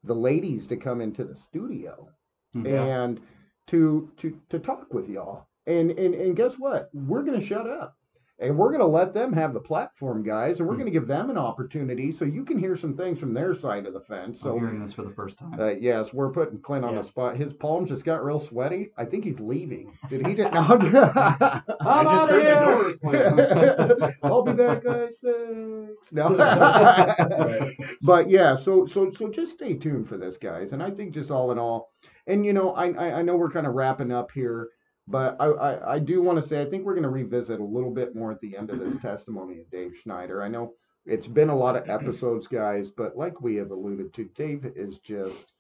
the 0.04 0.14
ladies 0.16 0.68
to 0.68 0.78
come 0.78 1.02
into 1.02 1.24
the 1.24 1.36
studio. 1.50 2.08
Hmm. 2.54 2.66
Yeah. 2.66 2.84
and 3.04 3.20
to 3.68 4.10
to 4.22 4.38
to 4.50 4.60
talk 4.60 4.94
with 4.94 5.10
y'all. 5.10 5.48
And 5.68 5.92
and 5.92 6.14
and 6.16 6.36
guess 6.36 6.54
what? 6.58 6.90
We're 6.94 7.24
going 7.24 7.40
to 7.40 7.46
shut 7.46 7.70
up. 7.70 7.96
And 8.42 8.58
we're 8.58 8.70
going 8.70 8.80
to 8.82 8.88
let 8.88 9.14
them 9.14 9.32
have 9.34 9.54
the 9.54 9.60
platform, 9.60 10.24
guys, 10.24 10.58
and 10.60 10.68
we're 10.68 10.74
Hmm. 10.74 10.82
going 10.82 10.92
to 10.92 11.00
give 11.00 11.08
them 11.08 11.30
an 11.30 11.38
opportunity 11.38 12.12
so 12.12 12.26
you 12.26 12.44
can 12.44 12.58
hear 12.58 12.76
some 12.76 12.98
things 12.98 13.20
from 13.20 13.34
their 13.36 13.54
side 13.56 13.86
of 13.86 13.94
the 13.94 14.00
fence. 14.02 14.40
I'm 14.42 14.44
So, 14.54 14.58
hearing 14.58 14.84
this 14.84 14.94
for 14.94 15.04
the 15.04 15.12
first 15.12 15.38
time. 15.38 15.60
uh, 15.60 15.68
yes, 15.80 16.08
we're 16.12 16.32
putting 16.32 16.60
Clint 16.60 16.84
on 16.84 16.96
Yeah. 16.96 17.04
the 17.04 17.08
spot. 17.08 17.38
His 17.38 17.54
palms 17.54 17.90
just 17.90 18.04
got 18.04 18.26
real 18.26 18.40
sweaty. 18.40 18.90
I 18.98 19.06
think 19.06 19.24
he's 19.26 19.40
leaving. 19.40 19.94
Did 20.10 20.26
he? 20.26 20.34
Did, 20.42 20.52
no, 20.52 20.60
I'm 20.62 20.82
I'm 21.82 22.06
just 22.06 22.30
heard 22.32 22.46
the 23.04 24.00
here. 24.02 24.14
I'll 24.24 24.42
be 24.44 24.54
back, 24.54 24.84
guys. 24.84 25.12
Thanks. 25.24 26.12
No. 26.12 26.30
Right. 27.42 27.76
But 28.02 28.30
yeah, 28.30 28.56
so 28.56 28.86
so 28.88 29.12
so 29.12 29.30
just 29.30 29.52
stay 29.54 29.76
tuned 29.76 30.08
for 30.10 30.18
this, 30.18 30.38
guys. 30.38 30.74
And 30.74 30.82
I 30.82 30.90
think 30.92 31.14
just 31.14 31.30
all 31.32 31.52
in 31.52 31.60
all, 31.60 31.92
and 32.28 32.46
you 32.46 32.54
know, 32.54 32.72
I 32.74 32.92
I, 32.92 33.12
I 33.20 33.22
know 33.22 33.36
we're 33.36 33.52
kind 33.52 33.68
of 33.68 33.74
wrapping 33.74 34.12
up 34.12 34.32
here, 34.34 34.70
but 35.12 35.36
I 35.40 35.46
I, 35.46 35.94
I 35.96 36.00
do 36.00 36.22
want 36.22 36.42
to 36.42 36.48
say 36.48 36.62
I 36.62 36.66
think 36.66 36.86
we're 36.86 36.94
going 36.94 37.04
to 37.04 37.10
revisit 37.10 37.60
a 37.60 37.64
little 37.64 37.92
bit 37.92 38.16
more 38.16 38.32
at 38.32 38.40
the 38.42 38.58
end 38.58 38.70
of 38.70 38.80
this 38.80 38.96
testimony 39.02 39.60
of 39.60 39.70
Dave 39.72 39.92
Schneider. 40.04 40.42
I 40.42 40.48
know 40.48 40.74
it's 41.06 41.28
been 41.28 41.50
a 41.50 41.58
lot 41.58 41.76
of 41.76 41.90
episodes, 41.90 42.48
guys, 42.48 42.88
but 42.96 43.18
like 43.18 43.42
we 43.42 43.56
have 43.56 43.72
alluded 43.72 44.14
to, 44.16 44.26
Dave 44.36 44.66
is 44.76 44.96
just 45.06 45.52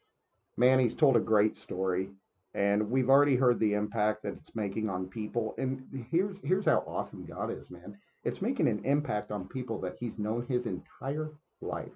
man. 0.57 0.80
He's 0.80 0.95
told 0.95 1.15
a 1.15 1.22
great 1.22 1.57
story. 1.57 2.10
And 2.53 2.90
we've 2.90 3.10
already 3.10 3.38
heard 3.38 3.60
the 3.60 3.73
impact 3.73 4.23
that 4.23 4.34
it's 4.34 4.56
making 4.56 4.90
on 4.90 5.07
people. 5.07 5.56
And 5.57 5.84
here's 6.11 6.36
here's 6.44 6.65
how 6.65 6.84
awesome 6.86 7.26
God 7.26 7.49
is, 7.49 7.69
man. 7.69 7.98
It's 8.23 8.41
making 8.41 8.68
an 8.68 8.82
impact 8.84 9.32
on 9.32 9.48
people 9.48 9.80
that 9.82 9.95
he's 9.99 10.11
known 10.18 10.45
his 10.48 10.65
entire 10.65 11.32
life. 11.61 11.91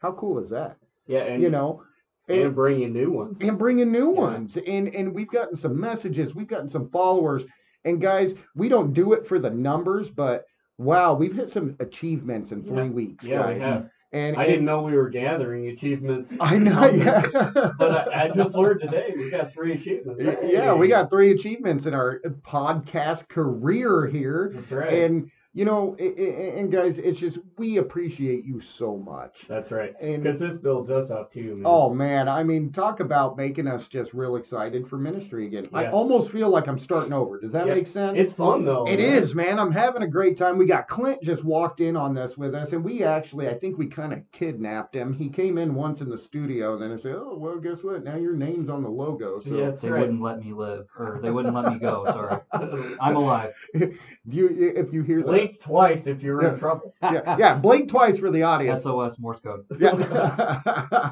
How 0.00 0.12
cool 0.12 0.42
is 0.42 0.50
that? 0.50 0.76
Yeah, 1.06 1.20
and 1.20 1.42
you 1.42 1.50
know, 1.50 1.82
and 2.28 2.54
bringing 2.54 2.92
new 2.92 3.10
ones. 3.10 3.38
and 3.40 3.58
bringing 3.58 3.90
new 3.92 4.12
Yeah. 4.12 4.20
ones. 4.20 4.56
And 4.66 4.94
and 4.94 5.14
we've 5.14 5.30
gotten 5.30 5.56
some 5.56 5.78
messages, 5.80 6.34
we've 6.34 6.48
gotten 6.48 6.68
some 6.68 6.88
followers. 6.90 7.42
And 7.84 8.00
guys, 8.00 8.34
we 8.56 8.68
don't 8.68 8.92
do 8.92 9.12
it 9.12 9.26
for 9.28 9.38
the 9.38 9.50
numbers, 9.50 10.08
but 10.10 10.44
wow, 10.78 11.14
we've 11.14 11.34
hit 11.34 11.50
some 11.52 11.76
achievements 11.80 12.50
in 12.50 12.62
three 12.64 12.84
Yeah. 12.86 12.90
weeks, 12.90 13.24
Yeah, 13.24 13.38
guys. 13.42 13.54
we 13.54 13.60
have. 13.60 13.90
And, 14.12 14.36
I 14.36 14.42
and- 14.44 14.50
didn't 14.50 14.64
know 14.66 14.82
we 14.82 14.92
were 14.96 15.08
gathering 15.08 15.68
achievements. 15.68 16.32
I 16.40 16.58
know, 16.58 16.80
numbers, 16.90 17.32
yeah. 17.34 17.70
But 17.78 18.08
I, 18.14 18.24
I 18.24 18.28
just 18.30 18.54
learned 18.56 18.80
today 18.80 19.14
we 19.16 19.30
got 19.30 19.52
three 19.52 19.72
achievements. 19.74 20.22
Yeah, 20.44 20.74
we 20.74 20.88
got 20.88 21.10
three 21.10 21.30
achievements 21.32 21.86
in 21.86 21.94
our 21.94 22.20
podcast 22.42 23.28
career 23.28 24.06
here. 24.06 24.52
That's 24.54 24.72
right. 24.72 24.92
And 24.92 25.30
you 25.56 25.64
know, 25.64 25.96
i- 25.98 26.02
i- 26.02 26.58
and 26.58 26.70
guys, 26.70 26.98
it's 26.98 27.18
just 27.18 27.38
we 27.56 27.78
appreciate 27.78 28.44
you 28.44 28.60
so 28.78 28.98
much. 28.98 29.46
That's 29.48 29.72
right. 29.72 29.94
Because 29.98 30.38
this 30.38 30.54
builds 30.56 30.90
us 30.90 31.10
up 31.10 31.32
too, 31.32 31.54
man. 31.56 31.62
oh 31.64 31.88
man, 31.94 32.28
I 32.28 32.42
mean, 32.44 32.72
talk 32.72 33.00
about 33.00 33.38
making 33.38 33.66
us 33.66 33.86
just 33.88 34.12
real 34.12 34.36
excited 34.36 34.86
for 34.86 34.98
ministry 34.98 35.46
again. 35.46 35.68
I 35.72 35.86
almost 35.86 36.30
feel 36.30 36.50
like 36.50 36.68
I'm 36.68 36.78
starting 36.78 37.14
over. 37.14 37.40
Does 37.40 37.52
that 37.52 37.66
Yeah, 37.66 37.74
make 37.74 37.86
sense? 37.86 38.18
It's 38.18 38.34
fun 38.34 38.66
though. 38.66 38.86
It 38.86 38.98
man. 39.00 39.22
is, 39.22 39.34
man. 39.34 39.58
I'm 39.58 39.72
having 39.72 40.02
a 40.02 40.06
great 40.08 40.36
time. 40.36 40.58
We 40.58 40.66
got 40.66 40.88
Clint 40.88 41.22
just 41.22 41.42
walked 41.42 41.80
in 41.80 41.96
on 41.96 42.12
this 42.14 42.36
with 42.36 42.54
us, 42.54 42.72
and 42.72 42.84
we 42.84 43.02
actually, 43.02 43.48
I 43.48 43.54
think 43.54 43.78
we 43.78 43.86
kind 43.86 44.12
of 44.12 44.20
kidnapped 44.32 44.94
him. 44.94 45.14
He 45.14 45.30
came 45.30 45.56
in 45.56 45.74
once 45.74 46.02
in 46.02 46.10
the 46.10 46.18
studio, 46.18 46.74
and 46.74 46.82
then 46.82 46.92
I 46.92 46.96
said, 46.98 47.14
"Oh, 47.16 47.34
well, 47.38 47.56
guess 47.56 47.82
what? 47.82 48.04
Now 48.04 48.16
your 48.16 48.34
name's 48.34 48.68
on 48.68 48.82
the 48.82 48.90
logo." 48.90 49.40
So 49.40 49.48
Yeah, 49.56 49.70
that's 49.70 49.80
they 49.80 49.88
right. 49.90 50.00
wouldn't 50.02 50.20
let 50.20 50.38
me 50.38 50.52
live, 50.52 50.86
or 50.98 51.18
they 51.22 51.30
wouldn't 51.30 51.54
let 51.54 51.72
me 51.72 51.78
go. 51.78 52.04
Sorry, 52.04 52.40
I'm 53.00 53.16
alive. 53.16 53.54
you, 53.72 54.72
if 54.76 54.92
you 54.92 55.02
hear 55.02 55.22
that, 55.22 55.45
Blink 55.46 55.60
twice 55.60 56.06
if 56.06 56.22
you're 56.22 56.42
Yeah. 56.42 56.52
in 56.54 56.58
trouble. 56.58 56.94
yeah, 57.02 57.36
yeah, 57.38 57.54
blink 57.54 57.88
twice 57.90 58.18
for 58.18 58.30
the 58.30 58.42
audience. 58.42 58.82
SOS 58.82 59.18
Morse 59.18 59.40
code. 59.40 59.64
Yeah, 59.78 59.92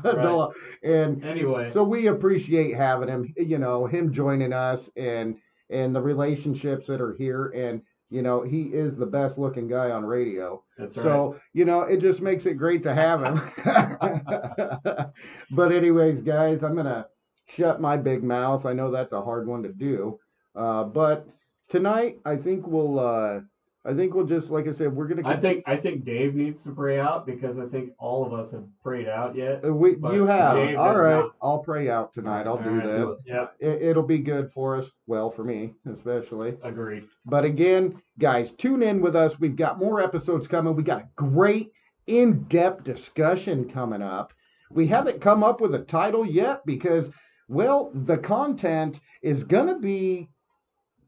Dolo. 0.03 0.53
and 0.83 1.25
Anyway, 1.25 1.71
so 1.73 1.85
we 1.85 2.07
appreciate 2.09 2.75
having 2.77 3.09
him. 3.09 3.33
You 3.37 3.59
know, 3.59 3.87
him 3.87 4.13
joining 4.13 4.53
us, 4.53 4.89
and 4.97 5.37
and 5.71 5.95
the 5.95 6.01
relationships 6.01 6.87
that 6.89 7.01
are 7.01 7.15
here, 7.15 7.47
and 7.49 7.83
you 8.11 8.23
know, 8.23 8.43
he 8.43 8.65
is 8.65 8.97
the 8.97 9.07
best 9.07 9.39
looking 9.39 9.67
guy 9.67 9.91
on 9.91 10.05
radio. 10.05 10.63
that's 10.79 10.97
right. 10.97 11.03
So, 11.03 11.37
you 11.53 11.65
know, 11.65 11.81
it 11.83 12.01
just 12.01 12.21
makes 12.21 12.47
it 12.47 12.55
great 12.55 12.83
to 12.85 12.95
have 12.95 13.21
him. 13.23 13.41
but, 15.51 15.73
anyways, 15.73 16.21
guys, 16.21 16.63
I'm 16.63 16.75
going 16.75 16.87
to 16.87 17.07
shut 17.49 17.81
my 17.81 17.97
big 17.97 18.23
mouth. 18.23 18.67
I 18.67 18.73
know 18.73 18.91
that's 18.93 19.13
a 19.13 19.23
hard 19.23 19.49
one 19.49 19.63
to 19.65 19.73
do. 19.73 20.21
Uh, 20.55 20.85
but 20.85 21.27
tonight, 21.71 22.19
I 22.25 22.37
think 22.37 22.67
we'll, 22.69 23.01
uh, 23.01 23.41
I 23.87 23.93
think 23.93 24.15
we'll 24.15 24.25
just, 24.27 24.49
like 24.49 24.67
I 24.67 24.73
said, 24.73 24.95
we're 24.95 25.07
going 25.07 25.23
to. 25.23 25.29
I 25.29 25.37
think 25.39 25.63
I 25.67 25.77
think 25.77 26.07
Dave 26.07 26.35
needs 26.35 26.63
to 26.63 26.71
pray 26.71 26.99
out 26.99 27.27
because 27.27 27.59
I 27.59 27.67
think 27.67 27.93
all 27.99 28.25
of 28.25 28.33
us 28.33 28.51
have 28.53 28.65
prayed 28.83 29.09
out 29.09 29.37
yet. 29.37 29.63
Uh, 29.63 29.75
we, 29.75 29.91
you 30.13 30.25
have. 30.27 30.57
Dave 30.57 30.79
All 30.79 30.97
right. 30.97 31.21
not. 31.21 31.35
I'll 31.43 31.59
pray 31.59 31.91
out 31.91 32.15
tonight. 32.15 32.47
I'll 32.47 32.53
All 32.55 32.63
do 32.63 32.71
right, 32.71 32.87
that. 32.87 33.19
Yeah, 33.27 33.47
It, 33.61 33.83
it'll 33.83 34.03
be 34.03 34.19
good 34.19 34.51
for 34.55 34.77
us. 34.77 34.87
Well, 35.07 35.31
for 35.31 35.45
me, 35.45 35.75
especially. 35.93 36.55
agreed. 36.63 37.05
But 37.27 37.45
again, 37.45 38.01
guys, 38.19 38.53
tune 38.53 38.83
in 38.83 39.03
with 39.03 39.15
us. 39.17 39.39
We've 39.39 39.57
got 39.57 39.79
more 39.79 40.01
episodes 40.01 40.49
coming. 40.49 40.75
We 40.75 40.83
got 40.83 41.03
a 41.03 41.09
great 41.17 41.71
in-depth 42.07 42.85
discussion 42.85 43.71
coming 43.71 44.01
up. 44.03 44.33
We 44.71 44.87
haven't 44.87 45.21
come 45.21 45.45
up 45.45 45.61
with 45.61 45.75
a 45.75 45.81
title 45.81 46.25
yet 46.25 46.65
because, 46.65 47.09
well, 47.49 47.91
the 47.95 48.17
content 48.17 48.99
is 49.23 49.45
going 49.45 49.69
to 49.69 49.79
be 49.79 50.31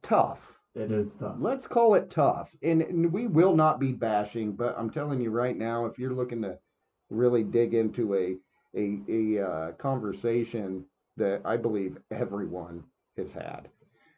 tough. 0.02 0.38
It 0.76 0.92
is 0.92 1.10
tough. 1.18 1.36
Let's 1.38 1.66
call 1.66 1.94
it 1.94 2.10
tough. 2.10 2.50
And, 2.62 2.82
and 2.82 3.10
we 3.10 3.26
will 3.26 3.56
not 3.56 3.80
be 3.80 3.92
bashing, 3.92 4.52
but 4.52 4.74
I'm 4.78 4.90
telling 4.90 5.22
you 5.22 5.30
right 5.30 5.56
now, 5.56 5.86
if 5.86 5.98
you're 5.98 6.12
looking 6.12 6.42
to 6.42 6.58
really 7.08 7.42
dig 7.42 7.74
into 7.74 8.14
a 8.14 8.36
a, 8.76 8.98
a 9.08 9.42
uh, 9.42 9.72
conversation 9.72 10.84
that 11.16 11.40
I 11.46 11.56
believe 11.56 11.96
everyone 12.10 12.84
has 13.16 13.28
had, 13.32 13.70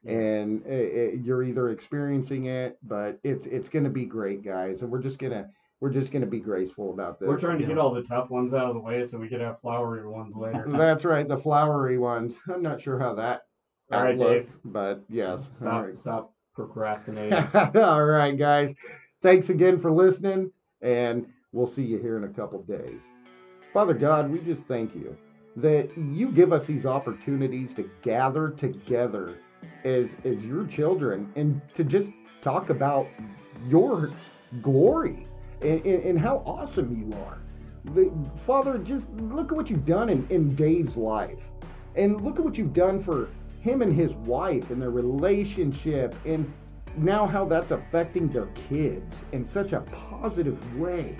and 0.04 0.62
uh, 0.66 0.72
uh, 0.72 1.12
you're 1.22 1.44
either 1.44 1.70
experiencing 1.70 2.46
it, 2.46 2.76
but 2.82 3.20
it's 3.22 3.46
it's 3.46 3.68
going 3.68 3.84
to 3.84 3.90
be 3.90 4.04
great, 4.04 4.44
guys, 4.44 4.82
and 4.82 4.90
we're 4.90 5.02
just 5.02 5.18
gonna 5.18 5.48
we're 5.80 5.92
just 5.92 6.10
gonna 6.10 6.26
be 6.26 6.40
graceful 6.40 6.92
about 6.92 7.20
this. 7.20 7.28
We're 7.28 7.38
trying 7.38 7.60
to 7.60 7.66
get 7.66 7.78
all 7.78 7.94
the 7.94 8.02
tough 8.02 8.30
ones 8.30 8.52
out 8.52 8.66
of 8.66 8.74
the 8.74 8.80
way 8.80 9.06
so 9.06 9.16
we 9.16 9.28
could 9.28 9.40
have 9.40 9.60
flowery 9.60 10.04
ones 10.08 10.34
later. 10.36 10.64
That's 10.66 11.04
right, 11.04 11.28
the 11.28 11.38
flowery 11.38 11.98
ones. 11.98 12.34
I'm 12.52 12.62
not 12.62 12.82
sure 12.82 12.98
how 12.98 13.14
that. 13.14 13.42
All 13.92 14.02
right, 14.02 14.14
outlook, 14.14 14.28
Dave. 14.28 14.50
But 14.64 15.04
yes. 15.08 15.38
all 15.38 15.56
Stop 15.56 15.84
right. 15.84 16.00
stop 16.00 16.32
procrastinating. 16.58 17.46
All 17.76 18.04
right, 18.04 18.36
guys. 18.36 18.74
Thanks 19.22 19.48
again 19.48 19.80
for 19.80 19.92
listening, 19.92 20.50
and 20.82 21.24
we'll 21.52 21.72
see 21.72 21.82
you 21.82 21.98
here 21.98 22.16
in 22.16 22.24
a 22.24 22.28
couple 22.28 22.60
days. 22.62 22.98
Father 23.72 23.94
God, 23.94 24.28
we 24.28 24.40
just 24.40 24.62
thank 24.64 24.92
you 24.92 25.16
that 25.54 25.96
you 25.96 26.32
give 26.32 26.52
us 26.52 26.66
these 26.66 26.84
opportunities 26.84 27.70
to 27.76 27.88
gather 28.02 28.50
together 28.50 29.38
as 29.84 30.08
as 30.24 30.36
your 30.38 30.66
children 30.66 31.32
and 31.36 31.60
to 31.76 31.84
just 31.84 32.10
talk 32.42 32.70
about 32.70 33.06
your 33.68 34.10
glory 34.60 35.26
and, 35.62 35.84
and, 35.84 36.02
and 36.02 36.20
how 36.20 36.42
awesome 36.44 36.92
you 36.92 37.16
are. 37.24 37.38
The, 37.94 38.12
Father, 38.44 38.78
just 38.78 39.08
look 39.20 39.52
at 39.52 39.56
what 39.56 39.70
you've 39.70 39.86
done 39.86 40.08
in, 40.08 40.26
in 40.30 40.48
Dave's 40.56 40.96
life. 40.96 41.48
And 41.94 42.20
look 42.20 42.38
at 42.38 42.44
what 42.44 42.58
you've 42.58 42.72
done 42.72 43.02
for 43.02 43.28
him 43.60 43.82
and 43.82 43.94
his 43.94 44.12
wife 44.12 44.70
and 44.70 44.80
their 44.80 44.90
relationship 44.90 46.14
and 46.24 46.52
now 46.96 47.26
how 47.26 47.44
that's 47.44 47.70
affecting 47.70 48.28
their 48.28 48.46
kids 48.68 49.14
in 49.32 49.46
such 49.46 49.72
a 49.72 49.80
positive 49.80 50.76
way. 50.78 51.16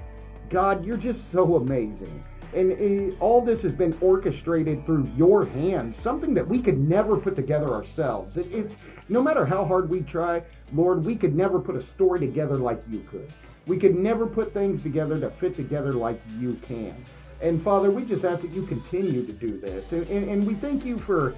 God, 0.49 0.85
you're 0.85 0.97
just 0.97 1.31
so 1.31 1.57
amazing. 1.57 2.25
And 2.55 3.13
uh, 3.13 3.17
all 3.21 3.43
this 3.43 3.61
has 3.63 3.77
been 3.77 3.97
orchestrated 4.01 4.87
through 4.87 5.11
your 5.17 5.45
hands, 5.45 5.99
something 5.99 6.33
that 6.35 6.47
we 6.47 6.61
could 6.61 6.79
never 6.79 7.19
put 7.19 7.37
together 7.37 7.69
ourselves. 7.69 8.39
It, 8.39 8.47
it's 8.53 8.75
no 9.09 9.23
matter 9.23 9.45
how 9.45 9.65
hard 9.65 9.91
we 9.91 10.01
try, 10.01 10.43
Lord, 10.73 11.05
we 11.05 11.15
could 11.15 11.35
never 11.35 11.59
put 11.59 11.77
a 11.77 11.83
story 11.83 12.21
together 12.21 12.57
like 12.57 12.83
you 12.89 13.01
could. 13.11 13.33
We 13.67 13.77
could 13.77 13.95
never 13.95 14.27
put 14.27 14.55
things 14.55 14.83
together 14.83 15.21
to 15.21 15.31
fit 15.33 15.55
together 15.55 15.93
like 15.93 16.21
you 16.39 16.55
can. 16.67 17.05
And 17.41 17.63
Father, 17.63 17.91
we 17.91 18.05
just 18.05 18.25
ask 18.25 18.43
that 18.43 18.51
you 18.51 18.67
continue 18.67 19.25
to 19.25 19.33
do 19.33 19.61
this. 19.61 19.93
And, 19.93 20.09
and, 20.09 20.29
and 20.29 20.45
we 20.45 20.55
thank 20.55 20.85
you 20.85 20.99
for, 20.99 21.35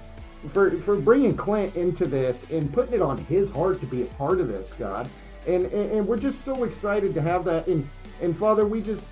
for, 0.49 0.71
for 0.81 0.95
bringing 0.95 1.35
Clint 1.35 1.75
into 1.75 2.05
this 2.05 2.37
and 2.51 2.71
putting 2.73 2.95
it 2.95 3.01
on 3.01 3.17
his 3.25 3.49
heart 3.51 3.79
to 3.79 3.85
be 3.85 4.03
a 4.03 4.05
part 4.05 4.39
of 4.39 4.47
this, 4.47 4.71
God. 4.77 5.09
And, 5.47 5.65
and, 5.65 5.91
and 5.91 6.07
we're 6.07 6.17
just 6.17 6.43
so 6.43 6.63
excited 6.63 7.13
to 7.15 7.21
have 7.21 7.45
that. 7.45 7.67
And, 7.67 7.87
and 8.21 8.37
Father, 8.37 8.65
we 8.65 8.81
just 8.81 9.03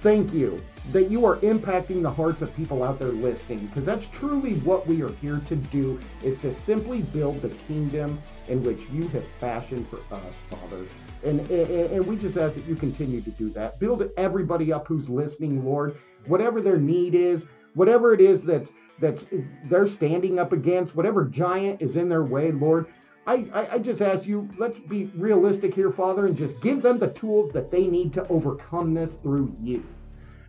thank 0.00 0.32
you 0.32 0.58
that 0.92 1.10
you 1.10 1.26
are 1.26 1.36
impacting 1.38 2.02
the 2.02 2.10
hearts 2.10 2.40
of 2.40 2.54
people 2.56 2.82
out 2.82 2.98
there 2.98 3.08
listening 3.08 3.66
because 3.66 3.84
that's 3.84 4.06
truly 4.12 4.54
what 4.60 4.86
we 4.86 5.02
are 5.02 5.12
here 5.14 5.40
to 5.48 5.56
do 5.56 6.00
is 6.22 6.38
to 6.38 6.54
simply 6.60 7.02
build 7.02 7.42
the 7.42 7.48
kingdom 7.48 8.18
in 8.46 8.62
which 8.62 8.78
you 8.90 9.06
have 9.08 9.26
fashioned 9.38 9.86
for 9.88 9.98
us 10.14 10.34
father 10.48 10.86
and, 11.24 11.40
and 11.50 11.70
and 11.70 12.06
we 12.06 12.16
just 12.16 12.36
ask 12.36 12.54
that 12.54 12.64
you 12.64 12.76
continue 12.76 13.20
to 13.20 13.30
do 13.32 13.50
that 13.50 13.78
build 13.80 14.08
everybody 14.16 14.72
up 14.72 14.86
who's 14.86 15.08
listening 15.08 15.64
lord 15.64 15.98
whatever 16.26 16.60
their 16.60 16.78
need 16.78 17.14
is 17.14 17.44
whatever 17.74 18.14
it 18.14 18.20
is 18.20 18.40
that's 18.42 18.70
that's 19.00 19.24
they're 19.64 19.88
standing 19.88 20.38
up 20.38 20.52
against 20.52 20.94
whatever 20.94 21.24
giant 21.24 21.80
is 21.80 21.96
in 21.96 22.08
their 22.08 22.24
way 22.24 22.50
lord 22.52 22.86
I, 23.28 23.46
I, 23.52 23.74
I 23.74 23.78
just 23.78 24.00
ask 24.00 24.26
you, 24.26 24.48
let's 24.56 24.78
be 24.78 25.10
realistic 25.14 25.74
here, 25.74 25.92
Father, 25.92 26.24
and 26.24 26.34
just 26.34 26.58
give 26.62 26.80
them 26.80 26.98
the 26.98 27.08
tools 27.08 27.52
that 27.52 27.70
they 27.70 27.86
need 27.86 28.14
to 28.14 28.26
overcome 28.28 28.94
this 28.94 29.10
through 29.20 29.54
you. 29.60 29.84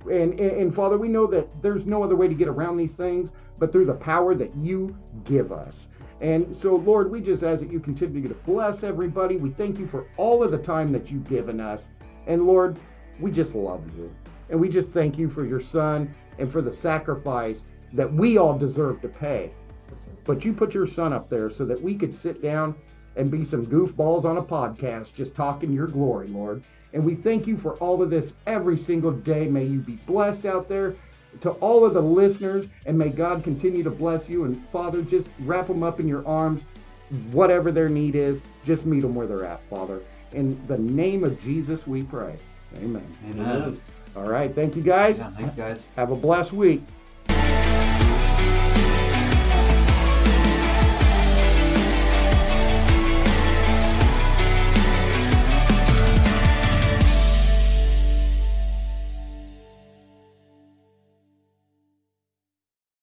And, 0.03 0.39
and, 0.39 0.51
and 0.51 0.73
Father, 0.73 0.97
we 0.97 1.09
know 1.09 1.27
that 1.27 1.61
there's 1.61 1.85
no 1.85 2.01
other 2.03 2.15
way 2.15 2.29
to 2.29 2.33
get 2.33 2.47
around 2.47 2.77
these 2.77 2.93
things 2.93 3.31
but 3.57 3.73
through 3.73 3.83
the 3.83 3.95
power 3.95 4.33
that 4.33 4.55
you 4.55 4.95
give 5.25 5.51
us. 5.51 5.73
And 6.21 6.55
so, 6.61 6.75
Lord, 6.75 7.11
we 7.11 7.19
just 7.19 7.43
ask 7.43 7.59
that 7.59 7.69
you 7.69 7.81
continue 7.81 8.25
to 8.29 8.33
bless 8.33 8.83
everybody. 8.83 9.35
We 9.35 9.49
thank 9.49 9.77
you 9.77 9.87
for 9.87 10.07
all 10.15 10.41
of 10.41 10.51
the 10.51 10.57
time 10.57 10.93
that 10.93 11.11
you've 11.11 11.27
given 11.27 11.59
us. 11.59 11.81
And 12.27 12.47
Lord, 12.47 12.79
we 13.19 13.31
just 13.31 13.55
love 13.55 13.83
you. 13.97 14.13
And 14.49 14.59
we 14.59 14.69
just 14.69 14.89
thank 14.91 15.17
you 15.17 15.29
for 15.29 15.45
your 15.45 15.61
son 15.61 16.15
and 16.37 16.49
for 16.49 16.61
the 16.61 16.73
sacrifice 16.73 17.59
that 17.93 18.11
we 18.11 18.37
all 18.37 18.57
deserve 18.57 19.01
to 19.01 19.07
pay. 19.07 19.51
But 20.25 20.45
you 20.45 20.53
put 20.53 20.73
your 20.73 20.87
son 20.87 21.13
up 21.13 21.29
there 21.29 21.49
so 21.49 21.65
that 21.65 21.81
we 21.81 21.95
could 21.95 22.15
sit 22.19 22.41
down 22.41 22.75
and 23.15 23.31
be 23.31 23.45
some 23.45 23.65
goofballs 23.65 24.25
on 24.25 24.37
a 24.37 24.43
podcast 24.43 25.13
just 25.15 25.35
talking 25.35 25.73
your 25.73 25.87
glory, 25.87 26.27
Lord. 26.27 26.63
And 26.93 27.03
we 27.03 27.15
thank 27.15 27.47
you 27.47 27.57
for 27.57 27.75
all 27.75 28.01
of 28.01 28.09
this 28.09 28.33
every 28.47 28.77
single 28.77 29.11
day. 29.11 29.47
May 29.47 29.65
you 29.65 29.79
be 29.79 29.95
blessed 30.07 30.45
out 30.45 30.67
there 30.67 30.95
to 31.41 31.51
all 31.51 31.85
of 31.85 31.93
the 31.93 32.01
listeners, 32.01 32.65
and 32.85 32.97
may 32.97 33.09
God 33.09 33.43
continue 33.43 33.83
to 33.83 33.91
bless 33.91 34.27
you. 34.27 34.45
And 34.45 34.67
Father, 34.69 35.01
just 35.01 35.27
wrap 35.41 35.67
them 35.67 35.83
up 35.83 35.99
in 35.99 36.07
your 36.07 36.27
arms, 36.27 36.63
whatever 37.31 37.71
their 37.71 37.89
need 37.89 38.15
is, 38.15 38.39
just 38.65 38.85
meet 38.85 39.01
them 39.01 39.15
where 39.15 39.27
they're 39.27 39.45
at, 39.45 39.67
Father. 39.69 40.01
In 40.33 40.59
the 40.67 40.77
name 40.77 41.23
of 41.23 41.41
Jesus, 41.43 41.85
we 41.87 42.03
pray. 42.03 42.35
Amen. 42.77 43.05
Amen. 43.31 43.81
All 44.15 44.29
right. 44.29 44.53
Thank 44.53 44.75
you, 44.75 44.81
guys. 44.81 45.17
Yeah, 45.17 45.31
thanks, 45.31 45.55
guys. 45.55 45.81
Have 45.95 46.11
a 46.11 46.15
blessed 46.15 46.53
week. 46.53 46.83